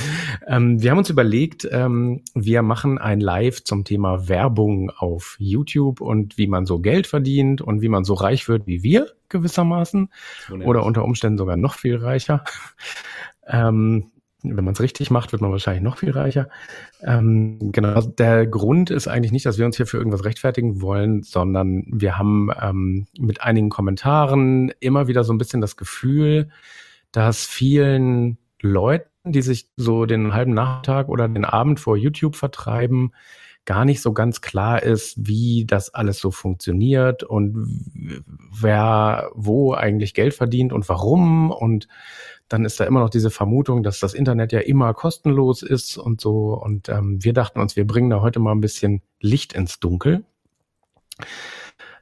ähm, 0.46 0.82
wir 0.82 0.90
haben 0.90 0.98
uns 0.98 1.10
überlegt, 1.10 1.68
ähm, 1.70 2.22
wir 2.34 2.62
machen 2.62 2.98
ein 2.98 3.20
Live 3.20 3.64
zum 3.64 3.84
Thema 3.84 4.28
Werbung 4.28 4.90
auf 4.90 5.36
YouTube 5.38 6.00
und 6.00 6.38
wie 6.38 6.46
man 6.46 6.66
so 6.66 6.80
Geld 6.80 7.06
verdient 7.06 7.60
und 7.62 7.80
wie 7.80 7.88
man 7.88 8.04
so 8.04 8.14
reich 8.14 8.48
wird 8.48 8.66
wie 8.66 8.82
wir 8.82 9.08
gewissermaßen 9.28 10.08
oder 10.64 10.84
unter 10.84 11.04
Umständen 11.04 11.38
sogar 11.38 11.56
noch 11.56 11.74
viel 11.74 11.96
reicher. 11.96 12.44
ähm, 13.46 14.10
wenn 14.42 14.64
man 14.64 14.74
es 14.74 14.80
richtig 14.80 15.10
macht, 15.10 15.32
wird 15.32 15.42
man 15.42 15.50
wahrscheinlich 15.50 15.82
noch 15.82 15.98
viel 15.98 16.10
reicher. 16.10 16.48
Ähm, 17.02 17.72
genau, 17.72 18.00
der 18.00 18.46
Grund 18.46 18.90
ist 18.90 19.08
eigentlich 19.08 19.32
nicht, 19.32 19.46
dass 19.46 19.58
wir 19.58 19.66
uns 19.66 19.76
hier 19.76 19.86
für 19.86 19.98
irgendwas 19.98 20.24
rechtfertigen 20.24 20.80
wollen, 20.80 21.22
sondern 21.22 21.84
wir 21.88 22.18
haben 22.18 22.50
ähm, 22.60 23.06
mit 23.18 23.40
einigen 23.42 23.70
Kommentaren 23.70 24.72
immer 24.80 25.08
wieder 25.08 25.24
so 25.24 25.32
ein 25.32 25.38
bisschen 25.38 25.60
das 25.60 25.76
Gefühl, 25.76 26.50
dass 27.12 27.44
vielen 27.44 28.38
Leuten, 28.60 29.08
die 29.32 29.42
sich 29.42 29.68
so 29.76 30.06
den 30.06 30.32
halben 30.32 30.54
Nachmittag 30.54 31.08
oder 31.08 31.28
den 31.28 31.44
Abend 31.44 31.80
vor 31.80 31.96
YouTube 31.96 32.36
vertreiben, 32.36 33.12
gar 33.64 33.84
nicht 33.84 34.00
so 34.00 34.12
ganz 34.12 34.40
klar 34.40 34.82
ist, 34.82 35.14
wie 35.26 35.64
das 35.66 35.92
alles 35.92 36.18
so 36.18 36.30
funktioniert 36.30 37.24
und 37.24 37.54
wer 38.52 39.30
wo 39.34 39.74
eigentlich 39.74 40.14
Geld 40.14 40.34
verdient 40.34 40.72
und 40.72 40.88
warum 40.88 41.50
und 41.50 41.88
dann 42.48 42.64
ist 42.64 42.78
da 42.78 42.84
immer 42.84 43.00
noch 43.00 43.10
diese 43.10 43.30
Vermutung, 43.30 43.82
dass 43.82 43.98
das 43.98 44.14
Internet 44.14 44.52
ja 44.52 44.60
immer 44.60 44.94
kostenlos 44.94 45.62
ist 45.62 45.98
und 45.98 46.20
so. 46.20 46.54
Und 46.54 46.88
ähm, 46.88 47.22
wir 47.22 47.32
dachten 47.32 47.60
uns, 47.60 47.74
wir 47.74 47.86
bringen 47.86 48.10
da 48.10 48.20
heute 48.20 48.38
mal 48.38 48.52
ein 48.52 48.60
bisschen 48.60 49.02
Licht 49.20 49.52
ins 49.52 49.80
Dunkel. 49.80 50.24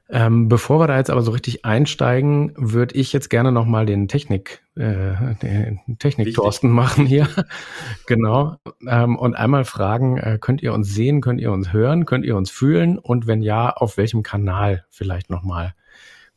Ähm, 0.07 0.49
bevor 0.49 0.79
wir 0.79 0.87
da 0.87 0.97
jetzt 0.97 1.09
aber 1.09 1.23
so 1.23 1.31
richtig 1.31 1.65
einsteigen, 1.65 2.53
würde 2.55 2.95
ich 2.95 3.11
jetzt 3.11 3.29
gerne 3.29 3.51
nochmal 3.51 3.87
den 3.87 4.07
Technik, 4.07 4.61
äh, 4.75 5.35
den 5.41 5.79
Technik-Thorsten 5.97 6.69
machen 6.69 7.07
hier. 7.07 7.27
genau. 8.05 8.57
Ähm, 8.87 9.17
und 9.17 9.35
einmal 9.35 9.65
fragen, 9.65 10.17
äh, 10.17 10.37
könnt 10.39 10.61
ihr 10.61 10.73
uns 10.73 10.93
sehen, 10.93 11.21
könnt 11.21 11.41
ihr 11.41 11.51
uns 11.51 11.73
hören, 11.73 12.05
könnt 12.05 12.23
ihr 12.23 12.37
uns 12.37 12.51
fühlen? 12.51 12.99
Und 12.99 13.25
wenn 13.25 13.41
ja, 13.41 13.71
auf 13.71 13.97
welchem 13.97 14.21
Kanal 14.21 14.85
vielleicht 14.89 15.31
nochmal 15.31 15.73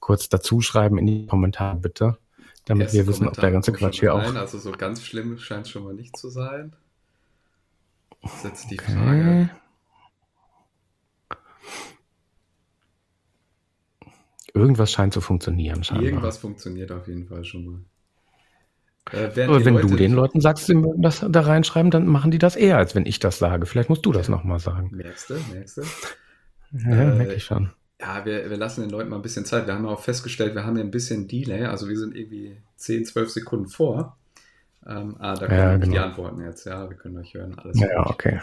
kurz 0.00 0.30
dazu 0.30 0.62
schreiben 0.62 0.96
in 0.96 1.06
die 1.06 1.26
Kommentare 1.26 1.76
bitte 1.76 2.16
damit 2.68 2.92
wir 2.92 3.06
wissen, 3.06 3.26
ob 3.26 3.34
der 3.34 3.50
ganze 3.50 3.72
Quatsch 3.72 4.00
hier 4.00 4.14
auch. 4.14 4.34
Also 4.34 4.58
so 4.58 4.72
ganz 4.72 5.02
schlimm 5.02 5.38
scheint 5.38 5.66
es 5.66 5.70
schon 5.70 5.84
mal 5.84 5.94
nicht 5.94 6.16
zu 6.16 6.28
sein. 6.28 6.74
Das 8.22 8.34
ist 8.34 8.44
jetzt 8.44 8.70
die 8.70 8.78
okay. 8.78 8.92
Frage. 8.92 9.50
Irgendwas 14.54 14.90
scheint 14.90 15.12
zu 15.12 15.20
funktionieren. 15.20 15.84
Scheinbar. 15.84 16.06
Irgendwas 16.06 16.38
funktioniert 16.38 16.90
auf 16.92 17.06
jeden 17.08 17.26
Fall 17.26 17.44
schon 17.44 17.64
mal. 17.64 17.80
Äh, 19.12 19.44
Aber 19.44 19.64
wenn 19.64 19.74
Leute, 19.74 19.86
du 19.86 19.96
den 19.96 20.12
Leuten 20.12 20.40
sagst, 20.40 20.66
sie 20.66 20.74
mögen 20.74 21.02
das 21.02 21.24
da 21.26 21.40
reinschreiben, 21.40 21.90
dann 21.90 22.06
machen 22.06 22.30
die 22.30 22.38
das 22.38 22.56
eher, 22.56 22.76
als 22.76 22.94
wenn 22.94 23.06
ich 23.06 23.18
das 23.18 23.38
sage. 23.38 23.66
Vielleicht 23.66 23.88
musst 23.88 24.04
du 24.04 24.12
das 24.12 24.28
nochmal 24.28 24.58
sagen. 24.58 24.90
Merkst 24.92 25.30
du, 25.30 25.34
merkst 25.52 25.78
du? 25.78 25.82
Ja, 26.72 26.90
äh, 26.90 27.14
merke 27.14 27.34
ich 27.34 27.44
schon. 27.44 27.70
Ja, 28.00 28.24
wir, 28.24 28.48
wir 28.48 28.56
lassen 28.56 28.82
den 28.82 28.90
Leuten 28.90 29.10
mal 29.10 29.16
ein 29.16 29.22
bisschen 29.22 29.44
Zeit. 29.44 29.66
Wir 29.66 29.74
haben 29.74 29.86
auch 29.86 30.00
festgestellt, 30.00 30.54
wir 30.54 30.64
haben 30.64 30.76
hier 30.76 30.84
ein 30.84 30.90
bisschen 30.90 31.26
Delay. 31.26 31.64
Also 31.64 31.88
wir 31.88 31.98
sind 31.98 32.14
irgendwie 32.14 32.56
10, 32.76 33.06
12 33.06 33.30
Sekunden 33.30 33.68
vor. 33.68 34.16
Ähm, 34.86 35.16
ah, 35.18 35.34
da 35.34 35.46
kommen 35.46 35.58
ja, 35.58 35.76
genau. 35.76 35.92
die 35.92 35.98
Antworten 35.98 36.40
jetzt. 36.42 36.64
Ja, 36.64 36.88
wir 36.88 36.96
können 36.96 37.16
euch 37.18 37.34
hören. 37.34 37.58
Alles 37.58 37.80
ja, 37.80 38.02
gut. 38.02 38.12
okay. 38.12 38.40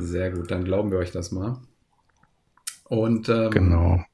Sehr 0.00 0.30
gut, 0.30 0.50
dann 0.50 0.64
glauben 0.64 0.90
wir 0.90 0.98
euch 0.98 1.12
das 1.12 1.32
mal. 1.32 1.58
Und 2.84 3.28
ähm, 3.28 3.50
genau. 3.50 4.04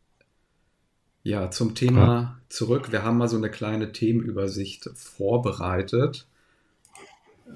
Ja, 1.25 1.51
zum 1.51 1.75
Thema 1.75 2.07
ja. 2.07 2.39
zurück. 2.51 2.93
Wir 2.93 3.03
haben 3.03 3.17
mal 3.17 3.29
so 3.29 3.39
eine 3.39 3.51
kleine 3.51 3.93
Themenübersicht 3.93 4.91
vorbereitet. 4.95 6.27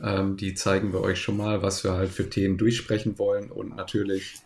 Ähm, 0.03 0.39
die 0.39 0.55
zeigen 0.55 0.95
wir 0.95 1.03
euch 1.03 1.21
schon 1.21 1.37
mal, 1.37 1.63
was 1.63 1.85
wir 1.85 1.93
halt 1.93 2.11
für 2.11 2.31
Themen 2.31 2.57
durchsprechen 2.57 3.19
wollen 3.19 3.51
und 3.51 3.77
natürlich 3.77 4.37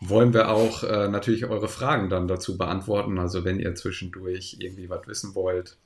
wollen 0.00 0.34
wir 0.34 0.48
auch 0.48 0.82
äh, 0.82 1.08
natürlich 1.08 1.44
eure 1.44 1.68
Fragen 1.68 2.08
dann 2.08 2.26
dazu 2.26 2.58
beantworten. 2.58 3.18
Also 3.18 3.44
wenn 3.44 3.60
ihr 3.60 3.74
zwischendurch 3.76 4.56
irgendwie 4.58 4.90
was 4.90 5.06
wissen 5.06 5.34
wollt, 5.36 5.76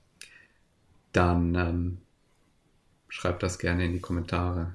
dann 1.12 1.54
ähm, 1.54 1.98
schreibt 3.08 3.42
das 3.42 3.58
gerne 3.58 3.84
in 3.84 3.92
die 3.92 4.00
Kommentare. 4.00 4.74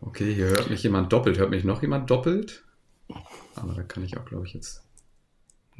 Okay, 0.00 0.32
hier 0.34 0.46
hört 0.46 0.70
mich 0.70 0.82
jemand 0.84 1.12
doppelt. 1.12 1.38
Hört 1.38 1.50
mich 1.50 1.64
noch 1.64 1.82
jemand 1.82 2.10
doppelt? 2.10 2.62
Aber 3.56 3.74
da 3.74 3.82
kann 3.82 4.04
ich 4.04 4.16
auch, 4.16 4.24
glaube 4.24 4.46
ich, 4.46 4.54
jetzt. 4.54 4.82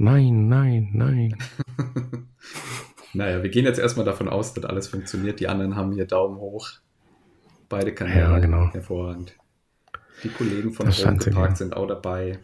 Nein, 0.02 0.48
nein, 0.48 0.90
nein. 0.94 1.36
naja, 3.14 3.40
wir 3.40 3.50
gehen 3.50 3.64
jetzt 3.64 3.78
erstmal 3.78 4.04
davon 4.04 4.28
aus, 4.28 4.52
dass 4.52 4.64
alles 4.64 4.88
funktioniert. 4.88 5.38
Die 5.38 5.46
anderen 5.46 5.76
haben 5.76 5.92
hier 5.92 6.06
Daumen 6.06 6.38
hoch. 6.38 6.70
Beide 7.68 7.94
Kanäle. 7.94 8.18
Ja, 8.18 8.38
genau. 8.40 8.68
Hervorragend. 8.72 9.36
Die 10.24 10.28
Kollegen 10.28 10.72
von 10.72 10.90
Park 11.32 11.56
sind 11.56 11.76
auch 11.76 11.86
dabei. 11.86 12.40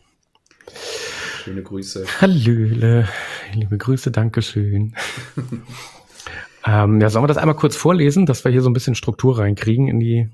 Schöne 1.43 1.65
Grüße. 1.65 2.07
Hallöle. 2.21 3.09
Liebe 3.53 3.77
Grüße, 3.77 4.13
Dankeschön. 4.13 4.95
ähm, 6.65 7.01
ja, 7.01 7.11
sollen 7.11 7.25
wir 7.25 7.29
das 7.29 7.39
einmal 7.39 7.57
kurz 7.57 7.75
vorlesen, 7.75 8.25
dass 8.25 8.45
wir 8.45 8.53
hier 8.53 8.63
so 8.63 8.71
ein 8.71 8.73
bisschen 8.73 8.95
Struktur 8.95 9.41
reinkriegen 9.41 9.89
in 9.89 9.99
die, 9.99 10.31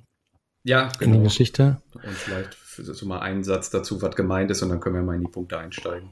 ja, 0.62 0.88
genau. 0.88 0.92
in 0.92 0.98
die 0.98 1.12
genau. 1.12 1.22
Geschichte? 1.22 1.80
Und 1.94 2.12
vielleicht 2.12 2.54
so 2.76 3.06
mal 3.06 3.20
einen 3.20 3.44
Satz 3.44 3.70
dazu, 3.70 4.02
was 4.02 4.14
gemeint 4.14 4.50
ist, 4.50 4.62
und 4.62 4.68
dann 4.68 4.80
können 4.80 4.96
wir 4.96 5.02
mal 5.02 5.14
in 5.14 5.22
die 5.22 5.32
Punkte 5.32 5.56
einsteigen. 5.56 6.10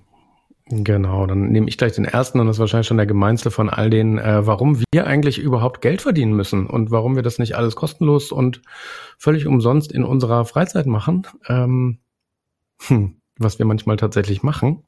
Genau, 0.75 1.27
dann 1.27 1.50
nehme 1.50 1.69
ich 1.69 1.77
gleich 1.77 1.93
den 1.93 2.06
ersten 2.06 2.41
und 2.41 2.47
das 2.47 2.56
ist 2.56 2.60
wahrscheinlich 2.60 2.87
schon 2.87 2.97
der 2.97 3.05
gemeinste 3.05 3.50
von 3.50 3.69
all 3.69 3.91
denen, 3.91 4.16
äh, 4.16 4.47
warum 4.47 4.83
wir 4.91 5.06
eigentlich 5.06 5.38
überhaupt 5.38 5.83
Geld 5.83 6.00
verdienen 6.00 6.33
müssen 6.33 6.66
und 6.66 6.91
warum 6.91 7.15
wir 7.15 7.22
das 7.22 7.38
nicht 7.38 7.56
alles 7.56 7.77
kostenlos 7.77 8.33
und 8.33 8.62
völlig 9.19 9.47
umsonst 9.47 9.93
in 9.93 10.03
unserer 10.03 10.47
Freizeit 10.47 10.87
machen, 10.87 11.27
ähm, 11.47 11.99
hm, 12.87 13.21
was 13.37 13.59
wir 13.59 13.66
manchmal 13.66 13.99
tatsächlich 13.99 14.43
machen. 14.43 14.84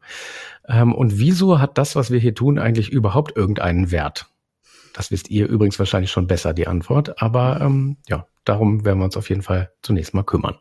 Ähm, 0.67 0.95
und 0.95 1.19
wieso 1.19 1.61
hat 1.61 1.77
das, 1.77 1.97
was 1.97 2.11
wir 2.11 2.19
hier 2.19 2.35
tun, 2.35 2.59
eigentlich 2.59 2.91
überhaupt 2.91 3.37
irgendeinen 3.37 3.91
Wert? 3.91 4.31
Das 4.95 5.11
wisst 5.11 5.29
ihr 5.29 5.49
übrigens 5.49 5.79
wahrscheinlich 5.79 6.11
schon 6.11 6.27
besser, 6.27 6.55
die 6.55 6.67
Antwort. 6.67 7.21
Aber 7.21 7.61
ähm, 7.61 7.99
ja, 8.09 8.27
darum 8.47 8.87
werden 8.87 9.01
wir 9.01 9.05
uns 9.05 9.19
auf 9.19 9.29
jeden 9.29 9.43
Fall 9.43 9.71
zunächst 9.83 10.15
mal 10.15 10.25
kümmern. 10.25 10.57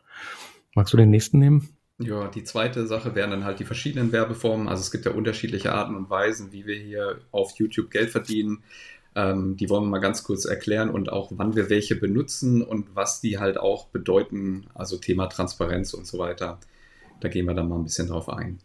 Magst 0.76 0.92
du 0.92 0.98
den 0.98 1.12
nächsten 1.12 1.40
nehmen? 1.40 1.73
Ja, 2.00 2.28
die 2.28 2.44
zweite 2.44 2.88
Sache 2.88 3.16
wären 3.16 3.32
dann 3.32 3.46
halt 3.46 3.60
die 3.60 3.66
verschiedenen 3.66 4.12
Werbeformen. 4.12 4.68
Also 4.68 4.82
es 4.82 4.92
gibt 4.92 5.06
ja 5.06 5.12
unterschiedliche 5.12 5.74
Arten 5.74 5.96
und 5.96 6.10
Weisen, 6.10 6.52
wie 6.52 6.66
wir 6.66 6.76
hier 6.76 7.20
auf 7.32 7.52
YouTube 7.58 7.92
Geld 7.92 8.10
verdienen. 8.10 8.64
Ähm, 9.16 9.58
die 9.58 9.70
wollen 9.70 9.84
wir 9.84 9.90
mal 9.90 10.00
ganz 10.00 10.24
kurz 10.24 10.46
erklären 10.46 10.90
und 10.90 11.12
auch 11.12 11.32
wann 11.36 11.56
wir 11.56 11.70
welche 11.70 11.96
benutzen 11.96 12.64
und 12.64 12.96
was 12.96 13.22
die 13.22 13.38
halt 13.38 13.60
auch 13.60 13.88
bedeuten. 13.88 14.66
Also 14.74 14.98
Thema 14.98 15.28
Transparenz 15.28 15.94
und 15.94 16.08
so 16.08 16.18
weiter. 16.18 16.60
Da 17.20 17.30
gehen 17.30 17.46
wir 17.46 17.54
dann 17.54 17.70
mal 17.70 17.76
ein 17.76 17.84
bisschen 17.84 18.08
drauf 18.08 18.28
ein. 18.28 18.60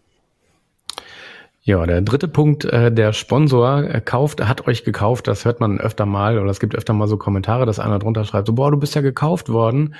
Ja, 1.69 1.85
der 1.85 2.01
dritte 2.01 2.29
Punkt, 2.29 2.65
äh, 2.65 2.91
der 2.91 3.13
Sponsor 3.13 3.83
äh, 3.83 4.01
kauft, 4.01 4.41
hat 4.41 4.67
euch 4.67 4.85
gekauft, 4.85 5.29
das 5.29 5.45
hört 5.45 5.61
man 5.61 5.79
öfter 5.79 6.07
mal 6.07 6.39
oder 6.39 6.51
es 6.51 6.61
gibt 6.61 6.75
öfter 6.75 6.95
mal 6.95 7.09
so 7.09 7.19
Kommentare, 7.19 7.67
dass 7.67 7.79
einer 7.79 7.99
drunter 7.99 8.25
schreibt, 8.25 8.47
so, 8.47 8.55
boah, 8.55 8.71
du 8.71 8.79
bist 8.79 8.95
ja 8.95 9.03
gekauft 9.03 9.51
worden. 9.51 9.95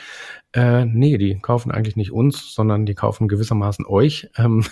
Äh, 0.55 0.87
nee, 0.87 1.19
die 1.19 1.39
kaufen 1.39 1.71
eigentlich 1.71 1.97
nicht 1.97 2.11
uns, 2.11 2.55
sondern 2.55 2.87
die 2.87 2.95
kaufen 2.95 3.29
gewissermaßen 3.29 3.87
euch. 3.87 4.31
Ähm, 4.39 4.65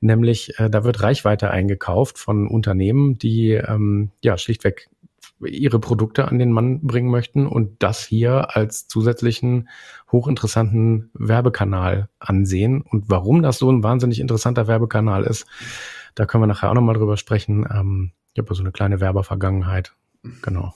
nämlich, 0.00 0.58
äh, 0.58 0.68
da 0.68 0.84
wird 0.84 1.02
Reichweite 1.02 1.50
eingekauft 1.50 2.18
von 2.18 2.46
Unternehmen, 2.46 3.18
die 3.18 3.52
ähm, 3.52 4.10
ja 4.22 4.36
schlichtweg 4.36 4.90
ihre 5.40 5.78
Produkte 5.78 6.28
an 6.28 6.38
den 6.38 6.52
Mann 6.52 6.80
bringen 6.80 7.10
möchten 7.10 7.46
und 7.46 7.82
das 7.82 8.04
hier 8.04 8.56
als 8.56 8.88
zusätzlichen 8.88 9.68
hochinteressanten 10.10 11.10
Werbekanal 11.14 12.08
ansehen. 12.18 12.82
Und 12.82 13.04
warum 13.08 13.42
das 13.42 13.58
so 13.58 13.70
ein 13.70 13.82
wahnsinnig 13.82 14.20
interessanter 14.20 14.66
Werbekanal 14.66 15.24
ist, 15.24 15.46
da 16.14 16.26
können 16.26 16.42
wir 16.42 16.48
nachher 16.48 16.70
auch 16.70 16.74
nochmal 16.74 16.96
drüber 16.96 17.16
sprechen. 17.16 17.66
Ähm, 17.70 18.12
ich 18.34 18.42
habe 18.42 18.54
so 18.54 18.62
eine 18.62 18.72
kleine 18.72 19.00
Werbervergangenheit. 19.00 19.94
Genau. 20.42 20.74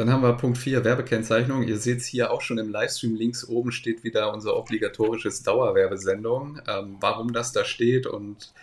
Dann 0.00 0.10
haben 0.10 0.22
wir 0.22 0.32
Punkt 0.32 0.56
4, 0.56 0.82
Werbekennzeichnung. 0.82 1.62
Ihr 1.62 1.76
seht 1.76 1.98
es 1.98 2.06
hier 2.06 2.30
auch 2.30 2.40
schon 2.40 2.56
im 2.56 2.70
Livestream 2.70 3.16
links 3.16 3.46
oben 3.46 3.70
steht 3.70 4.02
wieder 4.02 4.32
unser 4.32 4.56
obligatorisches 4.56 5.42
Dauerwerbesendung. 5.42 6.58
Ähm, 6.66 6.96
warum 7.00 7.34
das 7.34 7.52
da 7.52 7.66
steht 7.66 8.06
und 8.06 8.54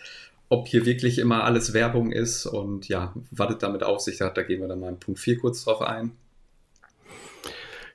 ob 0.48 0.66
hier 0.66 0.84
wirklich 0.84 1.20
immer 1.20 1.44
alles 1.44 1.74
Werbung 1.74 2.10
ist 2.10 2.44
und 2.44 2.88
ja, 2.88 3.14
was 3.30 3.52
es 3.52 3.58
damit 3.58 3.84
auf 3.84 4.00
sich 4.00 4.18
da 4.18 4.30
gehen 4.30 4.60
wir 4.60 4.66
dann 4.66 4.80
mal 4.80 4.88
in 4.88 4.98
Punkt 4.98 5.20
4 5.20 5.38
kurz 5.38 5.62
drauf 5.62 5.80
ein. 5.80 6.10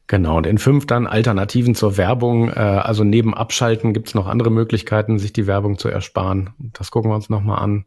Genau, 0.07 0.38
und 0.38 0.47
in 0.47 0.57
fünf 0.57 0.88
dann 0.88 1.06
Alternativen 1.06 1.75
zur 1.75 1.97
Werbung. 1.97 2.47
Äh, 2.47 2.53
also 2.53 3.03
neben 3.03 3.33
Abschalten 3.33 3.91
gibt 3.91 4.07
es 4.07 4.15
noch 4.15 4.27
andere 4.27 4.51
Möglichkeiten, 4.51 5.19
sich 5.19 5.33
die 5.33 5.47
Werbung 5.47 5.77
zu 5.77 5.89
ersparen. 5.89 6.51
Das 6.59 6.91
gucken 6.91 7.12
wir 7.12 7.15
uns 7.15 7.29
nochmal 7.29 7.59
an. 7.59 7.83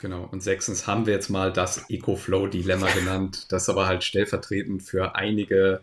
Genau, 0.00 0.26
und 0.30 0.42
sechstens 0.42 0.86
haben 0.86 1.04
wir 1.06 1.12
jetzt 1.12 1.28
mal 1.28 1.52
das 1.52 1.90
EcoFlow-Dilemma 1.90 2.88
genannt. 2.98 3.46
Das 3.50 3.64
ist 3.64 3.68
aber 3.68 3.86
halt 3.86 4.02
stellvertretend 4.02 4.82
für 4.82 5.14
einige 5.14 5.82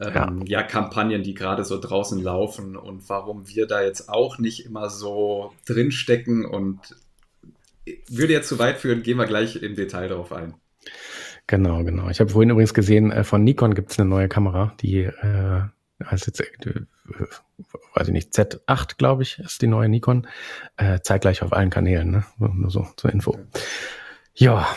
ähm, 0.00 0.42
ja. 0.46 0.60
ja. 0.60 0.62
Kampagnen, 0.62 1.22
die 1.22 1.34
gerade 1.34 1.64
so 1.64 1.78
draußen 1.78 2.22
laufen 2.22 2.76
und 2.76 3.08
warum 3.08 3.48
wir 3.48 3.66
da 3.66 3.82
jetzt 3.82 4.08
auch 4.08 4.38
nicht 4.38 4.64
immer 4.64 4.88
so 4.88 5.52
drinstecken 5.66 6.44
und 6.44 6.78
würde 8.08 8.32
jetzt 8.32 8.48
zu 8.48 8.58
weit 8.58 8.78
führen, 8.78 9.02
gehen 9.02 9.18
wir 9.18 9.26
gleich 9.26 9.56
im 9.56 9.74
Detail 9.74 10.08
darauf 10.08 10.32
ein. 10.32 10.54
Genau, 11.48 11.82
genau. 11.82 12.08
Ich 12.08 12.20
habe 12.20 12.30
vorhin 12.30 12.50
übrigens 12.50 12.74
gesehen, 12.74 13.10
äh, 13.10 13.24
von 13.24 13.42
Nikon 13.42 13.74
gibt 13.74 13.90
es 13.90 13.98
eine 13.98 14.08
neue 14.08 14.28
Kamera, 14.28 14.72
die 14.80 15.00
äh, 15.00 15.62
heißt 16.04 16.26
jetzt, 16.26 16.40
äh, 16.40 16.86
weiß 17.94 18.08
ich 18.08 18.12
nicht, 18.12 18.32
Z8, 18.32 18.96
glaube 18.96 19.22
ich, 19.22 19.38
ist 19.38 19.62
die 19.62 19.66
neue 19.66 19.88
Nikon. 19.88 20.26
Äh, 20.76 21.00
zeitgleich 21.02 21.42
auf 21.42 21.52
allen 21.52 21.70
Kanälen, 21.70 22.10
ne? 22.10 22.24
Nur 22.38 22.70
so 22.70 22.86
zur 22.96 23.12
Info. 23.12 23.38
Ja. 24.34 24.68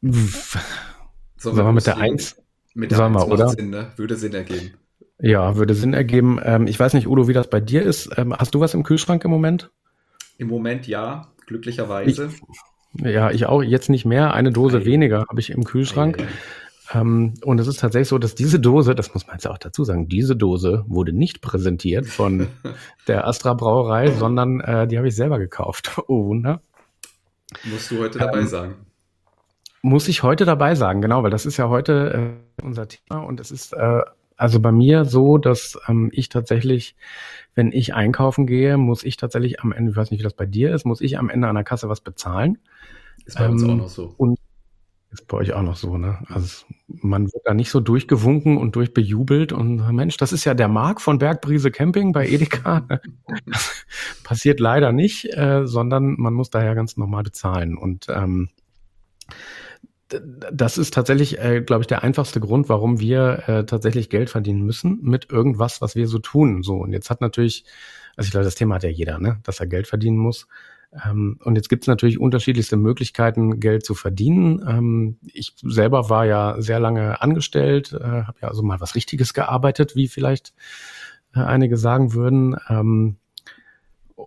Sollen 0.00 1.56
wir 1.56 1.72
mit 1.72 1.86
der 1.86 1.98
1? 1.98 2.42
Mit 2.74 2.90
der 2.90 2.98
Sollen 2.98 3.12
wir, 3.12 3.28
oder? 3.28 3.48
Sinn, 3.48 3.70
ne? 3.70 3.92
Würde 3.96 4.16
Sinn 4.16 4.34
ergeben. 4.34 4.72
Ja, 5.18 5.56
würde 5.56 5.74
Sinn 5.74 5.94
ergeben. 5.94 6.40
Ähm, 6.42 6.66
ich 6.66 6.78
weiß 6.78 6.94
nicht, 6.94 7.06
Udo, 7.06 7.28
wie 7.28 7.32
das 7.32 7.48
bei 7.48 7.60
dir 7.60 7.82
ist. 7.82 8.10
Ähm, 8.16 8.34
hast 8.36 8.54
du 8.54 8.60
was 8.60 8.74
im 8.74 8.82
Kühlschrank 8.82 9.24
im 9.24 9.30
Moment? 9.30 9.70
Im 10.38 10.48
Moment 10.48 10.88
ja, 10.88 11.28
glücklicherweise. 11.46 12.30
Ich, 12.94 13.04
ja, 13.04 13.30
ich 13.30 13.46
auch. 13.46 13.62
Jetzt 13.62 13.88
nicht 13.88 14.04
mehr. 14.04 14.34
Eine 14.34 14.50
Dose 14.50 14.78
Nein. 14.78 14.86
weniger 14.86 15.26
habe 15.28 15.38
ich 15.38 15.50
im 15.50 15.64
Kühlschrank. 15.64 16.18
Nein. 16.18 16.28
Ähm, 16.94 17.34
und 17.44 17.58
es 17.58 17.66
ist 17.66 17.80
tatsächlich 17.80 18.08
so, 18.08 18.18
dass 18.18 18.34
diese 18.34 18.60
Dose, 18.60 18.94
das 18.94 19.14
muss 19.14 19.26
man 19.26 19.36
jetzt 19.36 19.46
auch 19.46 19.58
dazu 19.58 19.84
sagen, 19.84 20.08
diese 20.08 20.36
Dose 20.36 20.84
wurde 20.86 21.12
nicht 21.12 21.40
präsentiert 21.40 22.06
von 22.06 22.48
der 23.08 23.26
Astra 23.26 23.54
Brauerei, 23.54 24.10
sondern 24.10 24.60
äh, 24.60 24.86
die 24.86 24.98
habe 24.98 25.08
ich 25.08 25.16
selber 25.16 25.38
gekauft. 25.38 25.90
Oh 26.08 26.26
Wunder. 26.26 26.60
Musst 27.64 27.90
du 27.90 28.00
heute 28.00 28.18
dabei 28.18 28.40
ähm, 28.40 28.46
sagen. 28.46 28.74
Muss 29.82 30.08
ich 30.08 30.22
heute 30.22 30.44
dabei 30.44 30.74
sagen, 30.74 31.00
genau, 31.00 31.22
weil 31.22 31.30
das 31.30 31.46
ist 31.46 31.56
ja 31.56 31.68
heute 31.68 32.34
äh, 32.60 32.64
unser 32.64 32.88
Thema 32.88 33.20
und 33.20 33.40
es 33.40 33.50
ist 33.50 33.72
äh, 33.72 34.00
also 34.36 34.60
bei 34.60 34.72
mir 34.72 35.04
so, 35.04 35.38
dass 35.38 35.78
ähm, 35.88 36.10
ich 36.12 36.28
tatsächlich, 36.28 36.96
wenn 37.54 37.70
ich 37.72 37.94
einkaufen 37.94 38.46
gehe, 38.46 38.76
muss 38.76 39.04
ich 39.04 39.16
tatsächlich 39.16 39.60
am 39.60 39.72
Ende, 39.72 39.92
ich 39.92 39.96
weiß 39.96 40.10
nicht, 40.10 40.20
wie 40.20 40.24
das 40.24 40.34
bei 40.34 40.46
dir 40.46 40.74
ist, 40.74 40.84
muss 40.84 41.00
ich 41.00 41.18
am 41.18 41.30
Ende 41.30 41.48
an 41.48 41.54
der 41.54 41.64
Kasse 41.64 41.88
was 41.88 42.00
bezahlen. 42.00 42.58
Ist 43.24 43.38
bei 43.38 43.48
uns 43.48 43.62
auch 43.62 43.68
ähm, 43.68 43.76
noch 43.76 43.88
so. 43.88 44.14
Und 44.16 44.38
ist 45.12 45.28
bei 45.28 45.36
euch 45.36 45.52
auch 45.52 45.62
noch 45.62 45.76
so, 45.76 45.98
ne? 45.98 46.18
Also 46.28 46.64
man 46.88 47.26
wird 47.26 47.42
da 47.44 47.52
nicht 47.54 47.70
so 47.70 47.80
durchgewunken 47.80 48.56
und 48.56 48.76
durchbejubelt 48.76 49.52
und 49.52 49.86
Mensch, 49.94 50.16
das 50.16 50.32
ist 50.32 50.44
ja 50.44 50.54
der 50.54 50.68
Mark 50.68 51.00
von 51.00 51.18
Bergbrise 51.18 51.70
Camping 51.70 52.12
bei 52.12 52.26
Edeka. 52.26 52.88
passiert 54.24 54.60
leider 54.60 54.92
nicht, 54.92 55.26
äh, 55.36 55.66
sondern 55.66 56.14
man 56.18 56.32
muss 56.32 56.50
daher 56.50 56.74
ganz 56.74 56.96
normal 56.96 57.22
bezahlen. 57.22 57.76
Und 57.76 58.06
ähm, 58.08 58.48
das 60.08 60.78
ist 60.78 60.94
tatsächlich, 60.94 61.38
äh, 61.38 61.60
glaube 61.60 61.82
ich, 61.82 61.86
der 61.86 62.02
einfachste 62.02 62.40
Grund, 62.40 62.68
warum 62.68 63.00
wir 63.00 63.48
äh, 63.48 63.66
tatsächlich 63.66 64.10
Geld 64.10 64.30
verdienen 64.30 64.62
müssen 64.62 64.98
mit 65.02 65.30
irgendwas, 65.30 65.80
was 65.80 65.94
wir 65.94 66.08
so 66.08 66.18
tun. 66.18 66.62
So 66.62 66.76
und 66.76 66.92
jetzt 66.92 67.10
hat 67.10 67.20
natürlich, 67.20 67.64
also 68.16 68.26
ich 68.26 68.30
glaube, 68.32 68.44
das 68.44 68.54
Thema 68.54 68.76
hat 68.76 68.82
ja 68.82 68.90
jeder, 68.90 69.18
ne, 69.18 69.40
dass 69.42 69.60
er 69.60 69.66
Geld 69.66 69.86
verdienen 69.86 70.18
muss. 70.18 70.48
Ähm, 71.04 71.38
und 71.42 71.56
jetzt 71.56 71.68
gibt 71.68 71.84
es 71.84 71.88
natürlich 71.88 72.18
unterschiedlichste 72.18 72.76
Möglichkeiten, 72.76 73.60
Geld 73.60 73.84
zu 73.84 73.94
verdienen. 73.94 74.62
Ähm, 74.66 75.18
ich 75.32 75.54
selber 75.62 76.10
war 76.10 76.26
ja 76.26 76.60
sehr 76.60 76.80
lange 76.80 77.20
angestellt, 77.22 77.92
äh, 77.92 78.24
habe 78.24 78.38
ja 78.42 78.48
also 78.48 78.62
mal 78.62 78.80
was 78.80 78.94
Richtiges 78.94 79.32
gearbeitet, 79.34 79.96
wie 79.96 80.08
vielleicht 80.08 80.52
äh, 81.34 81.40
einige 81.40 81.76
sagen 81.76 82.12
würden. 82.12 82.56
Ähm, 82.68 83.16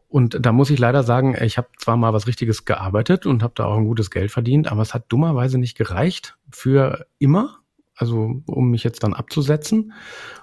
und 0.07 0.45
da 0.45 0.51
muss 0.51 0.69
ich 0.69 0.79
leider 0.79 1.03
sagen, 1.03 1.35
ich 1.39 1.57
habe 1.57 1.67
zwar 1.77 1.97
mal 1.97 2.13
was 2.13 2.27
Richtiges 2.27 2.65
gearbeitet 2.65 3.25
und 3.25 3.43
habe 3.43 3.53
da 3.55 3.65
auch 3.65 3.77
ein 3.77 3.85
gutes 3.85 4.09
Geld 4.09 4.31
verdient, 4.31 4.71
aber 4.71 4.81
es 4.81 4.93
hat 4.93 5.05
dummerweise 5.09 5.57
nicht 5.57 5.77
gereicht 5.77 6.37
für 6.51 7.05
immer, 7.19 7.59
also 7.95 8.41
um 8.47 8.71
mich 8.71 8.83
jetzt 8.83 9.03
dann 9.03 9.13
abzusetzen. 9.13 9.93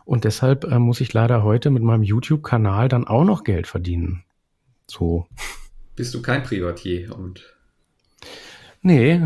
Und 0.05 0.25
deshalb 0.25 0.65
äh, 0.65 0.79
muss 0.79 1.01
ich 1.01 1.13
leider 1.13 1.43
heute 1.43 1.71
mit 1.71 1.83
meinem 1.83 2.05
YouTube-Kanal 2.05 2.89
dann 2.89 3.07
auch 3.07 3.25
noch 3.25 3.45
Geld 3.45 3.67
verdienen. 3.67 4.25
So 4.87 5.27
bist 5.97 6.15
du 6.15 6.23
kein 6.23 6.43
Privatier 6.43 7.17
und. 7.17 7.55
Nee, 8.83 9.23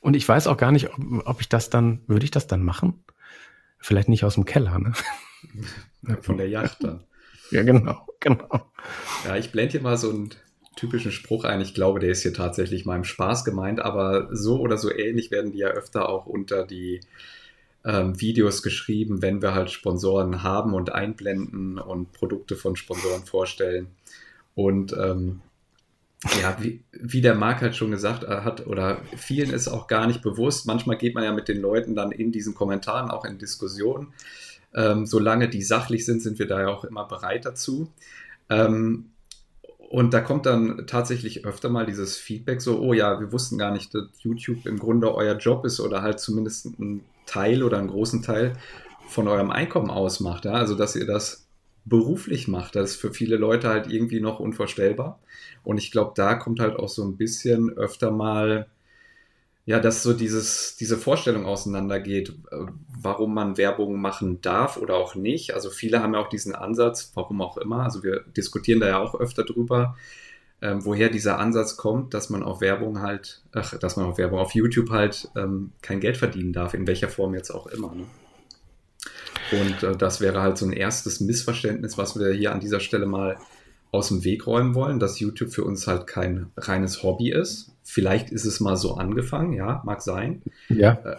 und 0.00 0.14
ich 0.14 0.28
weiß 0.28 0.46
auch 0.46 0.56
gar 0.56 0.72
nicht, 0.72 0.88
ob, 0.90 1.26
ob 1.26 1.40
ich 1.40 1.48
das 1.48 1.70
dann, 1.70 2.00
würde 2.06 2.24
ich 2.24 2.30
das 2.30 2.46
dann 2.46 2.62
machen? 2.62 3.02
Vielleicht 3.78 4.08
nicht 4.08 4.24
aus 4.24 4.34
dem 4.34 4.44
Keller, 4.44 4.78
ne? 4.78 4.92
Von 6.22 6.36
der 6.36 6.48
Yacht 6.48 6.82
dann. 6.82 7.04
Ja, 7.50 7.62
genau, 7.62 8.06
genau. 8.20 8.70
Ja, 9.24 9.36
ich 9.36 9.52
blende 9.52 9.72
hier 9.72 9.82
mal 9.82 9.96
so 9.96 10.10
einen 10.10 10.30
typischen 10.76 11.12
Spruch 11.12 11.44
ein. 11.44 11.60
Ich 11.60 11.74
glaube, 11.74 12.00
der 12.00 12.10
ist 12.10 12.22
hier 12.22 12.34
tatsächlich 12.34 12.86
im 12.86 13.04
Spaß 13.04 13.44
gemeint, 13.44 13.80
aber 13.80 14.28
so 14.30 14.60
oder 14.60 14.76
so 14.78 14.92
ähnlich 14.92 15.30
werden 15.30 15.52
die 15.52 15.58
ja 15.58 15.68
öfter 15.68 16.08
auch 16.08 16.26
unter 16.26 16.64
die 16.64 17.00
ähm, 17.84 18.20
Videos 18.20 18.62
geschrieben, 18.62 19.22
wenn 19.22 19.42
wir 19.42 19.54
halt 19.54 19.70
Sponsoren 19.70 20.42
haben 20.42 20.74
und 20.74 20.92
einblenden 20.92 21.78
und 21.78 22.12
Produkte 22.12 22.56
von 22.56 22.76
Sponsoren 22.76 23.24
vorstellen. 23.24 23.88
Und 24.54 24.92
ähm, 24.92 25.40
ja, 26.40 26.56
wie, 26.60 26.82
wie 26.92 27.20
der 27.20 27.34
Marc 27.34 27.60
halt 27.60 27.76
schon 27.76 27.90
gesagt 27.90 28.24
äh, 28.24 28.40
hat, 28.40 28.66
oder 28.66 29.00
vielen 29.16 29.50
ist 29.50 29.68
auch 29.68 29.86
gar 29.86 30.06
nicht 30.06 30.22
bewusst, 30.22 30.66
manchmal 30.66 30.98
geht 30.98 31.14
man 31.14 31.24
ja 31.24 31.32
mit 31.32 31.48
den 31.48 31.60
Leuten 31.60 31.94
dann 31.94 32.10
in 32.10 32.32
diesen 32.32 32.54
Kommentaren 32.54 33.10
auch 33.10 33.24
in 33.24 33.38
Diskussionen. 33.38 34.12
Ähm, 34.74 35.06
solange 35.06 35.48
die 35.48 35.62
sachlich 35.62 36.04
sind, 36.04 36.20
sind 36.20 36.38
wir 36.38 36.46
da 36.46 36.60
ja 36.60 36.68
auch 36.68 36.84
immer 36.84 37.06
bereit 37.06 37.44
dazu. 37.44 37.92
Ähm, 38.50 39.10
und 39.88 40.12
da 40.12 40.20
kommt 40.20 40.44
dann 40.44 40.86
tatsächlich 40.86 41.46
öfter 41.46 41.70
mal 41.70 41.86
dieses 41.86 42.18
Feedback 42.18 42.60
so, 42.60 42.78
oh 42.78 42.92
ja, 42.92 43.20
wir 43.20 43.32
wussten 43.32 43.56
gar 43.56 43.70
nicht, 43.70 43.94
dass 43.94 44.04
YouTube 44.18 44.66
im 44.66 44.78
Grunde 44.78 45.14
euer 45.14 45.36
Job 45.36 45.64
ist 45.64 45.80
oder 45.80 46.02
halt 46.02 46.20
zumindest 46.20 46.66
ein 46.78 47.04
Teil 47.24 47.62
oder 47.62 47.78
einen 47.78 47.88
großen 47.88 48.22
Teil 48.22 48.54
von 49.08 49.28
eurem 49.28 49.50
Einkommen 49.50 49.88
ausmacht. 49.88 50.44
Ja? 50.44 50.52
Also, 50.52 50.74
dass 50.74 50.94
ihr 50.94 51.06
das 51.06 51.47
beruflich 51.88 52.48
macht. 52.48 52.76
Das 52.76 52.90
ist 52.90 52.96
für 52.96 53.12
viele 53.12 53.36
Leute 53.36 53.68
halt 53.68 53.90
irgendwie 53.90 54.20
noch 54.20 54.40
unvorstellbar. 54.40 55.18
Und 55.64 55.78
ich 55.78 55.90
glaube, 55.90 56.12
da 56.14 56.34
kommt 56.34 56.60
halt 56.60 56.76
auch 56.76 56.88
so 56.88 57.04
ein 57.04 57.16
bisschen 57.16 57.70
öfter 57.76 58.10
mal, 58.10 58.68
ja, 59.66 59.80
dass 59.80 60.02
so 60.02 60.14
dieses, 60.14 60.76
diese 60.76 60.96
Vorstellung 60.96 61.44
auseinandergeht, 61.44 62.30
äh, 62.50 62.56
warum 63.00 63.34
man 63.34 63.58
Werbung 63.58 64.00
machen 64.00 64.40
darf 64.40 64.76
oder 64.76 64.94
auch 64.96 65.14
nicht. 65.14 65.54
Also 65.54 65.70
viele 65.70 66.02
haben 66.02 66.14
ja 66.14 66.20
auch 66.20 66.28
diesen 66.28 66.54
Ansatz, 66.54 67.12
warum 67.14 67.42
auch 67.42 67.58
immer. 67.58 67.82
Also 67.82 68.02
wir 68.02 68.24
diskutieren 68.36 68.80
da 68.80 68.88
ja 68.88 68.98
auch 68.98 69.14
öfter 69.14 69.44
drüber, 69.44 69.96
ähm, 70.62 70.84
woher 70.84 71.08
dieser 71.08 71.38
Ansatz 71.38 71.76
kommt, 71.76 72.14
dass 72.14 72.30
man 72.30 72.42
auf 72.42 72.60
Werbung 72.60 73.00
halt, 73.00 73.42
ach, 73.52 73.78
dass 73.78 73.96
man 73.96 74.06
auf 74.06 74.18
Werbung 74.18 74.38
auf 74.38 74.54
YouTube 74.54 74.90
halt 74.90 75.28
ähm, 75.36 75.72
kein 75.82 76.00
Geld 76.00 76.16
verdienen 76.16 76.52
darf, 76.52 76.74
in 76.74 76.86
welcher 76.86 77.08
Form 77.08 77.34
jetzt 77.34 77.50
auch 77.50 77.66
immer. 77.66 77.94
Ne? 77.94 78.04
Und 79.52 79.82
äh, 79.82 79.96
das 79.96 80.20
wäre 80.20 80.42
halt 80.42 80.58
so 80.58 80.66
ein 80.66 80.72
erstes 80.72 81.20
Missverständnis, 81.20 81.98
was 81.98 82.18
wir 82.18 82.32
hier 82.32 82.52
an 82.52 82.60
dieser 82.60 82.80
Stelle 82.80 83.06
mal 83.06 83.36
aus 83.90 84.08
dem 84.08 84.24
Weg 84.24 84.46
räumen 84.46 84.74
wollen, 84.74 84.98
dass 84.98 85.20
YouTube 85.20 85.52
für 85.52 85.64
uns 85.64 85.86
halt 85.86 86.06
kein 86.06 86.50
reines 86.56 87.02
Hobby 87.02 87.30
ist. 87.30 87.72
Vielleicht 87.82 88.30
ist 88.30 88.44
es 88.44 88.60
mal 88.60 88.76
so 88.76 88.96
angefangen, 88.96 89.52
ja, 89.54 89.82
mag 89.84 90.02
sein. 90.02 90.42
Ja. 90.68 90.92
Äh, 91.04 91.16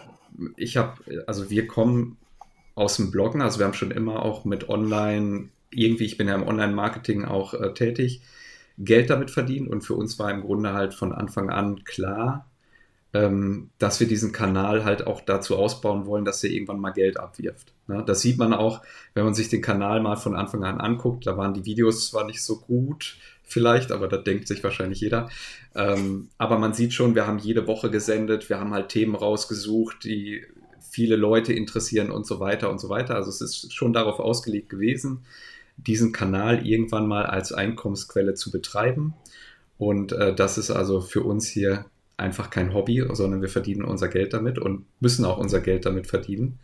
ich 0.56 0.76
habe, 0.76 0.94
also 1.26 1.50
wir 1.50 1.66
kommen 1.66 2.16
aus 2.74 2.96
dem 2.96 3.10
Bloggen, 3.10 3.42
also 3.42 3.58
wir 3.58 3.66
haben 3.66 3.74
schon 3.74 3.90
immer 3.90 4.24
auch 4.24 4.44
mit 4.44 4.68
Online, 4.68 5.48
irgendwie, 5.70 6.04
ich 6.04 6.16
bin 6.16 6.28
ja 6.28 6.34
im 6.34 6.46
Online-Marketing 6.46 7.24
auch 7.24 7.54
äh, 7.54 7.74
tätig, 7.74 8.22
Geld 8.78 9.10
damit 9.10 9.30
verdient 9.30 9.68
und 9.68 9.82
für 9.82 9.94
uns 9.94 10.18
war 10.18 10.30
im 10.30 10.40
Grunde 10.40 10.72
halt 10.72 10.94
von 10.94 11.12
Anfang 11.12 11.50
an 11.50 11.84
klar, 11.84 12.49
ähm, 13.12 13.70
dass 13.78 13.98
wir 13.98 14.06
diesen 14.06 14.32
Kanal 14.32 14.84
halt 14.84 15.06
auch 15.06 15.20
dazu 15.20 15.56
ausbauen 15.56 16.06
wollen, 16.06 16.24
dass 16.24 16.44
er 16.44 16.50
irgendwann 16.50 16.80
mal 16.80 16.92
Geld 16.92 17.18
abwirft. 17.18 17.72
Ne? 17.88 18.04
Das 18.06 18.20
sieht 18.20 18.38
man 18.38 18.54
auch, 18.54 18.82
wenn 19.14 19.24
man 19.24 19.34
sich 19.34 19.48
den 19.48 19.62
Kanal 19.62 20.00
mal 20.00 20.16
von 20.16 20.36
Anfang 20.36 20.62
an 20.62 20.80
anguckt. 20.80 21.26
Da 21.26 21.36
waren 21.36 21.54
die 21.54 21.64
Videos 21.64 22.08
zwar 22.08 22.24
nicht 22.24 22.42
so 22.42 22.60
gut, 22.60 23.16
vielleicht, 23.42 23.90
aber 23.90 24.06
das 24.06 24.22
denkt 24.22 24.46
sich 24.46 24.62
wahrscheinlich 24.62 25.00
jeder. 25.00 25.28
Ähm, 25.74 26.28
aber 26.38 26.58
man 26.58 26.72
sieht 26.72 26.92
schon, 26.92 27.16
wir 27.16 27.26
haben 27.26 27.38
jede 27.38 27.66
Woche 27.66 27.90
gesendet, 27.90 28.48
wir 28.48 28.60
haben 28.60 28.72
halt 28.72 28.90
Themen 28.90 29.16
rausgesucht, 29.16 30.04
die 30.04 30.44
viele 30.90 31.16
Leute 31.16 31.52
interessieren 31.52 32.10
und 32.10 32.26
so 32.26 32.38
weiter 32.38 32.70
und 32.70 32.80
so 32.80 32.88
weiter. 32.88 33.16
Also 33.16 33.30
es 33.30 33.40
ist 33.40 33.74
schon 33.74 33.92
darauf 33.92 34.20
ausgelegt 34.20 34.68
gewesen, 34.68 35.24
diesen 35.76 36.12
Kanal 36.12 36.66
irgendwann 36.66 37.06
mal 37.06 37.26
als 37.26 37.52
Einkommensquelle 37.52 38.34
zu 38.34 38.50
betreiben. 38.50 39.14
Und 39.78 40.12
äh, 40.12 40.34
das 40.34 40.58
ist 40.58 40.70
also 40.70 41.00
für 41.00 41.22
uns 41.22 41.48
hier 41.48 41.86
einfach 42.20 42.50
kein 42.50 42.74
Hobby, 42.74 43.04
sondern 43.12 43.42
wir 43.42 43.48
verdienen 43.48 43.84
unser 43.84 44.08
Geld 44.08 44.32
damit 44.32 44.58
und 44.58 44.84
müssen 45.00 45.24
auch 45.24 45.38
unser 45.38 45.60
Geld 45.60 45.86
damit 45.86 46.06
verdienen, 46.06 46.58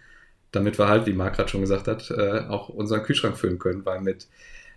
damit 0.53 0.79
wir 0.79 0.89
halt, 0.89 1.07
wie 1.07 1.13
Marc 1.13 1.37
gerade 1.37 1.49
schon 1.49 1.61
gesagt 1.61 1.89
hat, 1.89 2.11
äh, 2.11 2.47
auch 2.49 2.69
unseren 2.69 3.03
Kühlschrank 3.03 3.37
füllen 3.37 3.59
können, 3.59 3.85
weil 3.85 4.01
mit 4.01 4.29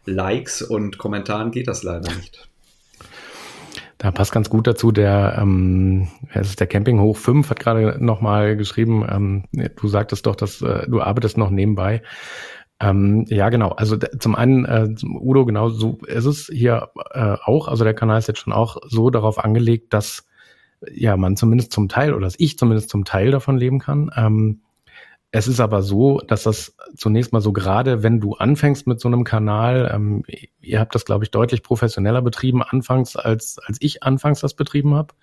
Likes 0.05 0.61
und 0.61 0.97
Kommentaren 0.97 1.51
geht 1.51 1.67
das 1.67 1.83
leider 1.83 2.13
nicht. 2.15 2.49
Da 3.97 4.11
passt 4.11 4.31
ganz 4.31 4.49
gut 4.49 4.65
dazu, 4.65 4.93
der, 4.93 5.37
ähm, 5.41 6.07
der 6.33 6.67
Camping 6.67 7.01
Hoch 7.01 7.17
5 7.17 7.49
hat 7.49 7.59
gerade 7.59 8.03
nochmal 8.03 8.55
geschrieben, 8.55 9.05
ähm, 9.09 9.43
du 9.51 9.87
sagtest 9.89 10.25
doch, 10.25 10.37
dass 10.37 10.61
äh, 10.61 10.87
du 10.87 11.01
arbeitest 11.01 11.37
noch 11.37 11.49
nebenbei. 11.49 12.01
Ähm, 12.79 13.25
ja, 13.27 13.49
genau. 13.49 13.71
Also 13.71 13.97
zum 13.97 14.35
einen, 14.35 14.63
äh, 14.63 14.87
Udo, 15.03 15.45
genau 15.45 15.67
so 15.67 15.99
ist 16.07 16.23
es 16.23 16.49
hier 16.51 16.91
äh, 17.11 17.35
auch. 17.43 17.67
Also 17.67 17.83
der 17.83 17.93
Kanal 17.93 18.19
ist 18.19 18.27
jetzt 18.27 18.39
schon 18.39 18.53
auch 18.53 18.77
so 18.87 19.09
darauf 19.09 19.37
angelegt, 19.37 19.93
dass 19.93 20.25
ja 20.91 21.17
man 21.17 21.35
zumindest 21.35 21.71
zum 21.71 21.89
Teil 21.89 22.13
oder 22.13 22.25
dass 22.25 22.39
ich 22.39 22.57
zumindest 22.57 22.89
zum 22.89 23.05
Teil 23.05 23.31
davon 23.31 23.57
leben 23.57 23.79
kann. 23.79 24.11
Ähm, 24.15 24.61
es 25.31 25.47
ist 25.47 25.59
aber 25.59 25.83
so, 25.83 26.19
dass 26.21 26.43
das 26.43 26.75
zunächst 26.95 27.33
mal 27.33 27.41
so 27.41 27.53
gerade, 27.53 28.01
wenn 28.01 28.19
du 28.19 28.33
anfängst 28.33 28.87
mit 28.87 28.99
so 28.99 29.07
einem 29.07 29.23
Kanal, 29.23 29.91
ähm, 29.93 30.23
ihr 30.59 30.79
habt 30.79 30.95
das, 30.95 31.05
glaube 31.05 31.23
ich, 31.23 31.29
deutlich 31.29 31.61
professioneller 31.61 32.23
betrieben 32.23 32.63
anfangs, 32.63 33.15
als, 33.15 33.59
als 33.59 33.77
ich 33.79 34.01
anfangs 34.01 34.39
das 34.39 34.55
betrieben 34.55 34.95
habe. 34.95 35.13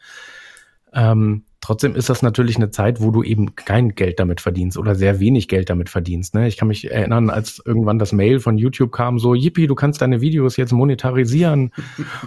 Ähm, 0.93 1.45
Trotzdem 1.67 1.97
ist 1.97 2.09
das 2.09 2.23
natürlich 2.23 2.55
eine 2.55 2.71
Zeit, 2.71 3.01
wo 3.01 3.11
du 3.11 3.25
eben 3.25 3.57
kein 3.57 3.97
Geld 3.97 4.21
damit 4.21 4.41
verdienst 4.41 4.79
oder 4.79 4.95
sehr 4.95 5.19
wenig 5.19 5.49
Geld 5.49 5.69
damit 5.69 5.89
verdienst. 5.89 6.33
Ne? 6.33 6.47
Ich 6.47 6.57
kann 6.57 6.69
mich 6.69 6.89
erinnern, 6.89 7.29
als 7.29 7.61
irgendwann 7.65 7.99
das 7.99 8.13
Mail 8.13 8.39
von 8.39 8.57
YouTube 8.57 8.93
kam, 8.93 9.19
so, 9.19 9.35
Yippie, 9.35 9.67
du 9.67 9.75
kannst 9.75 10.01
deine 10.01 10.21
Videos 10.21 10.57
jetzt 10.57 10.71
monetarisieren. 10.71 11.73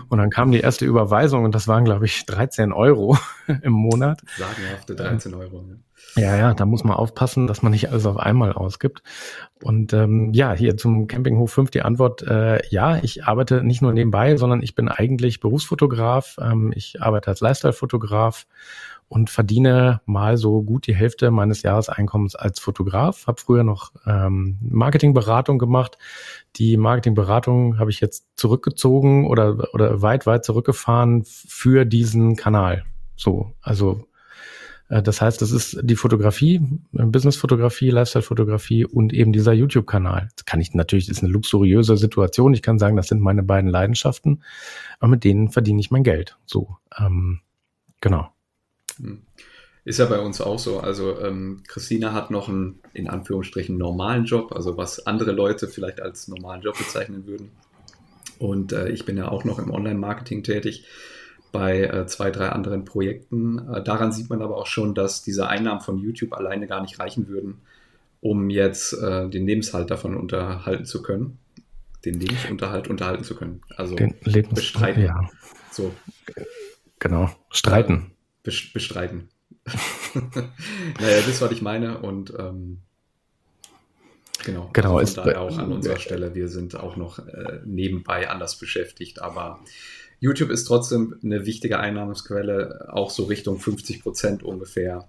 und 0.09 0.17
dann 0.17 0.29
kam 0.29 0.51
die 0.51 0.59
erste 0.59 0.83
Überweisung 0.83 1.45
und 1.45 1.55
das 1.55 1.69
waren, 1.69 1.85
glaube 1.85 2.03
ich, 2.03 2.25
13 2.25 2.73
Euro 2.73 3.17
im 3.61 3.71
Monat. 3.71 4.19
Sagenhafte 4.37 4.95
13 4.95 5.33
Euro. 5.33 5.61
Ne? 5.61 5.79
Ja, 6.17 6.35
ja, 6.35 6.53
da 6.53 6.65
muss 6.65 6.83
man 6.83 6.97
aufpassen, 6.97 7.47
dass 7.47 7.61
man 7.61 7.71
nicht 7.71 7.89
alles 7.91 8.05
auf 8.05 8.17
einmal 8.17 8.51
ausgibt. 8.51 9.03
Und 9.63 9.93
ähm, 9.93 10.33
ja, 10.33 10.51
hier 10.51 10.75
zum 10.75 11.07
Campinghof 11.07 11.53
5 11.53 11.71
die 11.71 11.81
Antwort, 11.81 12.23
äh, 12.23 12.59
ja, 12.71 12.97
ich 13.01 13.23
arbeite 13.23 13.63
nicht 13.63 13.81
nur 13.81 13.93
nebenbei, 13.93 14.35
sondern 14.35 14.61
ich 14.61 14.75
bin 14.75 14.89
eigentlich 14.89 15.39
Berufsfotograf. 15.39 16.35
Ähm, 16.41 16.73
ich 16.75 17.01
arbeite 17.01 17.29
als 17.29 17.39
Lifestyle-Fotograf 17.39 18.45
und 19.09 19.29
verdiene 19.31 20.01
mal 20.05 20.37
so 20.37 20.61
gut 20.61 20.87
die 20.87 20.95
Hälfte 20.95 21.31
meines 21.31 21.63
Jahreseinkommens 21.63 22.35
als 22.35 22.59
Fotograf. 22.59 23.25
Habe 23.27 23.41
früher 23.41 23.63
noch 23.63 23.91
ähm, 24.05 24.57
Marketingberatung 24.61 25.57
gemacht. 25.57 25.97
Die 26.55 26.77
Marketingberatung 26.77 27.79
habe 27.79 27.89
ich 27.89 27.99
jetzt 27.99 28.27
zurückgezogen 28.35 29.27
oder, 29.27 29.73
oder 29.73 30.01
weit, 30.03 30.27
weit 30.27 30.45
zurückgefahren 30.45 31.23
für 31.25 31.85
diesen 31.85 32.35
Kanal. 32.35 32.85
So, 33.15 33.53
also 33.61 34.05
äh, 34.89 35.01
das 35.01 35.21
heißt, 35.21 35.41
das 35.41 35.51
ist 35.51 35.79
die 35.81 35.95
Fotografie, 35.95 36.61
äh, 36.93 37.05
Business-Fotografie, 37.05 37.89
Lifestyle-Fotografie 37.89 38.85
und 38.85 39.11
eben 39.11 39.33
dieser 39.33 39.53
YouTube-Kanal. 39.53 40.29
Das 40.35 40.45
kann 40.45 40.61
ich 40.61 40.75
natürlich, 40.75 41.07
das 41.07 41.17
ist 41.17 41.23
eine 41.23 41.33
luxuriöse 41.33 41.97
Situation. 41.97 42.53
Ich 42.53 42.61
kann 42.61 42.77
sagen, 42.77 42.95
das 42.95 43.07
sind 43.07 43.21
meine 43.21 43.41
beiden 43.41 43.69
Leidenschaften, 43.69 44.43
aber 44.99 45.09
mit 45.09 45.23
denen 45.23 45.49
verdiene 45.49 45.79
ich 45.79 45.89
mein 45.89 46.03
Geld. 46.03 46.37
So, 46.45 46.77
ähm, 46.99 47.39
genau. 48.01 48.29
Hm. 48.99 49.21
Ist 49.85 49.97
ja 49.97 50.05
bei 50.05 50.19
uns 50.19 50.41
auch 50.41 50.59
so. 50.59 50.79
Also 50.79 51.19
ähm, 51.19 51.63
Christina 51.67 52.13
hat 52.13 52.31
noch 52.31 52.49
einen 52.49 52.79
in 52.93 53.09
Anführungsstrichen 53.09 53.77
normalen 53.77 54.25
Job, 54.25 54.51
also 54.53 54.77
was 54.77 55.07
andere 55.07 55.31
Leute 55.31 55.67
vielleicht 55.67 56.01
als 56.01 56.27
normalen 56.27 56.61
Job 56.61 56.77
bezeichnen 56.77 57.25
würden. 57.25 57.49
Und 58.37 58.71
äh, 58.71 58.89
ich 58.89 59.05
bin 59.05 59.17
ja 59.17 59.29
auch 59.29 59.45
noch 59.45 59.57
im 59.59 59.71
Online-Marketing 59.71 60.43
tätig 60.43 60.85
bei 61.51 61.81
äh, 61.81 62.05
zwei, 62.07 62.29
drei 62.29 62.49
anderen 62.49 62.85
Projekten. 62.85 63.59
Äh, 63.73 63.83
daran 63.83 64.11
sieht 64.11 64.29
man 64.29 64.41
aber 64.41 64.57
auch 64.57 64.67
schon, 64.67 64.93
dass 64.95 65.23
diese 65.23 65.47
Einnahmen 65.47 65.81
von 65.81 65.97
YouTube 65.97 66.33
alleine 66.33 66.67
gar 66.67 66.81
nicht 66.81 66.99
reichen 66.99 67.27
würden, 67.27 67.61
um 68.21 68.49
jetzt 68.49 68.93
äh, 68.93 69.29
den 69.29 69.47
Lebenshalt 69.47 69.89
davon 69.89 70.15
unterhalten 70.15 70.85
zu 70.85 71.01
können. 71.01 71.39
Den 72.05 72.19
Lebensunterhalt 72.19 72.87
unterhalten 72.87 73.23
zu 73.23 73.35
können. 73.35 73.61
Also 73.75 73.95
den 73.95 74.15
Lebens 74.23 74.53
bestreiten. 74.53 75.03
Ja. 75.03 75.29
So. 75.71 75.93
Genau. 76.99 77.29
Streiten. 77.49 78.11
Bestreiten. 78.43 79.29
naja, 80.15 81.17
das 81.17 81.27
ist, 81.27 81.41
was 81.41 81.51
ich 81.51 81.61
meine. 81.61 81.99
Und 81.99 82.33
ähm, 82.37 82.79
genau. 84.43 84.69
Genau. 84.73 84.97
Also 84.97 85.15
von 85.15 85.25
daher 85.25 85.41
auch 85.41 85.57
an 85.57 85.71
unserer 85.71 85.99
Stelle. 85.99 86.35
Wir 86.35 86.47
sind 86.47 86.75
auch 86.75 86.95
noch 86.95 87.19
äh, 87.19 87.59
nebenbei 87.65 88.29
anders 88.29 88.57
beschäftigt, 88.57 89.21
aber 89.21 89.59
YouTube 90.19 90.49
ist 90.49 90.65
trotzdem 90.65 91.17
eine 91.23 91.45
wichtige 91.45 91.79
Einnahmensquelle, 91.79 92.89
auch 92.91 93.09
so 93.09 93.25
Richtung 93.25 93.59
50 93.59 94.01
Prozent 94.01 94.43
ungefähr. 94.43 95.07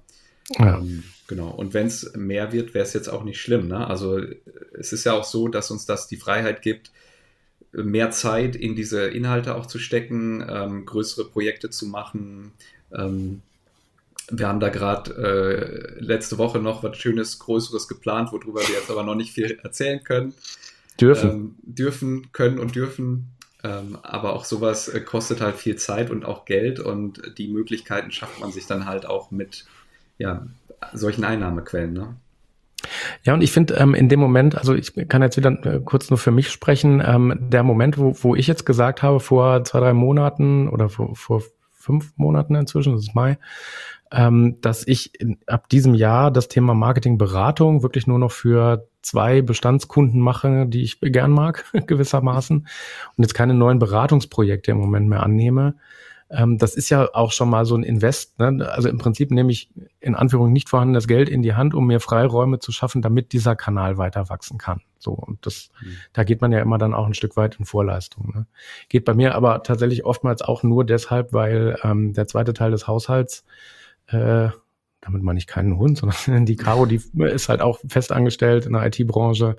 Ja. 0.59 0.79
Ähm, 0.79 1.05
genau. 1.27 1.51
Und 1.51 1.75
wenn 1.75 1.87
es 1.87 2.13
mehr 2.15 2.53
wird, 2.53 2.75
wäre 2.75 2.85
es 2.85 2.93
jetzt 2.93 3.09
auch 3.09 3.25
nicht 3.25 3.41
schlimm. 3.41 3.69
Ne? 3.69 3.87
Also 3.87 4.21
es 4.79 4.93
ist 4.93 5.05
ja 5.05 5.13
auch 5.13 5.25
so, 5.25 5.49
dass 5.49 5.71
uns 5.71 5.87
das 5.87 6.07
die 6.07 6.17
Freiheit 6.17 6.63
gibt, 6.63 6.93
mehr 7.73 8.11
Zeit 8.11 8.57
in 8.57 8.75
diese 8.75 9.07
Inhalte 9.07 9.55
auch 9.55 9.67
zu 9.67 9.79
stecken, 9.79 10.45
ähm, 10.49 10.87
größere 10.87 11.25
Projekte 11.25 11.71
zu 11.71 11.87
machen. 11.87 12.53
Ähm, 12.97 13.43
wir 14.31 14.49
haben 14.49 14.61
da 14.61 14.69
gerade 14.69 15.97
äh, 15.99 16.03
letzte 16.03 16.39
Woche 16.39 16.59
noch 16.59 16.83
was 16.83 16.97
Schönes, 16.97 17.39
Größeres 17.39 17.89
geplant, 17.89 18.33
worüber 18.33 18.61
wir 18.61 18.75
jetzt 18.75 18.91
aber 18.91 19.03
noch 19.03 19.15
nicht 19.15 19.33
viel 19.33 19.59
erzählen 19.63 20.03
können. 20.03 20.35
Dürfen. 21.01 21.31
Ähm, 21.31 21.55
dürfen, 21.63 22.33
können 22.33 22.59
und 22.59 22.75
dürfen. 22.75 23.33
Ähm, 23.63 23.99
aber 24.03 24.33
auch 24.33 24.45
sowas 24.45 24.89
äh, 24.89 25.01
kostet 25.01 25.41
halt 25.41 25.57
viel 25.57 25.77
Zeit 25.77 26.11
und 26.11 26.25
auch 26.25 26.45
Geld 26.45 26.81
und 26.81 27.21
die 27.37 27.49
Möglichkeiten 27.49 28.11
schafft 28.11 28.41
man 28.41 28.53
sich 28.53 28.67
dann 28.67 28.87
halt 28.87 29.05
auch 29.05 29.31
mit 29.31 29.67
ja, 30.17 30.47
solchen 30.95 31.25
Einnahmequellen. 31.25 31.93
Ne? 31.93 32.17
Ja, 33.23 33.35
und 33.35 33.43
ich 33.43 33.53
finde 33.53 33.75
ähm, 33.75 33.95
in 33.95 34.09
dem 34.09 34.21
Moment, 34.21 34.57
also 34.57 34.75
ich 34.75 34.95
kann 35.09 35.23
jetzt 35.23 35.37
wieder 35.37 35.51
äh, 35.67 35.81
kurz 35.85 36.09
nur 36.09 36.19
für 36.19 36.31
mich 36.31 36.51
sprechen, 36.51 37.03
ähm, 37.05 37.37
der 37.39 37.63
Moment, 37.63 37.99
wo, 37.99 38.17
wo 38.23 38.35
ich 38.35 38.47
jetzt 38.47 38.65
gesagt 38.65 39.03
habe, 39.03 39.21
vor 39.21 39.63
zwei, 39.65 39.81
drei 39.81 39.93
Monaten 39.93 40.69
oder 40.69 40.89
vor, 40.89 41.15
vor 41.15 41.43
fünf 41.81 42.13
Monaten 42.17 42.55
inzwischen, 42.55 42.93
das 42.93 43.03
ist 43.03 43.15
Mai, 43.15 43.39
ähm, 44.13 44.57
dass 44.61 44.87
ich 44.87 45.19
in, 45.21 45.39
ab 45.47 45.69
diesem 45.69 45.95
Jahr 45.95 46.31
das 46.31 46.49
Thema 46.49 46.75
Marketingberatung 46.75 47.83
wirklich 47.83 48.07
nur 48.07 48.19
noch 48.19 48.33
für 48.33 48.87
zwei 49.03 49.41
Bestandskunden 49.43 50.21
mache, 50.21 50.67
die 50.67 50.83
ich 50.83 51.01
gern 51.01 51.31
mag, 51.31 51.65
gewissermaßen, 51.87 52.59
und 52.59 53.23
jetzt 53.23 53.35
keine 53.35 53.55
neuen 53.55 53.79
Beratungsprojekte 53.79 54.73
im 54.73 54.79
Moment 54.79 55.09
mehr 55.09 55.23
annehme. 55.23 55.77
Ähm, 56.31 56.59
das 56.59 56.75
ist 56.75 56.91
ja 56.91 57.09
auch 57.13 57.33
schon 57.33 57.51
mal 57.51 57.65
so 57.65 57.77
ein 57.77 57.83
Invest. 57.83 58.39
Ne? 58.39 58.69
Also 58.71 58.89
im 58.89 58.99
Prinzip 58.99 59.31
nehme 59.31 59.51
ich 59.51 59.71
in 60.01 60.15
Anführung 60.15 60.53
nicht 60.53 60.69
vorhandenes 60.69 61.07
Geld 61.07 61.29
in 61.29 61.43
die 61.43 61.55
Hand, 61.55 61.75
um 61.75 61.87
mir 61.87 62.01
Freiräume 62.01 62.59
zu 62.59 62.73
schaffen, 62.73 63.03
damit 63.03 63.33
dieser 63.33 63.57
Kanal 63.57 63.97
weiter 63.97 64.29
wachsen 64.29 64.59
kann. 64.59 64.81
So, 65.01 65.13
und 65.13 65.45
das, 65.45 65.71
mhm. 65.83 65.97
da 66.13 66.25
geht 66.25 66.41
man 66.41 66.53
ja 66.53 66.61
immer 66.61 66.79
dann 66.79 66.95
auch 66.95 67.07
ein 67.07 67.15
Stück 67.15 67.37
weit 67.37 67.57
in 67.59 67.65
Vorleistung. 67.65 68.33
Ne? 68.35 68.47
Geht 68.89 69.05
bei 69.05 69.15
mir 69.15 69.35
aber 69.35 69.63
tatsächlich 69.63 70.05
oftmals 70.05 70.43
auch 70.43 70.63
nur 70.63 70.85
deshalb, 70.85 71.33
weil 71.33 71.79
ähm, 71.83 72.13
der 72.13 72.27
zweite 72.27 72.55
Teil 72.55 72.71
des 72.71 72.87
Haushalts 72.87 73.45
äh, 74.07 74.51
damit 75.01 75.23
meine 75.23 75.39
ich 75.39 75.47
keinen 75.47 75.79
Hund, 75.79 75.99
sondern 76.25 76.47
die 76.47 76.57
Caro, 76.57 76.87
die 76.87 77.01
ist 77.19 77.49
halt 77.49 77.61
auch 77.61 77.81
fest 77.89 78.13
angestellt 78.13 78.67
in 78.67 78.73
der 78.73 78.87
IT-Branche. 78.87 79.57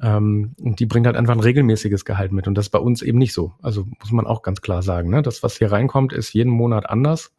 Ähm, 0.00 0.54
und 0.58 0.80
die 0.80 0.86
bringt 0.86 1.06
halt 1.06 1.16
einfach 1.16 1.34
ein 1.34 1.40
regelmäßiges 1.40 2.04
Gehalt 2.04 2.32
mit. 2.32 2.48
Und 2.48 2.54
das 2.54 2.66
ist 2.66 2.70
bei 2.70 2.78
uns 2.78 3.02
eben 3.02 3.18
nicht 3.18 3.34
so. 3.34 3.52
Also 3.62 3.86
muss 4.00 4.12
man 4.12 4.26
auch 4.26 4.42
ganz 4.42 4.62
klar 4.62 4.82
sagen. 4.82 5.10
Ne? 5.10 5.22
Das, 5.22 5.42
was 5.42 5.58
hier 5.58 5.70
reinkommt, 5.70 6.12
ist 6.12 6.32
jeden 6.32 6.50
Monat 6.50 6.88
anders 6.88 7.32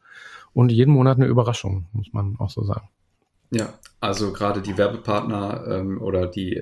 und 0.53 0.71
jeden 0.71 0.93
Monat 0.93 1.17
eine 1.17 1.25
Überraschung, 1.25 1.87
muss 1.93 2.13
man 2.13 2.35
auch 2.39 2.51
so 2.51 2.63
sagen. 2.63 2.87
Ja, 3.49 3.73
also 3.99 4.33
gerade 4.33 4.61
die 4.61 4.77
Werbepartner 4.77 5.65
ähm, 5.67 6.01
oder 6.01 6.27
die 6.27 6.61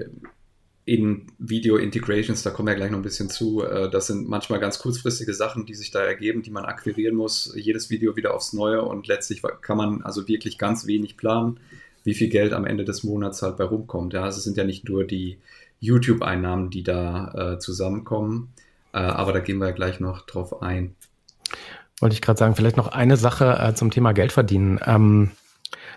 in 0.91 1.27
Video 1.39 1.77
Integrations, 1.77 2.43
da 2.43 2.49
kommen 2.49 2.67
wir 2.67 2.75
gleich 2.75 2.91
noch 2.91 2.99
ein 2.99 3.03
bisschen 3.03 3.29
zu. 3.29 3.63
Äh, 3.63 3.89
das 3.89 4.07
sind 4.07 4.27
manchmal 4.27 4.59
ganz 4.59 4.77
kurzfristige 4.77 5.33
Sachen, 5.33 5.65
die 5.65 5.73
sich 5.73 5.89
da 5.91 6.01
ergeben, 6.01 6.41
die 6.41 6.51
man 6.51 6.65
akquirieren 6.65 7.15
muss. 7.15 7.53
Jedes 7.55 7.89
Video 7.89 8.17
wieder 8.17 8.33
aufs 8.35 8.51
Neue 8.51 8.81
und 8.81 9.07
letztlich 9.07 9.41
kann 9.61 9.77
man 9.77 10.01
also 10.01 10.27
wirklich 10.27 10.57
ganz 10.57 10.87
wenig 10.87 11.15
planen, 11.15 11.61
wie 12.03 12.13
viel 12.13 12.27
Geld 12.27 12.51
am 12.51 12.65
Ende 12.65 12.83
des 12.83 13.05
Monats 13.05 13.41
halt 13.41 13.55
bei 13.55 13.63
rumkommt. 13.63 14.11
Ja, 14.11 14.23
also 14.23 14.39
es 14.39 14.43
sind 14.43 14.57
ja 14.57 14.65
nicht 14.65 14.89
nur 14.89 15.05
die 15.05 15.37
YouTube-Einnahmen, 15.79 16.69
die 16.71 16.83
da 16.83 17.53
äh, 17.53 17.59
zusammenkommen, 17.59 18.49
äh, 18.91 18.97
aber 18.97 19.31
da 19.31 19.39
gehen 19.39 19.59
wir 19.59 19.71
gleich 19.71 20.01
noch 20.01 20.25
drauf 20.25 20.61
ein. 20.61 20.95
Wollte 22.01 22.15
ich 22.15 22.21
gerade 22.21 22.37
sagen, 22.37 22.57
vielleicht 22.57 22.75
noch 22.75 22.89
eine 22.89 23.15
Sache 23.15 23.57
äh, 23.61 23.73
zum 23.75 23.91
Thema 23.91 24.11
Geld 24.11 24.33
verdienen. 24.33 24.77
Ähm, 24.85 25.31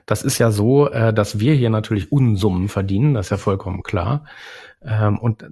das 0.06 0.22
ist 0.22 0.38
ja 0.38 0.50
so, 0.50 0.88
äh, 0.88 1.12
dass 1.12 1.40
wir 1.40 1.54
hier 1.54 1.70
natürlich 1.70 2.12
Unsummen 2.12 2.68
verdienen, 2.68 3.14
das 3.14 3.26
ist 3.26 3.30
ja 3.30 3.36
vollkommen 3.38 3.82
klar. 3.82 4.24
Ähm, 4.84 5.18
und 5.18 5.44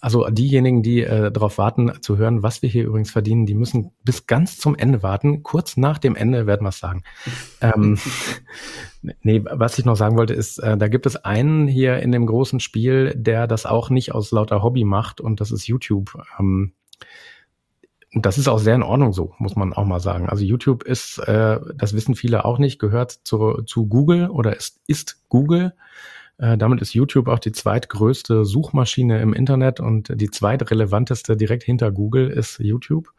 also 0.00 0.28
diejenigen, 0.28 0.82
die 0.82 1.02
äh, 1.02 1.32
darauf 1.32 1.58
warten 1.58 1.92
zu 2.00 2.16
hören, 2.16 2.42
was 2.42 2.62
wir 2.62 2.68
hier 2.68 2.84
übrigens 2.84 3.10
verdienen, 3.10 3.46
die 3.46 3.54
müssen 3.54 3.90
bis 4.04 4.26
ganz 4.26 4.58
zum 4.58 4.76
Ende 4.76 5.02
warten. 5.02 5.42
Kurz 5.42 5.76
nach 5.76 5.98
dem 5.98 6.14
Ende 6.14 6.46
werden 6.46 6.64
wir 6.64 6.68
es 6.68 6.78
sagen. 6.78 7.02
ähm, 7.60 7.98
nee, 9.22 9.42
was 9.44 9.78
ich 9.78 9.84
noch 9.84 9.96
sagen 9.96 10.16
wollte, 10.16 10.34
ist, 10.34 10.58
äh, 10.58 10.76
da 10.76 10.88
gibt 10.88 11.06
es 11.06 11.16
einen 11.16 11.66
hier 11.66 11.98
in 11.98 12.12
dem 12.12 12.26
großen 12.26 12.60
Spiel, 12.60 13.12
der 13.16 13.46
das 13.46 13.66
auch 13.66 13.90
nicht 13.90 14.14
aus 14.14 14.30
lauter 14.30 14.62
Hobby 14.62 14.84
macht 14.84 15.20
und 15.20 15.40
das 15.40 15.50
ist 15.50 15.66
YouTube. 15.66 16.16
Ähm, 16.38 16.72
und 18.14 18.24
das 18.24 18.38
ist 18.38 18.48
auch 18.48 18.58
sehr 18.58 18.76
in 18.76 18.82
Ordnung 18.84 19.12
so, 19.12 19.34
muss 19.38 19.56
man 19.56 19.72
auch 19.72 19.84
mal 19.84 20.00
sagen. 20.00 20.28
Also 20.28 20.44
YouTube 20.44 20.84
ist, 20.84 21.18
äh, 21.18 21.58
das 21.74 21.92
wissen 21.92 22.14
viele 22.14 22.44
auch 22.44 22.58
nicht, 22.58 22.78
gehört 22.78 23.10
zu, 23.10 23.62
zu 23.66 23.86
Google 23.86 24.30
oder 24.30 24.56
ist, 24.56 24.80
ist 24.86 25.28
Google. 25.28 25.74
Äh, 26.38 26.58
damit 26.58 26.82
ist 26.82 26.94
YouTube 26.94 27.28
auch 27.28 27.38
die 27.38 27.52
zweitgrößte 27.52 28.44
Suchmaschine 28.44 29.20
im 29.20 29.32
Internet 29.32 29.80
und 29.80 30.12
die 30.20 30.30
zweitrelevanteste 30.30 31.36
direkt 31.36 31.62
hinter 31.62 31.90
Google 31.90 32.28
ist 32.28 32.58
YouTube. 32.58 33.12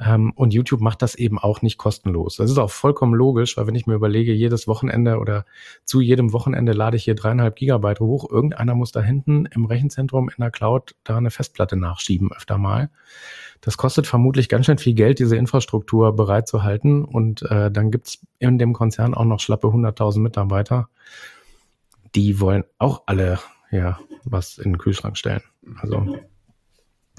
Ähm, 0.00 0.32
und 0.34 0.54
YouTube 0.54 0.80
macht 0.80 1.02
das 1.02 1.14
eben 1.14 1.38
auch 1.38 1.60
nicht 1.62 1.76
kostenlos. 1.76 2.36
Das 2.36 2.50
ist 2.50 2.58
auch 2.58 2.70
vollkommen 2.70 3.14
logisch, 3.14 3.56
weil 3.56 3.66
wenn 3.66 3.74
ich 3.74 3.86
mir 3.86 3.94
überlege, 3.94 4.32
jedes 4.32 4.66
Wochenende 4.66 5.18
oder 5.18 5.44
zu 5.84 6.00
jedem 6.00 6.32
Wochenende 6.32 6.72
lade 6.72 6.96
ich 6.96 7.04
hier 7.04 7.14
dreieinhalb 7.14 7.56
Gigabyte 7.56 8.00
hoch, 8.00 8.30
irgendeiner 8.30 8.74
muss 8.74 8.92
da 8.92 9.02
hinten 9.02 9.46
im 9.46 9.66
Rechenzentrum 9.66 10.28
in 10.30 10.36
der 10.38 10.50
Cloud 10.50 10.94
da 11.04 11.18
eine 11.18 11.30
Festplatte 11.30 11.76
nachschieben 11.76 12.32
öfter 12.32 12.56
mal. 12.56 12.90
Das 13.60 13.76
kostet 13.76 14.06
vermutlich 14.06 14.48
ganz 14.48 14.66
schön 14.66 14.78
viel 14.78 14.94
Geld, 14.94 15.18
diese 15.18 15.36
Infrastruktur 15.36 16.16
bereitzuhalten. 16.16 17.04
Und 17.04 17.42
äh, 17.42 17.70
dann 17.70 17.90
gibt's 17.90 18.20
in 18.38 18.58
dem 18.58 18.72
Konzern 18.72 19.14
auch 19.14 19.24
noch 19.24 19.40
schlappe 19.40 19.68
100.000 19.68 20.18
Mitarbeiter 20.20 20.88
die 22.14 22.40
wollen 22.40 22.64
auch 22.78 23.02
alle 23.06 23.38
ja 23.70 23.98
was 24.24 24.58
in 24.58 24.72
den 24.72 24.78
Kühlschrank 24.78 25.16
stellen. 25.16 25.42
Also 25.80 26.18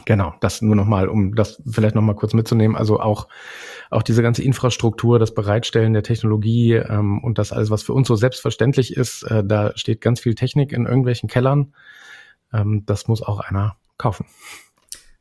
Genau, 0.06 0.34
das 0.42 0.62
nur 0.62 0.76
nochmal, 0.76 1.08
um 1.08 1.36
das 1.36 1.62
vielleicht 1.70 1.96
nochmal 1.96 2.16
kurz 2.16 2.34
mitzunehmen. 2.34 2.76
Also 2.76 3.00
auch, 3.00 3.28
auch 3.90 4.04
diese 4.04 4.22
ganze 4.22 4.44
Infrastruktur, 4.44 5.20
das 5.20 5.34
Bereitstellen 5.34 5.94
der 5.94 6.04
Technologie 6.04 6.74
ähm, 6.74 7.24
und 7.24 7.38
das 7.38 7.54
alles, 7.54 7.70
was 7.70 7.84
für 7.84 7.94
uns 7.94 8.08
so 8.08 8.16
selbstverständlich 8.16 8.98
ist, 8.98 9.24
äh, 9.24 9.44
da 9.46 9.72
steht 9.78 10.02
ganz 10.02 10.20
viel 10.20 10.36
Technik 10.36 10.74
in 10.74 10.86
irgendwelchen 10.86 11.30
Kellern. 11.30 11.74
Ähm, 12.52 12.84
das 12.86 13.08
muss 13.08 13.22
auch 13.22 13.40
einer 13.40 13.78
kaufen. 13.98 14.26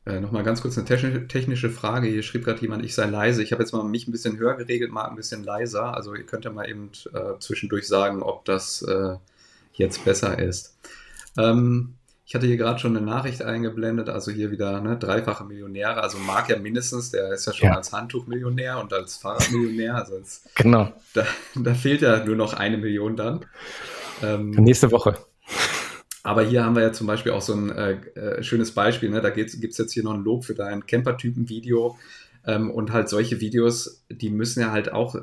Äh, 0.05 0.19
Nochmal 0.19 0.43
ganz 0.43 0.61
kurz 0.61 0.77
eine 0.77 0.85
technische 1.27 1.69
Frage. 1.69 2.07
Hier 2.07 2.23
schrieb 2.23 2.43
gerade 2.43 2.59
jemand, 2.59 2.83
ich 2.83 2.93
sei 2.93 3.05
leise. 3.05 3.41
Ich 3.41 3.53
habe 3.53 3.63
jetzt 3.63 3.71
mal 3.71 3.83
mich 3.83 4.07
ein 4.07 4.11
bisschen 4.11 4.37
höher 4.37 4.55
geregelt, 4.55 4.91
mal 4.91 5.05
ein 5.05 5.15
bisschen 5.15 5.43
leiser. 5.43 5.95
Also 5.95 6.13
ihr 6.13 6.25
könnt 6.25 6.43
ja 6.43 6.51
mal 6.51 6.69
eben 6.69 6.91
äh, 7.13 7.39
zwischendurch 7.39 7.87
sagen, 7.87 8.21
ob 8.21 8.43
das 8.43 8.81
äh, 8.81 9.15
jetzt 9.73 10.05
besser 10.05 10.39
ist. 10.39 10.77
Ähm, 11.37 11.95
ich 12.25 12.35
hatte 12.35 12.47
hier 12.47 12.57
gerade 12.57 12.79
schon 12.79 12.95
eine 12.95 13.05
Nachricht 13.05 13.41
eingeblendet, 13.41 14.09
also 14.09 14.31
hier 14.31 14.49
wieder 14.49 14.79
ne, 14.79 14.97
dreifache 14.97 15.43
Millionäre, 15.43 16.01
also 16.01 16.17
Marc 16.17 16.49
ja 16.49 16.57
mindestens, 16.57 17.11
der 17.11 17.33
ist 17.33 17.45
ja 17.45 17.53
schon 17.53 17.69
ja. 17.69 17.75
als 17.75 17.91
Handtuchmillionär 17.91 18.79
und 18.79 18.93
als 18.93 19.17
Fahrradmillionär. 19.17 19.95
Also 19.95 20.15
als, 20.15 20.43
genau. 20.55 20.91
Da, 21.13 21.25
da, 21.55 21.73
fehlt 21.73 22.01
ja 22.01 22.23
nur 22.23 22.35
noch 22.35 22.53
eine 22.53 22.77
Million 22.77 23.17
dann. 23.17 23.45
Ähm, 24.21 24.51
Nächste 24.51 24.91
Woche. 24.91 25.17
Aber 26.23 26.43
hier 26.43 26.63
haben 26.63 26.75
wir 26.75 26.83
ja 26.83 26.93
zum 26.93 27.07
Beispiel 27.07 27.33
auch 27.33 27.41
so 27.41 27.53
ein 27.53 27.69
äh, 27.69 27.91
äh 28.15 28.43
schönes 28.43 28.71
Beispiel, 28.71 29.09
ne? 29.09 29.19
da 29.19 29.29
gibt 29.29 29.53
es 29.53 29.77
jetzt 29.77 29.91
hier 29.91 30.03
noch 30.03 30.13
ein 30.13 30.23
Lob 30.23 30.45
für 30.45 30.55
dein 30.55 30.85
Camper-Typen-Video 30.85 31.97
ähm, 32.47 32.71
und 32.71 32.93
halt 32.93 33.09
solche 33.09 33.41
Videos, 33.41 34.05
die 34.09 34.29
müssen 34.29 34.61
ja 34.61 34.71
halt 34.71 34.93
auch, 34.93 35.17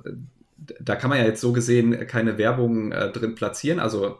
da 0.78 0.97
kann 0.97 1.09
man 1.09 1.19
ja 1.19 1.25
jetzt 1.25 1.40
so 1.40 1.52
gesehen 1.52 2.07
keine 2.07 2.37
Werbung 2.37 2.92
äh, 2.92 3.11
drin 3.11 3.35
platzieren, 3.35 3.80
also 3.80 4.19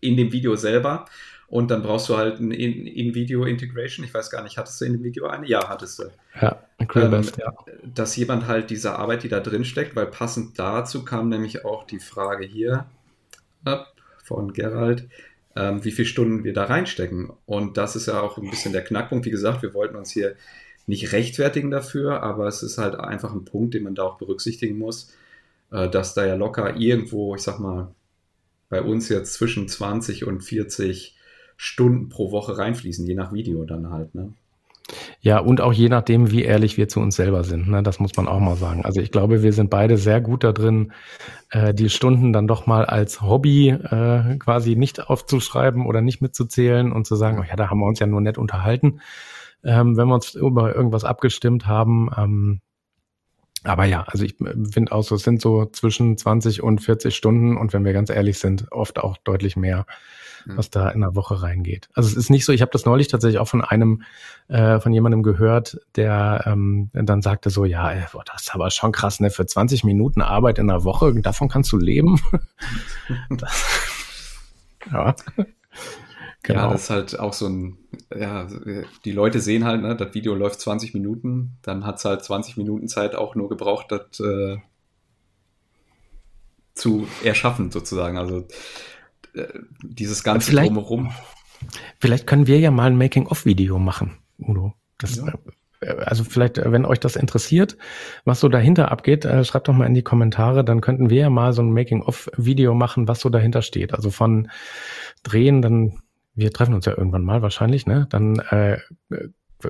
in 0.00 0.16
dem 0.16 0.32
Video 0.32 0.56
selber, 0.56 1.06
und 1.48 1.70
dann 1.70 1.82
brauchst 1.82 2.10
du 2.10 2.16
halt 2.18 2.40
ein 2.40 2.50
In-Video-Integration. 2.50 4.04
Ich 4.04 4.12
weiß 4.12 4.30
gar 4.30 4.42
nicht, 4.42 4.58
hattest 4.58 4.80
du 4.80 4.84
in 4.84 4.92
dem 4.92 5.02
Video 5.02 5.28
eine? 5.28 5.48
Ja, 5.48 5.66
hattest 5.66 5.98
du. 5.98 6.10
Ja, 6.38 6.62
ähm, 6.94 7.22
ja. 7.38 7.54
Dass 7.82 8.16
jemand 8.16 8.46
halt 8.46 8.68
diese 8.68 8.96
Arbeit, 8.98 9.22
die 9.22 9.30
da 9.30 9.40
drin 9.40 9.64
steckt, 9.64 9.96
weil 9.96 10.06
passend 10.06 10.58
dazu 10.58 11.06
kam 11.06 11.30
nämlich 11.30 11.64
auch 11.64 11.84
die 11.84 12.00
Frage 12.00 12.44
hier 12.44 12.84
von 14.24 14.52
Gerald, 14.52 15.08
ähm, 15.56 15.82
wie 15.84 15.90
viele 15.90 16.06
Stunden 16.06 16.44
wir 16.44 16.52
da 16.52 16.64
reinstecken. 16.64 17.32
Und 17.46 17.78
das 17.78 17.96
ist 17.96 18.08
ja 18.08 18.20
auch 18.20 18.36
ein 18.36 18.50
bisschen 18.50 18.74
der 18.74 18.84
Knackpunkt. 18.84 19.24
Wie 19.24 19.30
gesagt, 19.30 19.62
wir 19.62 19.72
wollten 19.72 19.96
uns 19.96 20.10
hier 20.10 20.36
nicht 20.86 21.12
rechtfertigen 21.12 21.70
dafür, 21.70 22.22
aber 22.22 22.46
es 22.46 22.62
ist 22.62 22.76
halt 22.76 22.94
einfach 22.94 23.32
ein 23.32 23.46
Punkt, 23.46 23.72
den 23.72 23.84
man 23.84 23.94
da 23.94 24.02
auch 24.02 24.18
berücksichtigen 24.18 24.78
muss, 24.78 25.14
äh, 25.70 25.88
dass 25.88 26.12
da 26.12 26.26
ja 26.26 26.34
locker 26.34 26.76
irgendwo, 26.76 27.34
ich 27.34 27.42
sag 27.42 27.58
mal, 27.58 27.94
bei 28.68 28.82
uns 28.82 29.08
jetzt 29.08 29.34
zwischen 29.34 29.68
20 29.68 30.26
und 30.26 30.42
40 30.42 31.16
Stunden 31.56 32.08
pro 32.08 32.30
Woche 32.30 32.56
reinfließen, 32.56 33.06
je 33.06 33.14
nach 33.14 33.32
Video 33.32 33.64
dann 33.64 33.90
halt. 33.90 34.14
Ne? 34.14 34.32
Ja, 35.20 35.38
und 35.38 35.60
auch 35.60 35.72
je 35.72 35.88
nachdem, 35.88 36.30
wie 36.30 36.44
ehrlich 36.44 36.76
wir 36.76 36.88
zu 36.88 37.00
uns 37.00 37.16
selber 37.16 37.44
sind. 37.44 37.68
Ne? 37.68 37.82
Das 37.82 37.98
muss 37.98 38.16
man 38.16 38.28
auch 38.28 38.40
mal 38.40 38.56
sagen. 38.56 38.84
Also 38.84 39.00
ich 39.00 39.10
glaube, 39.10 39.42
wir 39.42 39.52
sind 39.52 39.70
beide 39.70 39.96
sehr 39.96 40.20
gut 40.20 40.44
da 40.44 40.52
drin, 40.52 40.92
äh, 41.50 41.74
die 41.74 41.90
Stunden 41.90 42.32
dann 42.32 42.46
doch 42.46 42.66
mal 42.66 42.84
als 42.84 43.20
Hobby 43.20 43.70
äh, 43.70 44.36
quasi 44.38 44.76
nicht 44.76 45.08
aufzuschreiben 45.08 45.84
oder 45.84 46.00
nicht 46.00 46.22
mitzuzählen 46.22 46.92
und 46.92 47.06
zu 47.06 47.16
sagen, 47.16 47.38
oh 47.40 47.44
ja, 47.44 47.56
da 47.56 47.70
haben 47.70 47.80
wir 47.80 47.86
uns 47.86 47.98
ja 47.98 48.06
nur 48.06 48.20
nett 48.20 48.38
unterhalten, 48.38 49.00
ähm, 49.64 49.96
wenn 49.96 50.08
wir 50.08 50.14
uns 50.14 50.34
über 50.34 50.74
irgendwas 50.74 51.04
abgestimmt 51.04 51.66
haben. 51.66 52.10
Ähm, 52.16 52.60
aber 53.64 53.84
ja, 53.84 54.04
also 54.04 54.24
ich 54.24 54.36
finde 54.36 54.92
auch 54.92 55.02
so, 55.02 55.14
es 55.14 55.22
sind 55.22 55.42
so 55.42 55.66
zwischen 55.66 56.16
20 56.16 56.62
und 56.62 56.80
40 56.80 57.14
Stunden 57.14 57.56
und 57.56 57.72
wenn 57.72 57.84
wir 57.84 57.92
ganz 57.92 58.10
ehrlich 58.10 58.38
sind, 58.38 58.70
oft 58.72 58.98
auch 58.98 59.16
deutlich 59.18 59.56
mehr 59.56 59.86
was 60.56 60.70
da 60.70 60.88
in 60.90 61.00
der 61.00 61.14
Woche 61.14 61.42
reingeht. 61.42 61.88
Also 61.94 62.08
es 62.08 62.16
ist 62.16 62.30
nicht 62.30 62.44
so, 62.44 62.52
ich 62.52 62.62
habe 62.62 62.70
das 62.72 62.84
neulich 62.84 63.08
tatsächlich 63.08 63.38
auch 63.38 63.48
von 63.48 63.62
einem, 63.62 64.02
äh, 64.48 64.80
von 64.80 64.92
jemandem 64.92 65.22
gehört, 65.22 65.78
der 65.96 66.44
ähm, 66.46 66.90
dann 66.92 67.22
sagte 67.22 67.50
so, 67.50 67.64
ja, 67.64 67.90
ey, 67.90 68.04
boah, 68.12 68.24
das 68.24 68.42
ist 68.42 68.54
aber 68.54 68.70
schon 68.70 68.92
krass, 68.92 69.20
ne? 69.20 69.30
Für 69.30 69.46
20 69.46 69.84
Minuten 69.84 70.22
Arbeit 70.22 70.58
in 70.58 70.68
der 70.68 70.84
Woche, 70.84 71.14
davon 71.20 71.48
kannst 71.48 71.70
du 71.72 71.76
leben. 71.76 72.20
das, 73.30 73.66
ja. 74.92 75.14
Genau. 76.48 76.60
Ja, 76.60 76.72
das 76.72 76.84
ist 76.84 76.90
halt 76.90 77.18
auch 77.18 77.34
so 77.34 77.46
ein, 77.46 77.76
ja, 78.18 78.48
die 79.04 79.12
Leute 79.12 79.38
sehen 79.38 79.66
halt, 79.66 79.82
ne, 79.82 79.94
das 79.94 80.14
Video 80.14 80.34
läuft 80.34 80.60
20 80.60 80.94
Minuten, 80.94 81.58
dann 81.60 81.84
hat 81.84 81.98
es 81.98 82.06
halt 82.06 82.24
20 82.24 82.56
Minuten 82.56 82.88
Zeit 82.88 83.14
auch 83.14 83.34
nur 83.34 83.50
gebraucht, 83.50 83.92
das 83.92 84.18
äh, 84.20 84.56
zu 86.74 87.06
erschaffen 87.22 87.70
sozusagen. 87.70 88.16
Also 88.16 88.48
äh, 89.34 89.46
dieses 89.82 90.24
ganze 90.24 90.48
vielleicht, 90.48 90.70
Drumherum. 90.70 91.12
Vielleicht 92.00 92.26
können 92.26 92.46
wir 92.46 92.58
ja 92.58 92.70
mal 92.70 92.86
ein 92.86 92.96
Making-of-Video 92.96 93.78
machen, 93.78 94.16
Udo. 94.38 94.72
Das, 94.96 95.16
ja. 95.16 95.34
Äh, 95.80 95.96
also 95.98 96.24
vielleicht, 96.24 96.56
äh, 96.56 96.72
wenn 96.72 96.86
euch 96.86 96.98
das 96.98 97.14
interessiert, 97.16 97.76
was 98.24 98.40
so 98.40 98.48
dahinter 98.48 98.90
abgeht, 98.90 99.28
schreibt 99.42 99.68
doch 99.68 99.74
mal 99.74 99.84
in 99.84 99.92
die 99.92 100.02
Kommentare, 100.02 100.64
dann 100.64 100.80
könnten 100.80 101.10
wir 101.10 101.20
ja 101.20 101.30
mal 101.30 101.52
so 101.52 101.60
ein 101.60 101.74
Making-of-Video 101.74 102.72
machen, 102.72 103.06
was 103.06 103.20
so 103.20 103.28
dahinter 103.28 103.60
steht. 103.60 103.92
Also 103.92 104.10
von 104.10 104.48
Drehen, 105.24 105.60
dann, 105.60 106.00
wir 106.38 106.52
treffen 106.52 106.74
uns 106.74 106.86
ja 106.86 106.96
irgendwann 106.96 107.24
mal 107.24 107.42
wahrscheinlich, 107.42 107.86
ne? 107.86 108.06
Dann 108.10 108.38
äh, 108.50 108.78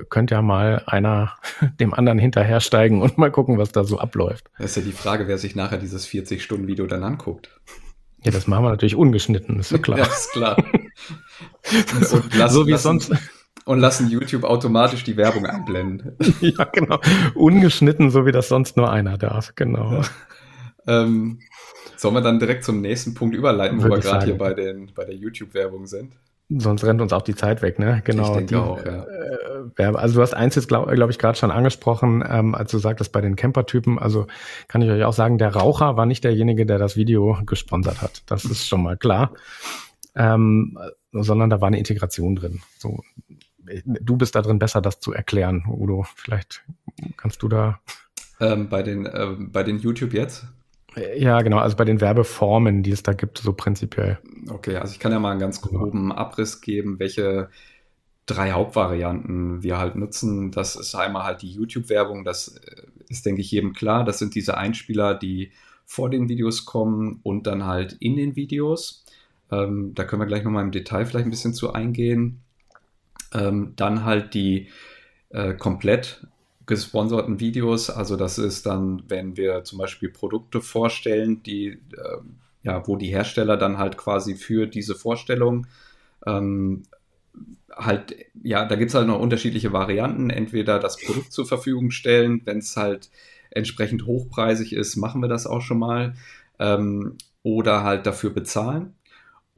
könnte 0.09 0.35
ja 0.35 0.41
mal 0.41 0.83
einer 0.85 1.33
dem 1.79 1.93
anderen 1.93 2.19
hinterhersteigen 2.19 3.01
und 3.01 3.17
mal 3.17 3.31
gucken, 3.31 3.57
was 3.57 3.71
da 3.71 3.83
so 3.83 3.99
abläuft. 3.99 4.49
Das 4.57 4.71
ist 4.71 4.77
ja 4.77 4.81
die 4.83 4.91
Frage, 4.91 5.27
wer 5.27 5.37
sich 5.37 5.55
nachher 5.55 5.77
dieses 5.77 6.07
40-Stunden-Video 6.07 6.85
dann 6.85 7.03
anguckt. 7.03 7.59
Ja, 8.23 8.31
das 8.31 8.47
machen 8.47 8.65
wir 8.65 8.69
natürlich 8.69 8.95
ungeschnitten, 8.95 9.59
ist 9.59 9.71
ja 9.71 9.77
klar. 9.79 9.99
ja, 9.99 10.05
ist 10.05 10.31
klar. 10.31 10.57
und 12.13 12.35
lassen, 12.35 12.53
so 12.53 12.67
wie 12.67 12.71
lassen, 12.71 12.99
sonst. 12.99 13.11
Und 13.65 13.79
lassen 13.79 14.09
YouTube 14.09 14.43
automatisch 14.43 15.03
die 15.03 15.15
Werbung 15.17 15.45
einblenden. 15.45 16.15
ja, 16.41 16.63
genau. 16.65 16.99
Ungeschnitten, 17.35 18.09
so 18.09 18.25
wie 18.25 18.31
das 18.31 18.47
sonst 18.47 18.77
nur 18.77 18.91
einer 18.91 19.17
darf, 19.17 19.53
genau. 19.55 19.93
Ja. 19.93 20.01
Ähm, 20.87 21.39
sollen 21.97 22.15
wir 22.15 22.21
dann 22.21 22.39
direkt 22.39 22.63
zum 22.63 22.81
nächsten 22.81 23.13
Punkt 23.13 23.35
überleiten, 23.35 23.81
Würde 23.81 23.89
wo 23.89 23.95
wir 23.97 24.01
gerade 24.01 24.25
hier 24.25 24.37
bei, 24.37 24.53
den, 24.53 24.91
bei 24.95 25.05
der 25.05 25.15
YouTube-Werbung 25.15 25.85
sind? 25.85 26.13
Sonst 26.49 26.83
rennt 26.83 26.99
uns 26.99 27.13
auch 27.13 27.21
die 27.21 27.35
Zeit 27.35 27.61
weg, 27.61 27.77
ne? 27.77 28.01
Genau. 28.03 28.23
Ich 28.23 28.29
denke 28.29 28.45
die, 28.45 28.55
auch, 28.55 28.83
ja. 28.83 29.05
Äh, 29.77 29.95
also 29.95 30.15
du 30.15 30.21
hast 30.21 30.33
eins 30.33 30.55
jetzt, 30.55 30.67
glaube 30.67 30.93
glaub 30.95 31.09
ich, 31.11 31.19
gerade 31.19 31.37
schon 31.37 31.51
angesprochen, 31.51 32.23
ähm, 32.27 32.55
als 32.55 32.71
du 32.71 32.79
sagtest, 32.79 33.11
bei 33.11 33.21
den 33.21 33.35
Camper-Typen, 33.35 33.99
also 33.99 34.25
kann 34.67 34.81
ich 34.81 34.89
euch 34.89 35.03
auch 35.03 35.13
sagen, 35.13 35.37
der 35.37 35.55
Raucher 35.55 35.95
war 35.95 36.07
nicht 36.07 36.23
derjenige, 36.23 36.65
der 36.65 36.79
das 36.79 36.95
Video 36.95 37.37
gesponsert 37.45 38.01
hat. 38.01 38.23
Das 38.25 38.45
ist 38.45 38.67
schon 38.67 38.81
mal 38.81 38.97
klar. 38.97 39.33
Ähm, 40.15 40.77
sondern 41.11 41.51
da 41.51 41.61
war 41.61 41.67
eine 41.67 41.77
Integration 41.77 42.35
drin. 42.35 42.61
So, 42.79 43.03
du 43.85 44.17
bist 44.17 44.35
da 44.35 44.41
drin 44.41 44.57
besser, 44.57 44.81
das 44.81 44.99
zu 44.99 45.13
erklären, 45.13 45.65
Udo. 45.67 46.05
Vielleicht 46.15 46.63
kannst 47.15 47.43
du 47.43 47.47
da. 47.47 47.79
Ähm, 48.39 48.69
bei 48.69 48.81
den, 48.81 49.05
äh, 49.05 49.35
bei 49.37 49.63
den 49.63 49.77
YouTube 49.79 50.13
jetzt? 50.13 50.47
Ja, 51.17 51.41
genau, 51.41 51.57
also 51.57 51.75
bei 51.75 51.85
den 51.85 52.01
Werbeformen, 52.01 52.83
die 52.83 52.91
es 52.91 53.03
da 53.03 53.13
gibt, 53.13 53.37
so 53.37 53.53
prinzipiell. 53.53 54.19
Okay, 54.49 54.75
also 54.77 54.93
ich 54.93 54.99
kann 54.99 55.11
ja 55.11 55.19
mal 55.19 55.31
einen 55.31 55.39
ganz 55.39 55.61
groben 55.61 56.11
Abriss 56.11 56.61
geben, 56.61 56.99
welche 56.99 57.49
drei 58.25 58.51
Hauptvarianten 58.51 59.63
wir 59.63 59.77
halt 59.77 59.95
nutzen. 59.95 60.51
Das 60.51 60.75
ist 60.75 60.95
einmal 60.95 61.23
halt 61.23 61.41
die 61.41 61.51
YouTube-Werbung, 61.51 62.23
das 62.23 62.57
äh, 62.57 62.83
ist, 63.09 63.25
denke 63.25 63.41
ich, 63.41 63.51
jedem 63.51 63.73
klar. 63.73 64.03
Das 64.03 64.19
sind 64.19 64.35
diese 64.35 64.57
Einspieler, 64.57 65.15
die 65.15 65.51
vor 65.85 66.09
den 66.09 66.29
Videos 66.29 66.65
kommen 66.65 67.19
und 67.23 67.47
dann 67.47 67.65
halt 67.65 67.93
in 67.99 68.15
den 68.15 68.35
Videos. 68.35 69.03
Ähm, 69.51 69.93
da 69.95 70.03
können 70.03 70.21
wir 70.21 70.27
gleich 70.27 70.43
nochmal 70.43 70.63
im 70.63 70.71
Detail 70.71 71.05
vielleicht 71.05 71.25
ein 71.25 71.31
bisschen 71.31 71.55
zu 71.55 71.73
eingehen. 71.73 72.41
Ähm, 73.33 73.73
dann 73.75 74.05
halt 74.05 74.33
die 74.35 74.69
äh, 75.29 75.53
komplett 75.53 76.27
gesponserten 76.69 77.39
Videos. 77.39 77.89
Also 77.89 78.15
das 78.15 78.37
ist 78.37 78.65
dann, 78.65 79.03
wenn 79.09 79.35
wir 79.35 79.63
zum 79.65 79.79
Beispiel 79.79 80.09
Produkte 80.09 80.61
vorstellen, 80.61 81.43
die, 81.43 81.67
äh, 81.67 82.17
ja, 82.63 82.87
wo 82.87 82.95
die 82.95 83.09
Hersteller 83.09 83.57
dann 83.57 83.77
halt 83.77 83.97
quasi 83.97 84.35
für 84.35 84.67
diese 84.67 84.95
Vorstellung 84.95 85.67
ähm, 86.25 86.83
halt, 87.75 88.15
ja, 88.43 88.65
da 88.65 88.75
gibt 88.75 88.89
es 88.89 88.95
halt 88.95 89.07
noch 89.07 89.19
unterschiedliche 89.19 89.73
Varianten. 89.73 90.29
Entweder 90.29 90.79
das 90.79 90.97
Produkt 90.97 91.33
zur 91.33 91.45
Verfügung 91.45 91.91
stellen, 91.91 92.41
wenn 92.45 92.59
es 92.59 92.77
halt 92.77 93.09
entsprechend 93.51 94.05
hochpreisig 94.05 94.73
ist, 94.73 94.95
machen 94.95 95.21
wir 95.21 95.27
das 95.27 95.47
auch 95.47 95.61
schon 95.61 95.79
mal. 95.79 96.13
Ähm, 96.59 97.17
oder 97.41 97.83
halt 97.83 98.05
dafür 98.05 98.29
bezahlen. 98.29 98.93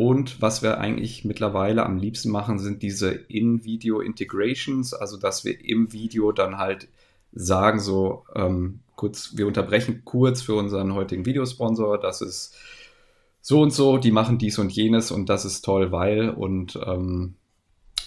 Und 0.01 0.41
was 0.41 0.63
wir 0.63 0.79
eigentlich 0.79 1.25
mittlerweile 1.25 1.85
am 1.85 1.95
liebsten 1.95 2.31
machen, 2.31 2.57
sind 2.57 2.81
diese 2.81 3.11
In-Video-Integrations, 3.11 4.95
also 4.95 5.15
dass 5.15 5.45
wir 5.45 5.63
im 5.63 5.93
Video 5.93 6.31
dann 6.31 6.57
halt 6.57 6.87
sagen, 7.33 7.79
so 7.79 8.25
ähm, 8.33 8.79
kurz, 8.95 9.37
wir 9.37 9.45
unterbrechen 9.45 10.01
kurz 10.03 10.41
für 10.41 10.55
unseren 10.55 10.95
heutigen 10.95 11.27
Videosponsor, 11.27 11.99
das 11.99 12.21
ist 12.21 12.55
so 13.41 13.61
und 13.61 13.73
so, 13.73 13.99
die 13.99 14.09
machen 14.09 14.39
dies 14.39 14.57
und 14.57 14.71
jenes 14.71 15.11
und 15.11 15.29
das 15.29 15.45
ist 15.45 15.61
toll, 15.61 15.91
weil 15.91 16.31
und 16.31 16.79
ähm, 16.83 17.35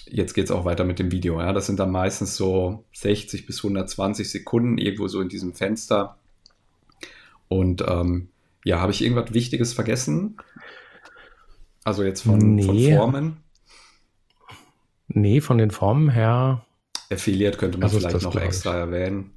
jetzt 0.07 0.35
geht 0.35 0.46
es 0.46 0.50
auch 0.50 0.64
weiter 0.64 0.83
mit 0.83 0.98
dem 0.98 1.12
Video. 1.12 1.40
Ja, 1.40 1.52
das 1.52 1.66
sind 1.66 1.78
dann 1.78 1.92
meistens 1.92 2.37
so 2.37 2.83
60 2.94 3.46
bis 3.46 3.59
120 3.59 4.28
Sekunden 4.28 4.78
irgendwo 4.78 5.07
so 5.07 5.20
in 5.20 5.28
diesem 5.28 5.54
Fenster. 5.54 6.18
Und 7.46 7.85
ähm, 7.87 8.30
ja, 8.64 8.80
habe 8.80 8.90
ich 8.90 9.00
irgendwas 9.00 9.33
Wichtiges 9.33 9.72
vergessen? 9.74 10.38
Also 11.85 12.03
jetzt 12.03 12.23
von, 12.23 12.55
nee. 12.55 12.64
von 12.64 12.99
Formen? 12.99 13.37
Nee, 15.09 15.40
von 15.40 15.59
den 15.59 15.70
Formen 15.70 16.09
her 16.09 16.64
Affiliate 17.11 17.59
könnte 17.59 17.79
man 17.79 17.85
also 17.85 17.99
vielleicht 17.99 18.23
noch 18.23 18.37
extra 18.37 18.77
erwähnen. 18.77 19.31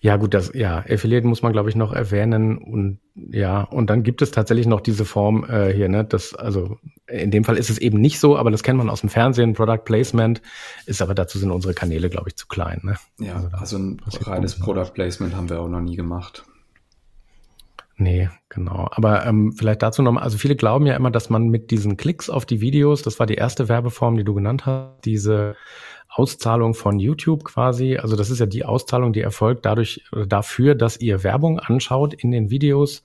Ja, 0.00 0.16
gut, 0.16 0.34
das, 0.34 0.52
ja, 0.54 0.84
Affiliate 0.88 1.26
muss 1.26 1.42
man, 1.42 1.52
glaube 1.52 1.70
ich, 1.70 1.74
noch 1.74 1.92
erwähnen 1.92 2.58
und 2.58 3.00
ja, 3.14 3.62
und 3.62 3.88
dann 3.88 4.02
gibt 4.02 4.20
es 4.20 4.30
tatsächlich 4.30 4.66
noch 4.66 4.82
diese 4.82 5.04
Form 5.04 5.44
äh, 5.48 5.72
hier, 5.72 5.88
ne, 5.88 6.04
das, 6.04 6.34
also 6.34 6.76
in 7.06 7.30
dem 7.30 7.44
Fall 7.44 7.56
ist 7.56 7.70
es 7.70 7.78
eben 7.78 8.00
nicht 8.00 8.20
so, 8.20 8.36
aber 8.36 8.50
das 8.50 8.62
kennt 8.62 8.76
man 8.76 8.90
aus 8.90 9.00
dem 9.00 9.08
Fernsehen, 9.08 9.54
Product 9.54 9.84
Placement, 9.84 10.42
ist 10.84 11.00
aber 11.00 11.14
dazu 11.14 11.38
sind 11.38 11.50
unsere 11.50 11.74
Kanäle, 11.74 12.10
glaube 12.10 12.28
ich, 12.28 12.36
zu 12.36 12.46
klein, 12.46 12.80
ne? 12.82 12.96
Ja, 13.18 13.36
also, 13.36 13.48
also 13.52 13.78
ein 13.78 14.00
reines 14.20 14.58
Product 14.58 14.92
Placement 14.92 15.34
haben 15.34 15.48
wir 15.48 15.60
auch 15.60 15.68
noch 15.68 15.80
nie 15.80 15.96
gemacht. 15.96 16.44
Nee, 17.96 18.28
genau. 18.48 18.88
Aber 18.90 19.24
ähm, 19.24 19.52
vielleicht 19.52 19.82
dazu 19.82 20.02
nochmal, 20.02 20.24
also 20.24 20.36
viele 20.36 20.56
glauben 20.56 20.86
ja 20.86 20.96
immer, 20.96 21.12
dass 21.12 21.30
man 21.30 21.48
mit 21.48 21.70
diesen 21.70 21.96
Klicks 21.96 22.28
auf 22.28 22.44
die 22.44 22.60
Videos, 22.60 23.02
das 23.02 23.20
war 23.20 23.26
die 23.26 23.36
erste 23.36 23.68
Werbeform, 23.68 24.16
die 24.16 24.24
du 24.24 24.34
genannt 24.34 24.66
hast, 24.66 25.04
diese 25.04 25.54
Auszahlung 26.08 26.74
von 26.74 26.98
YouTube 26.98 27.44
quasi. 27.44 27.96
Also 27.96 28.16
das 28.16 28.30
ist 28.30 28.40
ja 28.40 28.46
die 28.46 28.64
Auszahlung, 28.64 29.12
die 29.12 29.20
erfolgt 29.20 29.64
dadurch 29.64 30.04
dafür, 30.26 30.74
dass 30.74 31.00
ihr 31.00 31.22
Werbung 31.22 31.60
anschaut 31.60 32.14
in 32.14 32.32
den 32.32 32.50
Videos. 32.50 33.04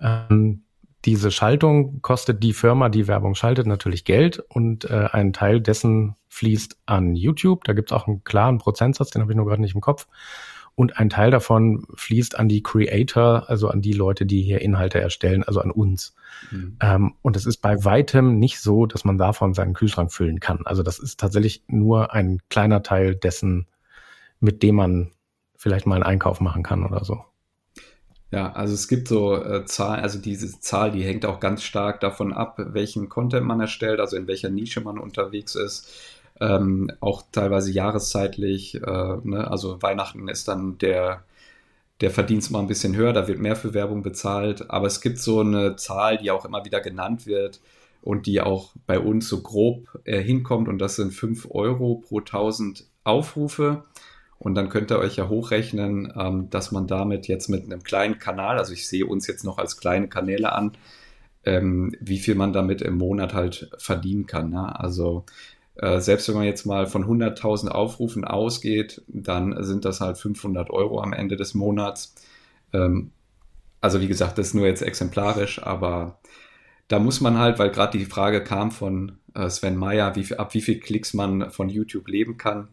Ähm, 0.00 0.62
diese 1.04 1.30
Schaltung 1.30 2.00
kostet 2.00 2.42
die 2.42 2.54
Firma, 2.54 2.88
die 2.88 3.06
Werbung 3.06 3.34
schaltet, 3.34 3.66
natürlich 3.66 4.04
Geld 4.04 4.38
und 4.38 4.84
äh, 4.86 5.08
ein 5.12 5.32
Teil 5.32 5.60
dessen 5.60 6.16
fließt 6.28 6.78
an 6.86 7.14
YouTube. 7.14 7.64
Da 7.64 7.72
gibt 7.72 7.90
es 7.90 7.96
auch 7.96 8.08
einen 8.08 8.24
klaren 8.24 8.58
Prozentsatz, 8.58 9.10
den 9.10 9.22
habe 9.22 9.32
ich 9.32 9.36
nur 9.36 9.46
gerade 9.46 9.60
nicht 9.60 9.74
im 9.74 9.80
Kopf 9.80 10.08
und 10.76 10.98
ein 10.98 11.08
Teil 11.08 11.30
davon 11.30 11.86
fließt 11.94 12.38
an 12.38 12.48
die 12.48 12.62
Creator, 12.62 13.48
also 13.48 13.68
an 13.68 13.80
die 13.80 13.92
Leute, 13.92 14.26
die 14.26 14.42
hier 14.42 14.60
Inhalte 14.60 15.00
erstellen, 15.00 15.44
also 15.44 15.60
an 15.60 15.70
uns. 15.70 16.14
Mhm. 16.50 16.76
Ähm, 16.80 17.14
und 17.22 17.36
es 17.36 17.46
ist 17.46 17.58
bei 17.58 17.84
weitem 17.84 18.38
nicht 18.38 18.60
so, 18.60 18.86
dass 18.86 19.04
man 19.04 19.16
davon 19.16 19.54
seinen 19.54 19.74
Kühlschrank 19.74 20.12
füllen 20.12 20.40
kann. 20.40 20.62
Also 20.64 20.82
das 20.82 20.98
ist 20.98 21.20
tatsächlich 21.20 21.62
nur 21.68 22.12
ein 22.12 22.40
kleiner 22.48 22.82
Teil 22.82 23.14
dessen, 23.14 23.66
mit 24.40 24.62
dem 24.62 24.74
man 24.74 25.12
vielleicht 25.56 25.86
mal 25.86 25.94
einen 25.94 26.04
Einkauf 26.04 26.40
machen 26.40 26.62
kann 26.62 26.84
oder 26.84 27.04
so. 27.04 27.24
Ja, 28.32 28.52
also 28.52 28.74
es 28.74 28.88
gibt 28.88 29.06
so 29.06 29.36
äh, 29.36 29.64
Zahlen, 29.64 30.02
also 30.02 30.18
diese 30.18 30.58
Zahl, 30.58 30.90
die 30.90 31.04
hängt 31.04 31.24
auch 31.24 31.38
ganz 31.38 31.62
stark 31.62 32.00
davon 32.00 32.32
ab, 32.32 32.56
welchen 32.58 33.08
Content 33.08 33.46
man 33.46 33.60
erstellt, 33.60 34.00
also 34.00 34.16
in 34.16 34.26
welcher 34.26 34.50
Nische 34.50 34.80
man 34.80 34.98
unterwegs 34.98 35.54
ist 35.54 35.88
ähm, 36.40 36.90
auch 37.00 37.22
teilweise 37.32 37.72
jahreszeitlich. 37.72 38.76
Äh, 38.76 39.16
ne? 39.22 39.46
Also 39.50 39.80
Weihnachten 39.82 40.28
ist 40.28 40.48
dann 40.48 40.78
der, 40.78 41.24
der 42.00 42.10
Verdienst 42.10 42.50
mal 42.50 42.60
ein 42.60 42.66
bisschen 42.66 42.96
höher, 42.96 43.12
da 43.12 43.28
wird 43.28 43.38
mehr 43.38 43.56
für 43.56 43.74
Werbung 43.74 44.02
bezahlt. 44.02 44.70
Aber 44.70 44.86
es 44.86 45.00
gibt 45.00 45.18
so 45.18 45.40
eine 45.40 45.76
Zahl, 45.76 46.18
die 46.18 46.30
auch 46.30 46.44
immer 46.44 46.64
wieder 46.64 46.80
genannt 46.80 47.26
wird 47.26 47.60
und 48.02 48.26
die 48.26 48.40
auch 48.40 48.72
bei 48.86 48.98
uns 48.98 49.28
so 49.28 49.40
grob 49.42 50.00
äh, 50.04 50.20
hinkommt 50.22 50.68
und 50.68 50.78
das 50.78 50.96
sind 50.96 51.12
5 51.12 51.48
Euro 51.50 52.02
pro 52.06 52.18
1000 52.18 52.84
Aufrufe. 53.04 53.84
Und 54.38 54.56
dann 54.56 54.68
könnt 54.68 54.90
ihr 54.90 54.98
euch 54.98 55.16
ja 55.16 55.28
hochrechnen, 55.28 56.12
ähm, 56.18 56.50
dass 56.50 56.70
man 56.70 56.86
damit 56.86 57.28
jetzt 57.28 57.48
mit 57.48 57.64
einem 57.64 57.82
kleinen 57.82 58.18
Kanal, 58.18 58.58
also 58.58 58.72
ich 58.72 58.88
sehe 58.88 59.06
uns 59.06 59.26
jetzt 59.26 59.44
noch 59.44 59.58
als 59.58 59.78
kleine 59.78 60.08
Kanäle 60.08 60.52
an, 60.52 60.72
ähm, 61.46 61.94
wie 62.00 62.18
viel 62.18 62.34
man 62.34 62.52
damit 62.52 62.82
im 62.82 62.98
Monat 62.98 63.32
halt 63.32 63.70
verdienen 63.78 64.26
kann. 64.26 64.50
Ne? 64.50 64.78
Also 64.78 65.24
äh, 65.76 66.00
selbst 66.00 66.28
wenn 66.28 66.36
man 66.36 66.44
jetzt 66.44 66.66
mal 66.66 66.86
von 66.86 67.04
100.000 67.04 67.68
Aufrufen 67.68 68.24
ausgeht, 68.24 69.02
dann 69.08 69.62
sind 69.64 69.84
das 69.84 70.00
halt 70.00 70.18
500 70.18 70.70
Euro 70.70 71.00
am 71.00 71.12
Ende 71.12 71.36
des 71.36 71.54
Monats. 71.54 72.14
Ähm, 72.72 73.10
also 73.80 74.00
wie 74.00 74.08
gesagt, 74.08 74.38
das 74.38 74.48
ist 74.48 74.54
nur 74.54 74.66
jetzt 74.66 74.82
exemplarisch, 74.82 75.62
aber 75.62 76.18
da 76.88 76.98
muss 76.98 77.20
man 77.20 77.38
halt, 77.38 77.58
weil 77.58 77.70
gerade 77.70 77.98
die 77.98 78.04
Frage 78.04 78.42
kam 78.42 78.70
von 78.70 79.18
äh, 79.34 79.48
Sven 79.48 79.76
Meyer, 79.76 80.14
wie, 80.16 80.34
ab 80.36 80.54
wie 80.54 80.60
viel 80.60 80.80
Klicks 80.80 81.14
man 81.14 81.50
von 81.50 81.68
YouTube 81.68 82.08
leben 82.08 82.36
kann. 82.36 82.68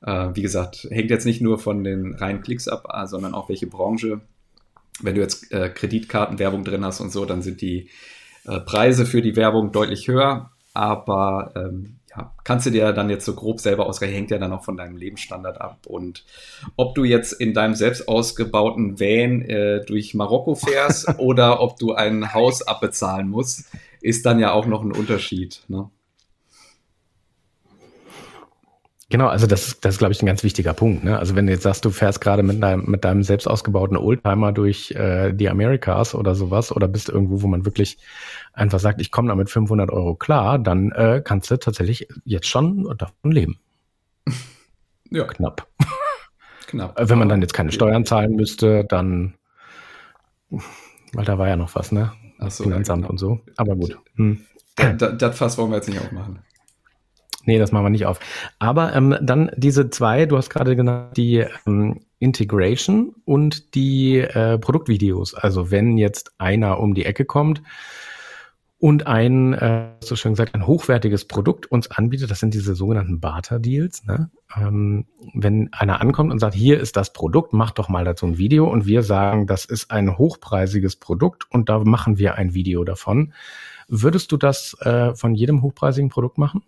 Äh, 0.00 0.30
wie 0.34 0.42
gesagt, 0.42 0.86
hängt 0.90 1.10
jetzt 1.10 1.24
nicht 1.24 1.40
nur 1.40 1.58
von 1.58 1.82
den 1.82 2.14
reinen 2.14 2.40
Klicks 2.40 2.68
ab, 2.68 2.86
äh, 2.92 3.06
sondern 3.06 3.34
auch 3.34 3.48
welche 3.48 3.66
Branche. 3.66 4.20
Wenn 5.00 5.14
du 5.14 5.20
jetzt 5.20 5.52
äh, 5.52 5.70
Kreditkartenwerbung 5.70 6.64
drin 6.64 6.84
hast 6.84 7.00
und 7.00 7.10
so, 7.10 7.24
dann 7.24 7.42
sind 7.42 7.60
die 7.60 7.88
äh, 8.44 8.60
Preise 8.60 9.06
für 9.06 9.22
die 9.22 9.36
Werbung 9.36 9.72
deutlich 9.72 10.08
höher. 10.08 10.50
Aber 10.74 11.52
ähm, 11.56 11.97
ja, 12.18 12.34
kannst 12.42 12.66
du 12.66 12.70
dir 12.70 12.92
dann 12.92 13.10
jetzt 13.10 13.24
so 13.24 13.34
grob 13.34 13.60
selber 13.60 13.86
ausrechnen, 13.86 14.16
hängt 14.16 14.30
ja 14.30 14.38
dann 14.38 14.52
auch 14.52 14.64
von 14.64 14.76
deinem 14.76 14.96
Lebensstandard 14.96 15.60
ab. 15.60 15.86
Und 15.86 16.24
ob 16.76 16.94
du 16.94 17.04
jetzt 17.04 17.32
in 17.32 17.54
deinem 17.54 17.74
selbst 17.74 18.08
ausgebauten 18.08 18.98
Van 18.98 19.42
äh, 19.42 19.84
durch 19.84 20.14
Marokko 20.14 20.56
fährst 20.56 21.08
oder 21.18 21.60
ob 21.60 21.78
du 21.78 21.94
ein 21.94 22.34
Haus 22.34 22.62
abbezahlen 22.62 23.28
musst, 23.28 23.70
ist 24.00 24.26
dann 24.26 24.40
ja 24.40 24.52
auch 24.52 24.66
noch 24.66 24.82
ein 24.82 24.92
Unterschied. 24.92 25.62
Ne? 25.68 25.90
Genau, 29.10 29.28
also 29.28 29.46
das, 29.46 29.80
das 29.80 29.94
ist, 29.94 29.98
glaube 29.98 30.12
ich, 30.12 30.22
ein 30.22 30.26
ganz 30.26 30.42
wichtiger 30.42 30.74
Punkt. 30.74 31.02
Ne? 31.02 31.18
Also 31.18 31.34
wenn 31.34 31.46
du 31.46 31.52
jetzt 31.52 31.62
sagst, 31.62 31.82
du 31.84 31.90
fährst 31.90 32.20
gerade 32.20 32.42
mit 32.42 32.62
deinem, 32.62 32.84
mit 32.90 33.04
deinem 33.04 33.22
selbst 33.22 33.46
ausgebauten 33.46 33.96
Oldtimer 33.96 34.52
durch 34.52 34.90
äh, 34.90 35.32
die 35.32 35.48
Americas 35.48 36.14
oder 36.14 36.34
sowas 36.34 36.72
oder 36.72 36.88
bist 36.88 37.08
irgendwo, 37.08 37.40
wo 37.40 37.46
man 37.46 37.64
wirklich 37.64 37.96
einfach 38.52 38.80
sagt, 38.80 39.00
ich 39.00 39.10
komme 39.10 39.28
damit 39.28 39.48
500 39.48 39.90
Euro 39.90 40.14
klar, 40.14 40.58
dann 40.58 40.92
äh, 40.92 41.22
kannst 41.24 41.50
du 41.50 41.58
tatsächlich 41.58 42.06
jetzt 42.24 42.48
schon 42.48 42.94
davon 42.96 43.32
leben. 43.32 43.58
Ja. 45.10 45.24
Knapp. 45.24 45.66
Knapp. 46.66 46.94
Wenn 47.00 47.16
man 47.16 47.30
dann 47.30 47.40
jetzt 47.40 47.54
keine 47.54 47.72
Steuern 47.72 48.04
zahlen 48.04 48.36
müsste, 48.36 48.84
dann, 48.84 49.32
weil 51.14 51.24
da 51.24 51.38
war 51.38 51.48
ja 51.48 51.56
noch 51.56 51.74
was, 51.74 51.92
ne? 51.92 52.12
Ach 52.38 52.50
so, 52.50 52.64
Finanzamt 52.64 53.04
ja, 53.04 53.08
genau. 53.08 53.10
und 53.10 53.16
so. 53.16 53.40
Aber 53.56 53.74
gut. 53.74 53.98
Hm. 54.16 54.44
Das, 54.76 55.16
das 55.16 55.38
Fass 55.38 55.56
wollen 55.56 55.70
wir 55.70 55.76
jetzt 55.76 55.88
nicht 55.88 55.98
aufmachen. 55.98 56.40
Nee, 57.44 57.58
das 57.58 57.72
machen 57.72 57.86
wir 57.86 57.90
nicht 57.90 58.06
auf. 58.06 58.20
Aber 58.58 58.94
ähm, 58.94 59.16
dann 59.22 59.50
diese 59.56 59.90
zwei, 59.90 60.26
du 60.26 60.36
hast 60.36 60.50
gerade 60.50 60.76
genannt, 60.76 61.16
die 61.16 61.44
ähm, 61.66 62.00
Integration 62.18 63.14
und 63.24 63.74
die 63.74 64.18
äh, 64.18 64.58
Produktvideos. 64.58 65.34
Also 65.34 65.70
wenn 65.70 65.96
jetzt 65.98 66.32
einer 66.38 66.80
um 66.80 66.94
die 66.94 67.04
Ecke 67.04 67.24
kommt 67.24 67.62
und 68.80 69.06
ein, 69.06 69.54
äh, 69.54 69.90
so 70.00 70.14
schön 70.14 70.32
gesagt, 70.32 70.54
ein 70.54 70.66
hochwertiges 70.66 71.26
Produkt 71.26 71.70
uns 71.70 71.90
anbietet, 71.90 72.30
das 72.30 72.40
sind 72.40 72.54
diese 72.54 72.74
sogenannten 72.74 73.20
Barter-Deals. 73.20 74.04
Ne? 74.04 74.30
Ähm, 74.56 75.06
wenn 75.34 75.72
einer 75.72 76.00
ankommt 76.00 76.32
und 76.32 76.40
sagt, 76.40 76.54
hier 76.54 76.80
ist 76.80 76.96
das 76.96 77.12
Produkt, 77.12 77.52
mach 77.52 77.70
doch 77.70 77.88
mal 77.88 78.04
dazu 78.04 78.26
ein 78.26 78.38
Video 78.38 78.70
und 78.70 78.86
wir 78.86 79.02
sagen, 79.02 79.46
das 79.46 79.64
ist 79.64 79.90
ein 79.90 80.18
hochpreisiges 80.18 80.96
Produkt 80.96 81.46
und 81.50 81.68
da 81.68 81.78
machen 81.80 82.18
wir 82.18 82.34
ein 82.34 82.54
Video 82.54 82.84
davon. 82.84 83.32
Würdest 83.88 84.32
du 84.32 84.36
das 84.36 84.76
äh, 84.80 85.14
von 85.14 85.34
jedem 85.34 85.62
hochpreisigen 85.62 86.10
Produkt 86.10 86.38
machen? 86.38 86.62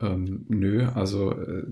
Ähm, 0.00 0.44
nö, 0.48 0.86
also 0.94 1.32
äh, 1.32 1.64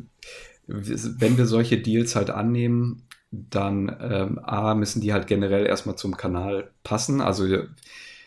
wenn 0.66 1.36
wir 1.36 1.46
solche 1.46 1.78
Deals 1.78 2.16
halt 2.16 2.30
annehmen, 2.30 3.02
dann 3.30 3.94
ähm, 4.00 4.38
A, 4.42 4.74
müssen 4.74 5.00
die 5.00 5.12
halt 5.12 5.26
generell 5.26 5.66
erstmal 5.66 5.96
zum 5.96 6.16
Kanal 6.16 6.70
passen. 6.82 7.20
Also 7.20 7.46
ihr, 7.46 7.68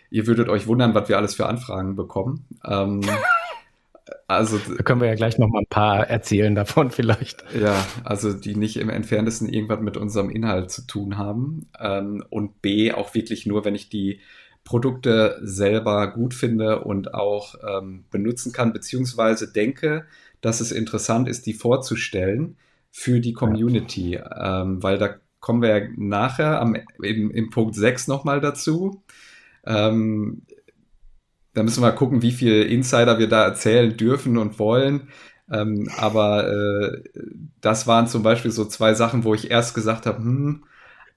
ihr, 0.10 0.28
würdet 0.28 0.50
euch 0.50 0.68
wundern, 0.68 0.94
was 0.94 1.10
wir 1.10 1.18
alles 1.18 1.36
für 1.36 1.48
Anfragen 1.48 1.96
bekommen. 1.96 2.46
Ähm, 2.66 3.02
also, 4.28 4.58
da 4.58 4.84
können 4.84 5.02
wir 5.02 5.08
ja 5.08 5.16
gleich 5.16 5.38
noch 5.38 5.48
mal 5.48 5.60
ein 5.60 5.68
paar 5.68 6.08
erzählen 6.08 6.54
davon 6.54 6.92
vielleicht. 6.92 7.44
Ja, 7.60 7.86
also 8.04 8.34
die 8.34 8.56
nicht 8.56 8.78
im 8.78 8.90
entferntesten 8.90 9.50
irgendwas 9.50 9.80
mit 9.80 9.98
unserem 9.98 10.30
Inhalt 10.30 10.72
zu 10.72 10.86
tun 10.86 11.18
haben. 11.18 11.68
Ähm, 11.80 12.24
und 12.30 12.62
B, 12.62 12.92
auch 12.92 13.14
wirklich 13.16 13.46
nur, 13.46 13.66
wenn 13.66 13.76
ich 13.76 13.90
die 13.90 14.20
Produkte 14.68 15.40
selber 15.42 16.12
gut 16.12 16.34
finde 16.34 16.82
und 16.82 17.14
auch 17.14 17.56
ähm, 17.66 18.04
benutzen 18.12 18.52
kann, 18.52 18.74
beziehungsweise 18.74 19.50
denke, 19.50 20.06
dass 20.42 20.60
es 20.60 20.74
interessant 20.74 21.30
ist, 21.30 21.46
die 21.46 21.54
vorzustellen 21.54 22.58
für 22.92 23.22
die 23.22 23.32
Community, 23.32 24.16
ähm, 24.16 24.84
weil 24.84 24.98
da 24.98 25.16
kommen 25.40 25.62
wir 25.62 25.78
ja 25.78 25.88
nachher 25.96 26.60
am, 26.60 26.76
im, 27.02 27.32
im 27.32 27.50
Punkt 27.50 27.76
6 27.76 28.10
nochmal 28.10 28.42
dazu. 28.42 29.04
Ähm, 29.66 30.42
da 31.54 31.64
müssen 31.64 31.82
wir 31.82 31.88
mal 31.88 31.96
gucken, 31.96 32.22
wie 32.22 32.34
viel 32.34 32.64
Insider 32.64 33.20
wir 33.20 33.30
da 33.30 33.46
erzählen 33.46 33.96
dürfen 33.96 34.38
und 34.38 34.60
wollen. 34.60 35.08
Ähm, 35.50 35.90
aber 35.98 36.50
äh, 36.52 37.04
das 37.62 37.88
waren 37.88 38.08
zum 38.08 38.22
Beispiel 38.22 38.52
so 38.52 38.66
zwei 38.66 38.94
Sachen, 38.96 39.24
wo 39.24 39.34
ich 39.34 39.50
erst 39.50 39.74
gesagt 39.74 40.06
habe, 40.06 40.18
hm, 40.18 40.66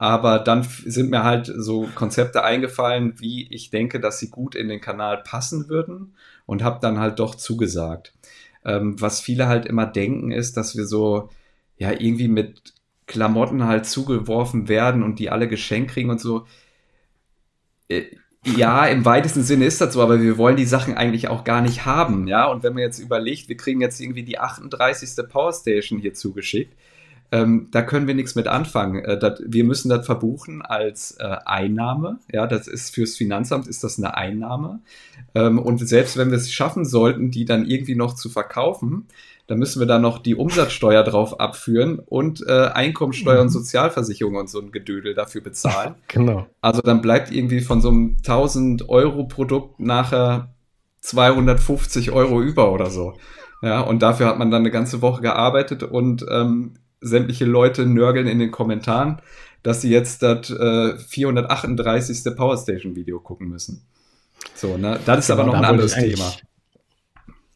aber 0.01 0.39
dann 0.39 0.63
sind 0.63 1.11
mir 1.11 1.25
halt 1.25 1.53
so 1.55 1.87
Konzepte 1.95 2.43
eingefallen, 2.43 3.21
wie 3.21 3.47
ich 3.53 3.69
denke, 3.69 4.01
dass 4.01 4.19
sie 4.19 4.31
gut 4.31 4.55
in 4.55 4.69
den 4.69 4.81
Kanal 4.81 5.19
passen 5.19 5.69
würden 5.69 6.15
und 6.47 6.65
habe 6.65 6.79
dann 6.81 6.99
halt 6.99 7.19
doch 7.19 7.35
zugesagt. 7.35 8.15
Ähm, 8.65 8.99
was 8.99 9.21
viele 9.21 9.47
halt 9.47 9.67
immer 9.67 9.85
denken, 9.85 10.33
ist, 10.33 10.57
dass 10.57 10.75
wir 10.75 10.87
so 10.87 11.29
ja 11.77 11.93
irgendwie 11.93 12.29
mit 12.29 12.73
Klamotten 13.07 13.65
halt 13.67 13.85
zugeworfen 13.85 14.69
werden 14.69 15.03
und 15.03 15.19
die 15.19 15.29
alle 15.29 15.49
geschenkt 15.49 15.91
kriegen 15.91 16.09
und 16.09 16.21
so. 16.21 16.47
Äh, 17.89 18.05
ja, 18.47 18.87
im 18.87 19.05
weitesten 19.05 19.43
Sinne 19.43 19.67
ist 19.67 19.83
das 19.83 19.93
so, 19.93 20.01
aber 20.01 20.23
wir 20.23 20.39
wollen 20.39 20.57
die 20.57 20.65
Sachen 20.65 20.95
eigentlich 20.97 21.29
auch 21.29 21.45
gar 21.45 21.61
nicht 21.61 21.85
haben, 21.85 22.27
ja. 22.27 22.47
Und 22.47 22.63
wenn 22.63 22.73
man 22.73 22.85
jetzt 22.85 23.01
überlegt, 23.01 23.51
wir 23.51 23.57
kriegen 23.59 23.83
jetzt 23.83 24.01
irgendwie 24.01 24.23
die 24.23 24.39
38. 24.39 25.29
Powerstation 25.29 25.99
hier 25.99 26.15
zugeschickt, 26.15 26.75
ähm, 27.33 27.69
da 27.71 27.83
können 27.83 28.07
wir 28.07 28.15
nichts 28.15 28.35
mit 28.35 28.49
anfangen. 28.49 29.05
Äh, 29.05 29.19
dat, 29.19 29.41
wir 29.45 29.65
müssen 29.65 29.89
das 29.89 30.05
verbuchen 30.05 30.63
als 30.63 31.17
äh, 31.19 31.37
Einnahme. 31.45 32.19
Ja, 32.33 32.47
das 32.47 32.67
ist 32.67 32.95
fürs 32.95 33.17
Finanzamt 33.17 33.69
ist 33.69 33.85
das 33.85 33.99
eine 33.99 34.17
Einnahme. 34.17 34.81
Ähm, 35.35 35.59
und 35.59 35.79
selbst 35.87 36.17
wenn 36.17 36.31
wir 36.31 36.39
es 36.39 36.53
schaffen 36.53 36.85
sollten, 36.85 37.31
die 37.31 37.45
dann 37.45 37.67
irgendwie 37.67 37.95
noch 37.95 38.15
zu 38.15 38.29
verkaufen, 38.29 39.07
dann 39.47 39.59
müssen 39.59 39.81
wir 39.81 39.87
da 39.87 39.99
noch 39.99 40.19
die 40.19 40.35
Umsatzsteuer 40.35 41.03
drauf 41.05 41.39
abführen 41.41 41.99
und 41.99 42.45
äh, 42.47 42.69
Einkommensteuer 42.69 43.37
mhm. 43.37 43.43
und 43.43 43.49
Sozialversicherung 43.51 44.37
und 44.37 44.49
so 44.49 44.61
ein 44.61 44.73
Gedödel 44.73 45.15
dafür 45.15 45.41
bezahlen. 45.41 45.97
genau. 46.09 46.47
Also 46.61 46.83
dann 46.83 47.01
bleibt 47.01 47.33
irgendwie 47.33 47.61
von 47.61 47.81
so 47.81 47.91
einem 47.91 48.17
1000 48.19 48.89
Euro 48.89 49.25
Produkt 49.25 49.79
nachher 49.79 50.55
250 51.01 52.11
Euro 52.11 52.43
über 52.43 52.73
oder 52.73 52.91
so. 52.91 53.15
Ja, 53.63 53.81
und 53.81 54.03
dafür 54.03 54.27
hat 54.27 54.39
man 54.39 54.51
dann 54.51 54.63
eine 54.63 54.71
ganze 54.71 55.03
Woche 55.03 55.21
gearbeitet 55.21 55.83
und 55.83 56.25
ähm, 56.31 56.75
sämtliche 57.01 57.45
Leute 57.45 57.87
nörgeln 57.87 58.27
in 58.27 58.39
den 58.39 58.51
Kommentaren, 58.51 59.21
dass 59.63 59.83
sie 59.83 59.91
jetzt 59.91 60.23
das 60.23 60.51
äh, 60.51 60.97
438. 60.99 62.37
Powerstation 62.37 62.97
Video 62.97 63.21
gucken 63.21 63.49
müssen. 63.49 63.83
So, 64.55 64.77
ne? 64.77 64.99
Das 65.05 65.21
ist 65.21 65.27
genau, 65.29 65.43
aber 65.43 65.53
noch 65.53 65.59
ein 65.59 65.65
anderes 65.65 65.95
Thema. 65.95 66.33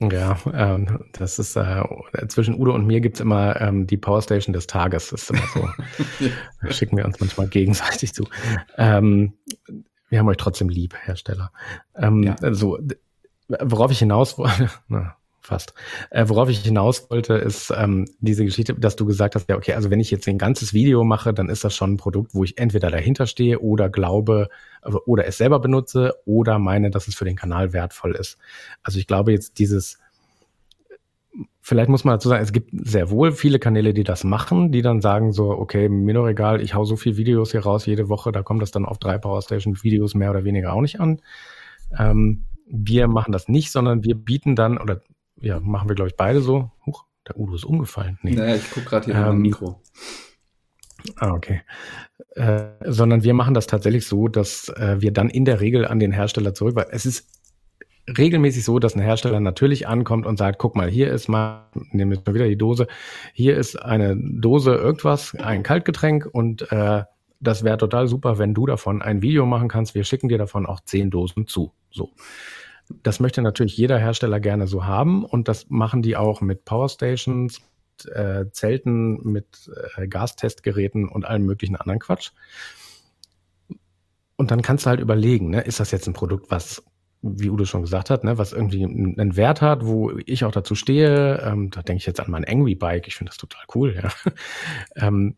Ja, 0.00 0.36
ähm, 0.52 1.04
das 1.12 1.38
ist 1.38 1.56
äh, 1.56 1.82
zwischen 2.28 2.60
Udo 2.60 2.74
und 2.74 2.86
mir 2.86 3.00
gibt's 3.00 3.20
immer 3.20 3.60
ähm, 3.60 3.86
die 3.86 3.96
Powerstation 3.96 4.52
des 4.52 4.66
Tages. 4.66 5.10
Das 5.10 5.22
ist 5.22 5.30
immer 5.30 5.46
so. 5.54 5.68
ja. 6.62 6.72
Schicken 6.72 6.96
wir 6.96 7.04
uns 7.04 7.20
manchmal 7.20 7.48
gegenseitig 7.48 8.12
zu. 8.12 8.26
Ähm, 8.76 9.34
wir 10.08 10.18
haben 10.18 10.28
euch 10.28 10.36
trotzdem 10.36 10.68
lieb, 10.68 10.94
Hersteller. 11.00 11.52
Ähm, 11.96 12.22
ja. 12.22 12.36
So, 12.54 12.78
worauf 13.48 13.90
ich 13.90 13.98
hinaus 13.98 14.36
wollte, 14.36 14.68
fast. 15.46 15.74
Äh, 16.10 16.28
worauf 16.28 16.48
ich 16.48 16.60
hinaus 16.60 17.10
wollte, 17.10 17.34
ist 17.34 17.72
ähm, 17.76 18.06
diese 18.20 18.44
Geschichte, 18.44 18.74
dass 18.74 18.96
du 18.96 19.04
gesagt 19.04 19.34
hast, 19.34 19.48
ja, 19.48 19.56
okay, 19.56 19.74
also 19.74 19.90
wenn 19.90 20.00
ich 20.00 20.10
jetzt 20.10 20.26
ein 20.26 20.38
ganzes 20.38 20.72
Video 20.72 21.04
mache, 21.04 21.34
dann 21.34 21.48
ist 21.48 21.64
das 21.64 21.76
schon 21.76 21.92
ein 21.92 21.96
Produkt, 21.96 22.34
wo 22.34 22.44
ich 22.44 22.58
entweder 22.58 22.90
dahinter 22.90 23.26
stehe 23.26 23.60
oder 23.60 23.88
glaube 23.88 24.48
oder 25.06 25.26
es 25.26 25.38
selber 25.38 25.60
benutze 25.60 26.14
oder 26.24 26.58
meine, 26.58 26.90
dass 26.90 27.08
es 27.08 27.14
für 27.14 27.24
den 27.24 27.36
Kanal 27.36 27.72
wertvoll 27.72 28.14
ist. 28.14 28.38
Also 28.82 28.98
ich 28.98 29.06
glaube 29.06 29.32
jetzt 29.32 29.58
dieses 29.58 29.98
Vielleicht 31.60 31.88
muss 31.88 32.04
man 32.04 32.14
dazu 32.14 32.28
sagen, 32.28 32.44
es 32.44 32.52
gibt 32.52 32.70
sehr 32.72 33.10
wohl 33.10 33.32
viele 33.32 33.58
Kanäle, 33.58 33.92
die 33.92 34.04
das 34.04 34.22
machen, 34.22 34.70
die 34.70 34.82
dann 34.82 35.00
sagen 35.00 35.32
so, 35.32 35.50
okay, 35.50 35.88
mir 35.88 36.14
doch 36.14 36.28
egal, 36.28 36.60
ich 36.60 36.74
hau 36.74 36.84
so 36.84 36.94
viele 36.94 37.16
Videos 37.16 37.50
hier 37.50 37.62
raus 37.62 37.86
jede 37.86 38.08
Woche, 38.08 38.30
da 38.30 38.42
kommt 38.42 38.62
das 38.62 38.70
dann 38.70 38.84
auf 38.84 38.98
drei 38.98 39.18
Powerstation-Videos 39.18 40.14
mehr 40.14 40.30
oder 40.30 40.44
weniger 40.44 40.72
auch 40.74 40.82
nicht 40.82 41.00
an. 41.00 41.20
Ähm, 41.98 42.44
wir 42.66 43.08
machen 43.08 43.32
das 43.32 43.48
nicht, 43.48 43.72
sondern 43.72 44.04
wir 44.04 44.14
bieten 44.14 44.54
dann, 44.54 44.78
oder 44.78 45.00
ja, 45.40 45.60
machen 45.60 45.88
wir, 45.88 45.94
glaube 45.94 46.08
ich, 46.08 46.16
beide 46.16 46.40
so. 46.40 46.70
Huch, 46.86 47.04
der 47.26 47.38
Udo 47.38 47.54
ist 47.54 47.64
umgefallen. 47.64 48.18
Nee. 48.22 48.32
Naja, 48.34 48.56
ich 48.56 48.70
gucke 48.70 48.86
gerade 48.86 49.06
hier 49.06 49.14
ähm, 49.14 49.38
Mikro. 49.38 49.80
Ah, 51.16 51.32
okay. 51.32 51.62
Äh, 52.34 52.64
sondern 52.86 53.24
wir 53.24 53.34
machen 53.34 53.54
das 53.54 53.66
tatsächlich 53.66 54.06
so, 54.06 54.28
dass 54.28 54.70
äh, 54.70 55.00
wir 55.00 55.12
dann 55.12 55.28
in 55.28 55.44
der 55.44 55.60
Regel 55.60 55.86
an 55.86 55.98
den 55.98 56.12
Hersteller 56.12 56.54
zurück, 56.54 56.76
weil 56.76 56.86
es 56.90 57.04
ist 57.04 57.28
regelmäßig 58.18 58.64
so, 58.64 58.78
dass 58.78 58.94
ein 58.94 59.02
Hersteller 59.02 59.40
natürlich 59.40 59.86
ankommt 59.88 60.26
und 60.26 60.38
sagt, 60.38 60.58
guck 60.58 60.76
mal, 60.76 60.88
hier 60.88 61.10
ist 61.10 61.28
mal, 61.28 61.68
nehmen 61.90 62.10
wir 62.12 62.22
mal 62.24 62.34
wieder 62.34 62.48
die 62.48 62.58
Dose, 62.58 62.86
hier 63.32 63.56
ist 63.56 63.76
eine 63.76 64.16
Dose 64.16 64.74
irgendwas, 64.74 65.34
ein 65.34 65.62
Kaltgetränk 65.62 66.26
und 66.30 66.70
äh, 66.70 67.04
das 67.40 67.64
wäre 67.64 67.78
total 67.78 68.08
super, 68.08 68.38
wenn 68.38 68.54
du 68.54 68.66
davon 68.66 69.02
ein 69.02 69.22
Video 69.22 69.44
machen 69.46 69.68
kannst. 69.68 69.94
Wir 69.94 70.04
schicken 70.04 70.28
dir 70.28 70.38
davon 70.38 70.66
auch 70.66 70.80
zehn 70.80 71.10
Dosen 71.10 71.46
zu. 71.46 71.72
So. 71.90 72.10
Das 73.02 73.20
möchte 73.20 73.42
natürlich 73.42 73.76
jeder 73.76 73.98
Hersteller 73.98 74.40
gerne 74.40 74.66
so 74.66 74.84
haben 74.84 75.24
und 75.24 75.48
das 75.48 75.70
machen 75.70 76.02
die 76.02 76.16
auch 76.16 76.40
mit 76.40 76.64
Powerstations, 76.64 77.60
äh, 78.06 78.46
Zelten, 78.50 79.22
mit 79.22 79.70
äh, 79.96 80.06
Gastestgeräten 80.06 81.08
und 81.08 81.24
allem 81.24 81.44
möglichen 81.44 81.76
anderen 81.76 82.00
Quatsch. 82.00 82.32
Und 84.36 84.50
dann 84.50 84.62
kannst 84.62 84.84
du 84.84 84.90
halt 84.90 85.00
überlegen, 85.00 85.50
ne, 85.50 85.60
ist 85.60 85.80
das 85.80 85.92
jetzt 85.92 86.06
ein 86.08 86.12
Produkt, 86.12 86.50
was 86.50 86.82
wie 87.26 87.48
Udo 87.48 87.64
schon 87.64 87.80
gesagt 87.80 88.10
hat, 88.10 88.22
ne, 88.22 88.36
was 88.36 88.52
irgendwie 88.52 88.84
einen 88.84 89.36
Wert 89.36 89.62
hat, 89.62 89.86
wo 89.86 90.12
ich 90.26 90.44
auch 90.44 90.50
dazu 90.50 90.74
stehe, 90.74 91.40
ähm, 91.42 91.70
da 91.70 91.82
denke 91.82 92.00
ich 92.00 92.06
jetzt 92.06 92.20
an 92.20 92.30
mein 92.30 92.44
Angry 92.44 92.74
Bike, 92.74 93.08
ich 93.08 93.16
finde 93.16 93.30
das 93.30 93.38
total 93.38 93.62
cool, 93.74 93.94
ja. 93.94 94.10
ähm, 95.08 95.34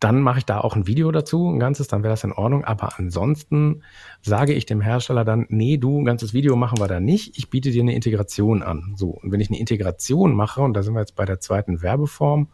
dann 0.00 0.22
mache 0.22 0.38
ich 0.38 0.46
da 0.46 0.60
auch 0.60 0.74
ein 0.74 0.86
Video 0.86 1.12
dazu, 1.12 1.50
ein 1.50 1.58
ganzes, 1.58 1.86
dann 1.86 2.02
wäre 2.02 2.14
das 2.14 2.24
in 2.24 2.32
Ordnung. 2.32 2.64
Aber 2.64 2.98
ansonsten 2.98 3.82
sage 4.22 4.54
ich 4.54 4.64
dem 4.64 4.80
Hersteller 4.80 5.24
dann, 5.24 5.46
nee, 5.50 5.76
du, 5.76 6.00
ein 6.00 6.06
ganzes 6.06 6.32
Video 6.32 6.56
machen 6.56 6.78
wir 6.78 6.88
da 6.88 6.98
nicht, 6.98 7.36
ich 7.36 7.50
biete 7.50 7.70
dir 7.70 7.82
eine 7.82 7.94
Integration 7.94 8.62
an. 8.62 8.94
So, 8.96 9.10
und 9.10 9.30
wenn 9.30 9.40
ich 9.40 9.50
eine 9.50 9.60
Integration 9.60 10.34
mache, 10.34 10.62
und 10.62 10.72
da 10.72 10.82
sind 10.82 10.94
wir 10.94 11.00
jetzt 11.00 11.14
bei 11.16 11.26
der 11.26 11.40
zweiten 11.40 11.82
Werbeform, 11.82 12.48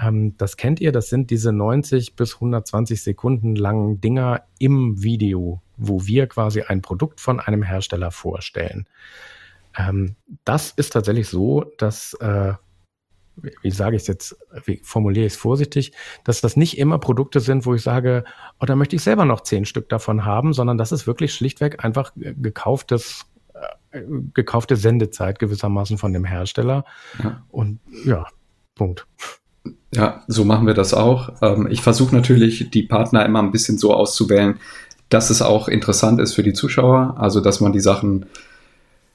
ähm, 0.00 0.36
das 0.38 0.56
kennt 0.56 0.80
ihr, 0.80 0.92
das 0.92 1.10
sind 1.10 1.30
diese 1.30 1.52
90 1.52 2.16
bis 2.16 2.36
120 2.36 3.02
Sekunden 3.02 3.56
langen 3.56 4.00
Dinger 4.00 4.42
im 4.58 5.02
Video 5.02 5.60
wo 5.80 6.06
wir 6.06 6.26
quasi 6.26 6.62
ein 6.62 6.82
Produkt 6.82 7.20
von 7.20 7.40
einem 7.40 7.62
Hersteller 7.62 8.10
vorstellen. 8.10 8.86
Ähm, 9.76 10.16
das 10.44 10.70
ist 10.70 10.92
tatsächlich 10.92 11.28
so, 11.28 11.64
dass, 11.78 12.14
äh, 12.14 12.54
wie 13.62 13.70
sage 13.70 13.96
ich 13.96 14.02
es 14.02 14.08
jetzt, 14.08 14.36
wie 14.64 14.80
formuliere 14.82 15.26
ich 15.26 15.32
es 15.32 15.38
vorsichtig, 15.38 15.92
dass 16.24 16.40
das 16.40 16.56
nicht 16.56 16.78
immer 16.78 16.98
Produkte 16.98 17.40
sind, 17.40 17.64
wo 17.64 17.74
ich 17.74 17.82
sage, 17.82 18.24
oh, 18.60 18.66
da 18.66 18.76
möchte 18.76 18.96
ich 18.96 19.02
selber 19.02 19.24
noch 19.24 19.40
zehn 19.40 19.64
Stück 19.64 19.88
davon 19.88 20.24
haben, 20.24 20.52
sondern 20.52 20.76
das 20.76 20.92
ist 20.92 21.06
wirklich 21.06 21.32
schlichtweg 21.32 21.82
einfach 21.84 22.12
gekauftes 22.14 23.26
äh, 23.92 24.02
gekaufte 24.34 24.76
Sendezeit 24.76 25.38
gewissermaßen 25.38 25.98
von 25.98 26.12
dem 26.12 26.24
Hersteller. 26.24 26.84
Ja. 27.22 27.42
Und 27.48 27.80
ja, 28.04 28.26
Punkt. 28.74 29.06
Ja, 29.92 30.22
so 30.28 30.44
machen 30.44 30.66
wir 30.66 30.74
das 30.74 30.94
auch. 30.94 31.34
Ähm, 31.42 31.66
ich 31.70 31.82
versuche 31.82 32.14
natürlich, 32.14 32.70
die 32.70 32.84
Partner 32.84 33.26
immer 33.26 33.42
ein 33.42 33.50
bisschen 33.50 33.78
so 33.78 33.92
auszuwählen, 33.92 34.58
dass 35.10 35.30
es 35.30 35.42
auch 35.42 35.68
interessant 35.68 36.20
ist 36.20 36.34
für 36.34 36.42
die 36.42 36.52
Zuschauer, 36.52 37.16
also 37.18 37.40
dass 37.40 37.60
man 37.60 37.72
die 37.72 37.80
Sachen 37.80 38.26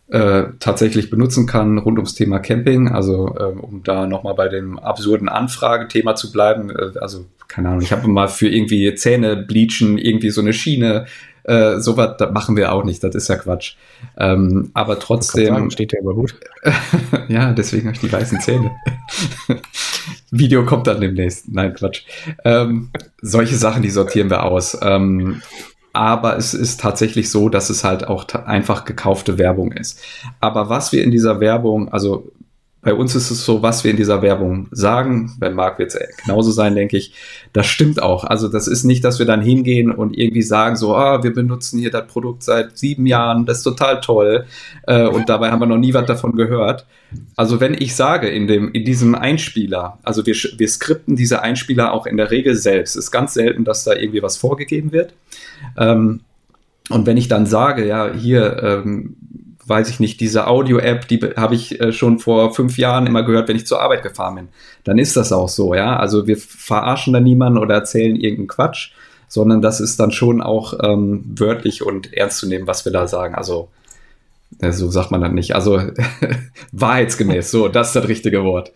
äh, 0.08 0.44
tatsächlich 0.60 1.10
benutzen 1.10 1.48
kann 1.48 1.80
rund 1.80 1.98
ums 1.98 2.14
Thema 2.14 2.40
Camping. 2.40 2.90
Also 2.90 3.36
äh, 3.40 3.44
um 3.44 3.82
da 3.84 4.06
nochmal 4.06 4.36
bei 4.36 4.48
dem 4.48 4.78
absurden 4.78 5.30
Anfragethema 5.30 6.16
zu 6.16 6.32
bleiben. 6.32 6.70
Äh, 6.70 7.00
also 7.00 7.26
keine 7.48 7.70
Ahnung, 7.70 7.82
ich 7.82 7.92
habe 7.92 8.08
mal 8.08 8.28
für 8.28 8.48
irgendwie 8.48 8.94
Zähne 8.96 9.36
bleachen, 9.36 9.98
irgendwie 9.98 10.30
so 10.30 10.42
eine 10.42 10.54
Schiene. 10.54 11.06
Äh, 11.44 11.80
sowas 11.80 12.16
das 12.18 12.32
machen 12.32 12.58
wir 12.58 12.72
auch 12.72 12.84
nicht, 12.84 13.04
das 13.04 13.14
ist 13.14 13.30
ja 13.30 13.36
Quatsch. 13.36 13.76
Ähm, 14.18 14.72
aber 14.74 15.00
trotzdem. 15.00 15.48
Sagen, 15.48 15.72
steht 15.72 15.94
ja 15.94 16.00
aber 16.02 16.16
gut. 16.16 16.36
ja, 17.28 17.54
deswegen 17.54 17.88
habe 17.88 17.96
ich 17.96 18.02
die 18.02 18.12
weißen 18.12 18.40
Zähne. 18.42 18.72
Video 20.32 20.66
kommt 20.66 20.88
dann 20.88 21.02
demnächst. 21.02 21.52
Nein, 21.52 21.74
Quatsch. 21.74 22.04
Ähm, 22.44 22.90
solche 23.22 23.56
Sachen, 23.56 23.84
die 23.84 23.92
sortieren 23.92 24.30
wir 24.30 24.44
aus. 24.44 24.78
Ähm, 24.82 25.42
aber 25.96 26.38
es 26.38 26.54
ist 26.54 26.82
tatsächlich 26.82 27.30
so, 27.30 27.50
dass 27.50 27.70
es 27.70 27.84
halt 27.84 28.08
auch 28.08 28.26
einfach 28.46 28.86
gekaufte 28.86 29.38
Werbung 29.38 29.72
ist. 29.72 30.02
Aber 30.42 30.70
was 30.70 30.92
wir 30.92 31.04
in 31.04 31.12
dieser 31.12 31.40
Werbung, 31.40 31.92
also 31.92 32.32
bei 32.86 32.94
uns 32.94 33.16
ist 33.16 33.32
es 33.32 33.44
so, 33.44 33.64
was 33.64 33.84
wir 33.84 33.90
in 33.90 33.98
dieser 33.98 34.22
Werbung 34.22 34.68
sagen, 34.70 35.34
bei 35.40 35.50
Marc 35.50 35.80
wird 35.80 35.96
es 35.96 36.18
genauso 36.24 36.52
sein, 36.52 36.76
denke 36.76 36.98
ich, 36.98 37.14
das 37.52 37.66
stimmt 37.66 38.00
auch. 38.00 38.24
Also 38.26 38.48
das 38.48 38.68
ist 38.68 38.84
nicht, 38.84 39.04
dass 39.04 39.18
wir 39.18 39.26
dann 39.26 39.42
hingehen 39.42 39.92
und 39.92 40.16
irgendwie 40.16 40.44
sagen, 40.44 40.76
so, 40.76 40.96
ah, 40.96 41.24
wir 41.24 41.34
benutzen 41.34 41.80
hier 41.80 41.90
das 41.90 42.06
Produkt 42.06 42.44
seit 42.44 42.78
sieben 42.78 43.08
Jahren, 43.08 43.48
das 43.48 43.58
ist 43.58 43.64
total 43.64 44.02
toll 44.02 44.46
äh, 44.84 45.08
und 45.08 45.30
dabei 45.30 45.50
haben 45.50 45.62
wir 45.62 45.66
noch 45.66 45.80
nie 45.80 45.96
was 45.96 46.06
davon 46.06 46.36
gehört. 46.36 46.86
Also 47.36 47.60
wenn 47.60 47.74
ich 47.74 47.96
sage 47.96 48.28
in, 48.28 48.46
dem, 48.46 48.72
in 48.74 48.86
diesem 48.86 49.16
Einspieler, 49.16 49.98
also 50.04 50.24
wir, 50.28 50.36
wir 50.36 50.68
skripten 50.68 51.16
diese 51.16 51.42
Einspieler 51.42 51.92
auch 51.92 52.06
in 52.06 52.18
der 52.18 52.30
Regel 52.30 52.56
selbst, 52.56 52.96
ist 52.96 53.10
ganz 53.10 53.34
selten, 53.34 53.64
dass 53.64 53.84
da 53.84 53.94
irgendwie 53.94 54.22
was 54.22 54.38
vorgegeben 54.38 54.92
wird. 54.92 55.14
Ähm, 55.78 56.22
und 56.90 57.06
wenn 57.06 57.18
ich 57.18 57.28
dann 57.28 57.46
sage, 57.46 57.86
ja, 57.86 58.12
hier, 58.14 58.62
ähm, 58.64 59.16
weiß 59.66 59.90
ich 59.90 60.00
nicht, 60.00 60.20
diese 60.20 60.48
Audio-App, 60.48 61.08
die 61.08 61.20
habe 61.36 61.56
ich 61.56 61.82
äh, 61.82 61.92
schon 61.92 62.20
vor 62.20 62.54
fünf 62.54 62.78
Jahren 62.78 63.08
immer 63.08 63.24
gehört, 63.24 63.48
wenn 63.48 63.56
ich 63.56 63.66
zur 63.66 63.82
Arbeit 63.82 64.04
gefahren 64.04 64.36
bin. 64.36 64.48
Dann 64.84 65.00
ist 65.00 65.18
das 65.18 65.32
auch 65.32 65.50
so, 65.50 65.74
ja. 65.74 65.98
Also 65.98 66.28
wir 66.28 66.38
verarschen 66.38 67.14
da 67.14 67.20
niemanden 67.20 67.58
oder 67.58 67.76
erzählen 67.76 68.16
irgendeinen 68.16 68.48
Quatsch, 68.48 68.92
sondern 69.28 69.62
das 69.62 69.80
ist 69.80 70.00
dann 70.00 70.12
schon 70.12 70.42
auch 70.42 70.76
ähm, 70.84 71.24
wörtlich 71.36 71.84
und 71.84 72.14
ernst 72.14 72.38
zu 72.38 72.48
nehmen, 72.48 72.68
was 72.68 72.86
wir 72.86 72.92
da 72.92 73.08
sagen. 73.08 73.34
Also 73.34 73.70
äh, 74.60 74.72
so 74.72 74.92
sagt 74.92 75.10
man 75.10 75.22
dann 75.22 75.34
nicht. 75.34 75.56
Also 75.56 75.82
wahrheitsgemäß, 76.72 77.50
so, 77.50 77.68
das 77.68 77.88
ist 77.88 77.96
das 77.96 78.08
richtige 78.08 78.44
Wort. 78.44 78.72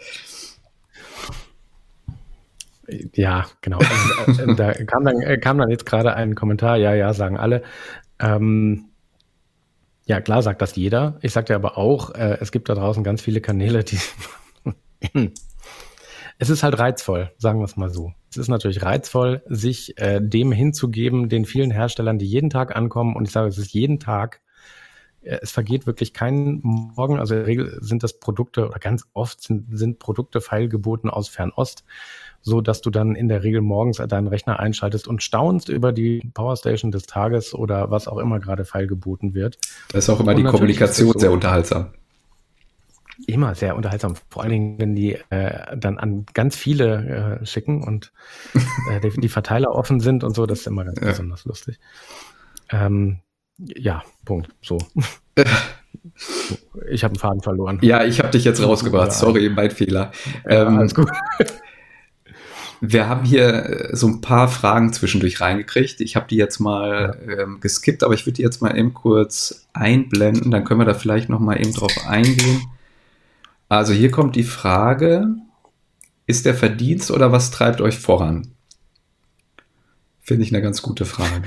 Ja, 3.13 3.45
genau. 3.61 3.79
Also, 4.27 4.43
äh, 4.43 4.55
da 4.55 4.73
kam 4.73 5.05
dann, 5.05 5.21
äh, 5.21 5.37
kam 5.37 5.57
dann 5.57 5.69
jetzt 5.69 5.85
gerade 5.85 6.13
ein 6.13 6.35
Kommentar, 6.35 6.77
ja, 6.77 6.93
ja, 6.93 7.13
sagen 7.13 7.37
alle. 7.37 7.63
Ähm, 8.19 8.85
ja, 10.05 10.21
klar 10.21 10.41
sagt 10.41 10.61
das 10.61 10.75
jeder. 10.75 11.19
Ich 11.21 11.33
sagte 11.33 11.55
aber 11.55 11.77
auch, 11.77 12.11
äh, 12.15 12.37
es 12.41 12.51
gibt 12.51 12.69
da 12.69 12.75
draußen 12.75 13.03
ganz 13.03 13.21
viele 13.21 13.41
Kanäle, 13.41 13.83
die. 13.83 13.99
es 16.39 16.49
ist 16.49 16.63
halt 16.63 16.79
reizvoll, 16.79 17.31
sagen 17.37 17.59
wir 17.59 17.65
es 17.65 17.77
mal 17.77 17.89
so. 17.89 18.13
Es 18.31 18.37
ist 18.37 18.47
natürlich 18.47 18.83
reizvoll, 18.83 19.43
sich 19.47 19.97
äh, 19.97 20.19
dem 20.21 20.51
hinzugeben, 20.51 21.29
den 21.29 21.45
vielen 21.45 21.71
Herstellern, 21.71 22.19
die 22.19 22.25
jeden 22.25 22.49
Tag 22.49 22.75
ankommen. 22.75 23.15
Und 23.15 23.25
ich 23.25 23.31
sage, 23.31 23.47
es 23.49 23.57
ist 23.57 23.73
jeden 23.73 23.99
Tag 23.99 24.41
es 25.21 25.51
vergeht 25.51 25.85
wirklich 25.85 26.13
kein 26.13 26.59
Morgen. 26.63 27.19
Also 27.19 27.33
in 27.33 27.41
der 27.41 27.47
Regel 27.47 27.77
sind 27.81 28.03
das 28.03 28.19
Produkte 28.19 28.67
oder 28.67 28.79
ganz 28.79 29.05
oft 29.13 29.41
sind, 29.41 29.77
sind 29.77 29.99
Produkte 29.99 30.41
feilgeboten 30.41 31.09
aus 31.09 31.27
Fernost, 31.27 31.83
so 32.41 32.61
dass 32.61 32.81
du 32.81 32.89
dann 32.89 33.15
in 33.15 33.27
der 33.27 33.43
Regel 33.43 33.61
morgens 33.61 33.97
deinen 33.97 34.27
Rechner 34.27 34.59
einschaltest 34.59 35.07
und 35.07 35.23
staunst 35.23 35.69
über 35.69 35.91
die 35.91 36.29
Powerstation 36.33 36.91
des 36.91 37.05
Tages 37.05 37.53
oder 37.53 37.91
was 37.91 38.07
auch 38.07 38.17
immer 38.17 38.39
gerade 38.39 38.65
feilgeboten 38.65 39.33
wird. 39.33 39.57
Das 39.91 40.05
ist 40.05 40.09
auch 40.09 40.19
immer 40.19 40.31
und 40.31 40.37
die 40.37 40.43
Kommunikation 40.43 41.13
so, 41.13 41.19
sehr 41.19 41.31
unterhaltsam. 41.31 41.93
Immer 43.27 43.53
sehr 43.55 43.75
unterhaltsam. 43.75 44.15
Vor 44.29 44.43
allen 44.43 44.51
Dingen, 44.51 44.79
wenn 44.79 44.95
die 44.95 45.17
äh, 45.29 45.77
dann 45.77 45.97
an 45.97 46.25
ganz 46.33 46.55
viele 46.55 47.39
äh, 47.41 47.45
schicken 47.45 47.83
und 47.83 48.13
äh, 48.91 49.01
die, 49.01 49.19
die, 49.19 49.29
Verteiler 49.29 49.71
offen 49.71 49.99
sind 49.99 50.23
und 50.23 50.35
so, 50.35 50.45
das 50.45 50.61
ist 50.61 50.67
immer 50.67 50.85
ganz 50.85 50.99
ja. 51.01 51.07
besonders 51.07 51.45
lustig. 51.45 51.79
Ähm, 52.71 53.19
ja, 53.57 54.03
Punkt. 54.23 54.49
So. 54.61 54.77
ich 56.89 57.03
habe 57.03 57.11
einen 57.11 57.19
Faden 57.19 57.41
verloren. 57.41 57.79
Ja, 57.81 58.05
ich 58.05 58.19
habe 58.19 58.29
dich 58.29 58.45
jetzt 58.45 58.63
rausgebracht. 58.63 59.11
Sorry, 59.11 59.49
mein 59.49 59.71
Fehler. 59.71 60.11
Ja, 60.49 60.67
ähm, 60.67 60.77
alles 60.77 60.95
gut. 60.95 61.09
Wir 62.81 63.09
haben 63.09 63.25
hier 63.25 63.91
äh, 63.91 63.95
so 63.95 64.07
ein 64.07 64.21
paar 64.21 64.47
Fragen 64.47 64.93
zwischendurch 64.93 65.41
reingekriegt. 65.41 66.01
Ich 66.01 66.15
habe 66.15 66.27
die 66.29 66.37
jetzt 66.37 66.59
mal 66.59 67.19
ähm, 67.27 67.59
geskippt, 67.59 68.03
aber 68.03 68.13
ich 68.13 68.25
würde 68.25 68.37
die 68.37 68.41
jetzt 68.41 68.61
mal 68.61 68.77
eben 68.77 68.93
kurz 68.93 69.67
einblenden. 69.73 70.51
Dann 70.51 70.63
können 70.63 70.79
wir 70.79 70.85
da 70.85 70.93
vielleicht 70.93 71.29
noch 71.29 71.39
mal 71.39 71.59
eben 71.59 71.73
drauf 71.73 71.93
eingehen. 72.07 72.61
Also 73.67 73.93
hier 73.93 74.11
kommt 74.11 74.35
die 74.35 74.43
Frage, 74.43 75.27
ist 76.25 76.45
der 76.45 76.55
Verdienst 76.55 77.11
oder 77.11 77.31
was 77.31 77.51
treibt 77.51 77.81
euch 77.81 77.99
voran? 77.99 78.51
Finde 80.21 80.43
ich 80.43 80.53
eine 80.53 80.61
ganz 80.61 80.81
gute 80.81 81.05
Frage. 81.05 81.43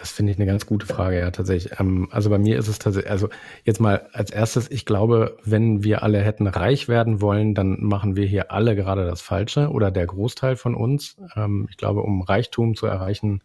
Das 0.00 0.10
finde 0.10 0.32
ich 0.32 0.38
eine 0.38 0.46
ganz 0.46 0.64
gute 0.64 0.86
Frage, 0.86 1.18
ja, 1.18 1.30
tatsächlich. 1.30 1.78
Ähm, 1.78 2.08
also 2.10 2.30
bei 2.30 2.38
mir 2.38 2.58
ist 2.58 2.68
es 2.68 2.78
tatsächlich, 2.78 3.10
also 3.10 3.28
jetzt 3.64 3.80
mal 3.80 4.08
als 4.14 4.30
erstes, 4.30 4.70
ich 4.70 4.86
glaube, 4.86 5.36
wenn 5.44 5.84
wir 5.84 6.02
alle 6.02 6.20
hätten 6.22 6.46
reich 6.46 6.88
werden 6.88 7.20
wollen, 7.20 7.54
dann 7.54 7.82
machen 7.82 8.16
wir 8.16 8.24
hier 8.24 8.50
alle 8.50 8.74
gerade 8.74 9.04
das 9.04 9.20
Falsche 9.20 9.68
oder 9.68 9.90
der 9.90 10.06
Großteil 10.06 10.56
von 10.56 10.74
uns. 10.74 11.18
Ähm, 11.36 11.66
ich 11.70 11.76
glaube, 11.76 12.00
um 12.00 12.22
Reichtum 12.22 12.76
zu 12.76 12.86
erreichen, 12.86 13.42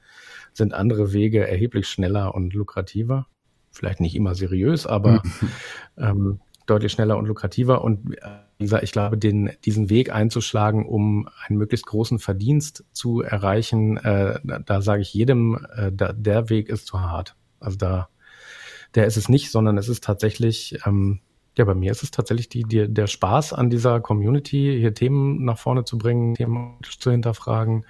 sind 0.53 0.73
andere 0.73 1.11
Wege 1.11 1.45
erheblich 1.45 1.89
schneller 1.89 2.33
und 2.33 2.53
lukrativer. 2.53 3.27
Vielleicht 3.71 3.99
nicht 3.99 4.15
immer 4.15 4.33
seriös, 4.33 4.87
aber 4.87 5.21
ähm, 5.97 6.39
deutlich 6.67 6.93
schneller 6.93 7.17
und 7.17 7.25
lukrativer. 7.25 7.83
Und 7.83 8.15
gesagt, 8.63 8.83
ich 8.83 8.91
glaube, 8.91 9.17
den, 9.17 9.51
diesen 9.65 9.89
Weg 9.89 10.13
einzuschlagen, 10.13 10.85
um 10.85 11.27
einen 11.45 11.57
möglichst 11.57 11.85
großen 11.85 12.19
Verdienst 12.19 12.85
zu 12.93 13.21
erreichen, 13.21 13.97
äh, 13.97 14.39
da, 14.43 14.59
da 14.59 14.81
sage 14.81 15.01
ich 15.01 15.13
jedem, 15.13 15.65
äh, 15.75 15.91
da, 15.91 16.13
der 16.13 16.49
Weg 16.49 16.69
ist 16.69 16.87
zu 16.87 17.01
hart. 17.01 17.35
Also 17.59 17.77
da, 17.77 18.09
der 18.95 19.05
ist 19.05 19.17
es 19.17 19.27
nicht, 19.27 19.51
sondern 19.51 19.77
es 19.77 19.89
ist 19.89 20.03
tatsächlich, 20.03 20.79
ähm, 20.85 21.19
ja, 21.57 21.65
bei 21.65 21.75
mir 21.75 21.91
ist 21.91 22.03
es 22.03 22.11
tatsächlich 22.11 22.49
die, 22.49 22.63
die, 22.63 22.87
der 22.87 23.07
Spaß 23.07 23.53
an 23.53 23.69
dieser 23.69 23.99
Community, 23.99 24.77
hier 24.79 24.93
Themen 24.93 25.43
nach 25.43 25.57
vorne 25.57 25.83
zu 25.83 25.97
bringen, 25.97 26.35
Themen 26.35 26.77
zu 26.81 27.11
hinterfragen, 27.11 27.85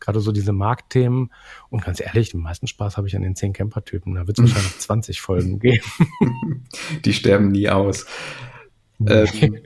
gerade 0.00 0.20
so 0.20 0.32
diese 0.32 0.52
Marktthemen. 0.52 1.30
Und 1.68 1.84
ganz 1.84 2.00
ehrlich, 2.00 2.30
den 2.30 2.40
meisten 2.40 2.66
Spaß 2.66 2.96
habe 2.96 3.08
ich 3.08 3.16
an 3.16 3.22
den 3.22 3.36
10 3.36 3.52
Camper-Typen. 3.52 4.14
Da 4.14 4.26
wird 4.26 4.38
es 4.38 4.44
wahrscheinlich 4.54 4.78
20 4.78 5.20
Folgen 5.20 5.58
geben. 5.58 5.84
Die 7.04 7.12
sterben 7.12 7.50
nie 7.50 7.68
aus. 7.68 8.06
ähm, 9.06 9.60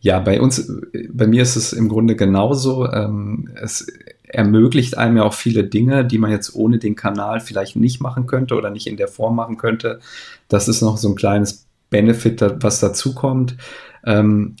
ja, 0.00 0.18
bei 0.18 0.40
uns, 0.40 0.72
bei 1.10 1.26
mir 1.26 1.42
ist 1.42 1.56
es 1.56 1.72
im 1.72 1.88
Grunde 1.88 2.16
genauso. 2.16 2.90
Ähm, 2.90 3.50
es 3.54 3.86
ermöglicht 4.22 4.96
einem 4.96 5.18
ja 5.18 5.24
auch 5.24 5.34
viele 5.34 5.64
Dinge, 5.64 6.04
die 6.04 6.18
man 6.18 6.30
jetzt 6.30 6.54
ohne 6.54 6.78
den 6.78 6.96
Kanal 6.96 7.40
vielleicht 7.40 7.76
nicht 7.76 8.00
machen 8.00 8.26
könnte 8.26 8.54
oder 8.54 8.70
nicht 8.70 8.86
in 8.86 8.96
der 8.96 9.08
Form 9.08 9.36
machen 9.36 9.56
könnte. 9.56 10.00
Das 10.48 10.68
ist 10.68 10.80
noch 10.80 10.96
so 10.96 11.08
ein 11.08 11.16
kleines 11.16 11.66
Benefit, 11.90 12.42
was 12.60 12.80
dazu 12.80 13.14
kommt. 13.14 13.56
Ähm, 14.04 14.56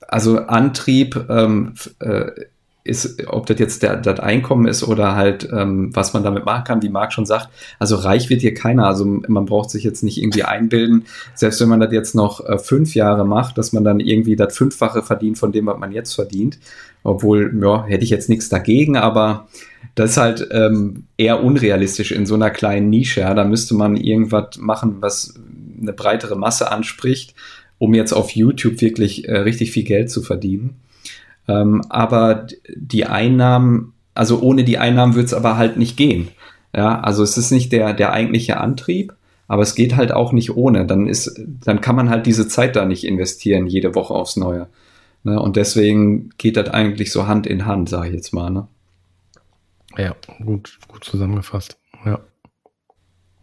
also 0.00 0.38
Antrieb 0.38 1.26
ähm, 1.28 1.74
äh, 2.00 2.30
ist, 2.86 3.26
ob 3.26 3.46
das 3.46 3.58
jetzt 3.58 3.82
der, 3.82 3.96
das 3.96 4.20
Einkommen 4.20 4.66
ist 4.66 4.82
oder 4.82 5.14
halt, 5.16 5.48
ähm, 5.52 5.94
was 5.94 6.12
man 6.14 6.22
damit 6.22 6.44
machen 6.44 6.64
kann, 6.64 6.82
wie 6.82 6.88
Marc 6.88 7.12
schon 7.12 7.26
sagt. 7.26 7.48
Also 7.78 7.96
reich 7.96 8.30
wird 8.30 8.40
hier 8.40 8.54
keiner. 8.54 8.86
Also 8.86 9.04
man 9.04 9.46
braucht 9.46 9.70
sich 9.70 9.84
jetzt 9.84 10.02
nicht 10.02 10.18
irgendwie 10.18 10.44
einbilden, 10.44 11.04
selbst 11.34 11.60
wenn 11.60 11.68
man 11.68 11.80
das 11.80 11.92
jetzt 11.92 12.14
noch 12.14 12.44
äh, 12.44 12.58
fünf 12.58 12.94
Jahre 12.94 13.26
macht, 13.26 13.58
dass 13.58 13.72
man 13.72 13.84
dann 13.84 14.00
irgendwie 14.00 14.36
das 14.36 14.56
Fünffache 14.56 15.02
verdient 15.02 15.38
von 15.38 15.52
dem, 15.52 15.66
was 15.66 15.78
man 15.78 15.92
jetzt 15.92 16.14
verdient. 16.14 16.58
Obwohl, 17.02 17.56
ja, 17.62 17.84
hätte 17.84 18.04
ich 18.04 18.10
jetzt 18.10 18.28
nichts 18.28 18.48
dagegen, 18.48 18.96
aber 18.96 19.46
das 19.94 20.12
ist 20.12 20.16
halt 20.16 20.48
ähm, 20.50 21.04
eher 21.16 21.42
unrealistisch 21.42 22.12
in 22.12 22.26
so 22.26 22.34
einer 22.34 22.50
kleinen 22.50 22.90
Nische. 22.90 23.20
Ja. 23.20 23.34
Da 23.34 23.44
müsste 23.44 23.74
man 23.74 23.96
irgendwas 23.96 24.58
machen, 24.58 24.96
was 25.00 25.34
eine 25.80 25.92
breitere 25.92 26.36
Masse 26.36 26.70
anspricht, 26.70 27.34
um 27.78 27.94
jetzt 27.94 28.12
auf 28.12 28.30
YouTube 28.30 28.80
wirklich 28.80 29.28
äh, 29.28 29.38
richtig 29.38 29.72
viel 29.72 29.84
Geld 29.84 30.10
zu 30.10 30.22
verdienen. 30.22 30.76
Ähm, 31.48 31.82
aber 31.88 32.46
die 32.74 33.06
Einnahmen, 33.06 33.94
also 34.14 34.40
ohne 34.40 34.64
die 34.64 34.78
Einnahmen 34.78 35.14
wird 35.14 35.26
es 35.26 35.34
aber 35.34 35.56
halt 35.56 35.76
nicht 35.76 35.96
gehen. 35.96 36.28
Ja, 36.74 37.00
also 37.00 37.22
es 37.22 37.38
ist 37.38 37.50
nicht 37.52 37.72
der, 37.72 37.94
der 37.94 38.12
eigentliche 38.12 38.58
Antrieb, 38.58 39.14
aber 39.48 39.62
es 39.62 39.74
geht 39.74 39.96
halt 39.96 40.12
auch 40.12 40.32
nicht 40.32 40.56
ohne. 40.56 40.86
Dann 40.86 41.06
ist, 41.06 41.40
dann 41.64 41.80
kann 41.80 41.96
man 41.96 42.10
halt 42.10 42.26
diese 42.26 42.48
Zeit 42.48 42.76
da 42.76 42.84
nicht 42.84 43.04
investieren, 43.04 43.66
jede 43.66 43.94
Woche 43.94 44.14
aufs 44.14 44.36
Neue. 44.36 44.68
Ne? 45.22 45.40
Und 45.40 45.56
deswegen 45.56 46.30
geht 46.38 46.56
das 46.56 46.68
eigentlich 46.68 47.12
so 47.12 47.26
Hand 47.26 47.46
in 47.46 47.66
Hand, 47.66 47.88
sage 47.88 48.08
ich 48.08 48.14
jetzt 48.14 48.32
mal. 48.32 48.50
Ne? 48.50 48.68
Ja, 49.96 50.14
gut, 50.44 50.78
gut 50.88 51.04
zusammengefasst. 51.04 51.78
Ja. 52.04 52.20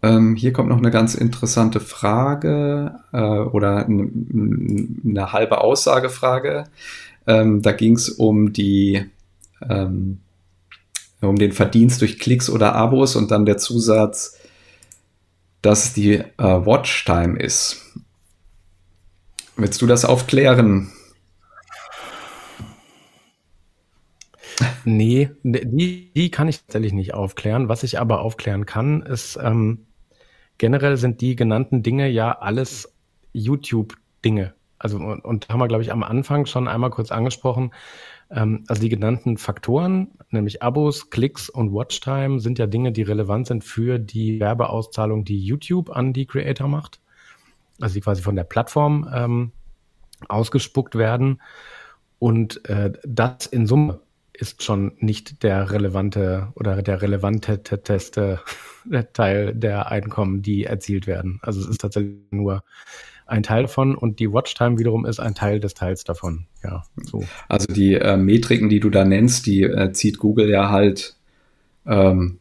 Ähm, 0.04 0.36
hier 0.36 0.54
kommt 0.54 0.70
noch 0.70 0.78
eine 0.78 0.92
ganz 0.92 1.16
interessante 1.16 1.80
Frage 1.80 3.00
äh, 3.14 3.18
oder 3.18 3.86
eine, 3.86 4.12
eine 5.06 5.32
halbe 5.32 5.62
Aussagefrage. 5.62 6.66
Ähm, 7.28 7.62
da 7.62 7.72
ging 7.72 7.96
es 7.96 8.10
um 8.10 8.54
die 8.54 9.06
ähm, 9.70 10.20
um 11.22 11.38
den 11.38 11.52
Verdienst 11.52 12.02
durch 12.02 12.20
Klicks 12.20 12.50
oder 12.50 12.76
Abos 12.76 13.16
und 13.16 13.32
dann 13.32 13.46
der 13.46 13.58
Zusatz, 13.58 14.38
dass 15.62 15.94
die 15.94 16.16
äh, 16.16 16.26
Watchtime 16.38 17.40
ist. 17.40 17.82
Willst 19.56 19.82
du 19.82 19.88
das 19.88 20.04
aufklären? 20.04 20.92
Nee, 24.86 25.30
die, 25.44 26.12
die 26.14 26.32
kann 26.32 26.50
ich 26.50 26.60
tatsächlich 26.60 26.94
nicht 26.94 27.14
aufklären. 27.14 27.70
Was 27.70 27.84
ich 27.84 28.00
aber 28.00 28.20
aufklären 28.20 28.66
kann, 28.66 29.02
ist, 29.02 29.40
ähm, 29.42 29.86
generell 30.58 30.98
sind 30.98 31.22
die 31.22 31.36
genannten 31.36 31.84
Dinge 31.84 32.10
ja 32.10 32.38
alles 32.38 32.94
YouTube-Dinge 33.32 34.54
also 34.84 34.98
und, 34.98 35.48
haben 35.48 35.60
wir, 35.60 35.68
glaube 35.68 35.84
ich, 35.84 35.94
am 35.94 36.04
Anfang 36.04 36.46
schon 36.46 36.68
einmal 36.68 36.90
kurz 36.90 37.12
angesprochen. 37.12 37.72
Ähm, 38.30 38.66
also 38.68 38.82
die 38.82 38.90
genannten 38.90 39.38
Faktoren, 39.38 40.12
nämlich 40.30 40.62
Abos, 40.62 41.10
Klicks 41.10 41.50
und 41.50 41.74
Watchtime, 41.74 42.42
sind 42.42 42.60
ja 42.60 42.68
Dinge, 42.68 42.92
die 42.92 43.04
relevant 43.04 43.48
sind 43.48 43.64
für 43.64 43.98
die 43.98 44.42
Werbeauszahlung, 44.42 45.24
die 45.24 45.40
YouTube 45.40 45.90
an 45.90 46.12
die 46.12 46.26
Creator 46.26 46.68
macht. 46.68 47.00
Also 47.80 47.94
die 47.94 48.02
quasi 48.02 48.22
von 48.22 48.36
der 48.36 48.44
Plattform 48.44 49.10
ähm, 49.14 49.52
ausgespuckt 50.28 50.96
werden. 50.96 51.42
Und 52.20 52.68
äh, 52.70 52.92
das 53.06 53.46
in 53.46 53.66
Summe 53.66 54.02
ist 54.34 54.64
schon 54.64 54.94
nicht 54.98 55.44
der 55.44 55.72
relevante 55.72 56.52
oder 56.56 56.82
der 56.82 57.02
relevante 57.02 57.64
teste 57.64 58.42
Teil 59.14 59.54
der 59.56 59.92
Einkommen, 59.92 60.42
die 60.42 60.66
erzielt 60.66 61.08
werden. 61.08 61.40
Also 61.42 61.62
es 61.62 61.68
ist 61.68 61.82
tatsächlich 61.82 62.18
nur 62.32 62.64
ein 63.26 63.44
Teil 63.44 63.64
davon 63.64 63.96
und 63.96 64.20
die 64.20 64.32
Watchtime 64.32 64.78
wiederum 64.78 65.06
ist 65.06 65.20
ein 65.20 65.36
Teil 65.36 65.60
des 65.60 65.74
Teils 65.74 66.04
davon. 66.04 66.46
Ja, 66.64 66.84
so. 67.04 67.24
Also 67.48 67.72
die 67.72 67.96
äh, 67.96 68.18
Metriken, 68.18 68.70
die 68.70 68.80
du 68.80 68.90
da 68.90 69.06
nennst, 69.06 69.46
die 69.46 69.64
äh, 69.64 69.92
zieht 69.92 70.18
Google 70.18 70.50
ja 70.50 70.70
halt 70.70 71.16
ähm, 71.86 72.40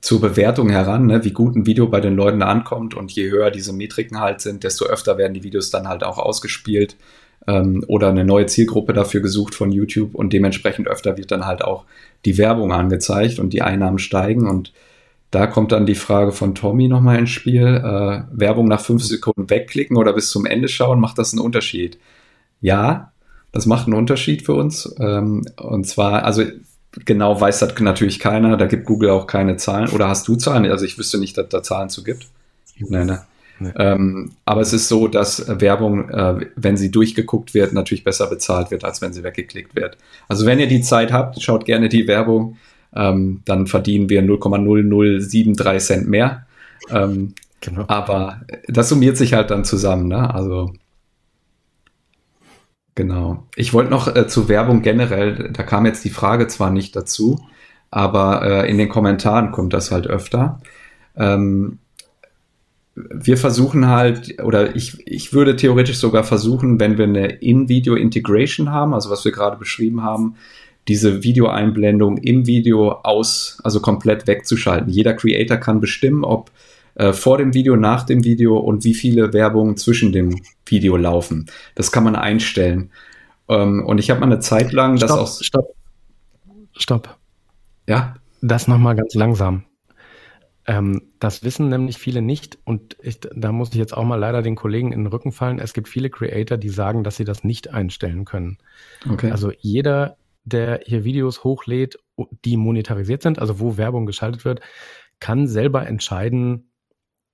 zur 0.00 0.20
Bewertung 0.20 0.70
heran, 0.70 1.06
ne, 1.06 1.24
wie 1.24 1.32
gut 1.32 1.56
ein 1.56 1.66
Video 1.66 1.88
bei 1.88 2.00
den 2.00 2.14
Leuten 2.14 2.42
ankommt 2.42 2.94
und 2.94 3.10
je 3.12 3.30
höher 3.30 3.50
diese 3.50 3.72
Metriken 3.72 4.20
halt 4.20 4.40
sind, 4.40 4.64
desto 4.64 4.86
öfter 4.86 5.18
werden 5.18 5.34
die 5.34 5.42
Videos 5.42 5.70
dann 5.70 5.88
halt 5.88 6.04
auch 6.04 6.18
ausgespielt 6.18 6.96
ähm, 7.46 7.84
oder 7.88 8.08
eine 8.08 8.24
neue 8.24 8.46
Zielgruppe 8.46 8.92
dafür 8.92 9.20
gesucht 9.20 9.54
von 9.54 9.72
YouTube 9.72 10.14
und 10.14 10.32
dementsprechend 10.32 10.86
öfter 10.86 11.16
wird 11.16 11.30
dann 11.30 11.46
halt 11.46 11.62
auch 11.62 11.84
die 12.24 12.38
Werbung 12.38 12.72
angezeigt 12.72 13.38
und 13.38 13.52
die 13.52 13.62
Einnahmen 13.62 13.98
steigen 13.98 14.46
und 14.46 14.72
da 15.30 15.46
kommt 15.46 15.72
dann 15.72 15.86
die 15.86 15.94
Frage 15.94 16.32
von 16.32 16.54
Tommy 16.54 16.88
nochmal 16.88 17.18
ins 17.18 17.30
Spiel. 17.30 17.66
Äh, 17.66 18.22
Werbung 18.32 18.66
nach 18.68 18.80
fünf 18.80 19.04
Sekunden 19.04 19.50
wegklicken 19.50 19.96
oder 19.96 20.12
bis 20.12 20.30
zum 20.30 20.46
Ende 20.46 20.68
schauen, 20.68 21.00
macht 21.00 21.18
das 21.18 21.32
einen 21.32 21.42
Unterschied? 21.42 21.98
Ja, 22.60 23.12
das 23.52 23.66
macht 23.66 23.86
einen 23.86 23.96
Unterschied 23.96 24.42
für 24.42 24.54
uns. 24.54 24.94
Ähm, 24.98 25.44
und 25.56 25.86
zwar, 25.86 26.24
also 26.24 26.44
genau 27.04 27.38
weiß 27.40 27.58
das 27.58 27.78
natürlich 27.80 28.18
keiner, 28.18 28.56
da 28.56 28.66
gibt 28.66 28.86
Google 28.86 29.10
auch 29.10 29.26
keine 29.26 29.56
Zahlen. 29.56 29.90
Oder 29.90 30.08
hast 30.08 30.26
du 30.28 30.36
Zahlen? 30.36 30.70
Also 30.70 30.84
ich 30.84 30.98
wüsste 30.98 31.18
nicht, 31.18 31.36
dass 31.36 31.48
da 31.48 31.62
Zahlen 31.62 31.90
zu 31.90 32.02
gibt. 32.02 32.28
Nee, 32.78 33.04
ne? 33.04 33.22
Nee. 33.60 33.72
Ähm, 33.76 34.32
aber 34.44 34.60
es 34.60 34.72
ist 34.72 34.88
so, 34.88 35.08
dass 35.08 35.46
Werbung, 35.48 36.08
äh, 36.10 36.46
wenn 36.54 36.76
sie 36.76 36.90
durchgeguckt 36.90 37.54
wird, 37.54 37.72
natürlich 37.72 38.04
besser 38.04 38.28
bezahlt 38.28 38.70
wird, 38.70 38.84
als 38.84 39.02
wenn 39.02 39.12
sie 39.12 39.24
weggeklickt 39.24 39.74
wird. 39.74 39.98
Also 40.28 40.46
wenn 40.46 40.60
ihr 40.60 40.68
die 40.68 40.80
Zeit 40.80 41.12
habt, 41.12 41.42
schaut 41.42 41.64
gerne 41.64 41.88
die 41.88 42.06
Werbung 42.06 42.56
ähm, 42.94 43.42
dann 43.44 43.66
verdienen 43.66 44.08
wir 44.08 44.22
0,0073 44.22 45.78
Cent 45.78 46.08
mehr. 46.08 46.46
Ähm, 46.90 47.34
Genau. 47.60 47.84
Aber 47.88 48.40
das 48.66 48.88
summiert 48.88 49.16
sich 49.16 49.34
halt 49.34 49.50
dann 49.50 49.64
zusammen, 49.64 50.08
ne? 50.08 50.32
Also 50.32 50.72
genau. 52.94 53.46
Ich 53.56 53.72
wollte 53.72 53.90
noch 53.90 54.14
äh, 54.14 54.28
zu 54.28 54.48
Werbung 54.48 54.82
generell, 54.82 55.50
da 55.52 55.62
kam 55.62 55.86
jetzt 55.86 56.04
die 56.04 56.10
Frage 56.10 56.46
zwar 56.46 56.70
nicht 56.70 56.94
dazu, 56.94 57.40
aber 57.90 58.42
äh, 58.42 58.70
in 58.70 58.78
den 58.78 58.88
Kommentaren 58.88 59.50
kommt 59.50 59.72
das 59.72 59.90
halt 59.90 60.06
öfter. 60.06 60.60
Ähm, 61.16 61.78
wir 62.94 63.36
versuchen 63.36 63.86
halt, 63.86 64.42
oder 64.42 64.74
ich, 64.74 65.06
ich 65.06 65.32
würde 65.32 65.54
theoretisch 65.54 65.98
sogar 65.98 66.24
versuchen, 66.24 66.80
wenn 66.80 66.98
wir 66.98 67.04
eine 67.04 67.26
In-Video-Integration 67.26 68.72
haben, 68.72 68.92
also 68.92 69.10
was 69.10 69.24
wir 69.24 69.30
gerade 69.30 69.56
beschrieben 69.56 70.02
haben, 70.02 70.36
diese 70.88 71.22
Videoeinblendung 71.22 72.16
im 72.16 72.46
Video 72.46 72.92
aus, 72.92 73.60
also 73.62 73.80
komplett 73.80 74.26
wegzuschalten. 74.26 74.90
Jeder 74.90 75.14
Creator 75.14 75.58
kann 75.58 75.80
bestimmen, 75.80 76.24
ob 76.24 76.50
äh, 76.94 77.12
vor 77.12 77.38
dem 77.38 77.54
Video, 77.54 77.76
nach 77.76 78.04
dem 78.04 78.24
Video 78.24 78.58
und 78.58 78.84
wie 78.84 78.94
viele 78.94 79.32
Werbungen 79.32 79.76
zwischen 79.76 80.12
dem 80.12 80.40
Video 80.66 80.96
laufen. 80.96 81.46
Das 81.74 81.92
kann 81.92 82.04
man 82.04 82.16
einstellen. 82.16 82.90
Ähm, 83.48 83.84
und 83.84 83.98
ich 83.98 84.10
habe 84.10 84.20
mal 84.20 84.26
eine 84.26 84.40
Zeit 84.40 84.72
lang 84.72 84.96
stopp, 84.96 85.08
das 85.08 85.18
auch. 85.18 85.42
Stopp. 85.42 85.74
Stopp. 86.76 87.18
Ja. 87.86 88.16
Das 88.40 88.68
nochmal 88.68 88.94
ganz 88.94 89.14
langsam. 89.14 89.64
Ähm, 90.68 91.00
das 91.18 91.42
wissen 91.42 91.70
nämlich 91.70 91.96
viele 91.96 92.20
nicht 92.20 92.58
und 92.64 92.98
ich, 93.02 93.20
da 93.20 93.52
muss 93.52 93.70
ich 93.70 93.76
jetzt 93.76 93.96
auch 93.96 94.04
mal 94.04 94.16
leider 94.16 94.42
den 94.42 94.54
Kollegen 94.54 94.92
in 94.92 95.04
den 95.04 95.06
Rücken 95.06 95.32
fallen. 95.32 95.58
Es 95.58 95.72
gibt 95.72 95.88
viele 95.88 96.10
Creator, 96.10 96.58
die 96.58 96.68
sagen, 96.68 97.04
dass 97.04 97.16
sie 97.16 97.24
das 97.24 97.42
nicht 97.42 97.72
einstellen 97.72 98.26
können. 98.26 98.58
Okay. 99.10 99.30
Also 99.30 99.50
jeder, 99.60 100.17
der 100.48 100.80
hier 100.84 101.04
Videos 101.04 101.44
hochlädt, 101.44 101.98
die 102.44 102.56
monetarisiert 102.56 103.22
sind, 103.22 103.38
also 103.38 103.60
wo 103.60 103.76
Werbung 103.76 104.06
geschaltet 104.06 104.44
wird, 104.44 104.60
kann 105.20 105.46
selber 105.46 105.86
entscheiden, 105.86 106.70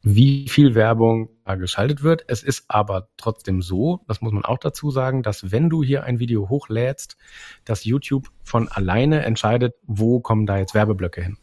wie 0.02 0.48
viel 0.48 0.74
Werbung 0.74 1.30
da 1.44 1.54
geschaltet 1.54 2.02
wird. 2.02 2.24
Es 2.28 2.42
ist 2.42 2.66
aber 2.68 3.08
trotzdem 3.16 3.62
so, 3.62 4.00
das 4.06 4.20
muss 4.20 4.32
man 4.32 4.44
auch 4.44 4.58
dazu 4.58 4.90
sagen, 4.90 5.22
dass 5.22 5.50
wenn 5.50 5.70
du 5.70 5.82
hier 5.82 6.04
ein 6.04 6.18
Video 6.18 6.50
hochlädst, 6.50 7.16
dass 7.64 7.84
YouTube 7.84 8.28
von 8.42 8.68
alleine 8.68 9.24
entscheidet, 9.24 9.74
wo 9.82 10.20
kommen 10.20 10.44
da 10.44 10.58
jetzt 10.58 10.74
Werbeblöcke 10.74 11.22
hin. 11.22 11.38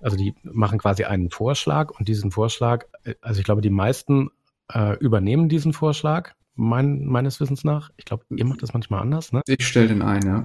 Also 0.00 0.16
die 0.16 0.34
machen 0.42 0.78
quasi 0.78 1.04
einen 1.04 1.30
Vorschlag 1.30 1.90
und 1.90 2.08
diesen 2.08 2.30
Vorschlag, 2.30 2.86
äh, 3.04 3.14
also 3.20 3.40
ich 3.40 3.44
glaube, 3.44 3.60
die 3.60 3.70
meisten 3.70 4.30
äh, 4.72 4.96
übernehmen 4.98 5.48
diesen 5.48 5.74
Vorschlag, 5.74 6.32
mein, 6.54 7.04
meines 7.04 7.40
Wissens 7.40 7.62
nach. 7.62 7.90
Ich 7.96 8.04
glaube, 8.04 8.24
ihr 8.30 8.44
macht 8.44 8.62
das 8.62 8.72
manchmal 8.72 9.00
anders, 9.00 9.32
ne? 9.32 9.42
Ich 9.46 9.66
stelle 9.66 9.88
den 9.88 10.02
ein, 10.02 10.22
ja. 10.24 10.44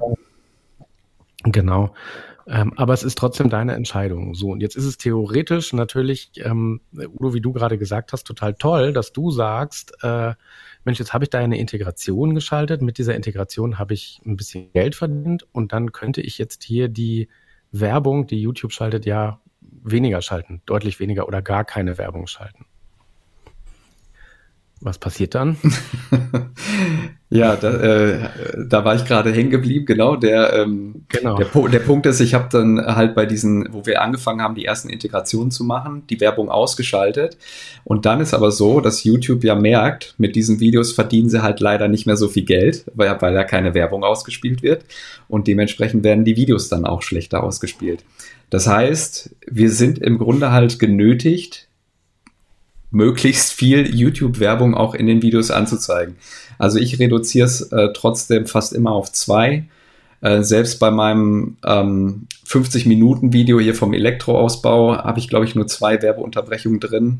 Genau. 1.43 1.93
Ähm, 2.45 2.73
aber 2.75 2.93
es 2.93 3.03
ist 3.03 3.17
trotzdem 3.17 3.49
deine 3.49 3.73
Entscheidung. 3.73 4.35
So, 4.35 4.49
und 4.49 4.61
jetzt 4.61 4.75
ist 4.75 4.83
es 4.85 4.97
theoretisch 4.97 5.71
natürlich, 5.71 6.31
ähm, 6.37 6.81
Udo, 6.91 7.33
wie 7.33 7.41
du 7.41 7.53
gerade 7.53 7.77
gesagt 7.77 8.11
hast, 8.11 8.25
total 8.25 8.53
toll, 8.55 8.91
dass 8.91 9.13
du 9.13 9.31
sagst, 9.31 9.93
äh, 10.03 10.33
Mensch, 10.83 10.99
jetzt 10.99 11.13
habe 11.13 11.23
ich 11.23 11.29
da 11.29 11.39
eine 11.39 11.57
Integration 11.57 12.35
geschaltet. 12.35 12.81
Mit 12.81 12.97
dieser 12.97 13.15
Integration 13.15 13.79
habe 13.79 13.93
ich 13.93 14.21
ein 14.25 14.35
bisschen 14.35 14.73
Geld 14.73 14.95
verdient 14.95 15.47
und 15.53 15.71
dann 15.71 15.93
könnte 15.93 16.21
ich 16.21 16.37
jetzt 16.37 16.63
hier 16.63 16.89
die 16.89 17.29
Werbung, 17.71 18.27
die 18.27 18.41
YouTube 18.41 18.73
schaltet, 18.73 19.05
ja 19.05 19.39
weniger 19.61 20.21
schalten, 20.21 20.61
deutlich 20.65 20.99
weniger 20.99 21.27
oder 21.27 21.41
gar 21.41 21.63
keine 21.63 21.97
Werbung 21.97 22.27
schalten. 22.27 22.65
Was 24.83 24.97
passiert 24.97 25.33
dann? 25.33 25.55
ja, 27.29 27.55
da, 27.55 27.71
äh, 27.71 28.29
da 28.67 28.83
war 28.83 28.95
ich 28.95 29.05
gerade 29.05 29.31
hängen 29.31 29.49
geblieben, 29.49 29.85
genau. 29.85 30.17
Der, 30.17 30.51
ähm, 30.51 31.05
genau. 31.07 31.37
Der, 31.37 31.47
der 31.69 31.79
Punkt 31.79 32.05
ist, 32.05 32.19
ich 32.19 32.33
habe 32.33 32.49
dann 32.51 32.85
halt 32.85 33.15
bei 33.15 33.25
diesen, 33.25 33.69
wo 33.71 33.85
wir 33.85 34.01
angefangen 34.01 34.41
haben, 34.41 34.55
die 34.55 34.65
ersten 34.65 34.89
Integrationen 34.89 35.51
zu 35.51 35.63
machen, 35.63 36.03
die 36.09 36.19
Werbung 36.19 36.49
ausgeschaltet. 36.49 37.37
Und 37.85 38.05
dann 38.05 38.19
ist 38.19 38.33
aber 38.33 38.51
so, 38.51 38.81
dass 38.81 39.05
YouTube 39.05 39.45
ja 39.45 39.55
merkt, 39.55 40.15
mit 40.17 40.35
diesen 40.35 40.59
Videos 40.59 40.91
verdienen 40.91 41.29
sie 41.29 41.41
halt 41.41 41.61
leider 41.61 41.87
nicht 41.87 42.05
mehr 42.05 42.17
so 42.17 42.27
viel 42.27 42.43
Geld, 42.43 42.83
weil, 42.93 43.15
weil 43.21 43.33
da 43.33 43.45
keine 43.45 43.73
Werbung 43.73 44.03
ausgespielt 44.03 44.63
wird. 44.63 44.83
Und 45.29 45.47
dementsprechend 45.47 46.03
werden 46.03 46.25
die 46.25 46.35
Videos 46.35 46.67
dann 46.67 46.85
auch 46.85 47.03
schlechter 47.03 47.41
ausgespielt. 47.41 48.03
Das 48.49 48.67
heißt, 48.67 49.33
wir 49.49 49.71
sind 49.71 49.97
im 49.97 50.17
Grunde 50.17 50.51
halt 50.51 50.77
genötigt, 50.77 51.69
möglichst 52.93 53.51
viel 53.51 53.93
YouTube-Werbung 53.93 54.75
auch 54.75 54.93
in 54.93 55.07
den 55.07 55.21
Videos 55.21 55.51
anzuzeigen. 55.51 56.15
Also 56.59 56.79
ich 56.79 56.99
reduziere 56.99 57.47
es 57.47 57.61
äh, 57.71 57.89
trotzdem 57.93 58.45
fast 58.45 58.71
immer 58.71 58.91
auf 58.91 59.11
zwei. 59.11 59.65
Äh, 60.21 60.43
selbst 60.43 60.79
bei 60.79 60.91
meinem 60.91 61.57
ähm, 61.65 62.27
50-Minuten-Video 62.47 63.59
hier 63.59 63.75
vom 63.75 63.93
Elektroausbau 63.93 64.97
habe 64.97 65.19
ich, 65.19 65.27
glaube 65.27 65.45
ich, 65.45 65.55
nur 65.55 65.67
zwei 65.67 66.01
Werbeunterbrechungen 66.01 66.79
drin. 66.79 67.19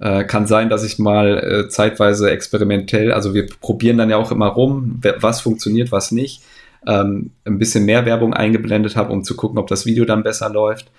Äh, 0.00 0.24
kann 0.24 0.46
sein, 0.46 0.70
dass 0.70 0.82
ich 0.82 0.98
mal 0.98 1.38
äh, 1.38 1.68
zeitweise 1.68 2.30
experimentell, 2.30 3.12
also 3.12 3.34
wir 3.34 3.46
probieren 3.60 3.98
dann 3.98 4.10
ja 4.10 4.16
auch 4.16 4.32
immer 4.32 4.48
rum, 4.48 5.00
was 5.20 5.42
funktioniert, 5.42 5.92
was 5.92 6.10
nicht, 6.10 6.42
ähm, 6.86 7.30
ein 7.44 7.58
bisschen 7.58 7.84
mehr 7.84 8.06
Werbung 8.06 8.32
eingeblendet 8.32 8.96
habe, 8.96 9.12
um 9.12 9.24
zu 9.24 9.36
gucken, 9.36 9.58
ob 9.58 9.68
das 9.68 9.84
Video 9.84 10.06
dann 10.06 10.22
besser 10.22 10.48
läuft. 10.48 10.90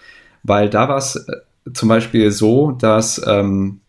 Weil 0.44 0.70
da 0.70 0.88
war 0.88 0.98
es 0.98 1.16
äh, 1.16 1.72
zum 1.74 1.90
Beispiel 1.90 2.32
so, 2.32 2.72
dass 2.72 3.22
ähm, 3.28 3.80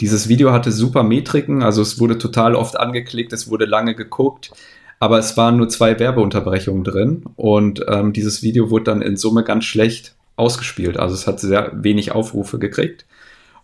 dieses 0.00 0.28
Video 0.28 0.52
hatte 0.52 0.72
super 0.72 1.02
Metriken, 1.02 1.62
also 1.62 1.82
es 1.82 1.98
wurde 1.98 2.18
total 2.18 2.54
oft 2.54 2.78
angeklickt, 2.78 3.32
es 3.32 3.50
wurde 3.50 3.64
lange 3.64 3.94
geguckt, 3.94 4.50
aber 4.98 5.18
es 5.18 5.36
waren 5.36 5.56
nur 5.56 5.68
zwei 5.68 5.98
Werbeunterbrechungen 5.98 6.84
drin 6.84 7.24
und 7.36 7.84
ähm, 7.88 8.12
dieses 8.12 8.42
Video 8.42 8.70
wurde 8.70 8.84
dann 8.84 9.02
in 9.02 9.16
Summe 9.16 9.44
ganz 9.44 9.64
schlecht 9.64 10.14
ausgespielt. 10.36 10.98
Also 10.98 11.14
es 11.14 11.26
hat 11.26 11.40
sehr 11.40 11.72
wenig 11.74 12.12
Aufrufe 12.12 12.58
gekriegt. 12.58 13.06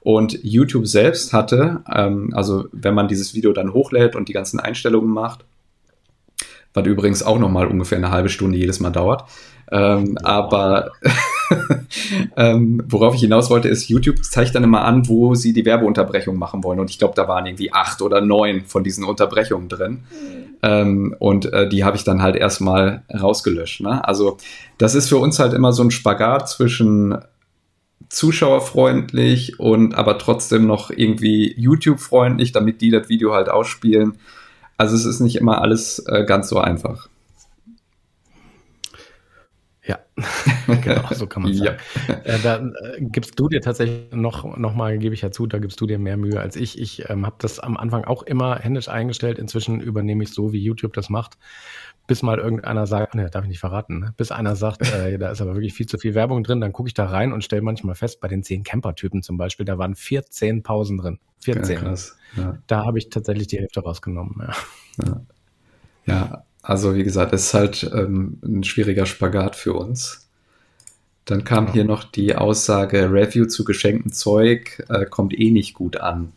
Und 0.01 0.43
YouTube 0.43 0.89
selbst 0.89 1.33
hatte, 1.33 1.85
ähm, 1.95 2.31
also 2.35 2.67
wenn 2.73 2.95
man 2.95 3.07
dieses 3.07 3.35
Video 3.35 3.53
dann 3.53 3.73
hochlädt 3.73 4.17
und 4.17 4.29
die 4.29 4.33
ganzen 4.33 4.59
Einstellungen 4.59 5.11
macht, 5.11 5.45
was 6.75 6.87
übrigens 6.87 7.23
auch 7.23 7.39
nochmal 7.39 7.69
ungefähr 7.69 7.99
eine 7.99 8.11
halbe 8.11 8.29
Stunde 8.29 8.59
jedes 8.59 8.81
Mal 8.81 8.91
dauert, 8.91 9.29
ähm, 9.71 10.19
aber 10.23 10.93
ähm, 12.37 12.83
worauf 12.87 13.15
ich 13.15 13.21
hinaus 13.21 13.51
wollte, 13.51 13.69
ist, 13.69 13.89
YouTube 13.89 14.25
zeigt 14.25 14.55
dann 14.55 14.65
immer 14.65 14.85
an, 14.85 15.09
wo 15.09 15.35
sie 15.35 15.53
die 15.53 15.65
Werbeunterbrechung 15.65 16.37
machen 16.37 16.65
wollen. 16.65 16.81
Und 16.81 16.91
ich 16.91 16.99
glaube, 16.99 17.15
da 17.15 17.29
waren 17.29 17.47
irgendwie 17.47 17.73
acht 17.73 18.03
oder 18.03 18.21
neun 18.21 18.65
von 18.67 18.85
diesen 18.85 19.05
Unterbrechungen 19.05 19.69
drin. 19.69 20.05
Mhm. 20.11 20.43
Ähm, 20.63 21.17
und 21.19 21.53
äh, 21.53 21.69
die 21.69 21.85
habe 21.85 21.97
ich 21.97 22.05
dann 22.05 22.23
halt 22.23 22.37
erstmal 22.37 23.03
rausgelöscht. 23.13 23.81
Ne? 23.81 24.07
Also 24.07 24.37
das 24.79 24.95
ist 24.95 25.09
für 25.09 25.19
uns 25.19 25.39
halt 25.39 25.53
immer 25.53 25.73
so 25.73 25.83
ein 25.83 25.91
Spagat 25.91 26.49
zwischen 26.49 27.19
zuschauerfreundlich 28.09 29.59
und 29.59 29.95
aber 29.95 30.19
trotzdem 30.19 30.67
noch 30.67 30.91
irgendwie 30.91 31.55
YouTube-freundlich, 31.59 32.53
damit 32.53 32.81
die 32.81 32.91
das 32.91 33.09
Video 33.09 33.33
halt 33.33 33.49
ausspielen. 33.49 34.19
Also 34.77 34.95
es 34.97 35.05
ist 35.05 35.21
nicht 35.21 35.37
immer 35.37 35.63
alles 35.63 35.99
äh, 36.01 36.25
ganz 36.25 36.49
so 36.49 36.59
einfach. 36.59 37.09
Ja, 39.85 39.99
genau, 40.83 41.09
so 41.13 41.27
kann 41.27 41.43
man 41.43 41.55
sagen. 41.55 41.79
Ja. 42.09 42.15
Äh, 42.25 42.39
da 42.43 42.57
äh, 42.57 43.01
gibst 43.01 43.39
du 43.39 43.49
dir 43.49 43.61
tatsächlich 43.61 44.13
noch, 44.13 44.57
noch 44.59 44.75
mal, 44.75 44.99
gebe 44.99 45.15
ich 45.15 45.23
ja 45.23 45.31
zu, 45.31 45.47
da 45.47 45.59
gibst 45.59 45.81
du 45.81 45.87
dir 45.87 45.99
mehr 45.99 46.17
Mühe 46.17 46.39
als 46.39 46.57
ich. 46.57 46.79
Ich 46.79 47.09
ähm, 47.09 47.25
habe 47.25 47.37
das 47.39 47.59
am 47.59 47.77
Anfang 47.77 48.05
auch 48.05 48.23
immer 48.23 48.59
händisch 48.59 48.89
eingestellt. 48.89 49.39
Inzwischen 49.39 49.81
übernehme 49.81 50.23
ich 50.23 50.33
so, 50.35 50.53
wie 50.53 50.63
YouTube 50.63 50.93
das 50.93 51.09
macht, 51.09 51.39
bis 52.07 52.23
mal 52.23 52.39
irgendeiner 52.39 52.87
sagt, 52.87 53.15
ne, 53.15 53.31
darf 53.31 53.45
ich 53.45 53.49
nicht 53.49 53.61
verraten, 53.61 54.01
ne? 54.01 54.15
bis 54.17 54.33
einer 54.33 54.55
sagt, 54.55 54.83
äh, 54.95 55.19
da 55.19 55.31
ist 55.31 55.41
aber 55.41 55.55
wirklich 55.55 55.73
viel 55.73 55.87
zu 55.87 55.97
viel 55.97 56.15
Werbung 56.15 56.45
drin, 56.45 56.61
dann 56.61 56.73
gucke 56.73 56.89
ich 56.89 56.95
da 56.95 57.07
rein 57.07 57.33
und 57.33 57.43
stelle 57.43 57.63
manchmal 57.63 57.95
fest, 57.95 58.21
bei 58.21 58.29
den 58.29 58.43
zehn 58.43 58.65
Camper-Typen 58.65 59.23
zum 59.23 59.39
Beispiel, 59.39 59.65
da 59.65 59.79
waren 59.79 59.95
14 59.95 60.63
Pausen 60.63 60.99
drin. 60.99 61.19
14. 61.41 61.75
Ja, 61.75 61.81
krass. 61.81 62.17
Ja. 62.37 62.59
Da 62.67 62.85
habe 62.85 62.99
ich 62.99 63.09
tatsächlich 63.09 63.47
die 63.47 63.59
Hälfte 63.59 63.81
rausgenommen. 63.81 64.49
Ja. 65.03 65.23
ja. 66.07 66.45
Ja. 66.63 66.69
Also 66.69 66.95
wie 66.95 67.05
gesagt, 67.05 67.33
es 67.33 67.47
ist 67.47 67.55
halt 67.55 67.91
ähm, 67.93 68.39
ein 68.43 68.65
schwieriger 68.65 69.07
Spagat 69.07 69.57
für 69.57 69.75
uns. 69.75 70.29
Dann 71.25 71.45
kam 71.45 71.67
genau. 71.67 71.73
hier 71.75 71.85
noch 71.85 72.05
die 72.05 72.35
Aussage, 72.35 73.13
Review 73.13 73.47
zu 73.47 73.65
geschenktem 73.65 74.13
Zeug 74.13 74.85
äh, 74.89 75.07
kommt 75.07 75.39
eh 75.39 75.51
nicht 75.51 75.75
gut 75.75 75.97
an. 75.97 76.33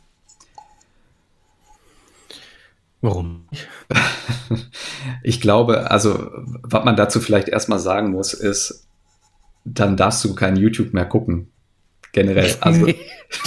Warum? 3.01 3.47
ich 5.23 5.41
glaube, 5.41 5.91
also 5.91 6.31
was 6.63 6.83
man 6.85 6.95
dazu 6.95 7.19
vielleicht 7.19 7.47
erstmal 7.47 7.79
sagen 7.79 8.11
muss, 8.11 8.33
ist, 8.33 8.87
dann 9.63 9.97
darfst 9.97 10.23
du 10.23 10.33
kein 10.33 10.55
YouTube 10.55 10.93
mehr 10.93 11.05
gucken. 11.05 11.51
Generell. 12.11 12.55
Also 12.61 12.87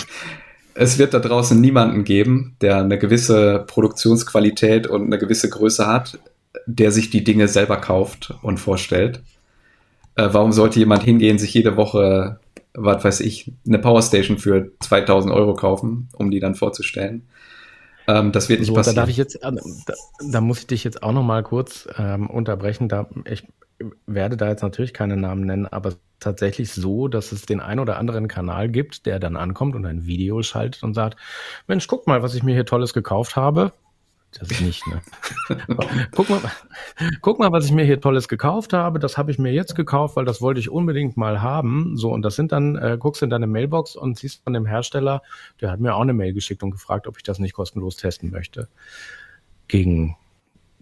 es 0.74 0.98
wird 0.98 1.14
da 1.14 1.18
draußen 1.18 1.60
niemanden 1.60 2.04
geben, 2.04 2.56
der 2.60 2.78
eine 2.78 2.98
gewisse 2.98 3.64
Produktionsqualität 3.66 4.86
und 4.86 5.06
eine 5.06 5.18
gewisse 5.18 5.48
Größe 5.48 5.86
hat, 5.86 6.18
der 6.66 6.90
sich 6.90 7.10
die 7.10 7.24
Dinge 7.24 7.48
selber 7.48 7.76
kauft 7.78 8.34
und 8.42 8.58
vorstellt. 8.58 9.22
Äh, 10.16 10.28
warum 10.32 10.52
sollte 10.52 10.78
jemand 10.78 11.02
hingehen, 11.02 11.38
sich 11.38 11.54
jede 11.54 11.76
Woche, 11.76 12.40
was 12.74 13.04
weiß 13.04 13.20
ich, 13.20 13.52
eine 13.66 13.78
Powerstation 13.78 14.38
für 14.38 14.70
2000 14.80 15.32
Euro 15.32 15.54
kaufen, 15.54 16.08
um 16.12 16.30
die 16.30 16.40
dann 16.40 16.54
vorzustellen? 16.54 17.28
Ähm, 18.08 18.32
das 18.32 18.48
wird 18.48 18.60
nicht 18.60 18.68
so, 18.68 18.74
passieren. 18.74 18.96
Da 18.96 19.02
darf 19.02 19.10
ich 19.10 19.16
jetzt, 19.16 19.36
äh, 19.36 19.52
da, 19.86 19.94
da, 20.30 20.40
muss 20.40 20.60
ich 20.60 20.66
dich 20.66 20.84
jetzt 20.84 21.02
auch 21.02 21.12
noch 21.12 21.22
mal 21.22 21.42
kurz 21.42 21.88
ähm, 21.98 22.28
unterbrechen. 22.28 22.88
Da, 22.88 23.08
ich 23.30 23.46
werde 24.06 24.36
da 24.36 24.48
jetzt 24.48 24.62
natürlich 24.62 24.94
keine 24.94 25.16
Namen 25.16 25.44
nennen, 25.44 25.66
aber 25.66 25.92
tatsächlich 26.18 26.72
so, 26.72 27.08
dass 27.08 27.32
es 27.32 27.46
den 27.46 27.60
ein 27.60 27.78
oder 27.78 27.98
anderen 27.98 28.26
Kanal 28.26 28.68
gibt, 28.68 29.06
der 29.06 29.20
dann 29.20 29.36
ankommt 29.36 29.76
und 29.76 29.86
ein 29.86 30.06
Video 30.06 30.42
schaltet 30.42 30.82
und 30.82 30.94
sagt, 30.94 31.18
Mensch, 31.66 31.86
guck 31.86 32.06
mal, 32.06 32.22
was 32.22 32.34
ich 32.34 32.42
mir 32.42 32.54
hier 32.54 32.66
Tolles 32.66 32.92
gekauft 32.92 33.36
habe. 33.36 33.72
Das 34.32 34.60
nicht, 34.60 34.86
ne? 34.86 35.00
guck, 36.14 36.28
mal, 36.28 36.40
guck 37.22 37.38
mal, 37.38 37.50
was 37.50 37.64
ich 37.64 37.72
mir 37.72 37.84
hier 37.84 38.00
Tolles 38.00 38.28
gekauft 38.28 38.74
habe. 38.74 38.98
Das 38.98 39.16
habe 39.16 39.30
ich 39.30 39.38
mir 39.38 39.52
jetzt 39.52 39.74
gekauft, 39.74 40.16
weil 40.16 40.26
das 40.26 40.42
wollte 40.42 40.60
ich 40.60 40.68
unbedingt 40.68 41.16
mal 41.16 41.40
haben. 41.40 41.96
So, 41.96 42.12
und 42.12 42.22
das 42.22 42.36
sind 42.36 42.52
dann, 42.52 42.76
äh, 42.76 42.98
guckst 42.98 43.22
in 43.22 43.30
deine 43.30 43.46
Mailbox 43.46 43.96
und 43.96 44.18
siehst 44.18 44.44
von 44.44 44.52
dem 44.52 44.66
Hersteller, 44.66 45.22
der 45.60 45.70
hat 45.70 45.80
mir 45.80 45.94
auch 45.94 46.02
eine 46.02 46.12
Mail 46.12 46.34
geschickt 46.34 46.62
und 46.62 46.72
gefragt, 46.72 47.06
ob 47.06 47.16
ich 47.16 47.22
das 47.22 47.38
nicht 47.38 47.54
kostenlos 47.54 47.96
testen 47.96 48.30
möchte. 48.30 48.68
Gegen 49.66 50.16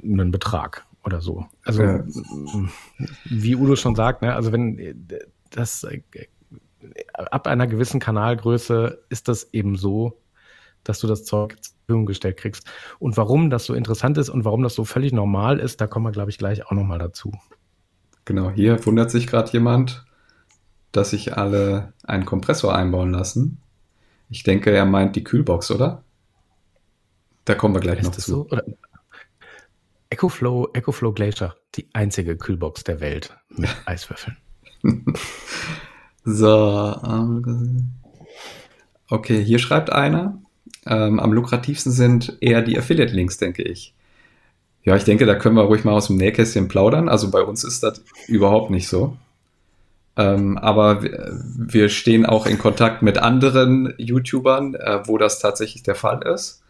einen 0.02 0.32
Betrag 0.32 0.84
oder 1.04 1.20
so. 1.20 1.46
Also, 1.64 1.82
ja. 1.82 2.04
wie 3.26 3.54
Udo 3.54 3.76
schon 3.76 3.94
sagt, 3.94 4.22
ne, 4.22 4.34
also 4.34 4.50
wenn 4.50 5.08
das 5.50 5.84
äh, 5.84 6.02
ab 7.14 7.46
einer 7.46 7.68
gewissen 7.68 8.00
Kanalgröße 8.00 9.04
ist 9.08 9.28
das 9.28 9.52
eben 9.52 9.76
so, 9.76 10.18
dass 10.88 11.00
du 11.00 11.06
das 11.06 11.24
Zeug 11.24 11.56
zur 11.60 11.74
Verfügung 11.80 12.06
gestellt 12.06 12.36
kriegst. 12.36 12.66
Und 12.98 13.16
warum 13.16 13.50
das 13.50 13.64
so 13.64 13.74
interessant 13.74 14.18
ist 14.18 14.28
und 14.28 14.44
warum 14.44 14.62
das 14.62 14.74
so 14.74 14.84
völlig 14.84 15.12
normal 15.12 15.58
ist, 15.58 15.80
da 15.80 15.86
kommen 15.86 16.06
wir, 16.06 16.12
glaube 16.12 16.30
ich, 16.30 16.38
gleich 16.38 16.66
auch 16.66 16.72
nochmal 16.72 16.98
dazu. 16.98 17.32
Genau, 18.24 18.50
hier 18.50 18.84
wundert 18.86 19.10
sich 19.10 19.26
gerade 19.26 19.52
jemand, 19.52 20.04
dass 20.92 21.10
sich 21.10 21.36
alle 21.36 21.92
einen 22.04 22.24
Kompressor 22.24 22.74
einbauen 22.74 23.12
lassen. 23.12 23.58
Ich 24.28 24.42
denke, 24.42 24.70
er 24.70 24.84
meint 24.84 25.14
die 25.14 25.24
Kühlbox, 25.24 25.70
oder? 25.70 26.02
Da 27.44 27.54
kommen 27.54 27.74
wir 27.74 27.80
gleich 27.80 28.00
ist 28.00 28.06
noch 28.06 28.12
zu. 28.12 28.30
So? 28.30 28.46
Oder? 28.46 28.64
EcoFlow, 30.10 30.70
EcoFlow 30.72 31.12
Glacier, 31.12 31.54
die 31.74 31.88
einzige 31.92 32.36
Kühlbox 32.36 32.84
der 32.84 33.00
Welt 33.00 33.36
mit 33.50 33.70
Eiswürfeln. 33.86 34.36
so, 36.24 37.00
ähm, 37.04 37.92
okay, 39.08 39.44
hier 39.44 39.58
schreibt 39.58 39.90
einer, 39.90 40.40
ähm, 40.86 41.20
am 41.20 41.32
lukrativsten 41.32 41.92
sind 41.92 42.36
eher 42.40 42.62
die 42.62 42.78
Affiliate-Links, 42.78 43.38
denke 43.38 43.62
ich. 43.62 43.94
Ja, 44.84 44.94
ich 44.94 45.04
denke, 45.04 45.26
da 45.26 45.34
können 45.34 45.56
wir 45.56 45.64
ruhig 45.64 45.84
mal 45.84 45.92
aus 45.92 46.06
dem 46.06 46.16
Nähkästchen 46.16 46.68
plaudern. 46.68 47.08
Also 47.08 47.30
bei 47.30 47.42
uns 47.42 47.64
ist 47.64 47.82
das 47.82 48.02
überhaupt 48.28 48.70
nicht 48.70 48.88
so. 48.88 49.16
Ähm, 50.16 50.56
aber 50.56 51.02
wir 51.02 51.88
stehen 51.88 52.24
auch 52.24 52.46
in 52.46 52.58
Kontakt 52.58 53.02
mit 53.02 53.18
anderen 53.18 53.92
YouTubern, 53.98 54.74
äh, 54.74 55.00
wo 55.04 55.18
das 55.18 55.40
tatsächlich 55.40 55.82
der 55.82 55.96
Fall 55.96 56.22
ist. 56.22 56.62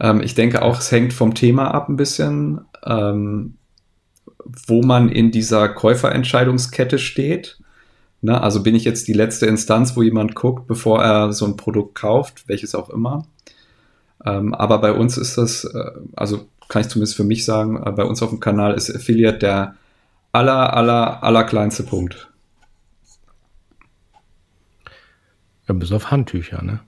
Ähm, 0.00 0.22
ich 0.22 0.34
denke 0.34 0.62
auch, 0.62 0.78
es 0.78 0.90
hängt 0.90 1.12
vom 1.12 1.34
Thema 1.34 1.72
ab 1.72 1.88
ein 1.88 1.96
bisschen, 1.96 2.62
ähm, 2.84 3.58
wo 4.66 4.82
man 4.82 5.08
in 5.08 5.30
dieser 5.30 5.68
Käuferentscheidungskette 5.68 6.98
steht. 6.98 7.58
Na, 8.20 8.40
also 8.40 8.62
bin 8.62 8.74
ich 8.74 8.84
jetzt 8.84 9.06
die 9.06 9.12
letzte 9.12 9.46
Instanz, 9.46 9.96
wo 9.96 10.02
jemand 10.02 10.34
guckt, 10.34 10.66
bevor 10.66 11.02
er 11.02 11.32
so 11.32 11.44
ein 11.44 11.56
Produkt 11.56 11.94
kauft, 11.94 12.48
welches 12.48 12.74
auch 12.74 12.90
immer. 12.90 13.26
Ähm, 14.24 14.54
aber 14.54 14.78
bei 14.78 14.92
uns 14.92 15.16
ist 15.16 15.38
das, 15.38 15.64
äh, 15.64 15.90
also 16.16 16.48
kann 16.68 16.82
ich 16.82 16.88
zumindest 16.88 17.16
für 17.16 17.24
mich 17.24 17.44
sagen, 17.44 17.80
äh, 17.82 17.92
bei 17.92 18.04
uns 18.04 18.22
auf 18.22 18.30
dem 18.30 18.40
Kanal 18.40 18.74
ist 18.74 18.94
Affiliate 18.94 19.38
der 19.38 19.74
aller, 20.32 20.74
aller, 20.74 21.22
aller 21.22 21.44
kleinste 21.44 21.84
Punkt. 21.84 22.28
Ja, 25.68 25.74
bis 25.74 25.92
auf 25.92 26.10
Handtücher, 26.10 26.62
ne? 26.62 26.80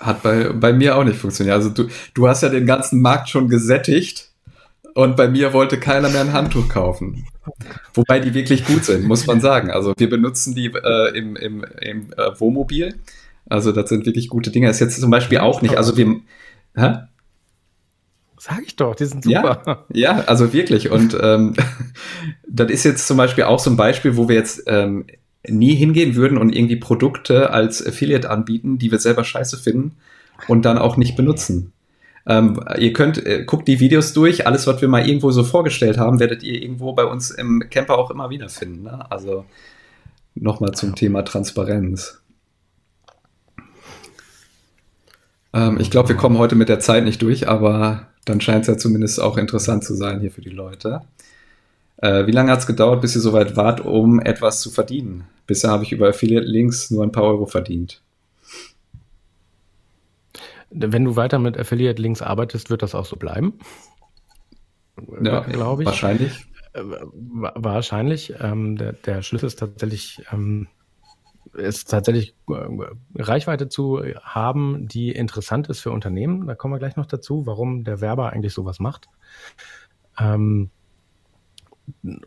Hat 0.00 0.22
bei, 0.22 0.50
bei 0.50 0.72
mir 0.72 0.96
auch 0.96 1.04
nicht 1.04 1.18
funktioniert. 1.18 1.56
Also 1.56 1.70
du, 1.70 1.88
du 2.14 2.28
hast 2.28 2.42
ja 2.42 2.48
den 2.48 2.66
ganzen 2.66 3.02
Markt 3.02 3.28
schon 3.28 3.48
gesättigt 3.48 4.30
und 4.94 5.16
bei 5.16 5.28
mir 5.28 5.52
wollte 5.52 5.78
keiner 5.78 6.08
mehr 6.08 6.22
ein 6.22 6.32
Handtuch 6.32 6.68
kaufen. 6.68 7.26
Wobei 7.94 8.20
die 8.20 8.34
wirklich 8.34 8.64
gut 8.64 8.84
sind, 8.84 9.04
muss 9.06 9.26
man 9.26 9.40
sagen. 9.40 9.70
Also 9.70 9.94
wir 9.96 10.08
benutzen 10.08 10.54
die 10.54 10.66
äh, 10.66 11.16
im, 11.16 11.36
im, 11.36 11.64
im 11.80 12.12
äh, 12.16 12.38
Wohnmobil. 12.38 12.94
Also 13.48 13.72
das 13.72 13.88
sind 13.88 14.06
wirklich 14.06 14.28
gute 14.28 14.50
Dinge. 14.50 14.68
Ist 14.70 14.80
jetzt 14.80 15.00
zum 15.00 15.10
Beispiel 15.10 15.38
auch 15.38 15.62
nicht, 15.62 15.76
also 15.76 15.96
wir... 15.96 16.20
Hä? 16.76 16.94
Sag 18.38 18.62
ich 18.64 18.76
doch, 18.76 18.94
die 18.94 19.04
sind 19.04 19.24
super. 19.24 19.84
Ja, 19.92 20.16
ja 20.16 20.24
also 20.24 20.52
wirklich. 20.52 20.90
Und 20.90 21.16
ähm, 21.20 21.54
das 22.48 22.70
ist 22.70 22.84
jetzt 22.84 23.06
zum 23.06 23.16
Beispiel 23.16 23.44
auch 23.44 23.58
so 23.58 23.70
ein 23.70 23.76
Beispiel, 23.76 24.16
wo 24.16 24.28
wir 24.28 24.36
jetzt 24.36 24.62
ähm, 24.66 25.06
nie 25.46 25.74
hingehen 25.74 26.14
würden 26.14 26.38
und 26.38 26.54
irgendwie 26.54 26.76
Produkte 26.76 27.50
als 27.50 27.86
Affiliate 27.86 28.30
anbieten, 28.30 28.78
die 28.78 28.90
wir 28.90 28.98
selber 28.98 29.24
scheiße 29.24 29.58
finden 29.58 29.96
und 30.48 30.64
dann 30.64 30.78
auch 30.78 30.96
nicht 30.96 31.16
benutzen. 31.16 31.72
Ähm, 32.26 32.60
ihr 32.78 32.92
könnt, 32.92 33.24
äh, 33.24 33.44
guckt 33.44 33.66
die 33.66 33.80
Videos 33.80 34.12
durch, 34.12 34.46
alles, 34.46 34.66
was 34.66 34.80
wir 34.80 34.88
mal 34.88 35.06
irgendwo 35.06 35.30
so 35.30 35.42
vorgestellt 35.42 35.98
haben, 35.98 36.20
werdet 36.20 36.42
ihr 36.42 36.62
irgendwo 36.62 36.92
bei 36.92 37.04
uns 37.04 37.30
im 37.30 37.64
Camper 37.70 37.98
auch 37.98 38.10
immer 38.10 38.30
wieder 38.30 38.48
finden. 38.48 38.82
Ne? 38.84 39.10
Also 39.10 39.46
nochmal 40.34 40.72
zum 40.72 40.94
Thema 40.94 41.22
Transparenz. 41.22 42.20
Ähm, 45.52 45.78
ich 45.80 45.90
glaube, 45.90 46.10
wir 46.10 46.16
kommen 46.16 46.38
heute 46.38 46.54
mit 46.54 46.68
der 46.68 46.80
Zeit 46.80 47.04
nicht 47.04 47.22
durch, 47.22 47.48
aber 47.48 48.08
dann 48.24 48.40
scheint 48.40 48.62
es 48.62 48.68
ja 48.68 48.76
zumindest 48.76 49.20
auch 49.20 49.36
interessant 49.36 49.84
zu 49.84 49.94
sein 49.94 50.20
hier 50.20 50.30
für 50.30 50.42
die 50.42 50.50
Leute. 50.50 51.00
Äh, 51.96 52.26
wie 52.26 52.32
lange 52.32 52.52
hat 52.52 52.60
es 52.60 52.66
gedauert, 52.66 53.00
bis 53.00 53.14
ihr 53.14 53.20
soweit 53.20 53.56
wart, 53.56 53.80
um 53.80 54.20
etwas 54.20 54.60
zu 54.60 54.70
verdienen? 54.70 55.24
Bisher 55.46 55.70
habe 55.70 55.84
ich 55.84 55.92
über 55.92 56.08
Affiliate-Links 56.08 56.90
nur 56.90 57.02
ein 57.02 57.12
paar 57.12 57.24
Euro 57.24 57.46
verdient. 57.46 58.02
Wenn 60.70 61.04
du 61.04 61.16
weiter 61.16 61.38
mit 61.38 61.58
Affiliate-Links 61.58 62.22
arbeitest, 62.22 62.70
wird 62.70 62.82
das 62.82 62.94
auch 62.94 63.04
so 63.04 63.16
bleiben. 63.16 63.58
Ja, 65.22 65.40
glaube 65.40 65.82
ich. 65.82 65.86
Wahrscheinlich. 65.86 66.46
Äh, 66.72 66.82
wahrscheinlich. 66.82 68.34
Ähm, 68.40 68.76
der, 68.76 68.92
der, 68.92 69.22
Schlüssel 69.22 69.46
ist 69.46 69.58
tatsächlich, 69.58 70.22
ähm, 70.32 70.68
ist 71.54 71.90
tatsächlich 71.90 72.34
äh, 72.48 72.86
Reichweite 73.16 73.68
zu 73.68 74.02
haben, 74.22 74.86
die 74.86 75.10
interessant 75.10 75.68
ist 75.68 75.80
für 75.80 75.90
Unternehmen. 75.90 76.46
Da 76.46 76.54
kommen 76.54 76.74
wir 76.74 76.78
gleich 76.78 76.96
noch 76.96 77.06
dazu, 77.06 77.46
warum 77.46 77.84
der 77.84 78.00
Werber 78.00 78.32
eigentlich 78.32 78.54
sowas 78.54 78.78
macht. 78.78 79.08
Ähm, 80.18 80.70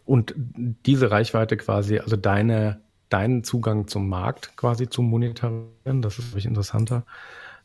und 0.04 0.34
diese 0.36 1.12
Reichweite 1.12 1.56
quasi, 1.56 2.00
also 2.00 2.18
deine, 2.18 2.82
deinen 3.10 3.44
Zugang 3.44 3.88
zum 3.88 4.10
Markt 4.10 4.58
quasi 4.58 4.90
zu 4.90 5.02
monitorieren, 5.02 6.02
das 6.02 6.20
ist 6.20 6.32
wirklich 6.32 6.46
interessanter. 6.46 7.06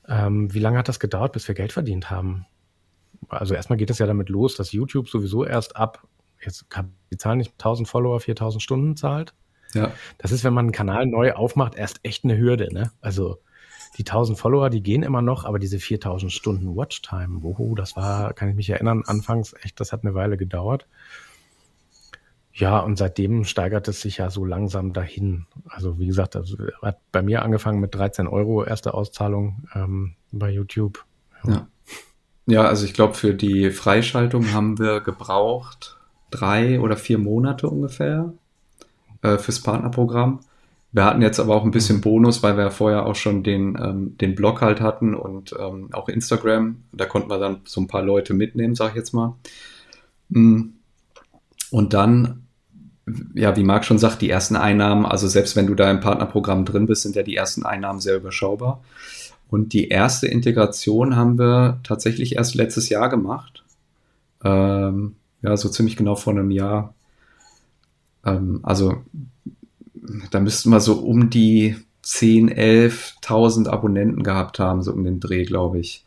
Ähm, 0.09 0.53
wie 0.53 0.59
lange 0.59 0.79
hat 0.79 0.89
das 0.89 1.01
gedauert, 1.01 1.33
bis 1.33 1.47
wir 1.47 1.55
Geld 1.55 1.73
verdient 1.73 2.11
haben? 2.11 2.47
Also 3.29 3.55
erstmal 3.55 3.77
geht 3.77 3.91
es 3.91 3.99
ja 3.99 4.07
damit 4.07 4.29
los, 4.29 4.57
dass 4.57 4.73
YouTube 4.73 5.09
sowieso 5.09 5.45
erst 5.45 5.77
ab, 5.77 6.07
jetzt 6.41 6.71
kann 6.71 6.95
die 7.13 7.19
Zahl 7.19 7.37
nicht 7.37 7.53
1000 7.53 7.89
Follower, 7.89 8.21
4000 8.21 8.63
Stunden 8.63 8.97
zahlt. 8.97 9.35
Ja. 9.75 9.93
Das 10.17 10.33
ist, 10.33 10.45
wenn 10.45 10.55
man 10.55 10.67
einen 10.67 10.73
Kanal 10.73 11.07
neu 11.07 11.33
aufmacht, 11.35 11.75
erst 11.75 12.01
echt 12.03 12.25
eine 12.25 12.39
Hürde, 12.39 12.73
ne? 12.73 12.91
Also 13.01 13.39
die 13.99 14.03
1000 14.03 14.39
Follower, 14.39 14.71
die 14.71 14.83
gehen 14.83 15.03
immer 15.03 15.23
noch, 15.23 15.45
aber 15.45 15.59
diese 15.59 15.79
4000 15.79 16.33
Stunden 16.33 16.77
Watchtime, 16.77 17.43
woho, 17.43 17.75
das 17.75 17.97
war, 17.97 18.33
kann 18.33 18.49
ich 18.49 18.55
mich 18.55 18.71
erinnern, 18.71 19.03
anfangs 19.07 19.55
echt, 19.63 19.81
das 19.81 19.93
hat 19.93 20.05
eine 20.05 20.15
Weile 20.15 20.37
gedauert. 20.37 20.87
Ja, 22.59 22.81
und 22.81 22.99
seitdem 22.99 23.45
steigert 23.45 23.87
es 23.87 24.01
sich 24.01 24.17
ja 24.17 24.31
so 24.31 24.45
langsam 24.45 24.93
dahin. 24.93 25.47
Also 25.69 26.01
wie 26.01 26.09
gesagt, 26.09 26.35
also 26.35 26.57
hat 26.83 26.99
bei 27.13 27.23
mir 27.23 27.43
angefangen 27.43 27.79
mit 27.79 27.95
13 27.95 28.27
Euro 28.27 28.65
erste 28.65 28.95
Auszahlung 28.95 29.69
ähm, 29.77 30.15
bei 30.33 30.51
YouTube. 30.51 31.05
Ja. 31.45 31.53
ja. 31.53 31.69
ja 32.47 32.63
also 32.65 32.85
ich 32.85 32.95
glaube, 32.95 33.15
für 33.15 33.33
die 33.33 33.71
Freischaltung 33.71 34.53
haben 34.53 34.77
wir 34.81 35.01
gebraucht 35.01 35.99
drei 36.33 36.81
oder 36.81 36.97
vier 36.97 37.19
Monate 37.19 37.69
ungefähr 37.69 38.33
äh, 39.23 39.39
fürs 39.39 39.61
Partnerprogramm. 39.61 40.41
Wir 40.91 41.05
hatten 41.05 41.23
jetzt 41.23 41.39
aber 41.39 41.55
auch 41.55 41.65
ein 41.65 41.71
bisschen. 41.71 42.01
Bonus, 42.01 42.43
weil 42.43 42.57
wir 42.57 42.65
ja 42.65 42.71
vorher 42.71 43.07
auch 43.07 43.15
schon 43.15 43.45
den, 43.45 43.79
ähm, 43.81 44.19
den 44.19 44.35
Blog 44.35 44.63
halt 44.63 44.81
hatten 44.81 45.15
und 45.15 45.55
ähm, 45.57 45.91
auch 45.93 46.09
Instagram. 46.09 46.83
Da 46.91 47.05
konnten 47.07 47.31
wir 47.31 47.39
dann 47.39 47.61
so 47.67 47.81
ein 47.81 47.87
paar 47.87 48.03
Leute 48.03 48.35
mitnehmen, 48.35 48.75
sag 48.75 48.91
ich 48.91 48.97
jetzt 48.97 49.13
mal. 49.15 49.37
Mm. 50.31 50.71
Und 51.71 51.93
dann 51.93 52.48
ja, 53.35 53.57
wie 53.57 53.65
Marc 53.65 53.85
schon 53.85 53.99
sagt, 53.99 54.23
die 54.23 54.31
ersten 54.31 54.57
Einnahmen, 54.57 55.07
also 55.07 55.29
selbst 55.29 55.57
wenn 55.57 55.67
du 55.67 55.75
da 55.75 55.91
im 55.91 56.01
Partnerprogramm 56.01 56.65
drin 56.65 56.87
bist, 56.87 57.03
sind 57.03 57.17
ja 57.17 57.23
die 57.23 57.37
ersten 57.37 57.65
Einnahmen 57.65 58.01
sehr 58.01 58.17
überschaubar. 58.17 58.83
Und 59.49 59.73
die 59.73 59.89
erste 59.89 60.27
Integration 60.27 61.17
haben 61.17 61.39
wir 61.39 61.81
tatsächlich 61.83 62.37
erst 62.37 62.55
letztes 62.55 62.89
Jahr 62.89 63.09
gemacht. 63.09 63.65
Ähm, 64.45 65.17
ja, 65.43 65.57
so 65.57 65.69
ziemlich 65.69 65.97
genau 65.97 66.17
vor 66.17 66.35
einem 66.35 66.51
Jahr. 66.51 66.95
Ähm, 68.25 68.61
also 68.63 69.03
da 70.31 70.41
müssten 70.41 70.71
wir 70.71 70.81
so 70.81 70.95
um 70.95 71.31
die 71.31 71.77
10, 72.03 72.51
11.000 72.51 73.69
Abonnenten 73.69 74.23
gehabt 74.23 74.59
haben, 74.59 74.83
so 74.83 74.93
um 74.93 75.05
den 75.05 75.21
Dreh, 75.21 75.45
glaube 75.45 75.79
ich. 75.79 76.05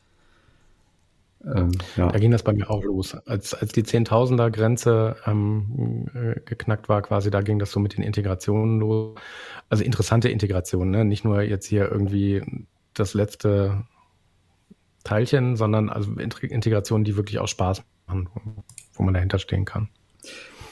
Ähm, 1.46 1.72
ja. 1.98 2.10
Da 2.10 2.20
ging 2.20 2.32
das 2.32 2.44
bei 2.44 2.54
mir 2.54 2.70
auch 2.70 2.84
los. 2.84 3.16
Als, 3.26 3.54
als 3.54 3.72
die 3.72 3.84
Zehntausender-Grenze 3.84 5.16
ähm, 5.26 6.08
äh, 6.14 6.40
geknackt 6.46 6.90
war, 6.90 7.02
quasi, 7.02 7.32
da 7.32 7.42
ging 7.42 7.60
das 7.60 7.72
so 7.72 7.80
mit 7.80 7.98
den 7.98 8.04
Integrationen 8.04 8.80
los. 8.80 9.20
Also 9.70 9.84
interessante 9.84 10.30
Integrationen, 10.30 10.92
ne? 10.92 11.06
nicht 11.06 11.24
nur 11.24 11.42
jetzt 11.42 11.66
hier 11.66 11.90
irgendwie 11.92 12.44
das 12.94 13.14
letzte 13.14 13.86
Teilchen, 15.04 15.56
sondern 15.56 15.90
also 15.90 16.12
Integrationen, 16.12 17.04
die 17.04 17.16
wirklich 17.16 17.40
auch 17.40 17.48
Spaß 17.48 17.84
machen, 18.08 18.30
wo 18.94 19.04
man 19.04 19.14
dahinter 19.14 19.40
stehen 19.40 19.66
kann. 19.66 19.90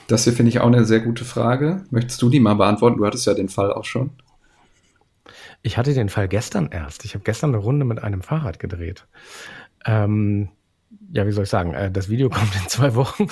Das 0.08 0.24
hier 0.24 0.34
finde 0.34 0.50
ich 0.50 0.60
auch 0.60 0.68
eine 0.68 0.86
sehr 0.86 1.00
gute 1.00 1.24
Frage. 1.24 1.86
Möchtest 1.90 2.22
du 2.22 2.30
die 2.30 2.40
mal 2.40 2.56
beantworten? 2.56 2.98
Du 2.98 3.06
hattest 3.06 3.26
ja 3.26 3.34
den 3.34 3.50
Fall 3.50 3.72
auch 3.72 3.86
schon. 3.86 4.12
Ich 5.62 5.78
hatte 5.78 5.94
den 5.94 6.10
Fall 6.10 6.28
gestern 6.28 6.70
erst. 6.72 7.06
Ich 7.06 7.14
habe 7.16 7.24
gestern 7.24 7.52
eine 7.52 7.64
Runde 7.64 7.86
mit 7.86 8.02
einem 8.02 8.22
Fahrrad 8.22 8.60
gedreht. 8.60 9.08
Ähm, 9.86 10.50
ja, 11.12 11.26
wie 11.26 11.32
soll 11.32 11.44
ich 11.44 11.50
sagen? 11.50 11.74
Äh, 11.74 11.92
das 11.92 12.10
Video 12.10 12.30
kommt 12.30 12.56
in 12.56 12.68
zwei 12.68 12.96
Wochen. 12.96 13.28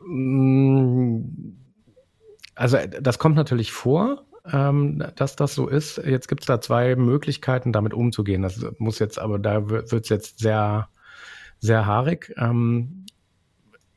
Mm, 0.00 1.56
also 2.54 2.78
das 3.00 3.18
kommt 3.18 3.36
natürlich 3.36 3.72
vor, 3.72 4.24
ähm, 4.52 5.04
dass 5.16 5.36
das 5.36 5.54
so 5.54 5.68
ist. 5.68 5.98
Jetzt 5.98 6.28
gibt 6.28 6.42
es 6.42 6.46
da 6.46 6.60
zwei 6.60 6.96
Möglichkeiten, 6.96 7.72
damit 7.72 7.94
umzugehen. 7.94 8.42
Das 8.42 8.64
muss 8.78 8.98
jetzt, 8.98 9.18
aber 9.18 9.38
da 9.38 9.68
wird 9.68 9.92
es 9.92 10.08
jetzt 10.08 10.38
sehr, 10.38 10.88
sehr 11.58 11.86
haarig. 11.86 12.32
Ähm, 12.36 13.06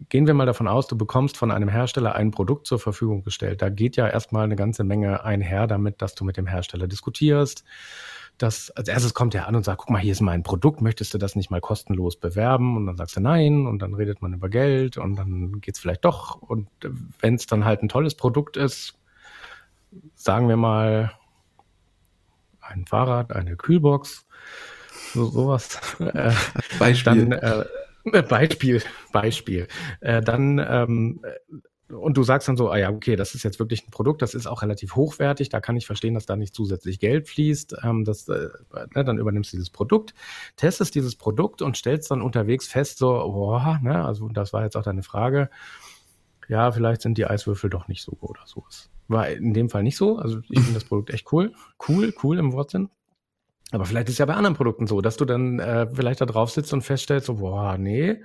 gehen 0.07 0.27
wir 0.27 0.33
mal 0.33 0.45
davon 0.45 0.67
aus, 0.67 0.87
du 0.87 0.97
bekommst 0.97 1.35
von 1.35 1.51
einem 1.51 1.67
Hersteller 1.67 2.15
ein 2.15 2.31
Produkt 2.31 2.67
zur 2.67 2.79
Verfügung 2.79 3.23
gestellt. 3.23 3.61
Da 3.61 3.69
geht 3.69 3.97
ja 3.97 4.07
erstmal 4.07 4.45
eine 4.45 4.55
ganze 4.55 4.83
Menge 4.83 5.23
einher 5.23 5.67
damit, 5.67 6.01
dass 6.01 6.15
du 6.15 6.23
mit 6.23 6.37
dem 6.37 6.47
Hersteller 6.47 6.87
diskutierst. 6.87 7.65
Das, 8.37 8.71
als 8.71 8.87
erstes 8.87 9.13
kommt 9.13 9.35
er 9.35 9.47
an 9.49 9.55
und 9.57 9.65
sagt, 9.65 9.79
guck 9.79 9.89
mal, 9.89 9.99
hier 9.99 10.13
ist 10.13 10.21
mein 10.21 10.43
Produkt, 10.43 10.79
möchtest 10.79 11.13
du 11.13 11.17
das 11.17 11.35
nicht 11.35 11.51
mal 11.51 11.59
kostenlos 11.59 12.15
bewerben? 12.15 12.77
Und 12.77 12.85
dann 12.85 12.95
sagst 12.95 13.17
du 13.17 13.19
nein 13.19 13.67
und 13.67 13.81
dann 13.81 13.93
redet 13.93 14.21
man 14.21 14.33
über 14.33 14.47
Geld 14.47 14.97
und 14.97 15.17
dann 15.17 15.59
geht's 15.59 15.79
vielleicht 15.79 16.05
doch. 16.05 16.41
Und 16.41 16.69
wenn 17.19 17.35
es 17.35 17.47
dann 17.47 17.65
halt 17.65 17.83
ein 17.83 17.89
tolles 17.89 18.15
Produkt 18.15 18.55
ist, 18.55 18.97
sagen 20.15 20.47
wir 20.47 20.55
mal 20.55 21.11
ein 22.61 22.85
Fahrrad, 22.85 23.33
eine 23.33 23.57
Kühlbox, 23.57 24.25
so, 25.13 25.25
sowas. 25.25 25.79
Äh, 25.99 26.31
Beispiel. 26.77 27.27
Dann, 27.27 27.31
äh, 27.33 27.65
Beispiel, 28.29 28.81
Beispiel. 29.11 29.67
Äh, 30.01 30.21
dann 30.21 30.59
ähm, 30.59 31.21
und 31.91 32.17
du 32.17 32.23
sagst 32.23 32.47
dann 32.47 32.57
so, 32.57 32.69
ah 32.69 32.77
ja, 32.77 32.91
okay, 32.91 33.15
das 33.15 33.33
ist 33.33 33.43
jetzt 33.43 33.59
wirklich 33.59 33.83
ein 33.87 33.91
Produkt, 33.91 34.21
das 34.21 34.35
ist 34.35 34.45
auch 34.45 34.61
relativ 34.61 34.95
hochwertig, 34.95 35.49
da 35.49 35.59
kann 35.59 35.75
ich 35.75 35.87
verstehen, 35.87 36.13
dass 36.13 36.25
da 36.25 36.35
nicht 36.35 36.53
zusätzlich 36.53 36.99
Geld 36.99 37.27
fließt. 37.27 37.77
Ähm, 37.83 38.05
das, 38.05 38.27
äh, 38.27 38.49
ne, 38.95 39.03
dann 39.03 39.17
übernimmst 39.17 39.53
du 39.53 39.57
dieses 39.57 39.71
Produkt, 39.71 40.13
testest 40.55 40.93
dieses 40.95 41.15
Produkt 41.15 41.61
und 41.61 41.77
stellst 41.77 42.11
dann 42.11 42.21
unterwegs 42.21 42.67
fest, 42.67 42.99
so, 42.99 43.07
boah, 43.11 43.79
ne, 43.81 44.05
also 44.05 44.29
das 44.29 44.53
war 44.53 44.63
jetzt 44.63 44.77
auch 44.77 44.83
deine 44.83 45.03
Frage, 45.03 45.49
ja, 46.47 46.71
vielleicht 46.71 47.01
sind 47.01 47.17
die 47.17 47.25
Eiswürfel 47.25 47.69
doch 47.69 47.87
nicht 47.87 48.03
so 48.03 48.11
gut 48.11 48.31
oder 48.31 48.45
sowas. 48.45 48.89
War 49.07 49.29
in 49.29 49.53
dem 49.53 49.69
Fall 49.69 49.83
nicht 49.83 49.97
so. 49.97 50.17
Also 50.17 50.39
ich 50.49 50.59
finde 50.59 50.73
das 50.73 50.83
Produkt 50.83 51.11
echt 51.11 51.31
cool. 51.31 51.53
Cool, 51.87 52.13
cool 52.23 52.37
im 52.37 52.53
Wortsinn. 52.53 52.89
Aber 53.71 53.85
vielleicht 53.85 54.09
ist 54.09 54.17
ja 54.17 54.25
bei 54.25 54.33
anderen 54.33 54.55
Produkten 54.55 54.87
so, 54.87 55.01
dass 55.01 55.17
du 55.17 55.25
dann 55.25 55.59
äh, 55.59 55.87
vielleicht 55.93 56.21
da 56.21 56.25
drauf 56.25 56.49
sitzt 56.49 56.73
und 56.73 56.81
feststellst, 56.81 57.27
so, 57.27 57.35
boah, 57.35 57.77
nee. 57.77 58.21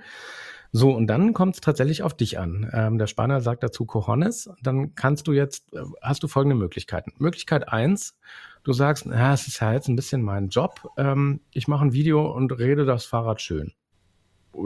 So, 0.71 0.91
und 0.91 1.07
dann 1.07 1.33
kommt 1.33 1.55
es 1.55 1.61
tatsächlich 1.61 2.03
auf 2.03 2.15
dich 2.15 2.39
an. 2.39 2.69
Ähm, 2.73 2.97
der 2.97 3.07
Spanier 3.07 3.41
sagt 3.41 3.63
dazu 3.63 3.85
Cojones. 3.85 4.49
Dann 4.61 4.95
kannst 4.95 5.27
du 5.27 5.33
jetzt, 5.33 5.71
äh, 5.73 5.81
hast 6.01 6.23
du 6.23 6.27
folgende 6.27 6.55
Möglichkeiten. 6.55 7.13
Möglichkeit 7.17 7.69
eins, 7.69 8.17
du 8.63 8.73
sagst, 8.73 9.05
ja, 9.05 9.33
es 9.33 9.47
ist 9.47 9.61
ja 9.61 9.71
jetzt 9.71 9.87
ein 9.87 9.95
bisschen 9.95 10.21
mein 10.21 10.49
Job. 10.49 10.89
Ähm, 10.97 11.41
ich 11.51 11.67
mache 11.67 11.85
ein 11.85 11.93
Video 11.93 12.29
und 12.31 12.51
rede 12.51 12.85
das 12.85 13.05
Fahrrad 13.05 13.41
schön. 13.41 13.73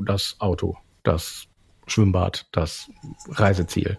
Das 0.06 0.38
Auto, 0.40 0.78
das 1.04 1.48
Schwimmbad, 1.88 2.48
das 2.52 2.90
Reiseziel 3.28 3.98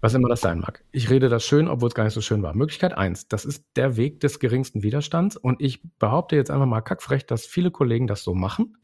was 0.00 0.14
immer 0.14 0.28
das 0.28 0.40
sein 0.40 0.60
mag. 0.60 0.84
Ich 0.92 1.10
rede 1.10 1.28
das 1.28 1.44
schön, 1.44 1.68
obwohl 1.68 1.88
es 1.88 1.94
gar 1.94 2.04
nicht 2.04 2.14
so 2.14 2.20
schön 2.20 2.42
war. 2.42 2.54
Möglichkeit 2.54 2.96
eins: 2.96 3.28
das 3.28 3.44
ist 3.44 3.64
der 3.76 3.96
Weg 3.96 4.20
des 4.20 4.38
geringsten 4.38 4.82
Widerstands 4.82 5.36
und 5.36 5.60
ich 5.60 5.80
behaupte 5.98 6.36
jetzt 6.36 6.50
einfach 6.50 6.66
mal 6.66 6.80
kackfrech, 6.80 7.26
dass 7.26 7.46
viele 7.46 7.70
Kollegen 7.70 8.06
das 8.06 8.22
so 8.22 8.34
machen. 8.34 8.76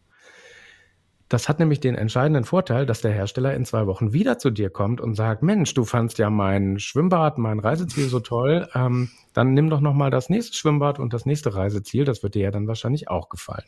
Das 1.33 1.49
hat 1.49 1.61
nämlich 1.61 1.81
den 1.81 1.95
entscheidenden 1.95 2.45
Vorteil, 2.45 2.85
dass 2.85 3.01
der 3.01 3.13
Hersteller 3.13 3.55
in 3.55 3.65
zwei 3.65 3.87
Wochen 3.87 4.13
wieder 4.13 4.39
zu 4.39 4.51
dir 4.51 4.69
kommt 4.69 5.01
und 5.01 5.15
sagt, 5.15 5.43
Mensch, 5.43 5.73
du 5.73 5.87
fandst 5.87 6.19
ja 6.19 6.29
mein 6.29 6.79
Schwimmbad, 6.79 7.39
mein 7.39 7.59
Reiseziel 7.59 8.09
so 8.09 8.21
toll, 8.21 8.69
ähm, 8.75 9.09
dann 9.33 9.55
nimm 9.55 9.71
doch 9.71 9.81
nochmal 9.81 10.11
das 10.11 10.29
nächste 10.29 10.55
Schwimmbad 10.55 10.99
und 10.99 11.15
das 11.15 11.25
nächste 11.25 11.55
Reiseziel, 11.55 12.05
das 12.05 12.23
wird 12.23 12.35
dir 12.35 12.43
ja 12.43 12.51
dann 12.51 12.69
wahrscheinlich 12.69 13.09
auch 13.09 13.31
gefallen. 13.31 13.65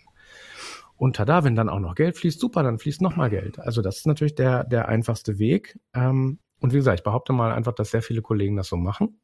Und 0.96 1.16
tada, 1.16 1.42
wenn 1.42 1.56
dann 1.56 1.70
auch 1.70 1.80
noch 1.80 1.94
Geld 1.94 2.18
fließt, 2.18 2.38
super, 2.38 2.62
dann 2.62 2.78
fließt 2.78 3.00
nochmal 3.00 3.30
Geld. 3.30 3.58
Also 3.58 3.80
das 3.80 3.96
ist 3.96 4.06
natürlich 4.06 4.34
der, 4.34 4.64
der 4.64 4.88
einfachste 4.88 5.38
Weg. 5.38 5.78
Ähm, 5.94 6.40
und 6.64 6.72
wie 6.72 6.78
gesagt, 6.78 7.00
ich 7.00 7.04
behaupte 7.04 7.34
mal 7.34 7.52
einfach, 7.52 7.74
dass 7.74 7.90
sehr 7.90 8.00
viele 8.00 8.22
Kollegen 8.22 8.56
das 8.56 8.68
so 8.68 8.78
machen. 8.78 9.20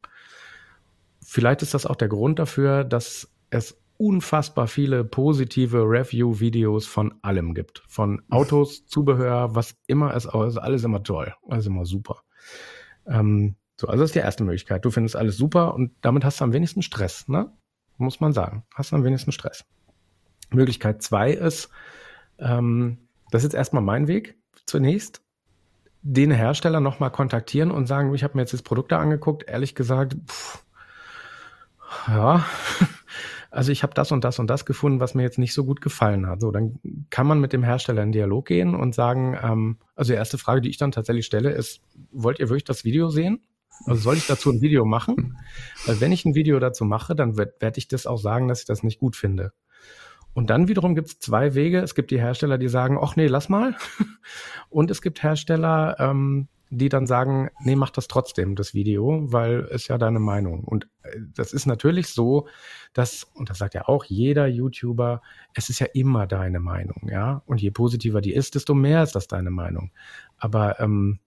Vielleicht 1.24 1.62
ist 1.62 1.72
das 1.72 1.86
auch 1.86 1.96
der 1.96 2.08
Grund 2.08 2.38
dafür, 2.38 2.84
dass 2.84 3.32
es 3.48 3.80
unfassbar 3.96 4.66
viele 4.66 5.04
positive 5.04 5.78
Review-Videos 5.78 6.86
von 6.86 7.14
allem 7.22 7.54
gibt. 7.54 7.82
Von 7.88 8.20
Autos, 8.28 8.84
Zubehör, 8.88 9.54
was 9.54 9.74
immer 9.86 10.14
es 10.14 10.26
auch 10.26 10.44
ist, 10.44 10.58
alles 10.58 10.84
immer 10.84 11.02
toll, 11.02 11.34
alles 11.48 11.64
immer 11.64 11.86
super. 11.86 12.24
Ähm, 13.06 13.56
so, 13.78 13.86
also 13.86 14.02
das 14.02 14.10
ist 14.10 14.16
die 14.16 14.18
erste 14.18 14.44
Möglichkeit. 14.44 14.84
Du 14.84 14.90
findest 14.90 15.16
alles 15.16 15.38
super 15.38 15.72
und 15.72 15.92
damit 16.02 16.26
hast 16.26 16.40
du 16.40 16.44
am 16.44 16.52
wenigsten 16.52 16.82
Stress, 16.82 17.26
ne? 17.26 17.50
Muss 17.96 18.20
man 18.20 18.34
sagen. 18.34 18.66
Hast 18.74 18.92
du 18.92 18.96
am 18.96 19.04
wenigsten 19.04 19.32
Stress. 19.32 19.64
Möglichkeit 20.50 21.00
zwei 21.00 21.30
ist, 21.30 21.70
ähm, 22.38 23.08
das 23.30 23.44
ist 23.44 23.52
jetzt 23.52 23.58
erstmal 23.58 23.82
mein 23.82 24.08
Weg 24.08 24.36
zunächst 24.66 25.22
den 26.02 26.30
Hersteller 26.30 26.80
nochmal 26.80 27.10
kontaktieren 27.10 27.70
und 27.70 27.86
sagen, 27.86 28.14
ich 28.14 28.24
habe 28.24 28.36
mir 28.36 28.42
jetzt 28.42 28.54
das 28.54 28.62
Produkt 28.62 28.92
da 28.92 28.98
angeguckt, 28.98 29.48
ehrlich 29.48 29.74
gesagt, 29.74 30.16
pff, 30.26 30.64
ja, 32.08 32.44
also 33.50 33.72
ich 33.72 33.82
habe 33.82 33.94
das 33.94 34.12
und 34.12 34.24
das 34.24 34.38
und 34.38 34.48
das 34.48 34.64
gefunden, 34.64 35.00
was 35.00 35.14
mir 35.14 35.22
jetzt 35.22 35.38
nicht 35.38 35.52
so 35.52 35.64
gut 35.64 35.80
gefallen 35.80 36.26
hat. 36.26 36.40
So, 36.40 36.50
dann 36.50 36.78
kann 37.10 37.26
man 37.26 37.40
mit 37.40 37.52
dem 37.52 37.62
Hersteller 37.62 38.02
in 38.02 38.12
Dialog 38.12 38.46
gehen 38.46 38.74
und 38.74 38.94
sagen, 38.94 39.36
ähm, 39.42 39.78
also 39.94 40.12
die 40.12 40.16
erste 40.16 40.38
Frage, 40.38 40.60
die 40.60 40.70
ich 40.70 40.78
dann 40.78 40.92
tatsächlich 40.92 41.26
stelle, 41.26 41.50
ist, 41.50 41.82
wollt 42.12 42.38
ihr 42.38 42.48
wirklich 42.48 42.64
das 42.64 42.84
Video 42.84 43.10
sehen? 43.10 43.42
Also 43.86 44.02
soll 44.02 44.16
ich 44.16 44.26
dazu 44.26 44.50
ein 44.50 44.60
Video 44.60 44.84
machen? 44.84 45.38
Weil 45.86 46.00
wenn 46.00 46.12
ich 46.12 46.24
ein 46.24 46.34
Video 46.34 46.58
dazu 46.58 46.84
mache, 46.84 47.14
dann 47.14 47.36
werde 47.36 47.54
werd 47.60 47.78
ich 47.78 47.88
das 47.88 48.06
auch 48.06 48.18
sagen, 48.18 48.48
dass 48.48 48.60
ich 48.60 48.66
das 48.66 48.82
nicht 48.82 48.98
gut 48.98 49.16
finde. 49.16 49.52
Und 50.32 50.50
dann 50.50 50.68
wiederum 50.68 50.94
gibt 50.94 51.08
es 51.08 51.18
zwei 51.18 51.54
Wege. 51.54 51.80
Es 51.80 51.94
gibt 51.94 52.10
die 52.10 52.20
Hersteller, 52.20 52.58
die 52.58 52.68
sagen, 52.68 52.98
ach 53.00 53.16
nee, 53.16 53.26
lass 53.26 53.48
mal. 53.48 53.76
Und 54.68 54.90
es 54.90 55.02
gibt 55.02 55.22
Hersteller, 55.22 55.96
ähm, 55.98 56.48
die 56.70 56.88
dann 56.88 57.06
sagen, 57.06 57.50
nee, 57.64 57.74
mach 57.74 57.90
das 57.90 58.06
trotzdem, 58.06 58.54
das 58.54 58.74
Video, 58.74 59.32
weil 59.32 59.66
es 59.72 59.88
ja 59.88 59.98
deine 59.98 60.20
Meinung. 60.20 60.62
Und 60.62 60.88
äh, 61.02 61.18
das 61.34 61.52
ist 61.52 61.66
natürlich 61.66 62.08
so, 62.08 62.46
dass, 62.92 63.24
und 63.34 63.50
das 63.50 63.58
sagt 63.58 63.74
ja 63.74 63.88
auch 63.88 64.04
jeder 64.04 64.46
YouTuber, 64.46 65.20
es 65.52 65.68
ist 65.68 65.80
ja 65.80 65.88
immer 65.92 66.28
deine 66.28 66.60
Meinung, 66.60 67.08
ja. 67.10 67.42
Und 67.46 67.60
je 67.60 67.72
positiver 67.72 68.20
die 68.20 68.32
ist, 68.32 68.54
desto 68.54 68.74
mehr 68.74 69.02
ist 69.02 69.16
das 69.16 69.26
deine 69.26 69.50
Meinung. 69.50 69.90
Aber 70.38 70.78
ähm, 70.78 71.18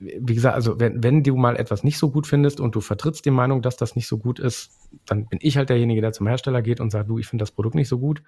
wie 0.00 0.34
gesagt, 0.34 0.54
also 0.54 0.80
wenn, 0.80 1.02
wenn 1.02 1.22
du 1.22 1.36
mal 1.36 1.56
etwas 1.56 1.84
nicht 1.84 1.98
so 1.98 2.10
gut 2.10 2.26
findest 2.26 2.58
und 2.58 2.74
du 2.74 2.80
vertrittst 2.80 3.24
die 3.26 3.30
Meinung, 3.30 3.60
dass 3.60 3.76
das 3.76 3.96
nicht 3.96 4.08
so 4.08 4.16
gut 4.16 4.38
ist, 4.38 4.70
dann 5.06 5.26
bin 5.26 5.38
ich 5.42 5.58
halt 5.58 5.68
derjenige, 5.68 6.00
der 6.00 6.12
zum 6.12 6.26
Hersteller 6.26 6.62
geht 6.62 6.80
und 6.80 6.90
sagt, 6.90 7.10
du, 7.10 7.18
ich 7.18 7.26
finde 7.26 7.42
das 7.42 7.50
Produkt 7.50 7.74
nicht 7.74 7.88
so 7.88 7.98
gut. 7.98 8.22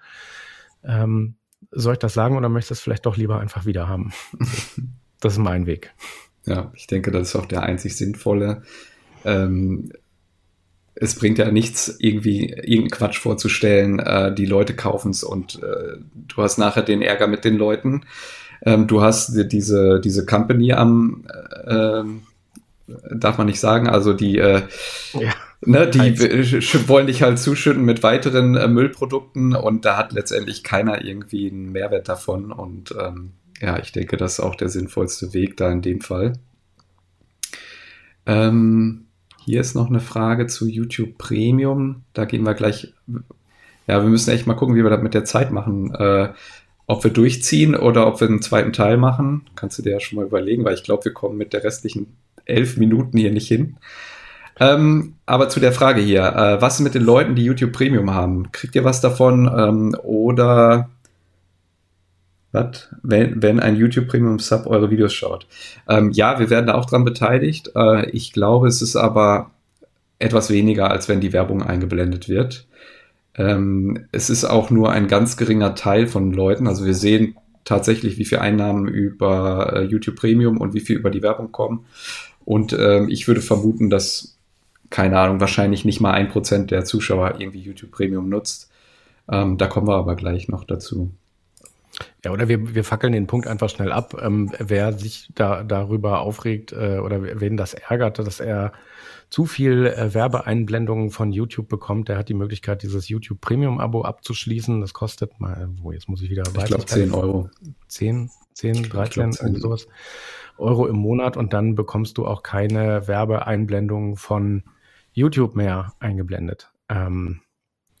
Ähm, 0.83 1.35
soll 1.71 1.93
ich 1.93 1.99
das 1.99 2.13
sagen 2.13 2.37
oder 2.37 2.49
möchtest 2.49 2.69
du 2.69 2.73
es 2.73 2.81
vielleicht 2.81 3.05
doch 3.05 3.17
lieber 3.17 3.39
einfach 3.39 3.65
wieder 3.65 3.87
haben? 3.87 4.13
das 5.19 5.33
ist 5.33 5.39
mein 5.39 5.65
Weg. 5.65 5.93
Ja, 6.45 6.71
ich 6.75 6.85
denke, 6.87 7.09
das 7.09 7.29
ist 7.29 7.35
auch 7.35 7.45
der 7.45 7.63
einzig 7.63 7.95
sinnvolle. 7.95 8.61
Ähm, 9.25 9.91
es 10.95 11.15
bringt 11.15 11.39
ja 11.39 11.49
nichts, 11.51 11.95
irgendwie 11.99 12.49
irgendeinen 12.49 12.91
Quatsch 12.91 13.17
vorzustellen, 13.17 13.97
äh, 13.97 14.33
die 14.33 14.45
Leute 14.45 14.75
kaufen 14.75 15.09
es 15.09 15.23
und 15.23 15.55
äh, 15.63 15.97
du 16.13 16.35
hast 16.37 16.59
nachher 16.59 16.83
den 16.83 17.01
Ärger 17.01 17.27
mit 17.27 17.45
den 17.45 17.57
Leuten. 17.57 18.05
Ähm, 18.65 18.87
du 18.87 19.01
hast 19.01 19.35
diese, 19.51 19.99
diese 19.99 20.25
Company 20.25 20.73
am, 20.73 21.25
äh, 21.65 22.03
darf 23.11 23.37
man 23.37 23.47
nicht 23.47 23.59
sagen, 23.59 23.87
also 23.87 24.13
die, 24.13 24.37
äh, 24.37 24.61
ja. 25.13 25.33
ne, 25.61 25.89
die 25.89 26.17
wollen 26.87 27.07
dich 27.07 27.23
halt 27.23 27.39
zuschütten 27.39 27.83
mit 27.83 28.03
weiteren 28.03 28.55
äh, 28.55 28.67
Müllprodukten 28.67 29.55
und 29.55 29.85
da 29.85 29.97
hat 29.97 30.13
letztendlich 30.13 30.63
keiner 30.63 31.03
irgendwie 31.03 31.49
einen 31.49 31.71
Mehrwert 31.71 32.07
davon 32.07 32.51
und 32.51 32.93
ähm, 32.99 33.33
ja, 33.61 33.79
ich 33.79 33.91
denke, 33.91 34.17
das 34.17 34.33
ist 34.33 34.39
auch 34.39 34.55
der 34.55 34.69
sinnvollste 34.69 35.33
Weg 35.33 35.57
da 35.57 35.71
in 35.71 35.81
dem 35.81 36.01
Fall. 36.01 36.33
Ähm, 38.25 39.05
hier 39.45 39.61
ist 39.61 39.75
noch 39.75 39.89
eine 39.89 39.99
Frage 39.99 40.47
zu 40.47 40.67
YouTube 40.67 41.17
Premium. 41.17 42.03
Da 42.13 42.25
gehen 42.25 42.43
wir 42.43 42.53
gleich. 42.53 42.93
Ja, 43.87 44.01
wir 44.01 44.09
müssen 44.09 44.31
echt 44.31 44.47
mal 44.47 44.53
gucken, 44.53 44.75
wie 44.75 44.83
wir 44.83 44.89
das 44.89 45.01
mit 45.01 45.13
der 45.13 45.25
Zeit 45.25 45.51
machen. 45.51 45.93
Äh, 45.93 46.29
ob 46.85 47.03
wir 47.03 47.11
durchziehen 47.11 47.75
oder 47.75 48.07
ob 48.07 48.19
wir 48.19 48.27
einen 48.27 48.41
zweiten 48.41 48.73
Teil 48.73 48.97
machen, 48.97 49.45
kannst 49.55 49.77
du 49.77 49.83
dir 49.83 49.91
ja 49.91 49.99
schon 49.99 50.17
mal 50.17 50.25
überlegen, 50.25 50.65
weil 50.65 50.73
ich 50.73 50.83
glaube, 50.83 51.05
wir 51.05 51.13
kommen 51.13 51.37
mit 51.37 51.53
der 51.53 51.63
restlichen 51.63 52.17
elf 52.45 52.77
Minuten 52.77 53.17
hier 53.17 53.31
nicht 53.31 53.47
hin. 53.47 53.77
Ähm, 54.59 55.15
aber 55.25 55.49
zu 55.49 55.59
der 55.59 55.71
Frage 55.71 56.01
hier, 56.01 56.23
äh, 56.23 56.61
was 56.61 56.79
mit 56.79 56.93
den 56.93 57.03
Leuten, 57.03 57.35
die 57.35 57.43
YouTube 57.43 57.71
Premium 57.71 58.13
haben? 58.13 58.51
Kriegt 58.51 58.75
ihr 58.75 58.83
was 58.83 59.01
davon? 59.01 59.51
Ähm, 59.55 59.95
oder 60.03 60.89
was, 62.51 62.89
wenn, 63.01 63.41
wenn 63.41 63.59
ein 63.59 63.75
YouTube 63.75 64.07
Premium 64.07 64.37
Sub 64.37 64.67
eure 64.67 64.91
Videos 64.91 65.13
schaut? 65.13 65.47
Ähm, 65.89 66.11
ja, 66.11 66.39
wir 66.39 66.49
werden 66.51 66.67
da 66.67 66.75
auch 66.75 66.85
dran 66.85 67.03
beteiligt. 67.03 67.71
Äh, 67.75 68.09
ich 68.11 68.31
glaube, 68.31 68.67
es 68.67 68.81
ist 68.81 68.95
aber 68.95 69.51
etwas 70.19 70.51
weniger, 70.51 70.91
als 70.91 71.09
wenn 71.09 71.19
die 71.19 71.33
Werbung 71.33 71.63
eingeblendet 71.63 72.29
wird. 72.29 72.67
Ähm, 73.35 74.05
es 74.11 74.29
ist 74.29 74.45
auch 74.45 74.69
nur 74.69 74.91
ein 74.91 75.07
ganz 75.07 75.37
geringer 75.37 75.75
Teil 75.75 76.07
von 76.07 76.31
Leuten. 76.31 76.67
Also 76.67 76.85
wir 76.85 76.93
sehen 76.93 77.35
tatsächlich, 77.65 78.17
wie 78.17 78.25
viel 78.25 78.39
Einnahmen 78.39 78.87
über 78.87 79.73
äh, 79.73 79.83
YouTube 79.83 80.15
Premium 80.15 80.57
und 80.57 80.73
wie 80.73 80.81
viel 80.81 80.97
über 80.97 81.09
die 81.09 81.23
Werbung 81.23 81.51
kommen. 81.51 81.85
Und 82.45 82.73
ähm, 82.73 83.09
ich 83.09 83.27
würde 83.27 83.41
vermuten, 83.41 83.89
dass, 83.89 84.37
keine 84.89 85.17
Ahnung, 85.17 85.39
wahrscheinlich 85.39 85.85
nicht 85.85 86.01
mal 86.01 86.11
ein 86.11 86.29
Prozent 86.29 86.71
der 86.71 86.85
Zuschauer 86.85 87.39
irgendwie 87.39 87.61
YouTube 87.61 87.91
Premium 87.91 88.29
nutzt. 88.29 88.69
Ähm, 89.31 89.57
da 89.57 89.67
kommen 89.67 89.87
wir 89.87 89.95
aber 89.95 90.15
gleich 90.15 90.49
noch 90.49 90.65
dazu. 90.65 91.11
Ja, 92.25 92.31
oder 92.31 92.47
wir, 92.47 92.73
wir 92.73 92.83
fackeln 92.83 93.13
den 93.13 93.27
Punkt 93.27 93.47
einfach 93.47 93.69
schnell 93.69 93.91
ab. 93.91 94.19
Ähm, 94.21 94.51
wer 94.59 94.93
sich 94.93 95.29
da 95.35 95.63
darüber 95.63 96.19
aufregt 96.19 96.73
äh, 96.73 96.99
oder 96.99 97.39
wen 97.39 97.55
das 97.55 97.73
ärgert, 97.73 98.19
dass 98.19 98.39
er 98.39 98.73
zu 99.33 99.47
viel 99.47 99.87
äh, 99.87 100.13
Werbeeinblendungen 100.13 101.09
von 101.09 101.31
YouTube 101.31 101.67
bekommt, 101.67 102.07
der 102.07 102.19
hat 102.19 102.29
die 102.29 102.35
Möglichkeit, 102.35 102.83
dieses 102.83 103.09
YouTube 103.09 103.41
Premium-Abo 103.41 104.03
abzuschließen. 104.03 104.79
Das 104.79 104.93
kostet 104.93 105.39
mal, 105.39 105.71
wo 105.81 105.91
jetzt 105.91 106.07
muss 106.07 106.21
ich 106.21 106.29
wieder 106.29 106.43
Ich 106.55 106.65
glaube 106.65 106.85
10 106.85 107.11
Euro. 107.15 107.49
10, 107.87 108.29
10, 108.53 108.83
13, 108.83 109.31
glaub, 109.31 109.57
sowas. 109.57 109.87
Euro 110.59 110.85
im 110.85 110.97
Monat 110.97 111.35
und 111.35 111.51
dann 111.51 111.73
bekommst 111.73 112.19
du 112.19 112.27
auch 112.27 112.43
keine 112.43 113.07
Werbeeinblendungen 113.07 114.17
von 114.17 114.65
YouTube 115.13 115.55
mehr 115.55 115.95
eingeblendet. 115.99 116.71
Ähm, 116.87 117.41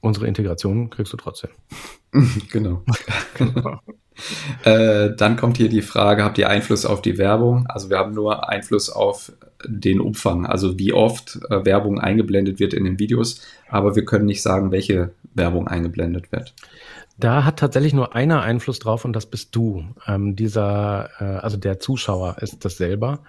unsere 0.01 0.27
Integration 0.27 0.91
kriegst 0.91 1.13
du 1.13 1.17
trotzdem. 1.17 1.49
genau. 2.51 2.83
genau. 3.39 3.79
Äh, 4.63 5.15
dann 5.17 5.35
kommt 5.35 5.57
hier 5.57 5.67
die 5.67 5.81
Frage, 5.81 6.23
habt 6.23 6.37
ihr 6.37 6.49
Einfluss 6.49 6.85
auf 6.85 7.01
die 7.01 7.17
Werbung? 7.17 7.65
Also 7.67 7.89
wir 7.89 7.97
haben 7.97 8.13
nur 8.13 8.47
Einfluss 8.47 8.89
auf 8.89 9.33
den 9.65 9.99
Umfang, 9.99 10.45
also 10.45 10.79
wie 10.79 10.93
oft 10.93 11.39
äh, 11.49 11.65
Werbung 11.65 11.99
eingeblendet 11.99 12.59
wird 12.59 12.73
in 12.73 12.85
den 12.85 12.99
Videos, 12.99 13.41
aber 13.69 13.95
wir 13.95 14.05
können 14.05 14.25
nicht 14.25 14.41
sagen, 14.41 14.71
welche 14.71 15.11
Werbung 15.33 15.67
eingeblendet 15.67 16.31
wird. 16.31 16.53
Da 17.17 17.45
hat 17.45 17.59
tatsächlich 17.59 17.93
nur 17.93 18.15
einer 18.15 18.41
Einfluss 18.41 18.79
drauf 18.79 19.05
und 19.05 19.13
das 19.13 19.27
bist 19.27 19.55
du. 19.55 19.85
Ähm, 20.07 20.35
dieser, 20.35 21.09
äh, 21.19 21.23
also 21.23 21.57
der 21.57 21.79
Zuschauer 21.79 22.37
ist 22.41 22.65
das 22.65 22.77
selber. 22.77 23.19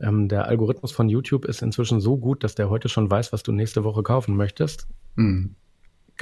Ähm, 0.00 0.28
der 0.28 0.46
Algorithmus 0.46 0.92
von 0.92 1.08
YouTube 1.08 1.44
ist 1.44 1.60
inzwischen 1.60 2.00
so 2.00 2.16
gut, 2.16 2.44
dass 2.44 2.54
der 2.54 2.70
heute 2.70 2.88
schon 2.88 3.10
weiß, 3.10 3.32
was 3.32 3.42
du 3.42 3.50
nächste 3.50 3.82
Woche 3.82 4.02
kaufen 4.02 4.36
möchtest. 4.36 4.86
Mhm. 5.16 5.56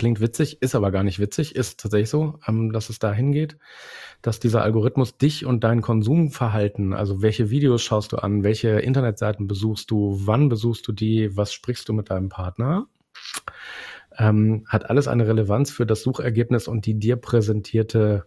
Klingt 0.01 0.21
witzig, 0.21 0.63
ist 0.63 0.75
aber 0.75 0.91
gar 0.91 1.03
nicht 1.03 1.19
witzig, 1.19 1.55
ist 1.55 1.79
tatsächlich 1.79 2.09
so, 2.09 2.39
ähm, 2.49 2.73
dass 2.73 2.89
es 2.89 2.99
da 2.99 3.13
hingeht 3.13 3.59
dass 4.23 4.39
dieser 4.39 4.63
Algorithmus 4.63 5.17
dich 5.17 5.47
und 5.47 5.65
dein 5.65 5.81
Konsumverhalten, 5.81 6.93
also 6.93 7.23
welche 7.23 7.51
Videos 7.51 7.83
schaust 7.83 8.13
du 8.13 8.19
an, 8.19 8.43
welche 8.43 8.69
Internetseiten 8.81 9.47
besuchst 9.47 9.91
du, 9.91 10.21
wann 10.25 10.49
besuchst 10.49 10.87
du 10.87 10.93
die, 10.93 11.37
was 11.37 11.53
sprichst 11.53 11.89
du 11.89 11.93
mit 11.93 12.11
deinem 12.11 12.29
Partner, 12.29 12.87
ähm, 14.19 14.65
hat 14.69 14.91
alles 14.91 15.09
eine 15.09 15.27
Relevanz 15.27 15.71
für 15.71 15.87
das 15.87 16.03
Suchergebnis 16.03 16.69
und 16.69 16.85
die 16.85 16.99
dir 16.99 17.17
präsentierte 17.17 18.27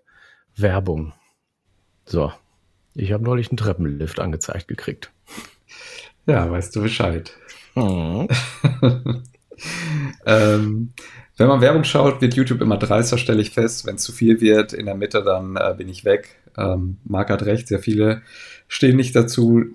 Werbung. 0.55 1.13
So, 2.05 2.31
ich 2.95 3.11
habe 3.11 3.23
neulich 3.23 3.49
einen 3.49 3.57
Treppenlift 3.57 4.19
angezeigt 4.19 4.67
gekriegt. 4.67 5.11
Ja, 6.25 6.49
weißt 6.49 6.75
du 6.75 6.81
Bescheid. 6.81 7.37
Hm. 7.75 8.27
ähm, 10.25 10.93
wenn 11.37 11.47
man 11.47 11.61
Werbung 11.61 11.83
schaut, 11.83 12.21
wird 12.21 12.35
YouTube 12.35 12.61
immer 12.61 12.77
dreister, 12.77 13.17
stelle 13.17 13.41
ich 13.41 13.51
fest. 13.51 13.85
Wenn 13.85 13.95
es 13.95 14.03
zu 14.03 14.11
viel 14.11 14.39
wird, 14.41 14.73
in 14.73 14.85
der 14.85 14.95
Mitte, 14.95 15.23
dann 15.23 15.55
äh, 15.55 15.73
bin 15.77 15.89
ich 15.89 16.05
weg. 16.05 16.35
Ähm, 16.57 16.97
Marc 17.03 17.29
hat 17.29 17.43
recht, 17.43 17.67
sehr 17.67 17.79
viele 17.79 18.21
stehen 18.67 18.95
nicht 18.95 19.15
dazu, 19.15 19.65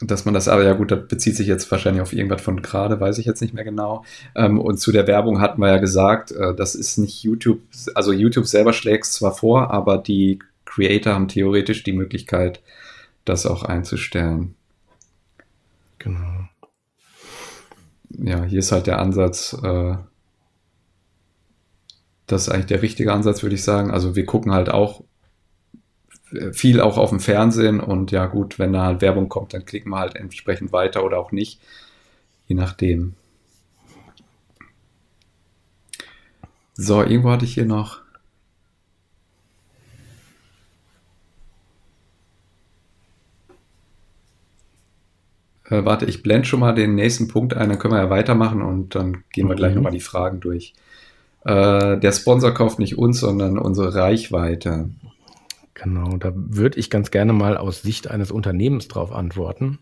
dass 0.00 0.24
man 0.24 0.34
das, 0.34 0.48
aber 0.48 0.64
ja 0.64 0.72
gut, 0.72 0.90
das 0.90 1.08
bezieht 1.08 1.36
sich 1.36 1.46
jetzt 1.46 1.70
wahrscheinlich 1.70 2.00
auf 2.00 2.12
irgendwas 2.12 2.40
von 2.40 2.62
gerade, 2.62 3.00
weiß 3.00 3.18
ich 3.18 3.26
jetzt 3.26 3.42
nicht 3.42 3.54
mehr 3.54 3.64
genau. 3.64 4.04
Ähm, 4.34 4.58
und 4.58 4.78
zu 4.78 4.92
der 4.92 5.06
Werbung 5.06 5.40
hatten 5.40 5.60
wir 5.60 5.68
ja 5.68 5.78
gesagt, 5.78 6.32
äh, 6.32 6.54
das 6.54 6.74
ist 6.74 6.96
nicht 6.96 7.22
YouTube, 7.22 7.60
also 7.94 8.12
YouTube 8.12 8.46
selber 8.46 8.72
schlägt 8.72 9.04
es 9.04 9.12
zwar 9.12 9.34
vor, 9.34 9.70
aber 9.70 9.98
die 9.98 10.38
Creator 10.64 11.12
haben 11.12 11.28
theoretisch 11.28 11.82
die 11.82 11.92
Möglichkeit, 11.92 12.62
das 13.24 13.46
auch 13.46 13.62
einzustellen. 13.62 14.54
Genau. 15.98 16.48
Ja, 18.10 18.44
hier 18.44 18.60
ist 18.60 18.72
halt 18.72 18.86
der 18.86 19.00
Ansatz, 19.00 19.56
äh, 19.62 19.96
das 22.32 22.42
ist 22.42 22.48
eigentlich 22.50 22.66
der 22.66 22.82
richtige 22.82 23.12
Ansatz, 23.12 23.42
würde 23.42 23.54
ich 23.54 23.64
sagen. 23.64 23.90
Also 23.90 24.16
wir 24.16 24.26
gucken 24.26 24.52
halt 24.52 24.70
auch 24.70 25.02
viel 26.52 26.80
auch 26.80 26.96
auf 26.96 27.10
dem 27.10 27.20
Fernsehen 27.20 27.80
und 27.80 28.12
ja 28.12 28.26
gut, 28.26 28.58
wenn 28.58 28.72
da 28.72 28.84
halt 28.84 29.00
Werbung 29.00 29.28
kommt, 29.28 29.52
dann 29.52 29.64
klicken 29.64 29.90
wir 29.90 29.98
halt 29.98 30.16
entsprechend 30.16 30.72
weiter 30.72 31.04
oder 31.04 31.18
auch 31.18 31.32
nicht, 31.32 31.60
je 32.46 32.54
nachdem. 32.54 33.14
So, 36.74 37.02
irgendwo 37.02 37.30
hatte 37.30 37.44
ich 37.44 37.54
hier 37.54 37.66
noch. 37.66 38.00
Äh, 45.64 45.84
warte, 45.84 46.06
ich 46.06 46.22
blende 46.22 46.46
schon 46.46 46.60
mal 46.60 46.74
den 46.74 46.94
nächsten 46.94 47.28
Punkt 47.28 47.54
ein, 47.54 47.68
dann 47.68 47.78
können 47.78 47.94
wir 47.94 48.02
ja 48.02 48.10
weitermachen 48.10 48.62
und 48.62 48.94
dann 48.94 49.24
gehen 49.32 49.48
wir 49.48 49.54
mhm. 49.54 49.58
gleich 49.58 49.74
nochmal 49.74 49.92
die 49.92 50.00
Fragen 50.00 50.40
durch. 50.40 50.74
Äh, 51.44 51.98
der 51.98 52.12
Sponsor 52.12 52.52
kauft 52.52 52.78
nicht 52.78 52.98
uns, 52.98 53.20
sondern 53.20 53.58
unsere 53.58 53.94
Reichweite. 53.94 54.90
Genau, 55.74 56.16
da 56.18 56.32
würde 56.34 56.78
ich 56.78 56.90
ganz 56.90 57.10
gerne 57.10 57.32
mal 57.32 57.56
aus 57.56 57.82
Sicht 57.82 58.10
eines 58.10 58.30
Unternehmens 58.30 58.88
drauf 58.88 59.12
antworten. 59.12 59.78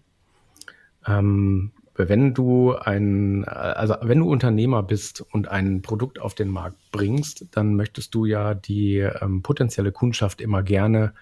Ähm, 1.07 1.73
wenn 1.97 2.33
du 2.33 2.75
ein, 2.75 3.45
also 3.45 3.97
wenn 4.03 4.21
du 4.21 4.31
Unternehmer 4.31 4.85
bist 4.85 5.25
und 5.33 5.49
ein 5.49 5.83
Produkt 5.83 6.21
auf 6.21 6.35
den 6.35 6.49
Markt 6.49 6.77
bringst, 6.93 7.47
dann 7.51 7.75
möchtest 7.75 8.15
du 8.15 8.25
ja 8.25 8.55
die 8.55 8.99
ähm, 8.99 9.43
potenzielle 9.43 9.91
Kundschaft 9.91 10.41
immer 10.41 10.63
gerne 10.63 11.13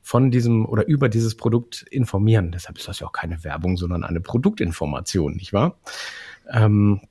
von 0.00 0.30
diesem 0.30 0.64
oder 0.64 0.86
über 0.86 1.10
dieses 1.10 1.36
Produkt 1.36 1.82
informieren. 1.90 2.50
Deshalb 2.50 2.78
ist 2.78 2.88
das 2.88 3.00
ja 3.00 3.06
auch 3.06 3.12
keine 3.12 3.44
Werbung, 3.44 3.76
sondern 3.76 4.04
eine 4.04 4.20
Produktinformation, 4.20 5.34
nicht 5.34 5.52
wahr? 5.52 5.76
Ähm, 6.50 7.02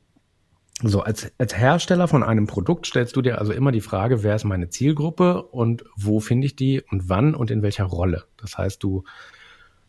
so, 0.84 1.02
als, 1.02 1.32
als 1.38 1.58
Hersteller 1.58 2.08
von 2.08 2.24
einem 2.24 2.48
Produkt 2.48 2.88
stellst 2.88 3.16
du 3.16 3.22
dir 3.22 3.40
also 3.40 3.52
immer 3.52 3.72
die 3.72 3.82
Frage, 3.82 4.24
wer 4.24 4.36
ist 4.36 4.44
meine 4.44 4.70
Zielgruppe 4.70 5.44
und 5.44 5.84
wo 5.96 6.20
finde 6.20 6.48
ich 6.48 6.56
die 6.56 6.82
und 6.82 7.10
wann 7.10 7.36
und 7.36 7.52
in 7.52 7.62
welcher 7.62 7.86
Rolle. 7.86 8.26
Das 8.38 8.58
heißt, 8.58 8.82
du, 8.84 9.04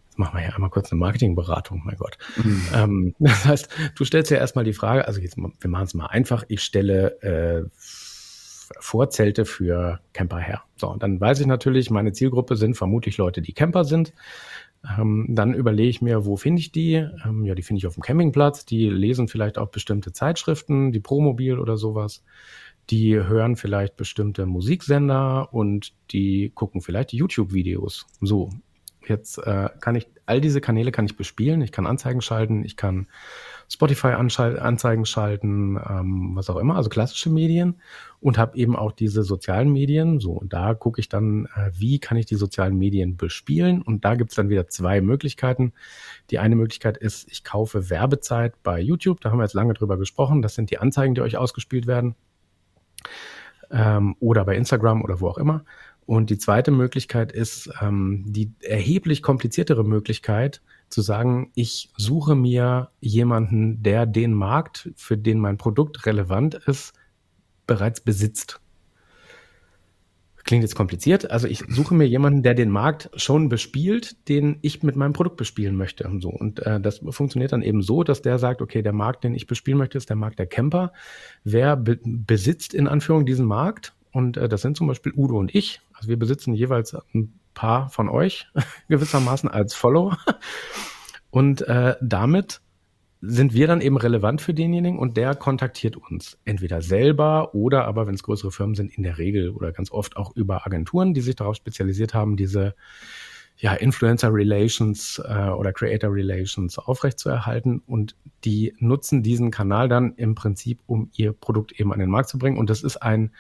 jetzt 0.06 0.18
machen 0.18 0.36
wir 0.36 0.42
hier 0.42 0.54
einmal 0.54 0.70
kurz 0.70 0.92
eine 0.92 0.98
Marketingberatung, 0.98 1.82
mein 1.84 1.96
Gott. 1.96 2.18
Mhm. 2.36 2.62
Ähm, 2.74 3.14
das 3.18 3.44
heißt, 3.44 3.68
du 3.94 4.04
stellst 4.04 4.30
dir 4.30 4.38
erstmal 4.38 4.64
die 4.64 4.74
Frage, 4.74 5.06
also 5.06 5.20
jetzt, 5.20 5.36
wir 5.36 5.70
machen 5.70 5.84
es 5.84 5.94
mal 5.94 6.06
einfach, 6.06 6.44
ich 6.48 6.62
stelle 6.62 7.20
äh, 7.22 7.68
Vorzelte 8.78 9.44
für 9.44 10.00
Camper 10.12 10.38
her. 10.38 10.62
So, 10.76 10.88
und 10.88 11.02
dann 11.02 11.20
weiß 11.20 11.40
ich 11.40 11.46
natürlich, 11.46 11.90
meine 11.90 12.12
Zielgruppe 12.12 12.56
sind 12.56 12.76
vermutlich 12.76 13.18
Leute, 13.18 13.42
die 13.42 13.52
Camper 13.52 13.84
sind. 13.84 14.12
Ähm, 14.98 15.26
dann 15.28 15.54
überlege 15.54 15.88
ich 15.88 16.02
mir, 16.02 16.24
wo 16.24 16.36
finde 16.36 16.60
ich 16.60 16.72
die? 16.72 16.94
Ähm, 16.94 17.44
ja, 17.44 17.54
die 17.54 17.62
finde 17.62 17.78
ich 17.78 17.86
auf 17.86 17.94
dem 17.94 18.02
Campingplatz. 18.02 18.64
Die 18.64 18.88
lesen 18.88 19.28
vielleicht 19.28 19.58
auch 19.58 19.68
bestimmte 19.68 20.12
Zeitschriften, 20.12 20.92
die 20.92 21.00
Promobil 21.00 21.58
oder 21.58 21.76
sowas. 21.76 22.24
Die 22.90 23.14
hören 23.14 23.54
vielleicht 23.56 23.96
bestimmte 23.96 24.44
Musiksender 24.44 25.52
und 25.54 25.92
die 26.10 26.50
gucken 26.54 26.80
vielleicht 26.80 27.12
YouTube-Videos. 27.12 28.06
So, 28.20 28.50
jetzt 29.06 29.38
äh, 29.38 29.68
kann 29.80 29.94
ich 29.94 30.08
all 30.26 30.40
diese 30.40 30.60
Kanäle 30.60 30.92
kann 30.92 31.04
ich 31.04 31.16
bespielen. 31.16 31.62
Ich 31.62 31.72
kann 31.72 31.86
Anzeigen 31.86 32.20
schalten, 32.20 32.64
ich 32.64 32.76
kann 32.76 33.06
Spotify-Anzeigen 33.68 35.06
schalten, 35.06 35.78
ähm, 35.88 36.32
was 36.34 36.50
auch 36.50 36.56
immer, 36.56 36.76
also 36.76 36.90
klassische 36.90 37.30
Medien 37.30 37.80
und 38.22 38.38
habe 38.38 38.56
eben 38.56 38.76
auch 38.76 38.92
diese 38.92 39.24
sozialen 39.24 39.72
Medien. 39.72 40.20
So, 40.20 40.30
und 40.30 40.52
da 40.52 40.74
gucke 40.74 41.00
ich 41.00 41.08
dann, 41.08 41.46
äh, 41.56 41.72
wie 41.74 41.98
kann 41.98 42.16
ich 42.16 42.24
die 42.24 42.36
sozialen 42.36 42.78
Medien 42.78 43.16
bespielen? 43.16 43.82
Und 43.82 44.04
da 44.04 44.14
gibt 44.14 44.30
es 44.30 44.36
dann 44.36 44.48
wieder 44.48 44.68
zwei 44.68 45.00
Möglichkeiten. 45.00 45.72
Die 46.30 46.38
eine 46.38 46.54
Möglichkeit 46.54 46.96
ist, 46.96 47.28
ich 47.30 47.42
kaufe 47.42 47.90
Werbezeit 47.90 48.62
bei 48.62 48.80
YouTube, 48.80 49.20
da 49.20 49.30
haben 49.30 49.38
wir 49.38 49.44
jetzt 49.44 49.54
lange 49.54 49.74
drüber 49.74 49.98
gesprochen. 49.98 50.40
Das 50.40 50.54
sind 50.54 50.70
die 50.70 50.78
Anzeigen, 50.78 51.16
die 51.16 51.20
euch 51.20 51.36
ausgespielt 51.36 51.88
werden. 51.88 52.14
Ähm, 53.72 54.14
oder 54.20 54.44
bei 54.44 54.56
Instagram 54.56 55.02
oder 55.02 55.20
wo 55.20 55.28
auch 55.28 55.38
immer. 55.38 55.64
Und 56.06 56.30
die 56.30 56.38
zweite 56.38 56.70
Möglichkeit 56.70 57.32
ist 57.32 57.70
ähm, 57.80 58.24
die 58.28 58.52
erheblich 58.60 59.22
kompliziertere 59.22 59.84
Möglichkeit, 59.84 60.62
zu 60.88 61.00
sagen, 61.00 61.50
ich 61.54 61.90
suche 61.96 62.36
mir 62.36 62.90
jemanden, 63.00 63.82
der 63.82 64.06
den 64.06 64.34
Markt, 64.34 64.90
für 64.94 65.16
den 65.16 65.40
mein 65.40 65.56
Produkt 65.56 66.06
relevant 66.06 66.54
ist, 66.54 66.92
bereits 67.72 68.02
besitzt. 68.02 68.60
Klingt 70.44 70.62
jetzt 70.62 70.74
kompliziert. 70.74 71.30
Also 71.30 71.48
ich 71.48 71.64
suche 71.68 71.94
mir 71.94 72.06
jemanden, 72.06 72.42
der 72.42 72.52
den 72.52 72.68
Markt 72.68 73.08
schon 73.14 73.48
bespielt, 73.48 74.28
den 74.28 74.58
ich 74.60 74.82
mit 74.82 74.94
meinem 74.94 75.14
Produkt 75.14 75.38
bespielen 75.38 75.74
möchte. 75.74 76.06
Und, 76.06 76.20
so. 76.20 76.28
und 76.28 76.58
äh, 76.66 76.80
das 76.82 77.00
funktioniert 77.10 77.52
dann 77.52 77.62
eben 77.62 77.80
so, 77.80 78.02
dass 78.02 78.20
der 78.20 78.38
sagt, 78.38 78.60
okay, 78.60 78.82
der 78.82 78.92
Markt, 78.92 79.24
den 79.24 79.34
ich 79.34 79.46
bespielen 79.46 79.78
möchte, 79.78 79.96
ist 79.96 80.10
der 80.10 80.16
Markt 80.16 80.38
der 80.38 80.46
Camper. 80.46 80.92
Wer 81.44 81.76
be 81.76 81.98
besitzt 82.04 82.74
in 82.74 82.88
Anführung 82.88 83.24
diesen 83.24 83.46
Markt? 83.46 83.94
Und 84.10 84.36
äh, 84.36 84.50
das 84.50 84.60
sind 84.60 84.76
zum 84.76 84.88
Beispiel 84.88 85.14
Udo 85.16 85.38
und 85.38 85.54
ich. 85.54 85.80
Also 85.94 86.08
wir 86.08 86.18
besitzen 86.18 86.52
jeweils 86.52 86.94
ein 87.14 87.32
paar 87.54 87.88
von 87.88 88.10
euch 88.10 88.48
gewissermaßen 88.88 89.48
als 89.48 89.74
Follower. 89.74 90.18
Und 91.30 91.62
äh, 91.62 91.94
damit 92.02 92.60
sind 93.24 93.54
wir 93.54 93.68
dann 93.68 93.80
eben 93.80 93.96
relevant 93.96 94.40
für 94.40 94.52
denjenigen 94.52 94.98
und 94.98 95.16
der 95.16 95.36
kontaktiert 95.36 95.96
uns 95.96 96.38
entweder 96.44 96.82
selber 96.82 97.54
oder 97.54 97.84
aber, 97.84 98.08
wenn 98.08 98.16
es 98.16 98.24
größere 98.24 98.50
Firmen 98.50 98.74
sind, 98.74 98.90
in 98.96 99.04
der 99.04 99.16
Regel 99.16 99.50
oder 99.50 99.70
ganz 99.70 99.92
oft 99.92 100.16
auch 100.16 100.34
über 100.34 100.66
Agenturen, 100.66 101.14
die 101.14 101.20
sich 101.20 101.36
darauf 101.36 101.54
spezialisiert 101.54 102.14
haben, 102.14 102.36
diese 102.36 102.74
ja, 103.58 103.74
Influencer 103.74 104.34
Relations 104.34 105.22
äh, 105.24 105.50
oder 105.50 105.72
Creator 105.72 106.12
Relations 106.12 106.78
aufrechtzuerhalten 106.78 107.80
und 107.86 108.16
die 108.44 108.74
nutzen 108.78 109.22
diesen 109.22 109.52
Kanal 109.52 109.88
dann 109.88 110.14
im 110.16 110.34
Prinzip, 110.34 110.80
um 110.86 111.10
ihr 111.14 111.32
Produkt 111.32 111.78
eben 111.78 111.92
an 111.92 112.00
den 112.00 112.10
Markt 112.10 112.28
zu 112.28 112.38
bringen. 112.38 112.58
Und 112.58 112.70
das 112.70 112.82
ist 112.82 112.96
ein, 112.96 113.30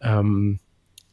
ähm, 0.00 0.58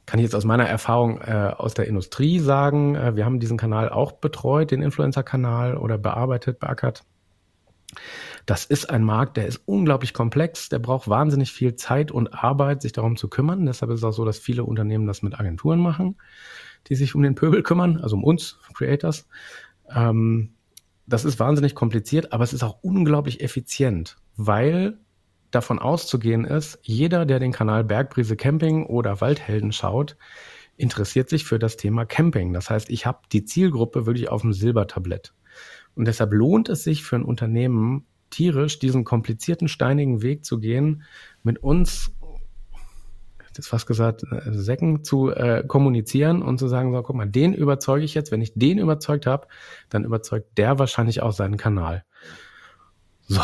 kann 0.07 0.19
ich 0.19 0.23
jetzt 0.23 0.35
aus 0.35 0.45
meiner 0.45 0.67
Erfahrung 0.67 1.21
äh, 1.21 1.53
aus 1.55 1.75
der 1.75 1.85
Industrie 1.85 2.39
sagen, 2.39 2.95
äh, 2.95 3.15
wir 3.15 3.23
haben 3.23 3.39
diesen 3.39 3.57
Kanal 3.57 3.89
auch 3.89 4.13
betreut, 4.13 4.71
den 4.71 4.81
Influencer-Kanal 4.81 5.77
oder 5.77 5.99
bearbeitet, 5.99 6.59
beackert. 6.59 7.03
Das 8.45 8.65
ist 8.65 8.89
ein 8.89 9.03
Markt, 9.03 9.37
der 9.37 9.47
ist 9.47 9.61
unglaublich 9.65 10.13
komplex, 10.13 10.69
der 10.69 10.79
braucht 10.79 11.07
wahnsinnig 11.07 11.51
viel 11.51 11.75
Zeit 11.75 12.11
und 12.11 12.33
Arbeit, 12.33 12.81
sich 12.81 12.91
darum 12.91 13.15
zu 13.15 13.29
kümmern. 13.29 13.65
Deshalb 13.65 13.91
ist 13.91 13.99
es 13.99 14.03
auch 14.03 14.13
so, 14.13 14.25
dass 14.25 14.39
viele 14.39 14.63
Unternehmen 14.63 15.07
das 15.07 15.21
mit 15.21 15.39
Agenturen 15.39 15.79
machen 15.79 16.15
die 16.87 16.95
sich 16.95 17.15
um 17.15 17.21
den 17.21 17.35
Pöbel 17.35 17.63
kümmern, 17.63 17.97
also 17.97 18.15
um 18.15 18.23
uns, 18.23 18.59
Creators. 18.73 19.27
Ähm, 19.93 20.53
das 21.05 21.25
ist 21.25 21.39
wahnsinnig 21.39 21.75
kompliziert, 21.75 22.31
aber 22.33 22.43
es 22.43 22.53
ist 22.53 22.63
auch 22.63 22.79
unglaublich 22.81 23.41
effizient, 23.41 24.17
weil 24.35 24.97
davon 25.51 25.79
auszugehen 25.79 26.45
ist, 26.45 26.79
jeder, 26.81 27.25
der 27.25 27.39
den 27.39 27.51
Kanal 27.51 27.83
Bergbrise 27.83 28.35
Camping 28.35 28.85
oder 28.85 29.21
Waldhelden 29.21 29.71
schaut, 29.71 30.17
interessiert 30.77 31.29
sich 31.29 31.45
für 31.45 31.59
das 31.59 31.77
Thema 31.77 32.05
Camping. 32.05 32.53
Das 32.53 32.69
heißt, 32.69 32.89
ich 32.89 33.05
habe 33.05 33.19
die 33.31 33.45
Zielgruppe 33.45 34.05
wirklich 34.05 34.29
auf 34.29 34.41
dem 34.41 34.53
Silbertablett. 34.53 35.33
Und 35.95 36.05
deshalb 36.05 36.33
lohnt 36.33 36.69
es 36.69 36.83
sich 36.83 37.03
für 37.03 37.15
ein 37.15 37.23
Unternehmen 37.23 38.05
tierisch, 38.29 38.79
diesen 38.79 39.03
komplizierten, 39.03 39.67
steinigen 39.67 40.21
Weg 40.21 40.43
zu 40.43 40.59
gehen, 40.59 41.03
mit 41.43 41.59
uns 41.59 42.11
das 43.55 43.67
fast 43.67 43.87
gesagt, 43.87 44.23
äh, 44.31 44.51
Säcken 44.51 45.03
zu 45.03 45.29
äh, 45.29 45.63
kommunizieren 45.67 46.41
und 46.41 46.57
zu 46.57 46.67
sagen, 46.67 46.91
so, 46.91 47.01
guck 47.01 47.15
mal, 47.15 47.27
den 47.27 47.53
überzeuge 47.53 48.03
ich 48.03 48.13
jetzt. 48.13 48.31
Wenn 48.31 48.41
ich 48.41 48.53
den 48.55 48.79
überzeugt 48.79 49.25
habe, 49.25 49.47
dann 49.89 50.03
überzeugt 50.03 50.57
der 50.57 50.79
wahrscheinlich 50.79 51.21
auch 51.21 51.31
seinen 51.31 51.57
Kanal. 51.57 52.03
So. 53.27 53.41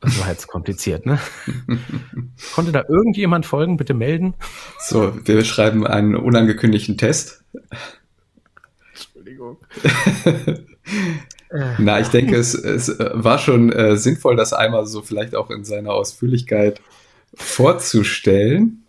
Das 0.00 0.20
war 0.20 0.28
jetzt 0.28 0.48
kompliziert, 0.48 1.06
ne? 1.06 1.18
Konnte 2.54 2.72
da 2.72 2.84
irgendjemand 2.86 3.46
folgen? 3.46 3.78
Bitte 3.78 3.94
melden. 3.94 4.34
So, 4.78 5.14
wir 5.26 5.44
schreiben 5.44 5.86
einen 5.86 6.14
unangekündigten 6.14 6.98
Test. 6.98 7.42
Entschuldigung. 8.92 9.56
Na, 11.78 12.00
ich 12.00 12.08
denke, 12.08 12.36
es, 12.36 12.54
es 12.54 12.98
war 12.98 13.38
schon 13.38 13.72
äh, 13.72 13.96
sinnvoll, 13.96 14.36
das 14.36 14.52
einmal 14.52 14.86
so 14.86 15.02
vielleicht 15.02 15.36
auch 15.36 15.50
in 15.50 15.64
seiner 15.64 15.92
Ausführlichkeit 15.92 16.80
vorzustellen. 17.34 18.84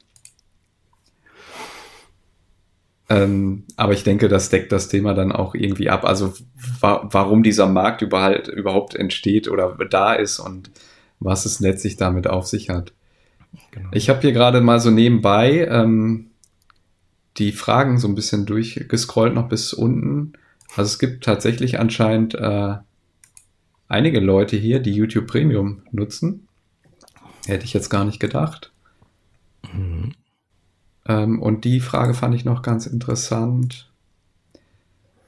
Ähm, 3.08 3.66
aber 3.76 3.94
ich 3.94 4.04
denke, 4.04 4.28
das 4.30 4.50
deckt 4.50 4.72
das 4.72 4.88
Thema 4.88 5.14
dann 5.14 5.32
auch 5.32 5.54
irgendwie 5.54 5.90
ab. 5.90 6.06
Also 6.06 6.34
wa 6.80 7.08
warum 7.12 7.44
dieser 7.44 7.68
Markt 7.68 8.02
überhaupt, 8.02 8.48
überhaupt 8.48 8.96
entsteht 8.96 9.48
oder 9.48 9.78
da 9.90 10.14
ist 10.14 10.40
und 10.40 10.72
was 11.20 11.46
es 11.46 11.60
letztlich 11.60 11.98
damit 11.98 12.28
auf 12.28 12.48
sich 12.48 12.70
hat. 12.70 12.94
Genau. 13.72 13.90
Ich 13.92 14.10
habe 14.10 14.22
hier 14.22 14.32
gerade 14.32 14.62
mal 14.62 14.80
so 14.80 14.90
nebenbei 14.90 15.68
ähm, 15.70 16.32
die 17.38 17.52
Fragen 17.52 18.00
so 18.00 18.08
ein 18.08 18.16
bisschen 18.16 18.46
durchgescrollt 18.46 19.34
noch 19.34 19.50
bis 19.50 19.74
unten. 19.74 20.34
Also 20.76 20.90
es 20.90 21.00
gibt 21.00 21.24
tatsächlich 21.24 21.80
anscheinend 21.80 22.36
äh, 22.36 22.76
einige 23.88 24.20
Leute 24.20 24.58
hier, 24.58 24.80
die 24.80 24.94
YouTube 24.94 25.28
Premium 25.28 25.84
nutzen. 25.92 26.48
Hätte 27.46 27.66
ich 27.66 27.74
jetzt 27.74 27.90
gar 27.90 28.06
nicht 28.06 28.20
gedacht. 28.20 28.72
Mhm. 29.74 30.14
Ähm, 31.08 31.42
und 31.42 31.64
die 31.64 31.80
Frage 31.80 32.14
fand 32.14 32.36
ich 32.36 32.46
noch 32.46 32.62
ganz 32.62 32.88
interessant. 32.88 33.90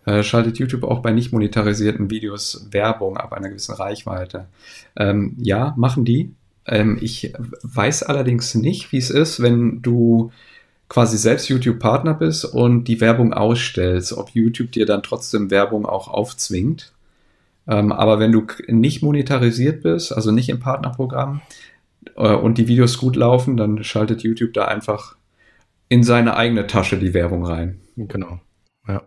Äh, 0.05 0.23
schaltet 0.23 0.57
YouTube 0.57 0.83
auch 0.83 1.01
bei 1.01 1.11
nicht 1.11 1.31
monetarisierten 1.31 2.09
Videos 2.09 2.67
Werbung 2.71 3.17
ab 3.17 3.33
einer 3.33 3.49
gewissen 3.49 3.75
Reichweite? 3.75 4.47
Ähm, 4.95 5.35
ja, 5.37 5.73
machen 5.77 6.05
die. 6.05 6.33
Ähm, 6.65 6.97
ich 7.01 7.33
weiß 7.61 8.03
allerdings 8.03 8.55
nicht, 8.55 8.91
wie 8.91 8.97
es 8.97 9.09
ist, 9.09 9.41
wenn 9.41 9.81
du 9.81 10.31
quasi 10.89 11.17
selbst 11.17 11.49
YouTube-Partner 11.49 12.13
bist 12.13 12.45
und 12.45 12.85
die 12.85 13.01
Werbung 13.01 13.33
ausstellst, 13.33 14.13
ob 14.13 14.29
YouTube 14.29 14.71
dir 14.71 14.85
dann 14.85 15.03
trotzdem 15.03 15.51
Werbung 15.51 15.85
auch 15.85 16.07
aufzwingt. 16.07 16.93
Ähm, 17.67 17.91
aber 17.91 18.19
wenn 18.19 18.31
du 18.31 18.45
nicht 18.67 19.03
monetarisiert 19.03 19.83
bist, 19.83 20.13
also 20.13 20.31
nicht 20.31 20.49
im 20.49 20.59
Partnerprogramm 20.59 21.41
äh, 22.15 22.33
und 22.33 22.57
die 22.57 22.67
Videos 22.67 22.97
gut 22.97 23.15
laufen, 23.15 23.57
dann 23.57 23.83
schaltet 23.83 24.23
YouTube 24.23 24.53
da 24.53 24.65
einfach 24.65 25.17
in 25.89 26.03
seine 26.03 26.37
eigene 26.37 26.67
Tasche 26.67 26.97
die 26.97 27.13
Werbung 27.13 27.45
rein. 27.45 27.81
Genau. 27.97 28.39
Ja. 28.87 29.03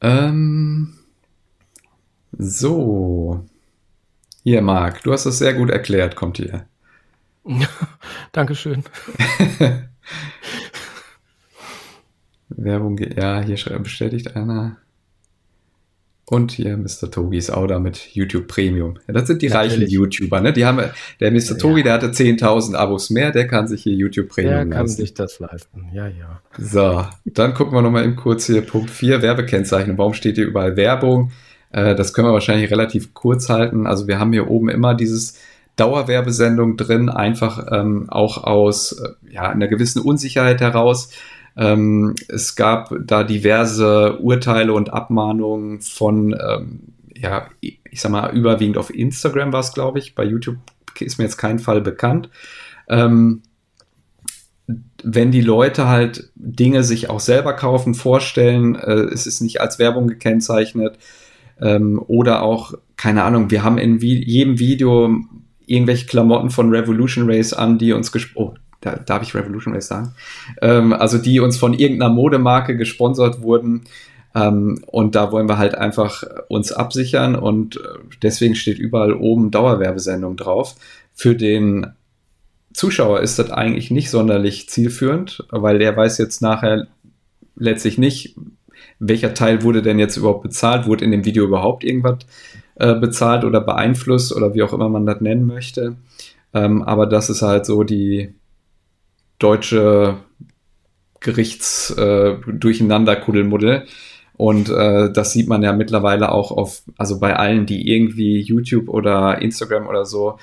Ähm, 0.00 0.94
so. 2.32 3.44
Hier, 4.42 4.60
Marc, 4.60 5.02
du 5.02 5.12
hast 5.12 5.26
das 5.26 5.38
sehr 5.38 5.54
gut 5.54 5.70
erklärt, 5.70 6.16
kommt 6.16 6.36
hier. 6.36 6.66
Dankeschön. 8.32 8.84
Werbung, 12.48 12.98
ja, 12.98 13.40
hier 13.42 13.56
bestätigt 13.78 14.36
einer. 14.36 14.76
Und 16.26 16.52
hier 16.52 16.78
Mr. 16.78 17.10
Togi 17.10 17.36
ist 17.36 17.50
auch 17.50 17.66
da 17.66 17.78
mit 17.78 18.14
YouTube 18.14 18.48
Premium. 18.48 18.98
Ja, 19.06 19.12
das 19.12 19.26
sind 19.26 19.42
die 19.42 19.48
Natürlich. 19.48 19.72
reichen 19.74 19.88
YouTuber, 19.88 20.40
ne? 20.40 20.54
Die 20.54 20.64
haben, 20.64 20.78
der 21.20 21.30
Mr. 21.30 21.38
Ja, 21.38 21.54
Togi, 21.56 21.82
der 21.82 21.92
hatte 21.92 22.06
10.000 22.06 22.74
Abos 22.74 23.10
mehr, 23.10 23.30
der 23.30 23.46
kann 23.46 23.68
sich 23.68 23.82
hier 23.82 23.92
YouTube 23.92 24.30
Premium 24.30 24.54
leisten. 24.54 24.70
Der 24.70 24.78
kann 24.78 24.88
sich 24.88 25.12
das 25.12 25.38
leisten, 25.38 25.90
ja, 25.92 26.08
ja. 26.08 26.40
So, 26.56 27.04
dann 27.26 27.52
gucken 27.52 27.74
wir 27.74 27.82
nochmal 27.82 28.04
eben 28.04 28.16
kurz 28.16 28.46
hier 28.46 28.62
Punkt 28.62 28.88
4, 28.88 29.20
Werbekennzeichnung. 29.20 29.98
Warum 29.98 30.14
steht 30.14 30.36
hier 30.36 30.46
überall 30.46 30.76
Werbung? 30.76 31.30
Äh, 31.72 31.94
das 31.94 32.14
können 32.14 32.28
wir 32.28 32.32
wahrscheinlich 32.32 32.70
relativ 32.70 33.12
kurz 33.12 33.50
halten. 33.50 33.86
Also 33.86 34.08
wir 34.08 34.18
haben 34.18 34.32
hier 34.32 34.48
oben 34.48 34.70
immer 34.70 34.94
dieses 34.94 35.38
Dauerwerbesendung 35.76 36.76
drin, 36.76 37.08
einfach 37.08 37.66
ähm, 37.72 38.08
auch 38.08 38.44
aus 38.44 38.92
äh, 38.92 39.32
ja, 39.32 39.48
einer 39.48 39.68
gewissen 39.68 40.00
Unsicherheit 40.00 40.60
heraus 40.60 41.10
ähm, 41.56 42.14
es 42.28 42.56
gab 42.56 42.92
da 43.00 43.22
diverse 43.22 44.18
Urteile 44.18 44.72
und 44.72 44.92
Abmahnungen 44.92 45.80
von, 45.80 46.32
ähm, 46.32 46.80
ja, 47.14 47.48
ich 47.60 48.00
sag 48.00 48.10
mal, 48.10 48.36
überwiegend 48.36 48.76
auf 48.76 48.92
Instagram 48.92 49.52
war 49.52 49.60
es, 49.60 49.72
glaube 49.72 49.98
ich. 49.98 50.14
Bei 50.14 50.24
YouTube 50.24 50.56
ist 50.98 51.18
mir 51.18 51.24
jetzt 51.24 51.36
kein 51.36 51.58
Fall 51.58 51.80
bekannt. 51.80 52.28
Ähm, 52.88 53.42
wenn 55.02 55.30
die 55.30 55.42
Leute 55.42 55.86
halt 55.86 56.30
Dinge 56.34 56.82
sich 56.82 57.10
auch 57.10 57.20
selber 57.20 57.52
kaufen, 57.52 57.94
vorstellen, 57.94 58.74
äh, 58.74 59.04
es 59.12 59.26
ist 59.26 59.40
nicht 59.40 59.60
als 59.60 59.78
Werbung 59.78 60.08
gekennzeichnet 60.08 60.98
ähm, 61.60 62.02
oder 62.04 62.42
auch, 62.42 62.74
keine 62.96 63.22
Ahnung, 63.22 63.50
wir 63.50 63.62
haben 63.62 63.78
in 63.78 63.98
jedem 63.98 64.58
Video 64.58 65.14
irgendwelche 65.66 66.06
Klamotten 66.06 66.50
von 66.50 66.70
Revolution 66.70 67.30
Race 67.30 67.52
an, 67.52 67.78
die 67.78 67.92
uns 67.92 68.12
oh, 68.34 68.54
da, 68.80 68.96
darf 68.96 69.22
ich 69.22 69.34
Revolution 69.34 69.74
Race 69.74 69.88
sagen, 69.88 70.14
ähm, 70.60 70.92
also 70.92 71.18
die 71.18 71.40
uns 71.40 71.56
von 71.58 71.74
irgendeiner 71.74 72.12
Modemarke 72.12 72.76
gesponsert 72.76 73.42
wurden. 73.42 73.82
Ähm, 74.34 74.82
und 74.86 75.14
da 75.14 75.30
wollen 75.32 75.48
wir 75.48 75.58
halt 75.58 75.74
einfach 75.76 76.24
uns 76.48 76.72
absichern 76.72 77.36
und 77.36 77.76
äh, 77.76 77.80
deswegen 78.22 78.54
steht 78.54 78.78
überall 78.78 79.12
oben 79.12 79.50
Dauerwerbesendung 79.50 80.36
drauf. 80.36 80.74
Für 81.14 81.36
den 81.36 81.86
Zuschauer 82.72 83.20
ist 83.20 83.38
das 83.38 83.50
eigentlich 83.50 83.92
nicht 83.92 84.10
sonderlich 84.10 84.68
zielführend, 84.68 85.44
weil 85.50 85.78
der 85.78 85.96
weiß 85.96 86.18
jetzt 86.18 86.42
nachher 86.42 86.88
letztlich 87.54 87.98
nicht, 87.98 88.34
welcher 88.98 89.34
Teil 89.34 89.62
wurde 89.62 89.82
denn 89.82 90.00
jetzt 90.00 90.16
überhaupt 90.16 90.42
bezahlt, 90.42 90.86
wurde 90.86 91.04
in 91.04 91.12
dem 91.12 91.24
Video 91.24 91.44
überhaupt 91.44 91.84
irgendwas 91.84 92.18
äh, 92.76 92.94
bezahlt 92.94 93.44
oder 93.44 93.60
beeinflusst 93.60 94.34
oder 94.34 94.54
wie 94.54 94.62
auch 94.62 94.72
immer 94.72 94.88
man 94.88 95.06
das 95.06 95.20
nennen 95.20 95.46
möchte. 95.46 95.96
Ähm, 96.52 96.82
aber 96.82 97.06
das 97.06 97.30
ist 97.30 97.42
halt 97.42 97.66
so 97.66 97.82
die, 97.84 98.34
deutsche 99.38 100.16
Gerichts 101.20 101.90
äh. 101.90 102.36
Und 104.36 104.68
äh, 104.68 105.12
das 105.12 105.32
sieht 105.32 105.48
man 105.48 105.62
ja 105.62 105.72
mittlerweile 105.72 106.32
auch 106.32 106.50
auf, 106.50 106.82
also 106.98 107.20
bei 107.20 107.36
allen, 107.36 107.66
die 107.66 107.88
irgendwie 107.88 108.40
YouTube 108.40 108.88
oder 108.88 109.40
Instagram 109.40 109.86
oder 109.86 110.04
so 110.04 110.38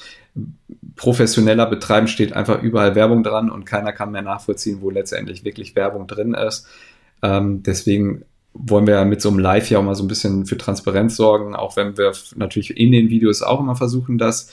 professioneller 0.96 1.66
betreiben, 1.66 2.08
steht 2.08 2.34
einfach 2.34 2.62
überall 2.62 2.96
Werbung 2.96 3.22
dran 3.22 3.50
und 3.50 3.66
keiner 3.66 3.92
kann 3.92 4.12
mehr 4.12 4.22
nachvollziehen, 4.22 4.78
wo 4.82 4.90
letztendlich 4.90 5.44
wirklich 5.44 5.76
Werbung 5.76 6.08
drin 6.08 6.34
ist. 6.34 6.68
Ähm, 7.22 7.64
deswegen 7.64 8.24
wollen 8.54 8.88
wir 8.88 9.06
mit 9.06 9.22
so 9.22 9.30
einem 9.30 9.40
Live 9.40 9.70
ja 9.70 9.80
auch 9.80 9.84
mal 9.84 9.96
so 9.96 10.04
ein 10.04 10.08
bisschen 10.08 10.46
für 10.46 10.58
Transparenz 10.58 11.16
sorgen, 11.16 11.56
auch 11.56 11.78
wenn 11.78 11.98
wir 11.98 12.12
natürlich 12.36 12.78
in 12.78 12.92
den 12.92 13.10
Videos 13.10 13.42
auch 13.42 13.60
immer 13.60 13.76
versuchen, 13.76 14.18
das 14.18 14.52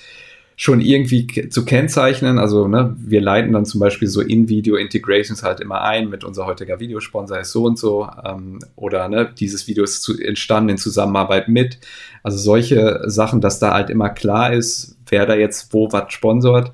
schon 0.61 0.81
irgendwie 0.81 1.49
zu 1.51 1.65
kennzeichnen. 1.65 2.41
Also 2.41 2.67
ne, 2.67 2.97
wir 2.99 3.21
leiten 3.21 3.53
dann 3.53 3.65
zum 3.65 3.79
Beispiel 3.79 4.09
so 4.09 4.21
In-Video-Integrations 4.21 5.45
halt 5.45 5.61
immer 5.61 5.83
ein 5.83 6.09
mit 6.09 6.25
unser 6.25 6.47
heutiger 6.47 6.81
Videosponsor 6.81 7.39
ist 7.39 7.53
so 7.53 7.63
und 7.63 7.79
so 7.79 8.09
ähm, 8.25 8.59
oder 8.75 9.09
ne, 9.09 9.33
dieses 9.39 9.69
Video 9.69 9.85
ist 9.85 10.03
zu, 10.03 10.21
entstanden 10.21 10.71
in 10.71 10.77
Zusammenarbeit 10.77 11.49
mit. 11.49 11.79
Also 12.25 12.39
solche 12.39 13.03
Sachen, 13.07 13.41
dass 13.41 13.61
da 13.61 13.73
halt 13.73 13.89
immer 13.89 14.11
klar 14.11 14.53
ist, 14.53 14.97
wer 15.09 15.27
da 15.27 15.37
jetzt 15.37 15.73
wo 15.73 15.93
was 15.93 16.13
sponsort. 16.13 16.73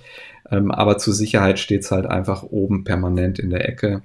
Ähm, 0.50 0.70
aber 0.70 0.96
zur 0.96 1.12
Sicherheit 1.12 1.58
steht 1.58 1.82
es 1.82 1.90
halt 1.90 2.06
einfach 2.06 2.42
oben 2.42 2.84
permanent 2.84 3.38
in 3.38 3.50
der 3.50 3.68
Ecke. 3.68 4.00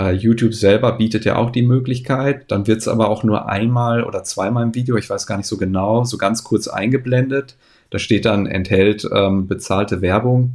Uh, 0.00 0.10
YouTube 0.10 0.54
selber 0.54 0.92
bietet 0.92 1.24
ja 1.24 1.34
auch 1.34 1.50
die 1.50 1.62
Möglichkeit, 1.62 2.52
dann 2.52 2.68
wird 2.68 2.78
es 2.78 2.86
aber 2.86 3.08
auch 3.08 3.24
nur 3.24 3.48
einmal 3.48 4.04
oder 4.04 4.22
zweimal 4.22 4.62
im 4.62 4.74
Video, 4.76 4.96
ich 4.96 5.10
weiß 5.10 5.26
gar 5.26 5.36
nicht 5.38 5.48
so 5.48 5.56
genau, 5.56 6.04
so 6.04 6.18
ganz 6.18 6.44
kurz 6.44 6.68
eingeblendet. 6.68 7.56
Da 7.90 7.98
steht 7.98 8.24
dann, 8.24 8.46
enthält 8.46 9.08
ähm, 9.12 9.48
bezahlte 9.48 10.00
Werbung. 10.00 10.54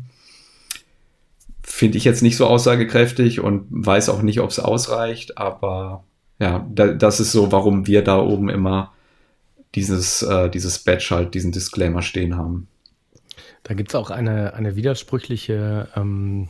Finde 1.62 1.98
ich 1.98 2.06
jetzt 2.06 2.22
nicht 2.22 2.38
so 2.38 2.48
aussagekräftig 2.48 3.42
und 3.42 3.66
weiß 3.70 4.08
auch 4.08 4.22
nicht, 4.22 4.40
ob 4.40 4.50
es 4.50 4.60
ausreicht, 4.60 5.38
aber 5.38 6.06
ja, 6.40 6.66
da, 6.74 6.88
das 6.88 7.20
ist 7.20 7.34
so, 7.34 7.52
warum 7.52 7.86
wir 7.86 8.02
da 8.02 8.20
oben 8.20 8.48
immer 8.50 8.94
dieses, 9.76 10.22
äh, 10.22 10.50
dieses 10.50 10.80
Badge 10.80 11.08
halt, 11.12 11.34
diesen 11.34 11.52
Disclaimer 11.52 12.02
stehen 12.02 12.38
haben. 12.38 12.68
Da 13.64 13.74
gibt 13.74 13.90
es 13.90 13.96
auch 13.96 14.10
eine, 14.10 14.54
eine 14.54 14.76
widersprüchliche, 14.76 15.90
ähm, 15.96 16.50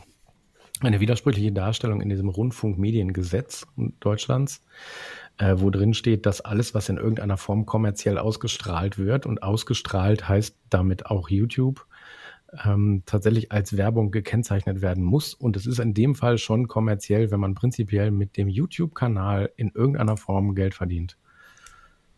eine 0.80 1.00
widersprüchliche 1.00 1.52
Darstellung 1.52 2.00
in 2.00 2.08
diesem 2.08 2.28
Rundfunkmediengesetz 2.28 3.66
Deutschlands 4.00 4.62
äh, 5.38 5.56
wo 5.58 5.70
drin 5.70 5.94
steht, 5.94 6.26
dass 6.26 6.40
alles, 6.40 6.74
was 6.74 6.88
in 6.88 6.96
irgendeiner 6.96 7.36
Form 7.36 7.66
kommerziell 7.66 8.18
ausgestrahlt 8.18 8.98
wird 8.98 9.26
und 9.26 9.42
ausgestrahlt 9.42 10.28
heißt 10.28 10.56
damit 10.70 11.06
auch 11.06 11.28
YouTube, 11.28 11.86
ähm, 12.64 13.02
tatsächlich 13.04 13.50
als 13.50 13.76
Werbung 13.76 14.10
gekennzeichnet 14.10 14.80
werden 14.80 15.02
muss. 15.02 15.34
Und 15.34 15.56
es 15.56 15.66
ist 15.66 15.80
in 15.80 15.94
dem 15.94 16.14
Fall 16.14 16.38
schon 16.38 16.68
kommerziell, 16.68 17.30
wenn 17.30 17.40
man 17.40 17.54
prinzipiell 17.54 18.10
mit 18.10 18.36
dem 18.36 18.48
YouTube-Kanal 18.48 19.50
in 19.56 19.70
irgendeiner 19.70 20.16
Form 20.16 20.54
Geld 20.54 20.74
verdient. 20.74 21.16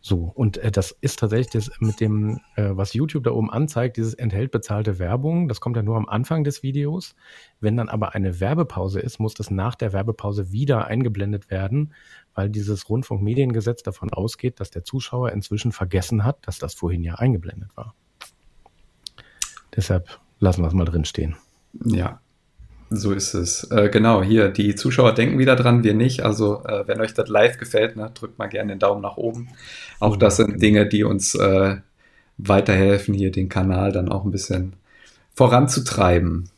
So, 0.07 0.31
und 0.33 0.55
äh, 0.59 0.71
das 0.71 0.91
ist 1.01 1.19
tatsächlich 1.19 1.49
das 1.49 1.81
mit 1.81 1.99
dem, 1.99 2.39
äh, 2.55 2.69
was 2.69 2.93
YouTube 2.93 3.25
da 3.25 3.31
oben 3.31 3.51
anzeigt, 3.51 3.97
dieses 3.97 4.13
enthält 4.13 4.51
bezahlte 4.51 4.99
Werbung. 4.99 5.49
Das 5.49 5.59
kommt 5.59 5.75
ja 5.75 5.83
nur 5.83 5.97
am 5.97 6.07
Anfang 6.07 6.45
des 6.45 6.63
Videos. 6.63 7.13
Wenn 7.59 7.75
dann 7.75 7.89
aber 7.89 8.15
eine 8.15 8.39
Werbepause 8.39 9.01
ist, 9.01 9.19
muss 9.19 9.33
das 9.33 9.51
nach 9.51 9.75
der 9.75 9.91
Werbepause 9.91 10.53
wieder 10.53 10.87
eingeblendet 10.87 11.49
werden, 11.49 11.93
weil 12.35 12.49
dieses 12.49 12.87
Rundfunkmediengesetz 12.87 13.83
davon 13.83 14.13
ausgeht, 14.13 14.61
dass 14.61 14.69
der 14.69 14.85
Zuschauer 14.85 15.33
inzwischen 15.33 15.73
vergessen 15.73 16.23
hat, 16.23 16.37
dass 16.47 16.57
das 16.57 16.73
vorhin 16.73 17.03
ja 17.03 17.15
eingeblendet 17.15 17.75
war. 17.75 17.93
Deshalb 19.75 20.21
lassen 20.39 20.61
wir 20.61 20.69
es 20.69 20.73
mal 20.73 20.85
drin 20.85 21.03
stehen. 21.03 21.35
Ja, 21.83 22.21
so 22.89 23.11
ist 23.11 23.33
es. 23.33 23.69
Äh, 23.71 23.89
genau, 23.89 24.23
hier, 24.23 24.49
die 24.49 24.75
Zuschauer 24.75 25.13
denken 25.13 25.39
wieder 25.39 25.55
dran, 25.55 25.83
wir 25.83 25.93
nicht. 25.93 26.23
Also, 26.23 26.63
äh, 26.65 26.87
wenn 26.87 27.01
euch 27.01 27.13
das 27.13 27.29
live 27.29 27.57
gefällt, 27.57 27.95
ne, 27.95 28.11
drückt 28.13 28.39
mal 28.39 28.47
gerne 28.47 28.73
den 28.73 28.79
Daumen 28.79 29.01
nach 29.01 29.17
oben. 29.17 29.49
Auch 29.99 30.17
das 30.17 30.37
sind 30.37 30.47
genau. 30.47 30.59
Dinge, 30.59 30.87
die 30.87 31.03
uns 31.03 31.35
äh, 31.35 31.77
weiterhelfen, 32.37 33.13
hier 33.13 33.31
den 33.31 33.49
Kanal 33.49 33.91
dann 33.91 34.09
auch 34.09 34.23
ein 34.23 34.31
bisschen 34.31 34.73
voranzutreiben. 35.35 36.49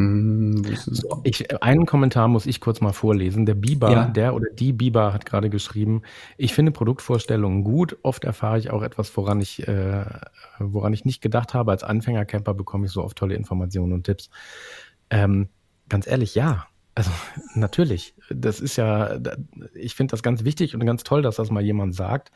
Mm, 0.00 0.62
so, 0.76 1.20
ich, 1.24 1.62
einen 1.62 1.84
Kommentar 1.84 2.26
muss 2.26 2.46
ich 2.46 2.62
kurz 2.62 2.80
mal 2.80 2.94
vorlesen. 2.94 3.44
Der 3.44 3.54
Biber, 3.54 3.90
ja. 3.92 4.04
der 4.06 4.34
oder 4.34 4.46
die 4.50 4.72
Biber 4.72 5.12
hat 5.12 5.26
gerade 5.26 5.50
geschrieben, 5.50 6.00
ich 6.38 6.54
finde 6.54 6.72
Produktvorstellungen 6.72 7.64
gut. 7.64 7.98
Oft 8.02 8.24
erfahre 8.24 8.58
ich 8.58 8.70
auch 8.70 8.82
etwas, 8.82 9.14
woran 9.14 9.42
ich, 9.42 9.68
äh, 9.68 10.06
woran 10.58 10.94
ich 10.94 11.04
nicht 11.04 11.20
gedacht 11.20 11.52
habe. 11.52 11.70
Als 11.72 11.84
Anfängercamper 11.84 12.54
bekomme 12.54 12.86
ich 12.86 12.92
so 12.92 13.04
oft 13.04 13.18
tolle 13.18 13.34
Informationen 13.34 13.92
und 13.92 14.04
Tipps. 14.04 14.30
Ähm, 15.10 15.50
ganz 15.90 16.06
ehrlich, 16.06 16.34
ja. 16.34 16.66
Also 16.94 17.10
natürlich, 17.54 18.14
das 18.30 18.60
ist 18.60 18.76
ja, 18.76 19.18
ich 19.74 19.94
finde 19.94 20.10
das 20.10 20.22
ganz 20.22 20.44
wichtig 20.44 20.74
und 20.74 20.84
ganz 20.84 21.04
toll, 21.04 21.22
dass 21.22 21.36
das 21.36 21.50
mal 21.50 21.62
jemand 21.62 21.94
sagt, 21.94 22.32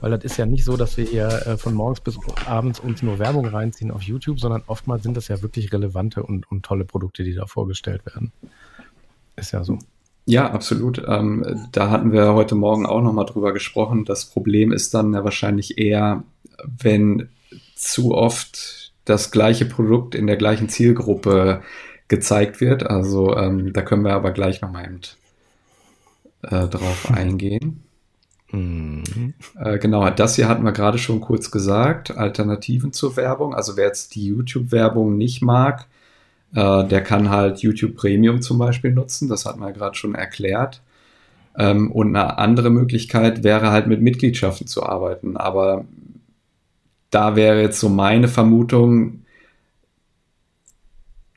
weil 0.00 0.10
das 0.10 0.24
ist 0.24 0.36
ja 0.36 0.44
nicht 0.44 0.64
so, 0.64 0.76
dass 0.76 0.96
wir 0.96 1.04
hier 1.04 1.28
äh, 1.46 1.56
von 1.56 1.72
morgens 1.72 2.00
bis 2.00 2.18
abends 2.46 2.80
uns 2.80 3.02
nur 3.02 3.20
Werbung 3.20 3.46
reinziehen 3.46 3.92
auf 3.92 4.02
YouTube, 4.02 4.40
sondern 4.40 4.64
oftmals 4.66 5.04
sind 5.04 5.16
das 5.16 5.28
ja 5.28 5.40
wirklich 5.40 5.72
relevante 5.72 6.22
und, 6.24 6.50
und 6.50 6.64
tolle 6.64 6.84
Produkte, 6.84 7.22
die 7.22 7.34
da 7.34 7.46
vorgestellt 7.46 8.04
werden. 8.04 8.32
Ist 9.36 9.52
ja 9.52 9.62
so. 9.62 9.78
Ja, 10.26 10.50
absolut. 10.50 11.02
Ähm, 11.06 11.68
da 11.72 11.90
hatten 11.90 12.12
wir 12.12 12.34
heute 12.34 12.54
Morgen 12.54 12.86
auch 12.86 13.02
nochmal 13.02 13.26
drüber 13.26 13.52
gesprochen. 13.52 14.04
Das 14.04 14.26
Problem 14.26 14.72
ist 14.72 14.94
dann 14.94 15.14
ja 15.14 15.24
wahrscheinlich 15.24 15.78
eher, 15.78 16.24
wenn 16.64 17.28
zu 17.76 18.14
oft 18.14 18.92
das 19.04 19.30
gleiche 19.30 19.64
Produkt 19.64 20.14
in 20.14 20.26
der 20.26 20.36
gleichen 20.36 20.68
Zielgruppe 20.68 21.62
gezeigt 22.08 22.60
wird. 22.60 22.88
Also 22.88 23.36
ähm, 23.36 23.72
da 23.72 23.82
können 23.82 24.04
wir 24.04 24.14
aber 24.14 24.32
gleich 24.32 24.60
nochmal 24.60 24.84
eben 24.84 25.00
äh, 26.42 26.68
drauf 26.68 27.10
eingehen. 27.14 27.82
Mhm. 28.52 29.34
Äh, 29.58 29.78
genau, 29.78 30.08
das 30.10 30.36
hier 30.36 30.48
hatten 30.48 30.64
wir 30.64 30.72
gerade 30.72 30.98
schon 30.98 31.20
kurz 31.20 31.50
gesagt. 31.50 32.16
Alternativen 32.16 32.92
zur 32.92 33.16
Werbung. 33.16 33.54
Also 33.54 33.76
wer 33.76 33.86
jetzt 33.86 34.14
die 34.14 34.26
YouTube-Werbung 34.26 35.16
nicht 35.16 35.42
mag, 35.42 35.86
äh, 36.54 36.84
der 36.86 37.02
kann 37.02 37.30
halt 37.30 37.60
YouTube 37.60 37.96
Premium 37.96 38.42
zum 38.42 38.58
Beispiel 38.58 38.92
nutzen. 38.92 39.28
Das 39.28 39.46
hatten 39.46 39.60
wir 39.60 39.72
gerade 39.72 39.96
schon 39.96 40.14
erklärt. 40.14 40.82
Ähm, 41.58 41.90
und 41.90 42.14
eine 42.14 42.38
andere 42.38 42.70
Möglichkeit 42.70 43.42
wäre 43.44 43.70
halt 43.70 43.86
mit 43.86 44.02
Mitgliedschaften 44.02 44.66
zu 44.66 44.82
arbeiten. 44.84 45.36
Aber 45.36 45.84
da 47.10 47.36
wäre 47.36 47.60
jetzt 47.62 47.80
so 47.80 47.88
meine 47.88 48.28
Vermutung, 48.28 49.21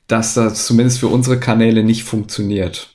dass 0.06 0.34
das 0.34 0.66
zumindest 0.66 1.00
für 1.00 1.08
unsere 1.08 1.40
Kanäle 1.40 1.82
nicht 1.82 2.04
funktioniert. 2.04 2.94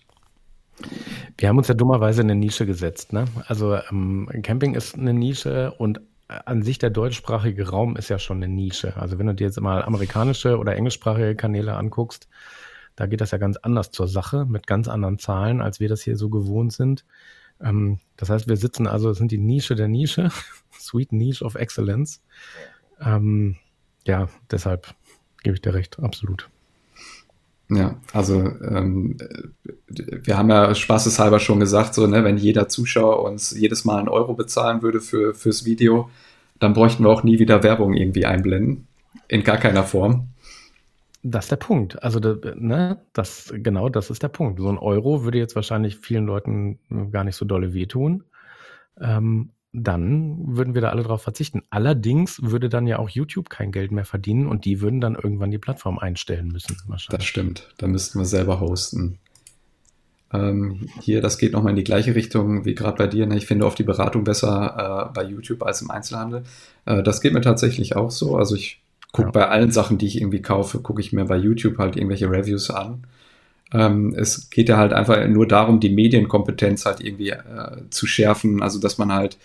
Wir 1.38 1.50
haben 1.50 1.58
uns 1.58 1.68
ja 1.68 1.74
dummerweise 1.74 2.22
eine 2.22 2.36
Nische 2.36 2.66
gesetzt. 2.66 3.14
Ne? 3.14 3.26
Also 3.48 3.76
ähm, 3.76 4.30
Camping 4.44 4.76
ist 4.76 4.96
eine 4.96 5.14
Nische 5.14 5.72
und 5.72 6.00
äh, 6.30 6.40
an 6.46 6.62
sich 6.62 6.78
der 6.78 6.90
deutschsprachige 6.90 7.70
Raum 7.70 7.98
ist 7.98 8.10
ja 8.10 8.20
schon 8.20 8.38
eine 8.38 8.48
Nische. 8.48 8.96
Also 8.98 9.20
wenn 9.20 9.28
du 9.28 9.36
dir 9.36 9.48
jetzt 9.48 9.60
mal 9.60 9.84
amerikanische 9.84 10.58
oder 10.58 10.76
englischsprachige 10.76 11.36
Kanäle 11.36 11.76
anguckst, 11.76 12.28
da 12.96 13.08
geht 13.08 13.22
das 13.22 13.32
ja 13.32 13.38
ganz 13.38 13.58
anders 13.58 13.92
zur 13.92 14.08
Sache 14.08 14.46
mit 14.46 14.68
ganz 14.68 14.88
anderen 14.88 15.18
Zahlen, 15.18 15.62
als 15.62 15.80
wir 15.80 15.90
das 15.90 16.02
hier 16.02 16.18
so 16.18 16.30
gewohnt 16.30 16.74
sind. 16.74 17.06
Ähm, 17.60 18.00
das 18.18 18.30
heißt, 18.30 18.48
wir 18.48 18.58
sitzen 18.58 18.88
also, 18.88 19.10
das 19.10 19.18
sind 19.18 19.32
die 19.32 19.38
Nische 19.38 19.76
der 19.76 19.88
Nische, 19.88 20.30
Sweet 20.80 21.12
Niche 21.12 21.44
of 21.44 21.56
Excellence. 21.56 22.22
Ähm, 23.00 23.58
ja, 24.06 24.30
deshalb 24.50 24.94
gebe 25.44 25.56
ich 25.56 25.62
dir 25.62 25.74
recht, 25.74 26.00
absolut. 26.00 26.50
Ja, 27.74 27.96
also 28.12 28.36
ähm, 28.36 29.16
wir 29.88 30.38
haben 30.38 30.50
ja 30.50 30.76
spaßeshalber 30.76 31.40
schon 31.40 31.62
gesagt, 31.62 31.94
so, 31.94 32.06
ne, 32.06 32.26
wenn 32.26 32.36
jeder 32.36 32.68
Zuschauer 32.68 33.24
uns 33.24 33.52
jedes 33.58 33.86
Mal 33.86 34.00
einen 34.00 34.10
Euro 34.10 34.34
bezahlen 34.34 34.82
würde 34.82 35.00
für, 35.00 35.34
fürs 35.34 35.64
Video, 35.64 36.10
dann 36.60 36.74
bräuchten 36.74 37.06
wir 37.06 37.10
auch 37.10 37.24
nie 37.24 37.40
wieder 37.40 37.64
Werbung 37.64 37.94
irgendwie 37.94 38.26
einblenden. 38.26 38.88
In 39.30 39.44
gar 39.44 39.56
keiner 39.56 39.86
Form. 39.86 40.28
Das 41.24 41.46
ist 41.46 41.52
der 41.52 41.58
Punkt. 41.58 42.04
Also, 42.04 42.20
ne, 42.20 43.00
das, 43.14 43.54
genau 43.56 43.88
das 43.88 44.10
ist 44.10 44.22
der 44.22 44.28
Punkt. 44.28 44.60
So 44.60 44.68
ein 44.68 44.78
Euro 44.78 45.24
würde 45.24 45.38
jetzt 45.38 45.56
wahrscheinlich 45.56 45.96
vielen 45.96 46.26
Leuten 46.26 46.78
gar 47.12 47.24
nicht 47.24 47.38
so 47.38 47.46
dolle 47.46 47.74
wehtun. 47.74 48.26
Ähm, 49.00 49.52
dann 49.74 50.58
würden 50.58 50.74
wir 50.74 50.82
da 50.82 50.90
alle 50.90 51.04
drauf 51.04 51.22
verzichten. 51.22 51.64
Allerdings 51.70 52.42
würde 52.42 52.68
dann 52.68 52.88
ja 52.88 53.00
auch 53.00 53.10
YouTube 53.10 53.50
kein 53.50 53.72
Geld 53.72 53.92
mehr 53.92 54.06
verdienen 54.06 54.48
und 54.48 54.66
die 54.66 54.82
würden 54.82 55.00
dann 55.00 55.16
irgendwann 55.16 55.52
die 55.52 55.58
Plattform 55.58 55.98
einstellen 55.98 56.50
müssen. 56.50 56.78
Das 57.10 57.24
stimmt. 57.24 57.74
Da 57.78 57.88
müssten 57.88 58.20
wir 58.20 58.26
selber 58.26 58.60
hosten. 58.60 59.18
Ähm, 60.34 60.88
hier, 61.02 61.22
das 61.22 61.38
geht 61.38 61.54
nochmal 61.54 61.72
in 61.72 61.78
die 61.78 61.84
gleiche 61.84 62.16
Richtung 62.16 62.66
wie 62.66 62.76
gerade 62.76 62.98
bei 62.98 63.08
dir. 63.08 63.26
Ne? 63.26 63.38
Ich 63.38 63.46
finde 63.46 63.66
oft 63.66 63.80
die 63.80 63.84
Beratung 63.84 64.24
besser 64.24 65.10
äh, 65.10 65.14
bei 65.14 65.24
YouTube 65.24 65.64
als 65.64 65.82
im 65.82 65.92
Einzelhandel. 65.92 66.44
Äh, 66.86 67.04
das 67.04 67.22
geht 67.22 67.34
mir 67.34 67.42
tatsächlich 67.42 67.96
auch 67.96 68.12
so. 68.12 68.36
Also 68.36 68.56
ich 68.56 68.82
gucke 69.12 69.30
ja. 69.30 69.32
bei 69.32 69.48
allen 69.48 69.72
Sachen, 69.72 69.98
die 69.98 70.08
ich 70.08 70.18
irgendwie 70.18 70.42
kaufe, 70.42 70.80
gucke 70.80 71.02
ich 71.02 71.14
mir 71.14 71.26
bei 71.26 71.38
YouTube 71.38 71.78
halt 71.78 71.96
irgendwelche 71.96 72.30
Reviews 72.30 72.70
an. 72.70 73.04
Ähm, 73.74 74.14
es 74.18 74.50
geht 74.50 74.70
ja 74.70 74.78
halt 74.78 74.94
einfach 74.94 75.28
nur 75.28 75.48
darum, 75.48 75.80
die 75.80 75.90
Medienkompetenz 75.90 76.86
halt 76.86 77.02
irgendwie 77.02 77.30
äh, 77.30 77.90
zu 77.90 78.06
schärfen, 78.06 78.62
also 78.62 78.80
dass 78.80 78.98
man 78.98 79.14
halt 79.14 79.38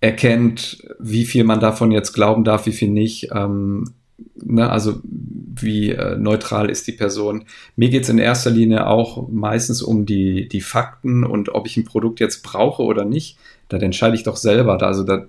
erkennt, 0.00 0.84
wie 0.98 1.24
viel 1.24 1.44
man 1.44 1.60
davon 1.60 1.92
jetzt 1.92 2.12
glauben 2.12 2.44
darf, 2.44 2.66
wie 2.66 2.72
viel 2.72 2.90
nicht. 2.90 3.30
Ähm, 3.32 3.92
ne, 4.34 4.70
also 4.70 5.00
wie 5.04 5.90
äh, 5.90 6.16
neutral 6.16 6.70
ist 6.70 6.86
die 6.86 6.92
Person. 6.92 7.44
Mir 7.76 7.90
geht 7.90 8.04
es 8.04 8.08
in 8.08 8.18
erster 8.18 8.50
Linie 8.50 8.86
auch 8.86 9.28
meistens 9.28 9.82
um 9.82 10.06
die, 10.06 10.48
die 10.48 10.60
Fakten 10.60 11.24
und 11.24 11.54
ob 11.54 11.66
ich 11.66 11.76
ein 11.76 11.84
Produkt 11.84 12.20
jetzt 12.20 12.42
brauche 12.42 12.82
oder 12.82 13.04
nicht. 13.04 13.38
Da 13.68 13.76
entscheide 13.78 14.16
ich 14.16 14.22
doch 14.22 14.36
selber. 14.36 14.82
Also 14.82 15.04
da, 15.04 15.26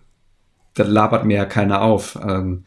da 0.74 0.84
labert 0.84 1.26
mir 1.26 1.38
ja 1.38 1.46
keiner 1.46 1.82
auf. 1.82 2.18
Ähm, 2.28 2.64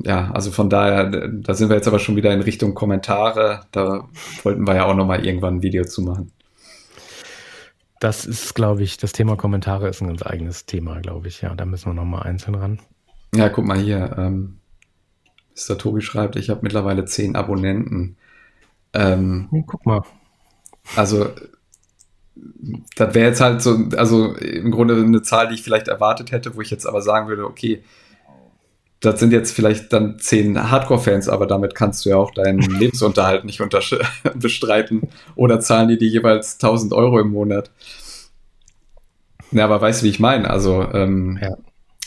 ja, 0.00 0.30
also 0.30 0.50
von 0.50 0.70
daher, 0.70 1.28
da 1.28 1.54
sind 1.54 1.68
wir 1.68 1.76
jetzt 1.76 1.88
aber 1.88 1.98
schon 1.98 2.16
wieder 2.16 2.32
in 2.32 2.40
Richtung 2.40 2.74
Kommentare. 2.74 3.62
Da 3.72 4.08
wollten 4.44 4.66
wir 4.66 4.76
ja 4.76 4.84
auch 4.86 4.94
nochmal 4.94 5.26
irgendwann 5.26 5.56
ein 5.56 5.62
Video 5.62 5.84
zu 5.84 6.02
machen. 6.02 6.32
Das 8.00 8.24
ist, 8.24 8.54
glaube 8.54 8.84
ich, 8.84 8.96
das 8.96 9.12
Thema 9.12 9.36
Kommentare 9.36 9.88
ist 9.88 10.00
ein 10.00 10.08
ganz 10.08 10.22
eigenes 10.22 10.66
Thema, 10.66 11.00
glaube 11.00 11.26
ich. 11.26 11.42
Ja, 11.42 11.54
da 11.56 11.64
müssen 11.64 11.86
wir 11.86 11.94
nochmal 11.94 12.22
einzeln 12.22 12.54
ran. 12.54 12.78
Ja, 13.34 13.48
guck 13.48 13.64
mal 13.64 13.78
hier. 13.78 14.14
Ähm, 14.16 14.58
Mr. 15.56 15.76
Tobi 15.76 16.00
schreibt, 16.00 16.36
ich 16.36 16.48
habe 16.48 16.60
mittlerweile 16.62 17.04
zehn 17.04 17.34
Abonnenten. 17.34 18.16
Ähm, 18.92 19.48
guck 19.66 19.84
mal. 19.84 20.02
Also, 20.94 21.30
das 22.94 23.14
wäre 23.14 23.28
jetzt 23.28 23.40
halt 23.40 23.62
so, 23.62 23.88
also 23.96 24.34
im 24.34 24.70
Grunde 24.70 24.94
eine 24.94 25.22
Zahl, 25.22 25.48
die 25.48 25.54
ich 25.54 25.62
vielleicht 25.62 25.88
erwartet 25.88 26.30
hätte, 26.30 26.54
wo 26.54 26.60
ich 26.60 26.70
jetzt 26.70 26.86
aber 26.86 27.02
sagen 27.02 27.26
würde, 27.26 27.46
okay, 27.46 27.82
das 29.00 29.20
sind 29.20 29.32
jetzt 29.32 29.52
vielleicht 29.52 29.92
dann 29.92 30.18
zehn 30.18 30.70
Hardcore-Fans, 30.70 31.28
aber 31.28 31.46
damit 31.46 31.74
kannst 31.74 32.04
du 32.04 32.10
ja 32.10 32.16
auch 32.16 32.32
deinen 32.32 32.60
Lebensunterhalt 32.78 33.44
nicht 33.44 33.60
bestreiten. 34.34 35.08
Oder 35.36 35.60
zahlen 35.60 35.88
die 35.88 35.98
dir 35.98 36.08
jeweils 36.08 36.54
1000 36.54 36.92
Euro 36.92 37.20
im 37.20 37.30
Monat. 37.30 37.70
Ja, 39.52 39.64
aber 39.64 39.80
weißt 39.80 40.02
du, 40.02 40.06
wie 40.06 40.10
ich 40.10 40.20
meine? 40.20 40.50
Also, 40.50 40.86
ähm, 40.92 41.38
ja. 41.40 41.56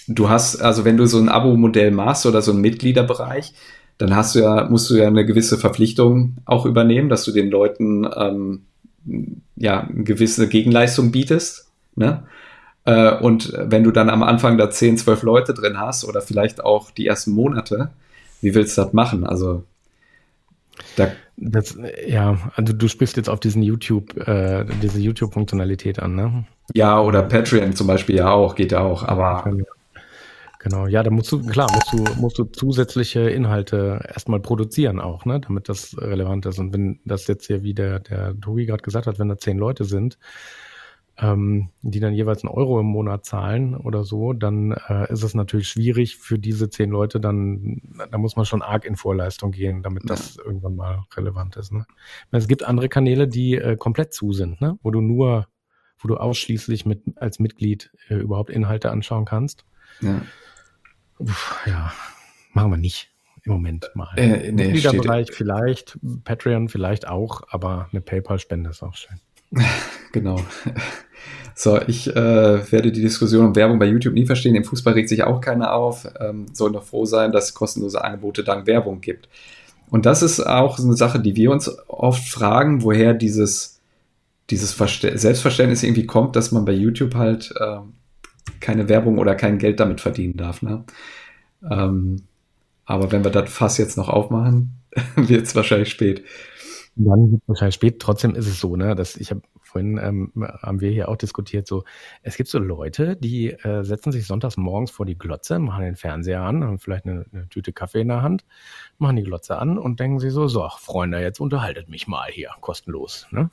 du 0.08 0.30
hast, 0.30 0.62
also 0.62 0.86
wenn 0.86 0.98
du 0.98 1.06
so 1.06 1.18
ein 1.18 1.30
Abo-Modell 1.30 1.92
machst 1.92 2.26
oder 2.26 2.42
so 2.42 2.52
einen 2.52 2.62
Mitgliederbereich, 2.62 3.54
dann 3.98 4.16
hast 4.16 4.36
du 4.36 4.40
ja, 4.40 4.68
musst 4.70 4.90
du 4.90 4.96
ja 4.96 5.08
eine 5.08 5.26
gewisse 5.26 5.58
Verpflichtung 5.58 6.38
auch 6.46 6.66
übernehmen, 6.66 7.10
dass 7.10 7.24
du 7.24 7.32
den 7.32 7.50
Leuten 7.50 8.08
ähm, 8.16 8.64
ja 9.56 9.82
eine 9.82 10.04
gewisse 10.04 10.48
Gegenleistung 10.50 11.12
bietest. 11.12 11.72
Ne? 11.96 12.24
Äh, 12.92 13.16
und 13.22 13.54
wenn 13.58 13.84
du 13.84 13.92
dann 13.92 14.10
am 14.10 14.22
Anfang 14.22 14.58
da 14.58 14.70
10, 14.70 14.98
12 14.98 15.24
Leute 15.24 15.54
drin 15.54 15.80
hast 15.80 16.04
oder 16.04 16.22
vielleicht 16.22 16.64
auch 16.64 16.92
die 16.92 17.08
ersten 17.08 17.32
Monate, 17.32 17.90
wie 18.42 18.54
willst 18.54 18.78
du 18.78 18.82
das 18.82 18.94
machen? 18.94 19.26
Also 19.26 19.64
da 20.96 21.12
das, 21.38 21.78
ja, 22.06 22.38
also 22.56 22.74
du 22.74 22.88
sprichst 22.88 23.18
jetzt 23.18 23.30
auf 23.30 23.40
diesen 23.40 23.64
YouTube, 23.64 24.16
äh, 24.28 24.66
diese 24.82 25.00
YouTube-Funktionalität 25.00 26.00
an, 26.00 26.16
ne? 26.16 26.46
Ja, 26.74 27.00
oder 27.00 27.24
Patreon 27.24 27.74
zum 27.74 27.88
Beispiel 27.88 28.18
ja 28.18 28.32
auch, 28.32 28.56
geht 28.56 28.72
ja 28.72 28.82
auch, 28.82 29.04
aber. 29.04 29.52
Genau, 30.60 30.86
ja, 30.86 31.02
da 31.02 31.10
musst 31.10 31.32
du, 31.32 31.42
klar, 31.42 31.68
musst 31.74 31.92
du, 31.92 32.22
musst 32.22 32.38
du 32.38 32.44
zusätzliche 32.44 33.22
Inhalte 33.22 34.02
erstmal 34.08 34.40
produzieren 34.40 35.00
auch, 35.00 35.26
ne, 35.26 35.40
damit 35.40 35.68
das 35.68 35.98
relevant 35.98 36.46
ist. 36.46 36.60
Und 36.60 36.74
wenn 36.74 37.00
das 37.06 37.26
jetzt 37.26 37.48
hier, 37.48 37.64
wie 37.64 37.74
der, 37.74 38.00
der 38.00 38.40
Tobi 38.40 38.68
gerade 38.68 38.84
gesagt 38.84 39.08
hat, 39.08 39.18
wenn 39.18 39.30
da 39.30 39.40
zehn 39.40 39.58
Leute 39.58 39.86
sind, 39.86 40.20
ähm, 41.22 41.70
die 41.84 42.00
dann 42.00 42.14
jeweils 42.14 42.44
einen 42.44 42.54
Euro 42.54 42.80
im 42.80 42.88
Monat 42.88 43.26
zahlen 43.26 43.76
oder 43.76 44.04
so, 44.04 44.34
dann 44.34 44.72
äh, 44.72 45.12
ist 45.14 45.24
es 45.24 45.36
natürlich 45.36 45.70
schwierig 45.70 46.18
für 46.18 46.40
diese 46.40 46.70
zehn 46.70 46.90
Leute, 46.90 47.20
dann, 47.20 47.82
da 48.10 48.18
muss 48.18 48.36
man 48.36 48.46
schon 48.46 48.64
arg 48.64 48.86
in 48.86 48.96
Vorleistung 48.96 49.52
gehen, 49.52 49.84
damit 49.84 50.10
das 50.10 50.38
ja. 50.38 50.46
irgendwann 50.46 50.76
mal 50.76 51.06
relevant 51.16 51.58
ist. 51.58 51.72
Ne? 51.72 51.86
Es 52.32 52.48
gibt 52.48 52.64
andere 52.64 52.90
Kanäle, 52.90 53.28
die 53.28 53.56
äh, 53.56 53.78
komplett 53.78 54.14
zu 54.14 54.34
sind, 54.34 54.62
ne? 54.62 54.80
wo 54.82 54.90
du 54.90 55.00
nur, 55.00 55.48
wo 56.00 56.08
du 56.08 56.18
ausschließlich 56.18 56.86
mit 56.88 57.04
als 57.18 57.38
Mitglied 57.38 57.92
äh, 58.10 58.16
überhaupt 58.16 58.50
Inhalte 58.50 58.90
anschauen 58.90 59.26
kannst. 59.26 59.64
Ja. 60.02 60.24
Uff, 61.20 61.62
ja, 61.68 61.94
machen 62.54 62.72
wir 62.72 62.78
nicht 62.78 63.12
im 63.44 63.52
Moment 63.54 63.92
mal. 63.94 64.10
Äh, 64.18 64.52
nee, 64.52 64.72
Mitgliederbereich 64.72 65.32
vielleicht, 65.32 66.00
Patreon 66.24 66.68
vielleicht 66.68 67.08
auch, 67.08 67.42
aber 67.50 67.90
eine 67.92 68.02
PayPal-Spende 68.02 68.72
ist 68.72 68.82
auch 68.82 68.96
schön. 68.96 69.20
genau. 70.12 70.40
So, 71.56 71.80
ich 71.80 72.08
äh, 72.08 72.72
werde 72.72 72.92
die 72.92 73.02
Diskussion 73.02 73.46
um 73.46 73.56
Werbung 73.56 73.78
bei 73.78 73.86
YouTube 73.86 74.14
nie 74.14 74.26
verstehen. 74.26 74.56
Im 74.56 74.64
Fußball 74.64 74.94
regt 74.94 75.10
sich 75.10 75.24
auch 75.24 75.42
keiner 75.42 75.74
auf. 75.74 76.08
Ähm, 76.20 76.48
soll 76.54 76.72
doch 76.72 76.84
froh 76.84 77.06
sein, 77.06 77.32
dass 77.32 77.46
es 77.46 77.54
kostenlose 77.54 78.04
Angebote 78.04 78.44
dank 78.44 78.66
Werbung 78.66 79.02
gibt. 79.02 79.30
Und 79.90 80.06
das 80.06 80.24
ist 80.24 80.40
auch 80.40 80.80
eine 80.80 80.96
Sache, 80.96 81.20
die 81.20 81.36
wir 81.36 81.52
uns 81.52 81.70
oft 81.88 82.24
fragen, 82.24 82.82
woher 82.82 83.14
dieses, 83.14 83.82
dieses 84.50 84.72
Selbstverständnis 84.72 85.84
irgendwie 85.84 86.06
kommt, 86.06 86.36
dass 86.36 86.52
man 86.52 86.66
bei 86.66 86.72
YouTube 86.72 87.16
halt 87.16 87.54
äh, 87.60 87.78
keine 88.62 88.88
Werbung 88.88 89.18
oder 89.18 89.36
kein 89.36 89.58
Geld 89.58 89.80
damit 89.80 90.00
verdienen 90.00 90.38
darf. 90.38 90.62
Ne? 90.62 90.86
Ähm, 91.70 92.24
aber 92.86 93.12
wenn 93.12 93.24
wir 93.24 93.32
das 93.32 93.52
Fass 93.52 93.78
jetzt 93.78 93.98
noch 93.98 94.10
aufmachen, 94.10 94.78
wird 95.16 95.46
es 95.46 95.56
wahrscheinlich 95.56 95.90
spät. 95.90 96.24
Dann 96.96 97.42
wahrscheinlich 97.48 97.76
spät. 97.76 98.00
Trotzdem 98.00 98.36
ist 98.36 98.48
es 98.48 98.60
so, 98.60 98.76
ne, 98.76 98.96
dass 98.96 99.16
ich 99.16 99.32
habe 99.32 99.42
vorhin 99.64 99.98
ähm, 99.98 100.32
haben 100.62 100.82
wir 100.82 100.92
hier 100.92 101.08
auch 101.08 101.16
diskutiert, 101.16 101.66
so 101.66 101.86
es 102.22 102.36
gibt 102.36 102.50
so 102.50 102.60
Leute, 102.60 103.16
die 103.16 103.52
äh, 103.52 103.84
setzen 103.84 104.12
sich 104.12 104.28
sonntags 104.28 104.58
morgens 104.58 104.92
vor 104.92 105.06
die 105.06 105.18
Glotze, 105.18 105.60
machen 105.60 105.86
den 105.86 105.96
Fernseher 105.96 106.42
an, 106.42 106.64
haben 106.64 106.80
vielleicht 106.80 107.06
eine, 107.06 107.26
eine, 107.32 107.48
Tüte 107.48 107.72
Kaffee 107.72 108.02
in 108.02 108.10
der 108.10 108.22
Hand, 108.22 108.44
machen 108.98 109.16
die 109.16 109.24
Glotze 109.24 109.58
an 109.58 109.78
und 109.78 110.00
denken 110.02 110.20
sich 110.20 110.34
so, 110.34 110.48
so, 110.48 110.68
Freunde, 110.78 111.22
jetzt 111.22 111.40
unterhaltet 111.40 111.88
mich 111.88 112.08
mal 112.08 112.30
hier, 112.30 112.50
kostenlos. 112.60 113.28
Ne? 113.32 113.50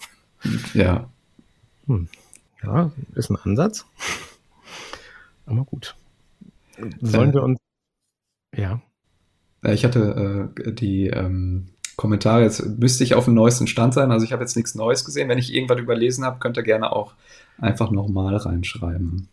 Ja. 0.75 1.09
Hm. 1.87 2.09
Ja, 2.63 2.91
ist 3.15 3.31
ein 3.31 3.37
Ansatz. 3.37 3.87
Aber 5.47 5.65
gut. 5.65 5.97
Sollen 7.01 7.31
äh, 7.31 7.35
wir 7.35 7.43
uns. 7.43 7.61
Ja. 8.55 8.83
Ich 9.65 9.85
hatte 9.85 10.53
äh, 10.57 10.73
die 10.73 11.09
ähm, 11.09 11.71
Kommentare. 11.99 12.45
Jetzt 12.45 12.65
müsste 12.79 13.03
ich 13.03 13.15
auf 13.15 13.25
dem 13.25 13.35
neuesten 13.35 13.67
Stand 13.67 13.93
sein. 13.93 14.13
Also 14.13 14.25
ich 14.25 14.33
habe 14.33 14.43
jetzt 14.43 14.57
nichts 14.57 14.77
Neues 14.77 15.05
gesehen. 15.05 15.29
Wenn 15.29 15.37
ich 15.37 15.53
irgendwas 15.53 15.81
überlesen 15.81 16.25
habe, 16.25 16.39
könnt 16.39 16.57
ihr 16.57 16.63
gerne 16.63 16.93
auch 16.93 17.15
einfach 17.59 17.91
nochmal 17.91 18.37
reinschreiben. 18.37 19.29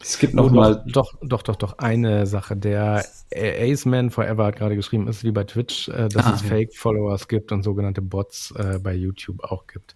Es 0.00 0.18
gibt 0.18 0.34
noch 0.34 0.50
oh, 0.50 0.54
mal 0.54 0.82
doch, 0.86 1.14
doch, 1.22 1.42
doch, 1.42 1.54
doch 1.54 1.78
eine 1.78 2.26
Sache. 2.26 2.56
Der 2.56 3.04
Ace 3.32 3.84
Man 3.84 4.10
Forever 4.10 4.46
hat 4.46 4.56
gerade 4.56 4.74
geschrieben, 4.74 5.06
ist 5.06 5.22
wie 5.22 5.30
bei 5.30 5.44
Twitch, 5.44 5.88
äh, 5.88 6.08
dass 6.08 6.26
ah, 6.26 6.32
es 6.34 6.42
ja. 6.42 6.48
Fake-Followers 6.48 7.28
gibt 7.28 7.52
und 7.52 7.62
sogenannte 7.62 8.02
Bots 8.02 8.52
äh, 8.56 8.80
bei 8.82 8.94
YouTube 8.94 9.44
auch 9.44 9.68
gibt. 9.68 9.94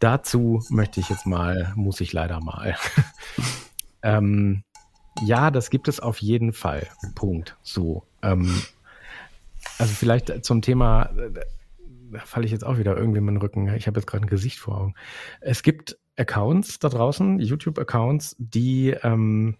Dazu 0.00 0.62
möchte 0.68 1.00
ich 1.00 1.08
jetzt 1.08 1.26
mal, 1.26 1.72
muss 1.74 2.02
ich 2.02 2.12
leider 2.12 2.40
mal. 2.40 2.76
ähm, 4.02 4.62
ja, 5.22 5.50
das 5.50 5.70
gibt 5.70 5.88
es 5.88 6.00
auf 6.00 6.18
jeden 6.18 6.52
Fall. 6.52 6.86
Punkt. 7.14 7.56
So. 7.62 8.02
Ähm, 8.22 8.62
also 9.78 9.92
vielleicht 9.92 10.44
zum 10.44 10.62
Thema, 10.62 11.10
da 12.12 12.20
falle 12.20 12.46
ich 12.46 12.52
jetzt 12.52 12.64
auch 12.64 12.78
wieder 12.78 12.96
irgendwie 12.96 13.18
in 13.18 13.26
den 13.26 13.36
Rücken. 13.38 13.68
Ich 13.74 13.86
habe 13.86 13.98
jetzt 13.98 14.06
gerade 14.06 14.24
ein 14.24 14.28
Gesicht 14.28 14.58
vor 14.58 14.78
Augen. 14.78 14.94
Es 15.40 15.62
gibt 15.62 15.98
Accounts 16.16 16.78
da 16.78 16.88
draußen, 16.88 17.40
YouTube-Accounts, 17.40 18.36
die, 18.38 18.90
ähm, 19.02 19.56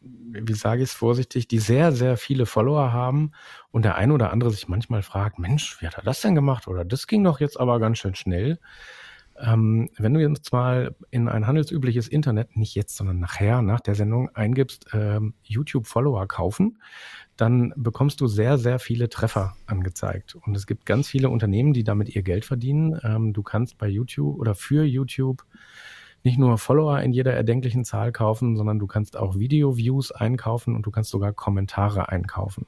wie 0.00 0.52
sage 0.52 0.82
ich 0.82 0.90
es 0.90 0.94
vorsichtig, 0.94 1.48
die 1.48 1.58
sehr, 1.58 1.92
sehr 1.92 2.18
viele 2.18 2.44
Follower 2.44 2.92
haben 2.92 3.32
und 3.70 3.84
der 3.84 3.94
eine 3.94 4.12
oder 4.12 4.30
andere 4.30 4.50
sich 4.50 4.68
manchmal 4.68 5.02
fragt, 5.02 5.38
Mensch, 5.38 5.80
wie 5.80 5.86
hat 5.86 5.96
er 5.96 6.04
das 6.04 6.20
denn 6.20 6.34
gemacht? 6.34 6.68
Oder 6.68 6.84
das 6.84 7.06
ging 7.06 7.24
doch 7.24 7.40
jetzt 7.40 7.58
aber 7.58 7.80
ganz 7.80 7.98
schön 7.98 8.14
schnell. 8.14 8.58
Ähm, 9.36 9.90
wenn 9.96 10.14
du 10.14 10.20
jetzt 10.20 10.52
mal 10.52 10.94
in 11.10 11.28
ein 11.28 11.46
handelsübliches 11.46 12.06
Internet, 12.06 12.56
nicht 12.56 12.74
jetzt, 12.74 12.96
sondern 12.96 13.18
nachher, 13.18 13.62
nach 13.62 13.80
der 13.80 13.94
Sendung 13.94 14.28
eingibst, 14.34 14.86
ähm, 14.92 15.34
YouTube-Follower 15.42 16.28
kaufen, 16.28 16.80
dann 17.36 17.72
bekommst 17.76 18.20
du 18.20 18.26
sehr, 18.26 18.58
sehr 18.58 18.78
viele 18.78 19.08
Treffer 19.08 19.56
angezeigt. 19.66 20.36
Und 20.36 20.56
es 20.56 20.66
gibt 20.66 20.86
ganz 20.86 21.08
viele 21.08 21.30
Unternehmen, 21.30 21.72
die 21.72 21.84
damit 21.84 22.14
ihr 22.14 22.22
Geld 22.22 22.44
verdienen. 22.44 22.98
Ähm, 23.02 23.32
du 23.32 23.42
kannst 23.42 23.78
bei 23.78 23.88
YouTube 23.88 24.38
oder 24.38 24.54
für 24.54 24.84
YouTube 24.84 25.44
nicht 26.22 26.38
nur 26.38 26.56
Follower 26.58 27.00
in 27.00 27.12
jeder 27.12 27.34
erdenklichen 27.34 27.84
Zahl 27.84 28.12
kaufen, 28.12 28.56
sondern 28.56 28.78
du 28.78 28.86
kannst 28.86 29.16
auch 29.16 29.38
Video-Views 29.38 30.12
einkaufen 30.12 30.74
und 30.74 30.86
du 30.86 30.90
kannst 30.90 31.10
sogar 31.10 31.32
Kommentare 31.32 32.08
einkaufen. 32.08 32.66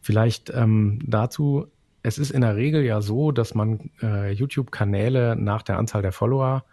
Vielleicht 0.00 0.50
ähm, 0.50 1.00
dazu, 1.04 1.66
es 2.02 2.18
ist 2.18 2.30
in 2.30 2.40
der 2.40 2.56
Regel 2.56 2.84
ja 2.84 3.02
so, 3.02 3.32
dass 3.32 3.54
man 3.54 3.90
äh, 4.02 4.32
YouTube-Kanäle 4.32 5.36
nach 5.36 5.62
der 5.62 5.78
Anzahl 5.78 6.02
der 6.02 6.12
Follower 6.12 6.64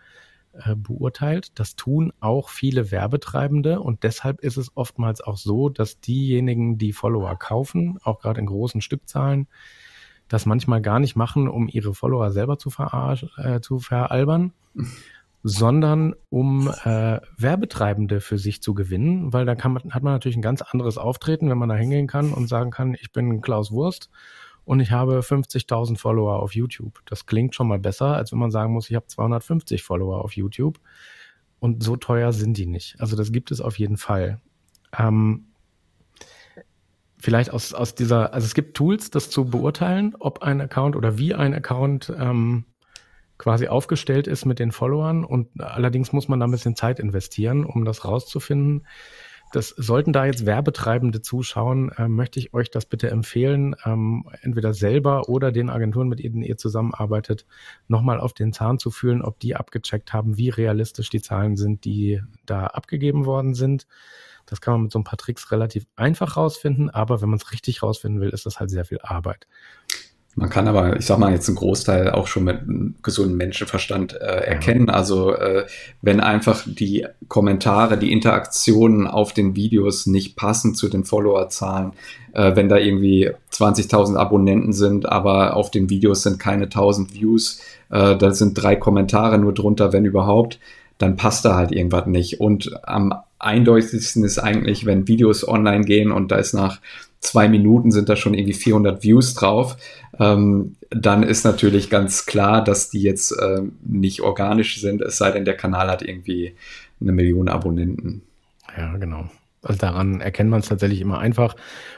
äh, 0.53 0.75
beurteilt. 0.75 1.51
Das 1.59 1.75
tun 1.75 2.13
auch 2.19 2.49
viele 2.49 2.91
Werbetreibende 2.91 3.79
und 3.79 4.03
deshalb 4.03 4.41
ist 4.41 4.57
es 4.57 4.71
oftmals 4.75 5.21
auch 5.21 5.37
so, 5.37 5.69
dass 5.69 5.99
diejenigen, 5.99 6.77
die 6.77 6.93
Follower 6.93 7.35
kaufen, 7.37 7.99
auch 8.03 8.19
gerade 8.19 8.39
in 8.39 8.45
großen 8.45 8.81
Stückzahlen, 8.81 9.47
das 10.27 10.45
manchmal 10.45 10.81
gar 10.81 10.99
nicht 10.99 11.15
machen, 11.15 11.47
um 11.47 11.67
ihre 11.67 11.93
Follower 11.93 12.31
selber 12.31 12.57
zu, 12.57 12.69
äh, 13.37 13.61
zu 13.61 13.79
veralbern, 13.79 14.53
sondern 15.43 16.15
um 16.29 16.69
äh, 16.83 17.19
Werbetreibende 17.37 18.21
für 18.21 18.37
sich 18.37 18.61
zu 18.61 18.73
gewinnen, 18.73 19.33
weil 19.33 19.45
da 19.45 19.55
kann 19.55 19.73
man, 19.73 19.91
hat 19.91 20.03
man 20.03 20.13
natürlich 20.13 20.37
ein 20.37 20.41
ganz 20.41 20.61
anderes 20.61 20.97
Auftreten, 20.97 21.49
wenn 21.49 21.57
man 21.57 21.69
da 21.69 21.75
hingehen 21.75 22.07
kann 22.07 22.31
und 22.31 22.47
sagen 22.47 22.71
kann, 22.71 22.93
ich 22.93 23.11
bin 23.11 23.41
Klaus 23.41 23.71
Wurst 23.71 24.09
und 24.65 24.79
ich 24.79 24.91
habe 24.91 25.19
50.000 25.19 25.97
Follower 25.97 26.41
auf 26.41 26.55
YouTube. 26.55 27.01
Das 27.05 27.25
klingt 27.25 27.55
schon 27.55 27.67
mal 27.67 27.79
besser, 27.79 28.15
als 28.15 28.31
wenn 28.31 28.39
man 28.39 28.51
sagen 28.51 28.73
muss, 28.73 28.89
ich 28.89 28.95
habe 28.95 29.07
250 29.07 29.83
Follower 29.83 30.23
auf 30.23 30.33
YouTube. 30.33 30.79
Und 31.59 31.83
so 31.83 31.95
teuer 31.95 32.33
sind 32.33 32.57
die 32.57 32.65
nicht. 32.65 32.95
Also 32.99 33.15
das 33.15 33.31
gibt 33.31 33.51
es 33.51 33.61
auf 33.61 33.79
jeden 33.79 33.97
Fall. 33.97 34.41
Ähm, 34.97 35.45
vielleicht 37.17 37.51
aus, 37.51 37.73
aus 37.73 37.95
dieser, 37.95 38.33
also 38.33 38.45
es 38.45 38.53
gibt 38.53 38.75
Tools, 38.75 39.09
das 39.09 39.29
zu 39.29 39.45
beurteilen, 39.45 40.15
ob 40.19 40.43
ein 40.43 40.59
Account 40.59 40.95
oder 40.95 41.17
wie 41.17 41.33
ein 41.33 41.53
Account 41.53 42.11
ähm, 42.17 42.65
quasi 43.37 43.67
aufgestellt 43.67 44.27
ist 44.27 44.45
mit 44.45 44.59
den 44.59 44.71
Followern. 44.71 45.23
Und 45.23 45.49
allerdings 45.59 46.11
muss 46.11 46.27
man 46.27 46.39
da 46.39 46.47
ein 46.47 46.51
bisschen 46.51 46.75
Zeit 46.75 46.99
investieren, 46.99 47.65
um 47.65 47.85
das 47.85 48.05
rauszufinden. 48.05 48.85
Das 49.53 49.69
sollten 49.69 50.13
da 50.13 50.25
jetzt 50.25 50.47
Werbetreibende 50.47 51.21
zuschauen, 51.21 51.91
äh, 51.91 52.07
möchte 52.07 52.39
ich 52.39 52.55
euch 52.55 52.71
das 52.71 52.87
bitte 52.87 53.11
empfehlen, 53.11 53.75
ähm, 53.85 54.27
entweder 54.41 54.73
selber 54.73 55.29
oder 55.29 55.51
den 55.51 55.69
Agenturen, 55.69 56.07
mit 56.07 56.17
denen 56.17 56.41
ihr 56.41 56.57
zusammenarbeitet, 56.57 57.45
nochmal 57.87 58.19
auf 58.19 58.33
den 58.33 58.51
Zahn 58.51 58.79
zu 58.79 58.89
fühlen, 58.89 59.21
ob 59.21 59.39
die 59.39 59.55
abgecheckt 59.55 60.11
haben, 60.11 60.37
wie 60.37 60.49
realistisch 60.49 61.11
die 61.11 61.21
Zahlen 61.21 61.55
sind, 61.55 61.85
die 61.85 62.19
da 62.47 62.65
abgegeben 62.65 63.27
worden 63.27 63.53
sind. 63.53 63.85
Das 64.47 64.59
kann 64.59 64.73
man 64.73 64.83
mit 64.83 64.91
so 64.91 64.97
ein 64.97 65.03
paar 65.03 65.19
Tricks 65.19 65.51
relativ 65.51 65.85
einfach 65.95 66.35
rausfinden, 66.35 66.89
aber 66.89 67.21
wenn 67.21 67.29
man 67.29 67.37
es 67.37 67.51
richtig 67.51 67.83
rausfinden 67.83 68.21
will, 68.21 68.29
ist 68.29 68.47
das 68.47 68.59
halt 68.59 68.71
sehr 68.71 68.85
viel 68.85 69.01
Arbeit. 69.03 69.45
Man 70.35 70.49
kann 70.49 70.67
aber, 70.67 70.97
ich 70.97 71.05
sag 71.05 71.19
mal, 71.19 71.31
jetzt 71.31 71.47
einen 71.47 71.57
Großteil 71.57 72.09
auch 72.09 72.25
schon 72.25 72.45
mit 72.45 72.61
einem 72.61 72.95
gesunden 73.03 73.37
Menschenverstand 73.37 74.13
äh, 74.13 74.25
erkennen. 74.25 74.87
Ja. 74.87 74.95
Also 74.95 75.35
äh, 75.35 75.65
wenn 76.01 76.19
einfach 76.19 76.63
die 76.65 77.05
Kommentare, 77.27 77.99
die 77.99 78.11
Interaktionen 78.11 79.05
auf 79.05 79.33
den 79.33 79.55
Videos 79.55 80.07
nicht 80.07 80.35
passen 80.35 80.73
zu 80.73 80.89
den 80.89 81.03
Followerzahlen, 81.03 81.91
äh, 82.33 82.55
wenn 82.55 82.67
da 82.67 82.77
irgendwie 82.77 83.29
20.000 83.51 84.15
Abonnenten 84.15 84.73
sind, 84.73 85.07
aber 85.07 85.55
auf 85.55 85.69
den 85.69 85.91
Videos 85.91 86.23
sind 86.23 86.39
keine 86.39 86.63
1000 86.63 87.13
Views, 87.13 87.61
äh, 87.91 88.15
da 88.17 88.31
sind 88.31 88.55
drei 88.55 88.75
Kommentare 88.75 89.37
nur 89.37 89.53
drunter, 89.53 89.93
wenn 89.93 90.05
überhaupt, 90.05 90.59
dann 90.97 91.15
passt 91.15 91.45
da 91.45 91.55
halt 91.55 91.71
irgendwas 91.71 92.07
nicht. 92.07 92.39
Und 92.39 92.71
am 92.87 93.13
eindeutigsten 93.37 94.23
ist 94.23 94.39
eigentlich, 94.39 94.85
wenn 94.87 95.07
Videos 95.07 95.47
online 95.47 95.85
gehen 95.85 96.11
und 96.11 96.31
da 96.31 96.37
ist 96.37 96.53
nach 96.53 96.79
zwei 97.23 97.47
Minuten 97.47 97.91
sind 97.91 98.09
da 98.09 98.15
schon 98.15 98.33
irgendwie 98.33 98.53
400 98.53 99.03
Views 99.03 99.33
drauf, 99.33 99.77
ähm, 100.19 100.75
dann 100.89 101.23
ist 101.23 101.43
natürlich 101.43 101.89
ganz 101.89 102.25
klar, 102.25 102.63
dass 102.63 102.89
die 102.89 103.01
jetzt 103.01 103.31
äh, 103.31 103.61
nicht 103.83 104.21
organisch 104.21 104.79
sind, 104.79 105.01
es 105.01 105.17
sei 105.17 105.31
denn, 105.31 105.45
der 105.45 105.57
Kanal 105.57 105.89
hat 105.89 106.01
irgendwie 106.01 106.55
eine 107.01 107.11
Million 107.11 107.49
Abonnenten. 107.49 108.21
Ja, 108.77 108.95
genau. 108.97 109.29
Also 109.61 109.79
daran 109.79 110.19
erkennt 110.19 110.49
man 110.49 110.59
es 110.59 110.67
tatsächlich 110.67 110.99
immer 110.99 111.19
einfach. 111.19 111.55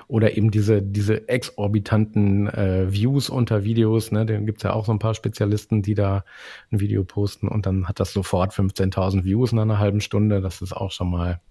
Oder 0.07 0.37
eben 0.37 0.51
diese, 0.51 0.83
diese 0.83 1.27
exorbitanten 1.27 2.47
äh, 2.47 2.93
Views 2.93 3.29
unter 3.29 3.63
Videos. 3.63 4.11
Ne? 4.11 4.25
Da 4.25 4.37
gibt 4.37 4.59
es 4.59 4.63
ja 4.63 4.73
auch 4.73 4.85
so 4.85 4.91
ein 4.91 4.99
paar 4.99 5.15
Spezialisten, 5.15 5.81
die 5.81 5.95
da 5.95 6.23
ein 6.71 6.79
Video 6.79 7.03
posten 7.03 7.47
und 7.47 7.65
dann 7.65 7.87
hat 7.87 7.99
das 7.99 8.13
sofort 8.13 8.53
15.000 8.53 9.23
Views 9.23 9.51
in 9.51 9.59
einer 9.59 9.79
halben 9.79 9.99
Stunde. 9.99 10.41
Das 10.41 10.61
ist 10.61 10.73
auch 10.73 10.91
schon 10.91 11.09
mal 11.09 11.41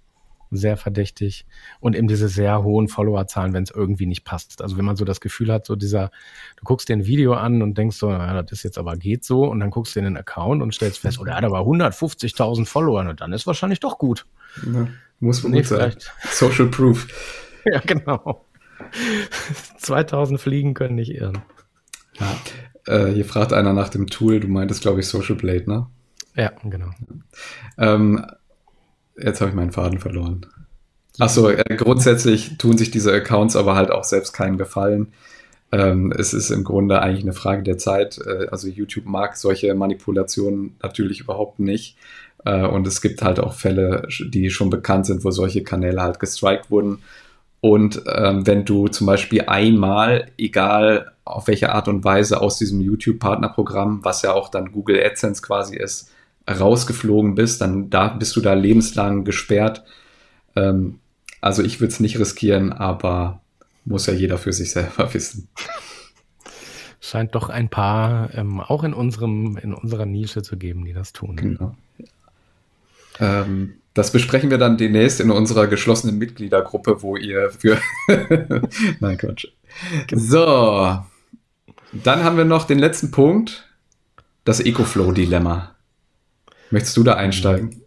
sehr 0.56 0.76
verdächtig. 0.76 1.47
Und 1.81 1.97
eben 1.97 2.09
diese 2.09 2.28
sehr 2.28 2.62
hohen 2.62 2.89
Followerzahlen, 2.89 3.52
wenn 3.52 3.64
es 3.64 3.70
irgendwie 3.70 4.06
nicht 4.06 4.24
passt. 4.24 4.62
Also 4.62 4.76
wenn 4.76 4.85
man 4.85 4.97
so 4.97 5.05
das 5.05 5.20
Gefühl 5.20 5.52
hat, 5.52 5.66
so 5.66 5.76
dieser, 5.76 6.10
du 6.56 6.64
guckst 6.64 6.89
dir 6.89 6.94
ein 6.94 7.06
Video 7.06 7.35
an 7.35 7.62
und 7.62 7.76
denkst 7.78 7.97
so, 7.97 8.10
naja, 8.10 8.43
das 8.43 8.52
ist 8.52 8.62
jetzt 8.62 8.78
aber 8.78 8.97
geht 8.97 9.24
so. 9.24 9.44
Und 9.44 9.60
dann 9.60 9.70
guckst 9.70 9.94
du 9.94 10.01
in 10.01 10.05
den 10.05 10.16
Account 10.16 10.62
und 10.62 10.74
stellst 10.74 10.98
fest, 10.98 11.18
oh, 11.20 11.24
der 11.24 11.36
hat 11.36 11.44
aber 11.44 11.60
150.000 11.60 12.66
Follower. 12.66 13.01
Und 13.01 13.20
dann 13.20 13.32
ist 13.32 13.47
wahrscheinlich 13.47 13.81
doch 13.81 13.98
gut. 13.98 14.26
Ja, 14.64 14.89
muss 15.20 15.43
man 15.43 15.52
nee, 15.52 15.59
gut 15.59 15.66
sein. 15.66 15.94
Social 16.31 16.66
Proof. 16.66 17.06
ja, 17.64 17.81
genau. 17.81 18.44
2000 19.78 20.40
Fliegen 20.40 20.74
können 20.74 20.94
nicht 20.97 21.12
irren. 21.14 21.39
Ja. 22.18 22.36
Äh, 22.86 23.12
hier 23.12 23.24
fragt 23.24 23.52
einer 23.52 23.72
nach 23.72 23.89
dem 23.89 24.06
Tool. 24.06 24.40
Du 24.40 24.48
meintest, 24.48 24.82
glaube 24.82 25.01
ich, 25.01 25.09
Social 25.09 25.36
Blade, 25.36 25.64
ne? 25.68 25.86
Ja, 26.36 26.52
genau. 26.64 26.90
Ähm, 27.78 28.24
Jetzt 29.16 29.41
habe 29.41 29.51
ich 29.51 29.57
meinen 29.57 29.73
Faden 29.73 29.99
verloren. 29.99 30.47
Achso, 31.19 31.49
äh, 31.49 31.77
grundsätzlich 31.77 32.59
tun 32.59 32.77
sich 32.77 32.91
diese 32.91 33.12
Accounts 33.12 33.55
aber 33.55 33.77
halt 33.77 33.91
auch 33.91 34.05
selbst 34.05 34.32
keinen 34.32 34.59
Gefallen. 34.59 35.12
Ähm, 35.70 36.12
es 36.16 36.35
ist 36.35 36.51
im 36.51 36.65
Grunde 36.65 37.01
eigentlich 37.01 37.24
eine 37.24 37.32
Frage 37.32 37.62
der 37.62 37.78
Zeit. 37.78 38.19
Äh, 38.19 38.49
also 38.51 38.69
YouTube 38.69 39.07
mag 39.07 39.36
solche 39.36 39.74
Manipulationen 39.74 40.77
natürlich 40.82 41.20
überhaupt 41.20 41.61
nicht. 41.61 41.97
Äh, 42.45 42.66
und 42.66 42.86
es 42.86 43.01
gibt 43.01 43.23
halt 43.23 43.39
auch 43.39 43.55
Fälle, 43.55 44.09
die 44.20 44.51
schon 44.51 44.70
bekannt 44.70 45.07
sind, 45.07 45.24
wo 45.24 45.31
solche 45.31 45.62
Kanäle 45.62 46.03
halt 46.03 46.19
gestrikt 46.19 46.70
wurden. 46.70 46.99
Und 47.61 48.03
ähm, 48.15 48.47
wenn 48.47 48.65
du 48.65 48.89
zum 48.89 49.07
Beispiel 49.07 49.45
einmal, 49.47 50.31
egal 50.36 51.12
auf 51.24 51.47
welche 51.47 51.73
Art 51.73 51.89
und 51.89 52.05
Weise 52.05 52.41
aus 52.41 52.59
diesem 52.59 52.81
YouTube-Partnerprogramm, 52.81 54.05
was 54.05 54.23
ja 54.23 54.32
auch 54.32 54.51
dann 54.51 54.70
Google 54.70 55.03
AdSense 55.03 55.41
quasi 55.41 55.77
ist, 55.77 56.11
rausgeflogen 56.49 57.35
bist, 57.35 57.61
dann 57.61 57.91
da 57.91 58.09
bist 58.09 58.37
du 58.37 58.41
da 58.41 58.55
lebenslang 58.55 59.25
gesperrt. 59.25 59.85
Ähm, 60.57 61.01
also 61.41 61.62
ich 61.62 61.81
würde 61.81 61.93
es 61.93 62.01
nicht 62.01 62.19
riskieren, 62.19 62.73
aber 62.73 63.41
muss 63.85 64.07
ja 64.07 64.12
jeder 64.12 64.39
für 64.39 64.53
sich 64.53 64.71
selber 64.73 65.12
wissen. 65.15 65.49
Scheint 67.01 67.35
doch 67.35 67.51
ein 67.51 67.69
paar 67.69 68.33
ähm, 68.35 68.61
auch 68.61 68.83
in 68.83 68.95
unserem 68.95 69.59
in 69.59 69.75
unserer 69.75 70.07
Nische 70.07 70.43
zu 70.43 70.57
geben, 70.57 70.85
die 70.85 70.95
das 70.95 71.12
tun. 71.12 71.37
Genau. 71.37 71.77
Ähm, 73.21 73.75
das 73.93 74.11
besprechen 74.11 74.51
wir 74.51 74.59
dann 74.59 74.77
demnächst 74.77 75.21
in 75.21 75.31
unserer 75.31 75.69
geschlossenen 75.69 76.19
Mitgliedergruppe, 76.19 77.03
wo 77.03 77.16
ihr 77.16 77.51
für 77.51 77.79
Nein, 79.01 79.19
Quatsch. 79.19 79.47
So, 80.12 80.99
dann 81.93 82.25
haben 82.25 82.37
wir 82.37 82.45
noch 82.45 82.66
den 82.66 82.79
letzten 82.79 83.12
Punkt, 83.12 83.69
das 84.45 84.61
EcoFlow-Dilemma. 84.61 85.74
Möchtest 86.75 86.97
du 86.97 87.05
da 87.05 87.15
einsteigen? 87.15 87.83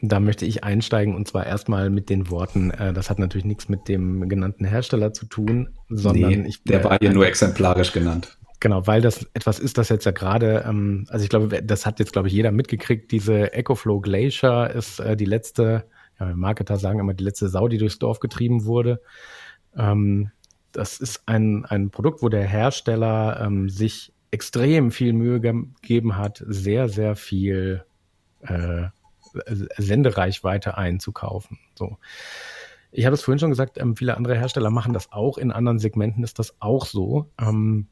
Da 0.00 0.18
möchte 0.18 0.46
ich 0.46 0.64
einsteigen 0.64 1.14
und 1.14 1.28
zwar 1.28 1.44
erstmal 1.44 1.90
mit 1.90 2.08
den 2.08 2.30
Worten, 2.30 2.70
äh, 2.70 2.94
das 2.94 3.10
hat 3.10 3.18
natürlich 3.18 3.44
nichts 3.44 3.68
mit 3.68 3.86
dem 3.86 4.30
genannten 4.30 4.64
Hersteller 4.64 5.12
zu 5.12 5.26
tun, 5.26 5.68
sondern 5.90 6.30
nee, 6.30 6.48
ich, 6.48 6.64
der 6.64 6.82
war 6.82 6.96
hier 6.98 7.12
nur 7.12 7.26
exemplarisch 7.26 7.92
genannt. 7.92 8.38
Genau, 8.58 8.86
weil 8.86 9.02
das 9.02 9.28
etwas 9.34 9.58
ist, 9.58 9.76
das 9.76 9.90
jetzt 9.90 10.06
ja 10.06 10.12
gerade, 10.12 10.64
ähm, 10.66 11.04
also 11.10 11.22
ich 11.22 11.28
glaube, 11.28 11.62
das 11.62 11.84
hat 11.84 11.98
jetzt, 11.98 12.14
glaube 12.14 12.28
ich, 12.28 12.34
jeder 12.34 12.50
mitgekriegt, 12.50 13.12
diese 13.12 13.52
EcoFlow 13.52 14.00
Glacier 14.00 14.70
ist 14.74 15.00
äh, 15.00 15.18
die 15.18 15.26
letzte, 15.26 15.84
ja, 16.18 16.34
Marketer 16.34 16.78
sagen 16.78 16.98
immer, 16.98 17.12
die 17.12 17.24
letzte 17.24 17.50
Sau, 17.50 17.68
die 17.68 17.76
durchs 17.76 17.98
Dorf 17.98 18.20
getrieben 18.20 18.64
wurde. 18.64 19.02
Ähm, 19.76 20.30
das 20.72 20.98
ist 20.98 21.24
ein, 21.26 21.66
ein 21.66 21.90
Produkt, 21.90 22.22
wo 22.22 22.30
der 22.30 22.46
Hersteller 22.46 23.38
ähm, 23.44 23.68
sich 23.68 24.14
extrem 24.30 24.92
viel 24.92 25.12
Mühe 25.12 25.40
gegeben 25.40 26.16
hat, 26.16 26.42
sehr, 26.46 26.88
sehr 26.88 27.16
viel 27.16 27.84
äh, 28.42 28.88
Sendereichweite 29.76 30.76
einzukaufen. 30.76 31.58
So. 31.74 31.98
Ich 32.92 33.06
habe 33.06 33.14
es 33.14 33.22
vorhin 33.22 33.38
schon 33.38 33.50
gesagt, 33.50 33.78
ähm, 33.78 33.96
viele 33.96 34.16
andere 34.16 34.36
Hersteller 34.36 34.70
machen 34.70 34.92
das 34.92 35.12
auch. 35.12 35.38
In 35.38 35.52
anderen 35.52 35.78
Segmenten 35.78 36.24
ist 36.24 36.38
das 36.38 36.54
auch 36.60 36.86
so. 36.86 37.30
Ähm, 37.40 37.86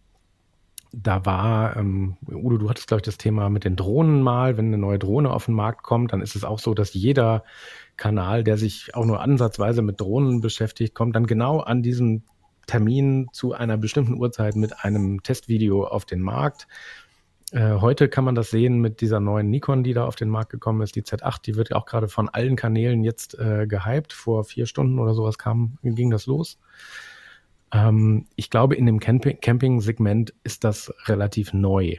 da 0.93 1.25
war, 1.27 1.77
ähm, 1.77 2.17
Udo, 2.27 2.57
du 2.57 2.71
hattest, 2.71 2.89
glaube 2.89 3.01
ich, 3.01 3.05
das 3.05 3.19
Thema 3.19 3.51
mit 3.51 3.65
den 3.65 3.77
Drohnen 3.77 4.23
mal. 4.23 4.57
Wenn 4.57 4.67
eine 4.67 4.79
neue 4.79 4.99
Drohne 4.99 5.31
auf 5.31 5.45
den 5.45 5.55
Markt 5.55 5.83
kommt, 5.83 6.13
dann 6.13 6.23
ist 6.23 6.35
es 6.35 6.45
auch 6.45 6.59
so, 6.59 6.75
dass 6.75 6.95
jeder 6.95 7.45
Kanal, 7.97 8.43
der 8.43 8.57
sich 8.57 8.95
auch 8.95 9.05
nur 9.05 9.21
ansatzweise 9.21 9.83
mit 9.83 10.01
Drohnen 10.01 10.41
beschäftigt, 10.41 10.95
kommt 10.95 11.15
dann 11.15 11.27
genau 11.27 11.61
an 11.61 11.83
diesem 11.83 12.23
Termin 12.67 13.29
zu 13.33 13.55
einer 13.55 13.77
bestimmten 13.77 14.15
Uhrzeit 14.15 14.57
mit 14.57 14.85
einem 14.85 15.23
Testvideo 15.23 15.85
auf 15.87 16.05
den 16.05 16.21
Markt. 16.21 16.69
Äh, 17.53 17.81
heute 17.81 18.09
kann 18.09 18.25
man 18.25 18.35
das 18.35 18.51
sehen 18.51 18.79
mit 18.79 19.01
dieser 19.01 19.21
neuen 19.21 19.51
Nikon, 19.51 19.83
die 19.83 19.95
da 19.95 20.05
auf 20.05 20.17
den 20.17 20.29
Markt 20.29 20.51
gekommen 20.51 20.83
ist, 20.83 20.97
die 20.97 21.03
Z8, 21.03 21.43
die 21.43 21.57
wird 21.57 21.73
auch 21.73 21.87
gerade 21.87 22.09
von 22.09 22.29
allen 22.29 22.57
Kanälen 22.57 23.05
jetzt 23.05 23.39
äh, 23.39 23.67
gehypt. 23.67 24.13
Vor 24.13 24.45
vier 24.45 24.67
Stunden 24.67 24.99
oder 24.99 25.15
sowas 25.15 25.39
kam, 25.39 25.79
ging 25.83 26.11
das 26.11 26.27
los. 26.27 26.59
Ähm, 27.73 28.27
ich 28.37 28.51
glaube, 28.51 28.75
in 28.75 28.87
dem 28.87 29.01
Camping-Segment 29.01 30.35
ist 30.43 30.65
das 30.65 30.93
relativ 31.07 31.53
neu, 31.53 31.97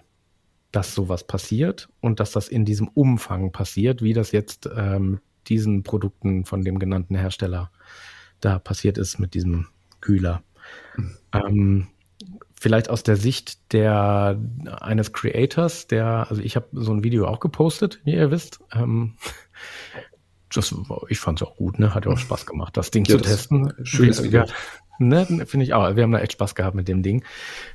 dass 0.71 0.93
sowas 0.93 1.25
passiert 1.25 1.89
und 1.99 2.19
dass 2.19 2.31
das 2.31 2.47
in 2.47 2.65
diesem 2.65 2.87
Umfang 2.87 3.51
passiert, 3.51 4.01
wie 4.01 4.13
das 4.13 4.31
jetzt 4.31 4.69
ähm, 4.75 5.19
diesen 5.47 5.83
Produkten 5.83 6.45
von 6.45 6.63
dem 6.63 6.79
genannten 6.79 7.15
Hersteller 7.15 7.71
da 8.39 8.59
passiert 8.59 8.97
ist 8.97 9.19
mit 9.19 9.33
diesem 9.33 9.67
Kühler. 10.01 10.43
Mhm. 10.95 11.17
Ähm, 11.33 11.87
vielleicht 12.59 12.89
aus 12.89 13.03
der 13.03 13.15
Sicht 13.15 13.73
der 13.73 14.37
eines 14.81 15.13
Creators, 15.13 15.87
der, 15.87 16.27
also 16.29 16.41
ich 16.41 16.55
habe 16.55 16.67
so 16.73 16.91
ein 16.93 17.03
Video 17.03 17.25
auch 17.25 17.39
gepostet, 17.39 18.01
wie 18.03 18.13
ihr 18.13 18.31
wisst. 18.31 18.59
Ähm, 18.73 19.15
das, 20.53 20.75
ich 21.07 21.19
fand 21.19 21.41
es 21.41 21.47
auch 21.47 21.55
gut, 21.55 21.79
ne? 21.79 21.95
Hat 21.95 22.05
ja 22.05 22.11
auch 22.11 22.17
Spaß 22.17 22.45
gemacht, 22.45 22.75
das 22.75 22.91
Ding 22.91 23.05
ja, 23.05 23.15
zu 23.15 23.21
das 23.21 23.31
testen. 23.31 23.73
Schönes 23.83 24.21
Video. 24.21 24.45
Ne, 25.01 25.25
finde 25.45 25.63
ich 25.63 25.73
auch. 25.73 25.95
Wir 25.95 26.03
haben 26.03 26.11
da 26.11 26.19
echt 26.19 26.33
Spaß 26.33 26.55
gehabt 26.55 26.75
mit 26.75 26.89
dem 26.89 27.01
Ding. 27.01 27.23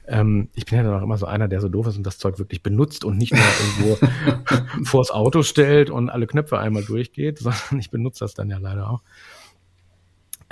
Ähm, 0.06 0.50
ich 0.52 0.66
bin 0.66 0.76
ja 0.76 0.84
dann 0.84 0.92
auch 0.92 1.02
immer 1.02 1.16
so 1.16 1.24
einer, 1.24 1.48
der 1.48 1.62
so 1.62 1.70
doof 1.70 1.86
ist 1.86 1.96
und 1.96 2.02
das 2.02 2.18
Zeug 2.18 2.38
wirklich 2.38 2.62
benutzt 2.62 3.02
und 3.02 3.16
nicht 3.16 3.32
nur 3.32 3.42
irgendwo 3.80 4.84
vors 4.84 5.10
Auto 5.10 5.42
stellt 5.42 5.88
und 5.88 6.10
alle 6.10 6.26
Knöpfe 6.26 6.58
einmal 6.58 6.84
durchgeht, 6.84 7.38
sondern 7.40 7.78
ich 7.78 7.90
benutze 7.90 8.20
das 8.26 8.34
dann 8.34 8.50
ja 8.50 8.58
leider 8.58 8.90
auch. 8.90 9.00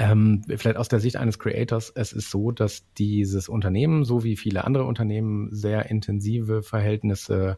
Ähm, 0.02 0.42
vielleicht 0.48 0.78
aus 0.78 0.88
der 0.88 0.98
Sicht 0.98 1.14
eines 1.14 1.38
Creators, 1.38 1.92
es 1.94 2.12
ist 2.12 2.28
so, 2.28 2.50
dass 2.50 2.92
dieses 2.94 3.48
Unternehmen, 3.48 4.02
so 4.02 4.24
wie 4.24 4.36
viele 4.36 4.64
andere 4.64 4.82
Unternehmen, 4.82 5.54
sehr 5.54 5.90
intensive 5.90 6.64
Verhältnisse 6.64 7.56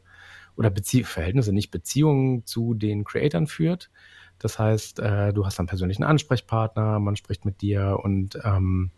oder 0.55 0.69
Bezie 0.69 1.05
Verhältnisse, 1.05 1.55
nicht 1.55 1.71
Beziehungen 1.71 2.45
zu 2.45 2.75
den 2.75 3.05
Creatoren 3.05 3.47
führt. 3.47 3.91
Das 4.39 4.59
heißt, 4.59 4.99
äh, 4.99 5.33
du 5.33 5.47
hast 5.47 5.59
einen 5.59 5.69
persönlichen 5.69 6.05
Ansprechpartner, 6.05 7.01
man 7.01 7.17
spricht 7.17 7.47
mit 7.47 7.63
dir 7.63 7.99
und 8.03 8.39
ähm, 8.45 8.91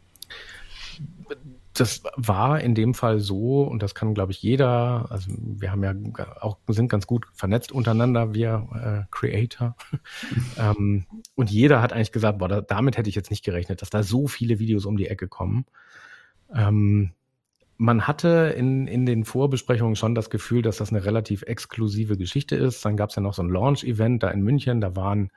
das 1.80 2.02
war 2.16 2.60
in 2.60 2.74
dem 2.74 2.94
Fall 2.94 3.20
so, 3.20 3.62
und 3.62 3.82
das 3.82 3.94
kann, 3.94 4.14
glaube 4.14 4.32
ich, 4.32 4.42
jeder, 4.42 5.06
also 5.10 5.30
wir 5.36 5.70
haben 5.70 5.82
ja 5.82 5.94
auch, 6.40 6.58
sind 6.68 6.88
ganz 6.88 7.06
gut 7.06 7.26
vernetzt 7.32 7.72
untereinander, 7.72 8.34
wir 8.34 9.06
äh, 9.06 9.06
Creator. 9.10 9.76
ähm, 10.58 11.06
und 11.34 11.50
jeder 11.50 11.82
hat 11.82 11.92
eigentlich 11.92 12.12
gesagt, 12.12 12.38
boah, 12.38 12.48
da, 12.48 12.60
damit 12.60 12.96
hätte 12.96 13.08
ich 13.08 13.14
jetzt 13.14 13.30
nicht 13.30 13.44
gerechnet, 13.44 13.82
dass 13.82 13.90
da 13.90 14.02
so 14.02 14.26
viele 14.26 14.58
Videos 14.58 14.86
um 14.86 14.96
die 14.96 15.08
Ecke 15.08 15.28
kommen. 15.28 15.66
Ähm, 16.54 17.12
man 17.78 18.06
hatte 18.06 18.54
in, 18.56 18.86
in 18.86 19.04
den 19.04 19.24
Vorbesprechungen 19.24 19.96
schon 19.96 20.14
das 20.14 20.30
Gefühl, 20.30 20.62
dass 20.62 20.78
das 20.78 20.90
eine 20.90 21.04
relativ 21.04 21.42
exklusive 21.42 22.16
Geschichte 22.16 22.56
ist. 22.56 22.84
Dann 22.84 22.96
gab 22.96 23.10
es 23.10 23.16
ja 23.16 23.22
noch 23.22 23.34
so 23.34 23.42
ein 23.42 23.50
Launch-Event 23.50 24.22
da 24.22 24.30
in 24.30 24.40
München, 24.42 24.80
da 24.80 24.96
waren 24.96 25.30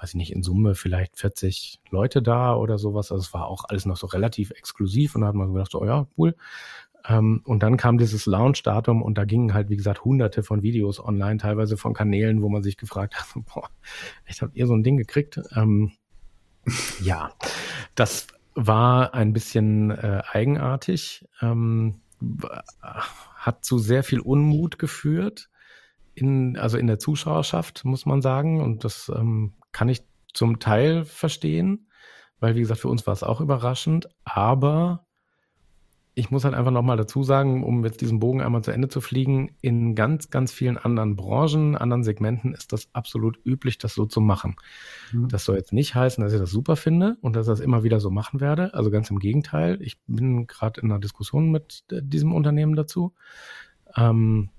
weiß 0.00 0.10
ich 0.10 0.14
nicht, 0.14 0.32
in 0.32 0.42
Summe 0.42 0.74
vielleicht 0.74 1.18
40 1.18 1.80
Leute 1.90 2.22
da 2.22 2.54
oder 2.54 2.78
sowas. 2.78 3.10
Also 3.10 3.22
es 3.22 3.34
war 3.34 3.46
auch 3.46 3.64
alles 3.68 3.86
noch 3.86 3.96
so 3.96 4.06
relativ 4.06 4.50
exklusiv 4.50 5.14
und 5.14 5.22
da 5.22 5.28
hat 5.28 5.34
man 5.34 5.52
gedacht, 5.52 5.72
so, 5.72 5.80
oh 5.80 5.86
ja, 5.86 6.06
cool. 6.16 6.36
Ähm, 7.06 7.42
und 7.44 7.62
dann 7.62 7.76
kam 7.76 7.98
dieses 7.98 8.26
Launch-Datum 8.26 9.02
und 9.02 9.18
da 9.18 9.24
gingen 9.24 9.54
halt, 9.54 9.70
wie 9.70 9.76
gesagt, 9.76 10.04
hunderte 10.04 10.42
von 10.42 10.62
Videos 10.62 11.02
online, 11.04 11.38
teilweise 11.38 11.76
von 11.76 11.94
Kanälen, 11.94 12.42
wo 12.42 12.48
man 12.48 12.62
sich 12.62 12.76
gefragt 12.76 13.16
hat, 13.16 13.26
boah, 13.54 13.70
echt 14.24 14.42
habt 14.42 14.56
ihr 14.56 14.66
so 14.66 14.74
ein 14.74 14.82
Ding 14.82 14.96
gekriegt? 14.96 15.40
Ähm, 15.56 15.92
ja, 17.00 17.32
das 17.94 18.26
war 18.54 19.14
ein 19.14 19.32
bisschen 19.32 19.90
äh, 19.90 20.22
eigenartig, 20.30 21.26
ähm, 21.40 22.00
hat 23.36 23.64
zu 23.64 23.78
sehr 23.78 24.02
viel 24.02 24.20
Unmut 24.20 24.78
geführt, 24.78 25.48
in, 26.14 26.56
also 26.58 26.76
in 26.76 26.88
der 26.88 26.98
Zuschauerschaft, 26.98 27.84
muss 27.84 28.04
man 28.04 28.22
sagen. 28.22 28.60
Und 28.60 28.84
das 28.84 29.10
ähm, 29.14 29.52
kann 29.72 29.88
ich 29.88 30.02
zum 30.32 30.58
Teil 30.60 31.04
verstehen, 31.04 31.88
weil, 32.40 32.54
wie 32.54 32.60
gesagt, 32.60 32.80
für 32.80 32.88
uns 32.88 33.06
war 33.06 33.12
es 33.14 33.22
auch 33.22 33.40
überraschend. 33.40 34.08
Aber 34.24 35.06
ich 36.18 36.32
muss 36.32 36.44
halt 36.44 36.54
einfach 36.54 36.72
nochmal 36.72 36.96
dazu 36.96 37.22
sagen, 37.22 37.62
um 37.62 37.84
jetzt 37.84 38.00
diesen 38.00 38.18
Bogen 38.18 38.42
einmal 38.42 38.64
zu 38.64 38.72
Ende 38.72 38.88
zu 38.88 39.00
fliegen, 39.00 39.54
in 39.60 39.94
ganz, 39.94 40.30
ganz 40.30 40.50
vielen 40.50 40.76
anderen 40.76 41.14
Branchen, 41.14 41.76
anderen 41.76 42.02
Segmenten 42.02 42.54
ist 42.54 42.72
das 42.72 42.88
absolut 42.92 43.38
üblich, 43.44 43.78
das 43.78 43.94
so 43.94 44.04
zu 44.04 44.20
machen. 44.20 44.56
Mhm. 45.12 45.28
Das 45.28 45.44
soll 45.44 45.56
jetzt 45.56 45.72
nicht 45.72 45.94
heißen, 45.94 46.22
dass 46.22 46.32
ich 46.32 46.40
das 46.40 46.50
super 46.50 46.74
finde 46.74 47.16
und 47.20 47.36
dass 47.36 47.46
ich 47.46 47.52
das 47.52 47.60
immer 47.60 47.84
wieder 47.84 48.00
so 48.00 48.10
machen 48.10 48.40
werde. 48.40 48.74
Also 48.74 48.90
ganz 48.90 49.10
im 49.10 49.20
Gegenteil. 49.20 49.78
Ich 49.80 50.00
bin 50.08 50.48
gerade 50.48 50.80
in 50.80 50.90
einer 50.90 50.98
Diskussion 50.98 51.52
mit 51.52 51.84
äh, 51.92 52.00
diesem 52.02 52.32
Unternehmen 52.32 52.74
dazu. 52.74 53.14
Ähm, 53.96 54.50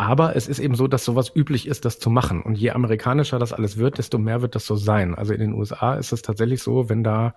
aber 0.00 0.34
es 0.34 0.48
ist 0.48 0.60
eben 0.60 0.76
so, 0.76 0.88
dass 0.88 1.04
sowas 1.04 1.30
üblich 1.36 1.68
ist, 1.68 1.84
das 1.84 1.98
zu 1.98 2.08
machen. 2.08 2.40
Und 2.40 2.54
je 2.54 2.70
amerikanischer 2.70 3.38
das 3.38 3.52
alles 3.52 3.76
wird, 3.76 3.98
desto 3.98 4.16
mehr 4.16 4.40
wird 4.40 4.54
das 4.54 4.64
so 4.64 4.74
sein. 4.74 5.14
Also 5.14 5.34
in 5.34 5.40
den 5.40 5.52
USA 5.52 5.92
ist 5.92 6.12
es 6.12 6.22
tatsächlich 6.22 6.62
so, 6.62 6.88
wenn 6.88 7.04
da 7.04 7.34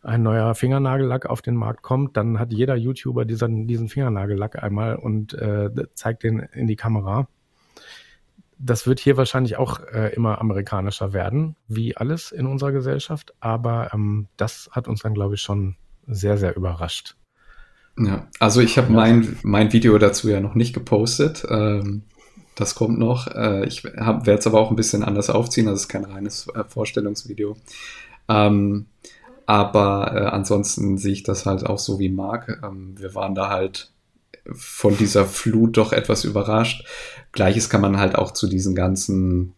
ein 0.00 0.22
neuer 0.22 0.54
Fingernagellack 0.54 1.26
auf 1.26 1.42
den 1.42 1.56
Markt 1.56 1.82
kommt, 1.82 2.16
dann 2.16 2.38
hat 2.38 2.54
jeder 2.54 2.74
YouTuber 2.74 3.26
diesen, 3.26 3.66
diesen 3.66 3.90
Fingernagellack 3.90 4.62
einmal 4.62 4.96
und 4.96 5.34
äh, 5.34 5.68
zeigt 5.92 6.22
den 6.22 6.38
in 6.38 6.66
die 6.66 6.76
Kamera. 6.76 7.28
Das 8.56 8.86
wird 8.86 8.98
hier 8.98 9.18
wahrscheinlich 9.18 9.58
auch 9.58 9.80
äh, 9.80 10.14
immer 10.14 10.40
amerikanischer 10.40 11.12
werden, 11.12 11.54
wie 11.68 11.98
alles 11.98 12.32
in 12.32 12.46
unserer 12.46 12.72
Gesellschaft. 12.72 13.34
Aber 13.40 13.92
ähm, 13.92 14.28
das 14.38 14.70
hat 14.72 14.88
uns 14.88 15.02
dann, 15.02 15.12
glaube 15.12 15.34
ich, 15.34 15.42
schon 15.42 15.76
sehr, 16.06 16.38
sehr 16.38 16.56
überrascht. 16.56 17.16
Ja, 18.02 18.26
also 18.38 18.62
ich 18.62 18.78
habe 18.78 18.90
mein, 18.90 19.36
mein 19.42 19.72
Video 19.74 19.98
dazu 19.98 20.30
ja 20.30 20.40
noch 20.40 20.54
nicht 20.54 20.72
gepostet. 20.72 21.44
Ähm, 21.48 22.02
das 22.54 22.74
kommt 22.74 22.98
noch. 22.98 23.26
Äh, 23.26 23.66
ich 23.66 23.84
werde 23.84 24.32
es 24.32 24.46
aber 24.46 24.58
auch 24.58 24.70
ein 24.70 24.76
bisschen 24.76 25.04
anders 25.04 25.28
aufziehen. 25.28 25.66
Das 25.66 25.80
ist 25.80 25.88
kein 25.88 26.04
reines 26.04 26.48
äh, 26.48 26.64
Vorstellungsvideo. 26.64 27.56
Ähm, 28.28 28.86
aber 29.44 30.12
äh, 30.14 30.26
ansonsten 30.26 30.96
sehe 30.96 31.12
ich 31.12 31.24
das 31.24 31.44
halt 31.44 31.66
auch 31.66 31.78
so 31.78 31.98
wie 31.98 32.08
Marc. 32.08 32.60
Ähm, 32.62 32.94
wir 32.96 33.14
waren 33.14 33.34
da 33.34 33.50
halt 33.50 33.90
von 34.50 34.96
dieser 34.96 35.26
Flut 35.26 35.76
doch 35.76 35.92
etwas 35.92 36.24
überrascht. 36.24 36.86
Gleiches 37.32 37.68
kann 37.68 37.82
man 37.82 37.98
halt 37.98 38.16
auch 38.16 38.30
zu 38.30 38.46
diesen 38.46 38.74
ganzen 38.74 39.54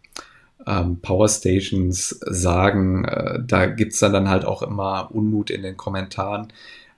ähm, 0.66 1.01
Power 1.01 1.28
Stations 1.28 2.09
sagen. 2.09 3.05
Äh, 3.05 3.40
da 3.47 3.66
gibt's 3.66 4.01
dann, 4.01 4.12
dann 4.12 4.28
halt 4.28 4.44
auch 4.44 4.62
immer 4.62 5.10
Unmut 5.12 5.51
in 5.51 5.62
den 5.62 5.77
Kommentaren. 5.77 6.52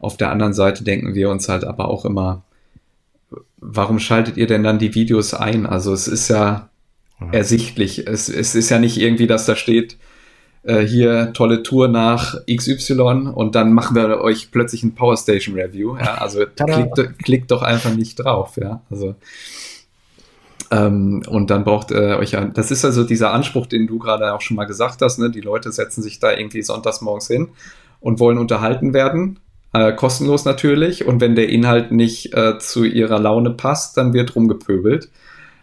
Auf 0.05 0.17
der 0.17 0.31
anderen 0.31 0.55
Seite 0.55 0.85
denken 0.85 1.15
wir 1.15 1.31
uns 1.31 1.49
halt 1.49 1.65
aber 1.65 1.89
auch 1.89 2.05
immer, 2.05 2.43
warum 3.57 3.99
schaltet 3.99 4.37
ihr 4.37 4.47
denn 4.47 4.63
dann 4.63 4.79
die 4.79 4.95
Videos 4.95 5.35
ein? 5.35 5.67
Also 5.67 5.93
es 5.93 6.07
ist 6.07 6.29
ja, 6.29 6.69
ja. 7.21 7.29
ersichtlich. 7.33 8.07
Es, 8.07 8.29
es 8.29 8.55
ist 8.55 8.71
ja 8.71 8.79
nicht 8.79 8.99
irgendwie, 8.99 9.27
dass 9.27 9.47
da 9.47 9.57
steht, 9.57 9.97
äh, 10.63 10.81
hier 10.81 11.33
tolle 11.33 11.63
Tour 11.63 11.89
nach 11.89 12.37
XY 12.47 13.33
und 13.35 13.55
dann 13.55 13.73
machen 13.73 13.97
wir 13.97 14.21
euch 14.21 14.51
plötzlich 14.51 14.83
ein 14.83 14.95
Power 14.95 15.17
Station 15.17 15.55
Review. 15.55 15.97
Ja? 15.97 16.15
Also 16.15 16.45
klickt, 16.57 17.19
klickt 17.23 17.51
doch 17.51 17.63
einfach 17.63 17.95
nicht 17.95 18.17
drauf. 18.17 18.57
Ja? 18.57 18.83
Also 18.91 19.15
ähm, 20.71 21.23
und 21.29 21.51
dann 21.51 21.65
braucht 21.65 21.91
äh, 21.91 22.15
euch 22.15 22.37
ein, 22.37 22.53
das 22.55 22.71
ist 22.71 22.85
also 22.85 23.05
dieser 23.05 23.33
Anspruch, 23.33 23.67
den 23.67 23.87
du 23.87 23.99
gerade 23.99 24.33
auch 24.33 24.41
schon 24.41 24.57
mal 24.57 24.65
gesagt 24.65 25.03
hast, 25.03 25.19
ne? 25.19 25.31
die 25.31 25.41
Leute 25.41 25.71
setzen 25.73 26.03
sich 26.03 26.19
da 26.19 26.33
irgendwie 26.33 26.63
sonntags 26.63 27.01
morgens 27.01 27.29
hin 27.29 27.49
und 28.01 28.19
wollen 28.19 28.39
unterhalten 28.39 28.95
werden, 28.95 29.39
äh, 29.75 29.93
kostenlos 29.93 30.45
natürlich 30.45 31.05
und 31.05 31.21
wenn 31.21 31.35
der 31.35 31.49
Inhalt 31.49 31.93
nicht 31.93 32.33
äh, 32.33 32.59
zu 32.59 32.85
ihrer 32.85 33.19
Laune 33.19 33.51
passt, 33.51 33.97
dann 33.97 34.15
wird 34.15 34.35
rumgepöbelt. 34.35 35.11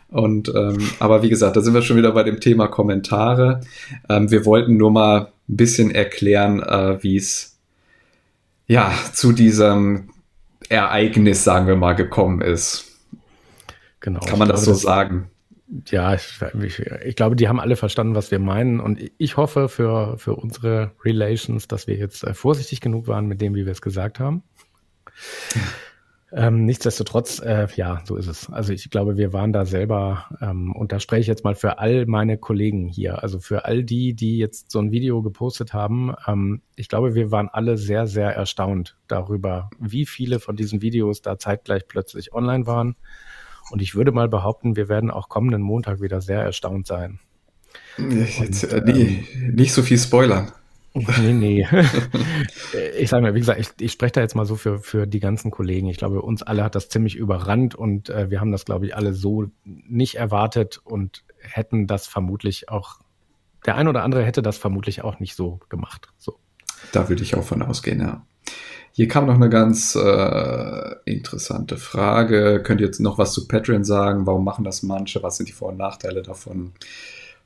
Und 0.09 0.49
ähm, 0.49 0.77
aber 0.99 1.23
wie 1.23 1.29
gesagt, 1.29 1.55
da 1.55 1.61
sind 1.61 1.73
wir 1.73 1.81
schon 1.81 1.95
wieder 1.95 2.11
bei 2.11 2.23
dem 2.23 2.41
Thema 2.41 2.67
Kommentare. 2.67 3.61
Ähm, 4.09 4.29
wir 4.29 4.45
wollten 4.45 4.75
nur 4.75 4.91
mal 4.91 5.31
ein 5.47 5.57
bisschen 5.57 5.89
erklären, 5.89 6.61
äh, 6.61 7.01
wie 7.01 7.15
es 7.15 7.57
ja 8.67 8.93
zu 9.13 9.31
diesem 9.31 10.09
Ereignis, 10.67 11.45
sagen 11.45 11.67
wir 11.67 11.77
mal, 11.77 11.93
gekommen 11.93 12.41
ist. 12.41 12.91
Genau. 14.01 14.19
Kann 14.19 14.39
man 14.39 14.49
das 14.49 14.65
so 14.65 14.71
das, 14.71 14.81
sagen? 14.81 15.30
Ja, 15.87 16.13
ich, 16.13 16.39
ich, 16.61 16.79
ich, 16.79 17.15
glaube, 17.15 17.37
die 17.37 17.47
haben 17.47 17.59
alle 17.59 17.77
verstanden, 17.77 18.13
was 18.13 18.29
wir 18.29 18.39
meinen. 18.39 18.81
Und 18.81 18.99
ich 19.17 19.37
hoffe 19.37 19.69
für, 19.69 20.17
für 20.17 20.35
unsere 20.35 20.91
Relations, 21.05 21.67
dass 21.67 21.87
wir 21.87 21.95
jetzt 21.95 22.23
äh, 22.25 22.33
vorsichtig 22.33 22.81
genug 22.81 23.07
waren 23.07 23.25
mit 23.25 23.39
dem, 23.39 23.55
wie 23.55 23.65
wir 23.65 23.71
es 23.71 23.81
gesagt 23.81 24.19
haben. 24.19 24.43
Ähm, 26.33 26.63
nichtsdestotrotz, 26.63 27.39
äh, 27.39 27.67
ja, 27.75 28.01
so 28.05 28.15
ist 28.15 28.27
es. 28.27 28.49
Also 28.49 28.71
ich 28.71 28.89
glaube, 28.89 29.17
wir 29.17 29.33
waren 29.33 29.51
da 29.51 29.65
selber, 29.65 30.27
ähm, 30.41 30.73
und 30.73 30.93
da 30.93 30.99
spreche 31.01 31.21
ich 31.21 31.27
jetzt 31.27 31.43
mal 31.43 31.55
für 31.55 31.79
all 31.79 32.05
meine 32.05 32.37
Kollegen 32.37 32.87
hier, 32.87 33.21
also 33.21 33.39
für 33.39 33.65
all 33.65 33.83
die, 33.83 34.13
die 34.13 34.37
jetzt 34.37 34.71
so 34.71 34.79
ein 34.79 34.91
Video 34.91 35.21
gepostet 35.21 35.73
haben. 35.73 36.13
Ähm, 36.27 36.61
ich 36.77 36.87
glaube, 36.87 37.15
wir 37.15 37.31
waren 37.31 37.49
alle 37.49 37.77
sehr, 37.77 38.07
sehr 38.07 38.33
erstaunt 38.33 38.97
darüber, 39.07 39.69
wie 39.77 40.05
viele 40.05 40.39
von 40.39 40.55
diesen 40.55 40.81
Videos 40.81 41.21
da 41.21 41.37
zeitgleich 41.37 41.87
plötzlich 41.87 42.33
online 42.33 42.65
waren. 42.65 42.95
Und 43.71 43.81
ich 43.81 43.95
würde 43.95 44.11
mal 44.11 44.27
behaupten, 44.27 44.75
wir 44.75 44.89
werden 44.89 45.11
auch 45.11 45.29
kommenden 45.29 45.61
Montag 45.61 46.01
wieder 46.01 46.21
sehr 46.21 46.41
erstaunt 46.41 46.87
sein. 46.87 47.19
Jetzt, 47.97 48.65
und, 48.65 48.87
äh, 48.87 48.91
ähm, 48.91 49.55
nicht 49.55 49.73
so 49.73 49.81
viel 49.81 49.97
spoilern. 49.97 50.51
Nee, 50.93 51.33
nee. 51.33 51.67
ich 52.97 53.09
sage 53.09 53.23
mal, 53.23 53.33
wie 53.33 53.39
gesagt, 53.39 53.59
ich, 53.59 53.69
ich 53.79 53.91
spreche 53.93 54.13
da 54.13 54.21
jetzt 54.21 54.35
mal 54.35 54.45
so 54.45 54.57
für, 54.57 54.79
für 54.79 55.07
die 55.07 55.21
ganzen 55.21 55.49
Kollegen. 55.49 55.87
Ich 55.87 55.97
glaube, 55.97 56.21
uns 56.21 56.43
alle 56.43 56.63
hat 56.63 56.75
das 56.75 56.89
ziemlich 56.89 57.15
überrannt 57.15 57.75
und 57.75 58.09
äh, 58.09 58.29
wir 58.29 58.41
haben 58.41 58.51
das, 58.51 58.65
glaube 58.65 58.85
ich, 58.85 58.95
alle 58.95 59.13
so 59.13 59.45
nicht 59.63 60.15
erwartet 60.15 60.81
und 60.83 61.23
hätten 61.39 61.87
das 61.87 62.07
vermutlich 62.07 62.67
auch, 62.69 62.99
der 63.65 63.75
ein 63.75 63.87
oder 63.87 64.03
andere 64.03 64.25
hätte 64.25 64.41
das 64.41 64.57
vermutlich 64.57 65.03
auch 65.03 65.19
nicht 65.19 65.35
so 65.35 65.59
gemacht. 65.69 66.09
So. 66.17 66.39
Da 66.91 67.07
würde 67.07 67.23
ich 67.23 67.35
auch 67.35 67.43
von 67.43 67.61
ausgehen, 67.61 68.01
ja. 68.01 68.25
Hier 68.93 69.07
kam 69.07 69.25
noch 69.25 69.35
eine 69.35 69.49
ganz 69.49 69.95
äh, 69.95 70.95
interessante 71.05 71.77
Frage. 71.77 72.61
Könnt 72.63 72.81
ihr 72.81 72.87
jetzt 72.87 72.99
noch 72.99 73.17
was 73.17 73.33
zu 73.33 73.47
Patreon 73.47 73.83
sagen? 73.83 74.27
Warum 74.27 74.43
machen 74.43 74.65
das 74.65 74.83
manche? 74.83 75.23
Was 75.23 75.37
sind 75.37 75.47
die 75.47 75.53
Vor- 75.53 75.69
und 75.69 75.77
Nachteile 75.77 76.21
davon? 76.21 76.73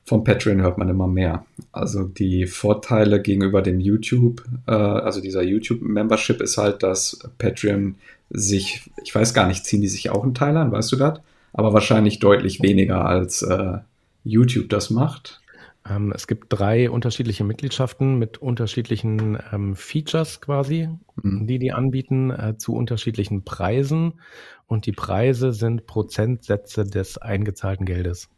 Vom 0.04 0.22
Patreon 0.24 0.62
hört 0.62 0.78
man 0.78 0.88
immer 0.88 1.08
mehr. 1.08 1.44
Also 1.72 2.04
die 2.04 2.46
Vorteile 2.46 3.20
gegenüber 3.20 3.62
dem 3.62 3.80
YouTube, 3.80 4.44
äh, 4.66 4.72
also 4.72 5.20
dieser 5.20 5.42
YouTube-Membership 5.42 6.40
ist 6.40 6.58
halt, 6.58 6.82
dass 6.82 7.18
Patreon 7.38 7.96
sich, 8.30 8.90
ich 9.02 9.14
weiß 9.14 9.34
gar 9.34 9.46
nicht, 9.46 9.64
ziehen 9.64 9.80
die 9.80 9.88
sich 9.88 10.10
auch 10.10 10.24
einen 10.24 10.34
Teil 10.34 10.56
an, 10.56 10.72
weißt 10.72 10.92
du 10.92 10.96
das? 10.96 11.20
Aber 11.52 11.72
wahrscheinlich 11.72 12.18
deutlich 12.18 12.62
weniger 12.62 13.04
als 13.04 13.42
äh, 13.42 13.78
YouTube 14.24 14.68
das 14.68 14.90
macht. 14.90 15.40
Ähm, 15.88 16.12
es 16.14 16.26
gibt 16.26 16.46
drei 16.48 16.90
unterschiedliche 16.90 17.44
Mitgliedschaften 17.44 18.18
mit 18.18 18.38
unterschiedlichen 18.38 19.38
ähm, 19.52 19.76
Features 19.76 20.40
quasi, 20.40 20.88
mhm. 21.22 21.46
die 21.46 21.58
die 21.58 21.72
anbieten 21.72 22.30
äh, 22.30 22.56
zu 22.58 22.74
unterschiedlichen 22.74 23.44
Preisen. 23.44 24.20
Und 24.66 24.86
die 24.86 24.92
Preise 24.92 25.52
sind 25.52 25.86
Prozentsätze 25.86 26.84
des 26.84 27.18
eingezahlten 27.18 27.86
Geldes. 27.86 28.28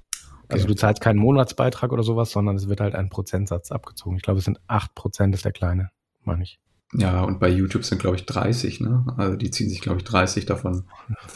Also 0.51 0.67
du 0.67 0.75
zahlst 0.75 1.03
keinen 1.03 1.19
Monatsbeitrag 1.19 1.93
oder 1.93 2.03
sowas, 2.03 2.31
sondern 2.31 2.57
es 2.57 2.69
wird 2.69 2.81
halt 2.81 2.95
ein 2.95 3.11
Prozentsatz 3.11 3.71
abgezogen. 3.71 4.17
Ich 4.17 4.23
glaube, 4.23 4.39
es 4.39 4.47
sind 4.47 4.61
acht 4.67 4.95
Prozent 4.95 5.35
ist 5.35 5.45
der 5.45 5.53
kleine, 5.53 5.91
meine 6.25 6.43
ich. 6.43 6.59
Ja, 6.95 7.23
und 7.23 7.39
bei 7.39 7.51
YouTube 7.51 7.85
sind, 7.85 8.01
glaube 8.01 8.17
ich, 8.17 8.25
30, 8.25 8.81
ne? 8.81 9.05
Also 9.19 9.37
die 9.37 9.51
ziehen 9.51 9.69
sich, 9.69 9.83
glaube 9.83 9.99
ich, 9.99 10.05
30 10.05 10.47
davon. 10.47 10.85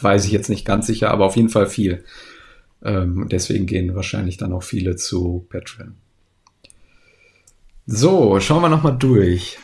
Weiß 0.01 0.25
ich 0.25 0.31
jetzt 0.31 0.49
nicht 0.49 0.65
ganz 0.65 0.87
sicher, 0.87 1.11
aber 1.11 1.25
auf 1.25 1.35
jeden 1.35 1.49
Fall 1.49 1.67
viel. 1.67 2.03
Ähm, 2.83 3.27
deswegen 3.29 3.67
gehen 3.67 3.95
wahrscheinlich 3.95 4.37
dann 4.37 4.51
auch 4.51 4.63
viele 4.63 4.95
zu 4.95 5.45
Patreon. 5.49 5.95
So, 7.85 8.39
schauen 8.39 8.61
wir 8.61 8.69
nochmal 8.69 8.97
durch. 8.97 9.59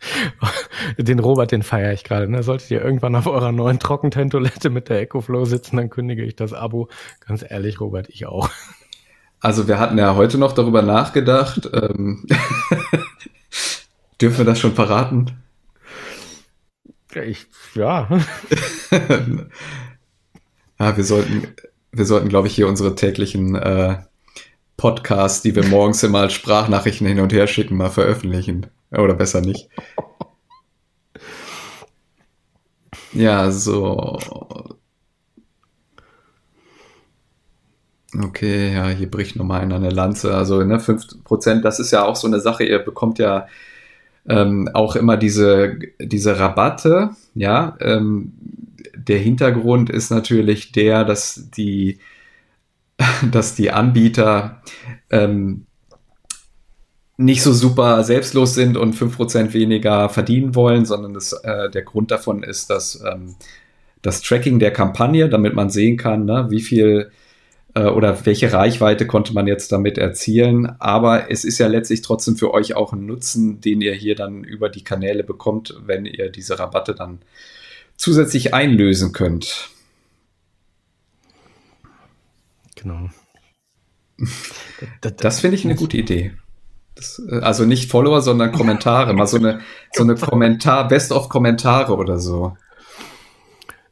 Den 0.98 1.18
Robert, 1.18 1.52
den 1.52 1.62
feiere 1.62 1.92
ich 1.92 2.04
gerade. 2.04 2.28
Ne? 2.28 2.42
Solltet 2.42 2.70
ihr 2.70 2.82
irgendwann 2.82 3.14
auf 3.14 3.26
eurer 3.26 3.52
neuen 3.52 3.78
Trockententoilette 3.78 4.70
mit 4.70 4.88
der 4.88 5.02
EcoFlow 5.02 5.44
sitzen, 5.44 5.76
dann 5.76 5.90
kündige 5.90 6.24
ich 6.24 6.36
das 6.36 6.52
Abo. 6.52 6.88
Ganz 7.26 7.44
ehrlich, 7.46 7.80
Robert, 7.80 8.08
ich 8.08 8.26
auch. 8.26 8.48
Also 9.40 9.68
wir 9.68 9.78
hatten 9.78 9.98
ja 9.98 10.16
heute 10.16 10.38
noch 10.38 10.52
darüber 10.52 10.82
nachgedacht. 10.82 11.68
Ähm, 11.72 12.26
dürfen 14.20 14.38
wir 14.38 14.44
das 14.44 14.58
schon 14.58 14.74
verraten? 14.74 15.42
Ich, 17.14 17.46
ja. 17.74 18.08
ja, 20.78 20.96
wir 20.96 21.04
sollten, 21.04 21.48
wir 21.92 22.04
sollten, 22.04 22.28
glaube 22.28 22.48
ich, 22.48 22.54
hier 22.54 22.68
unsere 22.68 22.94
täglichen 22.94 23.54
äh, 23.54 23.98
Podcasts, 24.80 25.42
die 25.42 25.54
wir 25.54 25.66
morgens 25.66 26.02
immer 26.02 26.20
als 26.20 26.32
Sprachnachrichten 26.32 27.06
hin 27.06 27.20
und 27.20 27.34
her 27.34 27.46
schicken, 27.46 27.76
mal 27.76 27.90
veröffentlichen. 27.90 28.66
Oder 28.90 29.12
besser 29.12 29.42
nicht. 29.42 29.68
Ja, 33.12 33.50
so. 33.50 34.18
Okay, 38.18 38.72
ja, 38.72 38.88
hier 38.88 39.10
bricht 39.10 39.36
nochmal 39.36 39.60
einer 39.60 39.76
eine 39.76 39.90
Lanze. 39.90 40.34
Also, 40.34 40.64
ne, 40.64 40.78
5%, 40.78 41.60
das 41.60 41.78
ist 41.78 41.90
ja 41.90 42.06
auch 42.06 42.16
so 42.16 42.26
eine 42.26 42.40
Sache. 42.40 42.64
Ihr 42.64 42.78
bekommt 42.78 43.18
ja 43.18 43.48
ähm, 44.26 44.70
auch 44.72 44.96
immer 44.96 45.18
diese, 45.18 45.78
diese 46.00 46.38
Rabatte. 46.38 47.10
Ja, 47.34 47.76
ähm, 47.80 48.32
der 48.94 49.18
Hintergrund 49.18 49.90
ist 49.90 50.10
natürlich 50.10 50.72
der, 50.72 51.04
dass 51.04 51.50
die, 51.50 51.98
dass 53.30 53.54
die 53.54 53.70
Anbieter 53.70 54.62
ähm, 55.10 55.66
nicht 57.16 57.42
so 57.42 57.52
super 57.52 58.02
selbstlos 58.02 58.54
sind 58.54 58.76
und 58.76 58.94
5% 58.94 59.52
weniger 59.52 60.08
verdienen 60.08 60.54
wollen, 60.54 60.86
sondern 60.86 61.14
das, 61.14 61.32
äh, 61.32 61.70
der 61.70 61.82
Grund 61.82 62.10
davon 62.10 62.42
ist, 62.42 62.70
dass 62.70 63.02
ähm, 63.04 63.36
das 64.00 64.22
Tracking 64.22 64.58
der 64.58 64.72
Kampagne, 64.72 65.28
damit 65.28 65.54
man 65.54 65.68
sehen 65.68 65.98
kann, 65.98 66.24
ne, 66.24 66.46
wie 66.48 66.62
viel 66.62 67.10
äh, 67.74 67.84
oder 67.84 68.24
welche 68.24 68.52
Reichweite 68.52 69.06
konnte 69.06 69.34
man 69.34 69.46
jetzt 69.46 69.70
damit 69.70 69.98
erzielen. 69.98 70.66
Aber 70.78 71.30
es 71.30 71.44
ist 71.44 71.58
ja 71.58 71.66
letztlich 71.66 72.00
trotzdem 72.00 72.36
für 72.36 72.54
euch 72.54 72.74
auch 72.74 72.94
ein 72.94 73.04
Nutzen, 73.04 73.60
den 73.60 73.82
ihr 73.82 73.92
hier 73.92 74.14
dann 74.14 74.42
über 74.42 74.70
die 74.70 74.84
Kanäle 74.84 75.22
bekommt, 75.22 75.74
wenn 75.84 76.06
ihr 76.06 76.30
diese 76.30 76.58
Rabatte 76.58 76.94
dann 76.94 77.18
zusätzlich 77.96 78.54
einlösen 78.54 79.12
könnt. 79.12 79.68
Genau. 82.82 83.10
Das, 85.00 85.16
das 85.16 85.40
finde 85.40 85.56
ich 85.56 85.64
eine 85.64 85.74
gute 85.74 85.96
Idee. 85.96 86.32
Das, 86.94 87.22
äh, 87.30 87.40
also 87.40 87.64
nicht 87.64 87.90
Follower, 87.90 88.22
sondern 88.22 88.52
Kommentare. 88.52 89.12
Mal 89.14 89.26
so 89.26 89.38
eine, 89.38 89.60
so 89.92 90.02
eine 90.02 90.14
Kommentar, 90.14 90.88
Best 90.88 91.12
of 91.12 91.28
Kommentare 91.28 91.96
oder 91.96 92.18
so. 92.18 92.56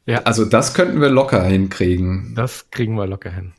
Ja. 0.05 0.23
Also 0.23 0.45
das 0.45 0.73
könnten 0.73 1.01
wir 1.01 1.09
locker 1.09 1.43
hinkriegen. 1.43 2.33
Das 2.35 2.71
kriegen 2.71 2.95
wir 2.95 3.05
locker 3.05 3.31
hin. 3.31 3.53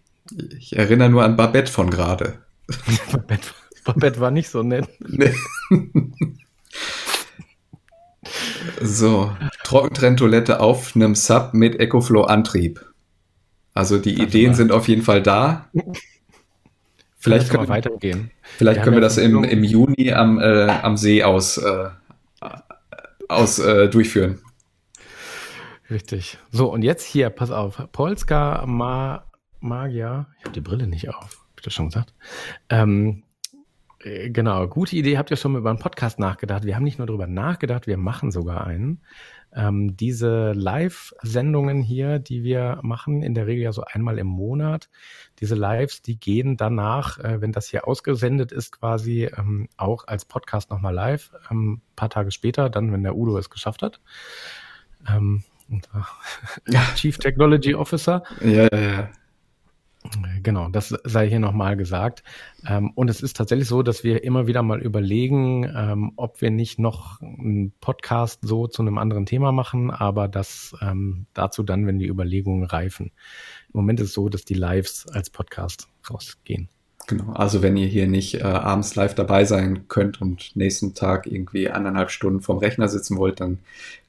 Ich 0.58 0.76
erinnere 0.76 1.10
nur 1.10 1.24
an 1.24 1.36
Babette 1.36 1.70
von 1.70 1.90
gerade. 1.90 2.38
Babette, 3.12 3.48
Babette 3.84 4.20
war 4.20 4.30
nicht 4.30 4.48
so 4.48 4.62
nett. 4.62 4.88
Nee. 5.00 5.34
so, 8.80 9.32
Trockentrenntoilette 9.64 10.60
auf 10.60 10.94
einem 10.94 11.14
Sub 11.14 11.54
mit 11.54 11.78
EcoFlow-Antrieb. 11.78 12.89
Also 13.74 13.98
die 13.98 14.14
das 14.14 14.26
Ideen 14.26 14.54
sind 14.54 14.72
auf 14.72 14.88
jeden 14.88 15.02
Fall 15.02 15.22
da. 15.22 15.68
Vielleicht 17.18 17.50
können 17.50 17.64
wir 17.64 17.68
weitergehen. 17.68 18.30
Vielleicht 18.42 18.78
wir 18.78 18.84
können 18.84 18.96
wir 18.96 19.02
das 19.02 19.18
im, 19.18 19.44
im 19.44 19.62
Juni 19.62 20.12
am, 20.12 20.38
äh, 20.38 20.68
am 20.68 20.96
See 20.96 21.22
aus, 21.22 21.58
äh, 21.58 21.90
aus 23.28 23.58
äh, 23.58 23.88
durchführen. 23.88 24.40
Richtig. 25.90 26.38
So, 26.50 26.72
und 26.72 26.82
jetzt 26.82 27.04
hier, 27.04 27.30
pass 27.30 27.50
auf. 27.50 27.88
Polska 27.92 28.64
Ma 28.66 29.24
Magier. 29.60 30.26
Ich 30.38 30.44
habe 30.44 30.54
die 30.54 30.60
Brille 30.60 30.86
nicht 30.86 31.10
auf. 31.10 31.16
Hab 31.50 31.58
ich 31.58 31.64
das 31.64 31.74
schon 31.74 31.86
gesagt? 31.86 32.14
Ähm, 32.68 33.24
äh, 34.02 34.30
genau, 34.30 34.66
gute 34.68 34.96
Idee. 34.96 35.18
Habt 35.18 35.30
ihr 35.30 35.36
schon 35.36 35.56
über 35.56 35.70
einen 35.70 35.78
Podcast 35.78 36.18
nachgedacht? 36.18 36.64
Wir 36.64 36.76
haben 36.76 36.84
nicht 36.84 36.98
nur 36.98 37.06
darüber 37.06 37.26
nachgedacht, 37.26 37.86
wir 37.86 37.98
machen 37.98 38.30
sogar 38.30 38.66
einen. 38.66 39.02
Ähm, 39.54 39.96
diese 39.96 40.52
Live-Sendungen 40.52 41.82
hier, 41.82 42.18
die 42.18 42.44
wir 42.44 42.78
machen, 42.82 43.22
in 43.22 43.34
der 43.34 43.46
Regel 43.46 43.64
ja 43.64 43.72
so 43.72 43.82
einmal 43.82 44.18
im 44.18 44.28
Monat, 44.28 44.88
diese 45.40 45.54
Lives, 45.54 46.02
die 46.02 46.18
gehen 46.18 46.56
danach, 46.56 47.18
äh, 47.18 47.40
wenn 47.40 47.52
das 47.52 47.68
hier 47.68 47.88
ausgesendet 47.88 48.52
ist, 48.52 48.72
quasi 48.72 49.24
ähm, 49.36 49.68
auch 49.76 50.06
als 50.06 50.24
Podcast 50.24 50.70
nochmal 50.70 50.94
live, 50.94 51.32
ähm, 51.50 51.80
paar 51.96 52.10
Tage 52.10 52.30
später, 52.30 52.70
dann, 52.70 52.92
wenn 52.92 53.02
der 53.02 53.16
Udo 53.16 53.38
es 53.38 53.50
geschafft 53.50 53.82
hat. 53.82 54.00
Ähm, 55.08 55.44
ja. 56.68 56.82
Chief 56.94 57.16
Technology 57.18 57.74
Officer. 57.74 58.22
Ja, 58.40 58.68
ja, 58.72 58.80
ja. 58.80 59.10
Genau, 60.42 60.68
das 60.68 60.88
sei 61.04 61.28
hier 61.28 61.38
nochmal 61.38 61.76
gesagt. 61.76 62.22
Ähm, 62.66 62.90
und 62.94 63.08
es 63.10 63.22
ist 63.22 63.36
tatsächlich 63.36 63.68
so, 63.68 63.82
dass 63.82 64.04
wir 64.04 64.24
immer 64.24 64.46
wieder 64.46 64.62
mal 64.62 64.80
überlegen, 64.80 65.64
ähm, 65.64 66.12
ob 66.16 66.40
wir 66.40 66.50
nicht 66.50 66.78
noch 66.78 67.20
einen 67.20 67.72
Podcast 67.80 68.40
so 68.42 68.66
zu 68.66 68.82
einem 68.82 68.98
anderen 68.98 69.26
Thema 69.26 69.52
machen, 69.52 69.90
aber 69.90 70.28
das 70.28 70.74
ähm, 70.80 71.26
dazu 71.34 71.62
dann, 71.62 71.86
wenn 71.86 71.98
die 71.98 72.08
Überlegungen 72.08 72.64
reifen. 72.64 73.12
Im 73.72 73.80
Moment 73.80 74.00
ist 74.00 74.08
es 74.08 74.14
so, 74.14 74.28
dass 74.28 74.44
die 74.44 74.54
Lives 74.54 75.06
als 75.08 75.30
Podcast 75.30 75.88
rausgehen. 76.08 76.68
Genau, 77.06 77.32
also 77.32 77.62
wenn 77.62 77.76
ihr 77.76 77.88
hier 77.88 78.06
nicht 78.06 78.34
äh, 78.34 78.42
abends 78.42 78.94
live 78.94 79.14
dabei 79.14 79.44
sein 79.44 79.88
könnt 79.88 80.20
und 80.20 80.54
nächsten 80.54 80.94
Tag 80.94 81.26
irgendwie 81.26 81.68
anderthalb 81.68 82.10
Stunden 82.10 82.40
vom 82.40 82.58
Rechner 82.58 82.88
sitzen 82.88 83.16
wollt, 83.16 83.40
dann 83.40 83.58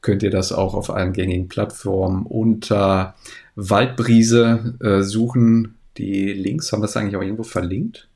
könnt 0.02 0.24
ihr 0.24 0.30
das 0.30 0.52
auch 0.52 0.74
auf 0.76 0.90
allen 0.90 1.14
gängigen 1.14 1.48
Plattformen 1.48 2.26
unter 2.26 3.16
Waldbrise 3.56 4.76
äh, 4.82 5.02
suchen 5.02 5.78
die 6.02 6.34
Links, 6.34 6.72
haben 6.72 6.82
wir 6.82 6.86
es 6.86 6.98
eigentlich 6.98 7.16
auch 7.16 7.22
irgendwo 7.22 7.44
verlinkt? 7.44 8.10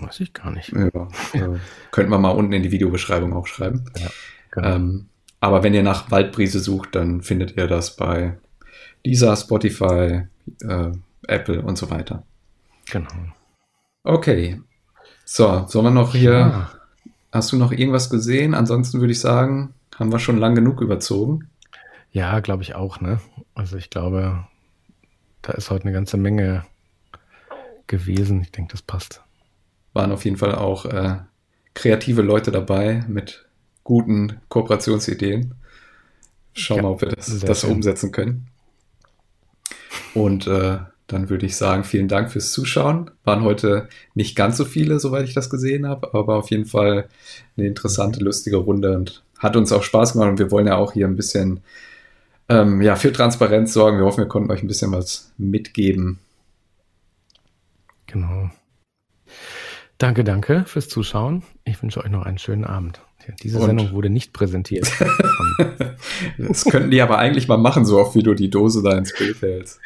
Weiß 0.00 0.20
ich 0.20 0.32
gar 0.32 0.50
nicht. 0.50 0.72
Ja, 0.72 1.08
äh, 1.34 1.58
könnten 1.90 2.10
wir 2.10 2.18
mal 2.18 2.30
unten 2.30 2.52
in 2.52 2.62
die 2.62 2.72
Videobeschreibung 2.72 3.32
auch 3.32 3.46
schreiben. 3.46 3.84
Ja, 3.98 4.08
genau. 4.50 4.68
ähm, 4.68 5.06
aber 5.40 5.62
wenn 5.62 5.74
ihr 5.74 5.82
nach 5.82 6.10
Waldbrise 6.10 6.60
sucht, 6.60 6.94
dann 6.94 7.22
findet 7.22 7.56
ihr 7.56 7.66
das 7.66 7.96
bei 7.96 8.38
dieser 9.04 9.36
Spotify, 9.36 10.22
äh, 10.62 10.92
Apple 11.28 11.62
und 11.62 11.76
so 11.78 11.90
weiter. 11.90 12.24
Genau. 12.90 13.10
Okay. 14.02 14.60
So, 15.24 15.66
sollen 15.68 15.86
wir 15.86 15.90
noch 15.90 16.14
hier. 16.14 16.32
Ja. 16.32 16.70
Hast 17.32 17.52
du 17.52 17.56
noch 17.56 17.72
irgendwas 17.72 18.08
gesehen? 18.08 18.54
Ansonsten 18.54 19.00
würde 19.00 19.12
ich 19.12 19.20
sagen, 19.20 19.74
haben 19.98 20.12
wir 20.12 20.18
schon 20.18 20.38
lang 20.38 20.54
genug 20.54 20.80
überzogen. 20.80 21.48
Ja, 22.12 22.40
glaube 22.40 22.62
ich 22.62 22.74
auch, 22.74 23.00
ne? 23.00 23.20
Also 23.54 23.76
ich 23.76 23.90
glaube, 23.90 24.46
da 25.42 25.52
ist 25.52 25.70
heute 25.70 25.84
eine 25.84 25.92
ganze 25.92 26.16
Menge 26.16 26.64
gewesen. 27.86 28.42
Ich 28.42 28.52
denke, 28.52 28.72
das 28.72 28.82
passt. 28.82 29.22
Waren 29.92 30.12
auf 30.12 30.24
jeden 30.24 30.36
Fall 30.36 30.54
auch 30.54 30.86
äh, 30.86 31.18
kreative 31.74 32.22
Leute 32.22 32.50
dabei 32.50 33.04
mit 33.08 33.46
guten 33.84 34.40
Kooperationsideen. 34.48 35.54
Schauen 36.52 36.78
wir 36.78 36.82
ja, 36.82 36.82
mal, 36.82 36.94
ob 36.94 37.00
wir 37.02 37.08
das, 37.08 37.38
das 37.40 37.64
umsetzen 37.64 38.12
können. 38.12 38.46
Und 40.14 40.46
äh, 40.46 40.78
dann 41.06 41.28
würde 41.30 41.46
ich 41.46 41.56
sagen, 41.56 41.84
vielen 41.84 42.08
Dank 42.08 42.32
fürs 42.32 42.50
Zuschauen. 42.50 43.10
Waren 43.24 43.44
heute 43.44 43.88
nicht 44.14 44.34
ganz 44.34 44.56
so 44.56 44.64
viele, 44.64 44.98
soweit 44.98 45.24
ich 45.24 45.34
das 45.34 45.50
gesehen 45.50 45.86
habe, 45.86 46.14
aber 46.14 46.36
auf 46.36 46.50
jeden 46.50 46.64
Fall 46.64 47.08
eine 47.56 47.66
interessante, 47.66 48.24
lustige 48.24 48.56
Runde 48.56 48.96
und 48.96 49.22
hat 49.38 49.56
uns 49.56 49.70
auch 49.70 49.82
Spaß 49.82 50.14
gemacht. 50.14 50.30
Und 50.30 50.38
wir 50.38 50.50
wollen 50.50 50.66
ja 50.66 50.76
auch 50.76 50.94
hier 50.94 51.06
ein 51.06 51.16
bisschen 51.16 51.60
ähm, 52.48 52.82
ja, 52.82 52.96
für 52.96 53.12
Transparenz 53.12 53.72
sorgen. 53.72 53.98
Wir 53.98 54.04
hoffen, 54.04 54.24
wir 54.24 54.28
konnten 54.28 54.50
euch 54.50 54.62
ein 54.62 54.68
bisschen 54.68 54.92
was 54.92 55.32
mitgeben. 55.38 56.18
Genau. 58.06 58.50
Danke, 59.98 60.24
danke 60.24 60.64
fürs 60.66 60.88
Zuschauen. 60.88 61.42
Ich 61.64 61.82
wünsche 61.82 62.02
euch 62.04 62.10
noch 62.10 62.24
einen 62.24 62.38
schönen 62.38 62.64
Abend. 62.64 63.00
Diese 63.42 63.58
Und? 63.58 63.66
Sendung 63.66 63.92
wurde 63.92 64.10
nicht 64.10 64.32
präsentiert. 64.32 64.90
das 66.38 66.64
könnten 66.64 66.90
die 66.90 67.02
aber 67.02 67.18
eigentlich 67.18 67.48
mal 67.48 67.56
machen, 67.56 67.84
so 67.84 67.98
oft 67.98 68.14
wie 68.14 68.22
du 68.22 68.34
die 68.34 68.50
Dose 68.50 68.82
da 68.82 68.96
ins 68.96 69.12
Bild 69.16 69.40
hältst. 69.42 69.80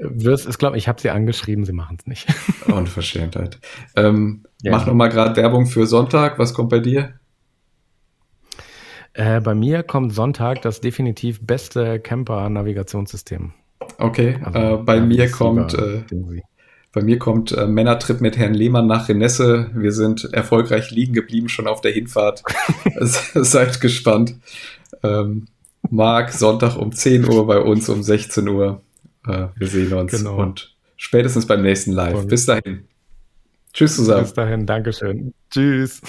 Wirst, 0.00 0.48
ich 0.48 0.58
glaube, 0.58 0.76
ich 0.76 0.86
habe 0.86 1.00
sie 1.00 1.10
angeschrieben, 1.10 1.64
sie 1.64 1.72
machen 1.72 1.96
es 1.98 2.06
nicht. 2.06 2.28
Unverschämtheit. 2.66 3.58
Ähm, 3.96 4.44
ja, 4.62 4.72
mach 4.72 4.86
nochmal 4.86 5.08
gerade 5.08 5.34
Werbung 5.36 5.66
für 5.66 5.86
Sonntag. 5.86 6.38
Was 6.38 6.54
kommt 6.54 6.68
bei 6.68 6.78
dir? 6.78 7.14
Äh, 9.14 9.40
bei 9.40 9.54
mir 9.54 9.82
kommt 9.82 10.14
Sonntag 10.14 10.62
das 10.62 10.80
definitiv 10.80 11.40
beste 11.44 11.98
Camper-Navigationssystem. 11.98 13.52
Okay, 13.98 14.38
also, 14.44 14.58
äh, 14.58 14.76
bei, 14.76 15.00
mir 15.00 15.30
kommt, 15.30 15.74
äh, 15.74 16.02
bei 16.92 17.02
mir 17.02 17.18
kommt 17.18 17.52
äh, 17.52 17.66
Männertrip 17.66 18.20
mit 18.20 18.38
Herrn 18.38 18.54
Lehmann 18.54 18.86
nach 18.86 19.08
Renesse. 19.08 19.70
Wir 19.74 19.92
sind 19.92 20.32
erfolgreich 20.32 20.90
liegen 20.90 21.12
geblieben 21.12 21.48
schon 21.48 21.66
auf 21.66 21.80
der 21.80 21.92
Hinfahrt. 21.92 22.42
Seid 23.00 23.80
gespannt. 23.80 24.36
Ähm, 25.02 25.46
Marc, 25.90 26.32
Sonntag 26.32 26.76
um 26.76 26.92
10 26.92 27.28
Uhr 27.28 27.46
bei 27.46 27.58
uns, 27.58 27.88
um 27.88 28.02
16 28.02 28.48
Uhr. 28.48 28.80
Äh, 29.26 29.48
wir 29.56 29.66
sehen 29.66 29.92
uns 29.92 30.12
genau. 30.12 30.38
und 30.40 30.74
spätestens 30.96 31.46
beim 31.46 31.62
nächsten 31.62 31.92
Live. 31.92 32.26
Bis 32.26 32.46
dahin. 32.46 32.84
Tschüss 33.72 33.96
zusammen. 33.96 34.22
Bis 34.22 34.32
dahin, 34.32 34.66
Dankeschön. 34.66 35.34
Tschüss. 35.50 36.00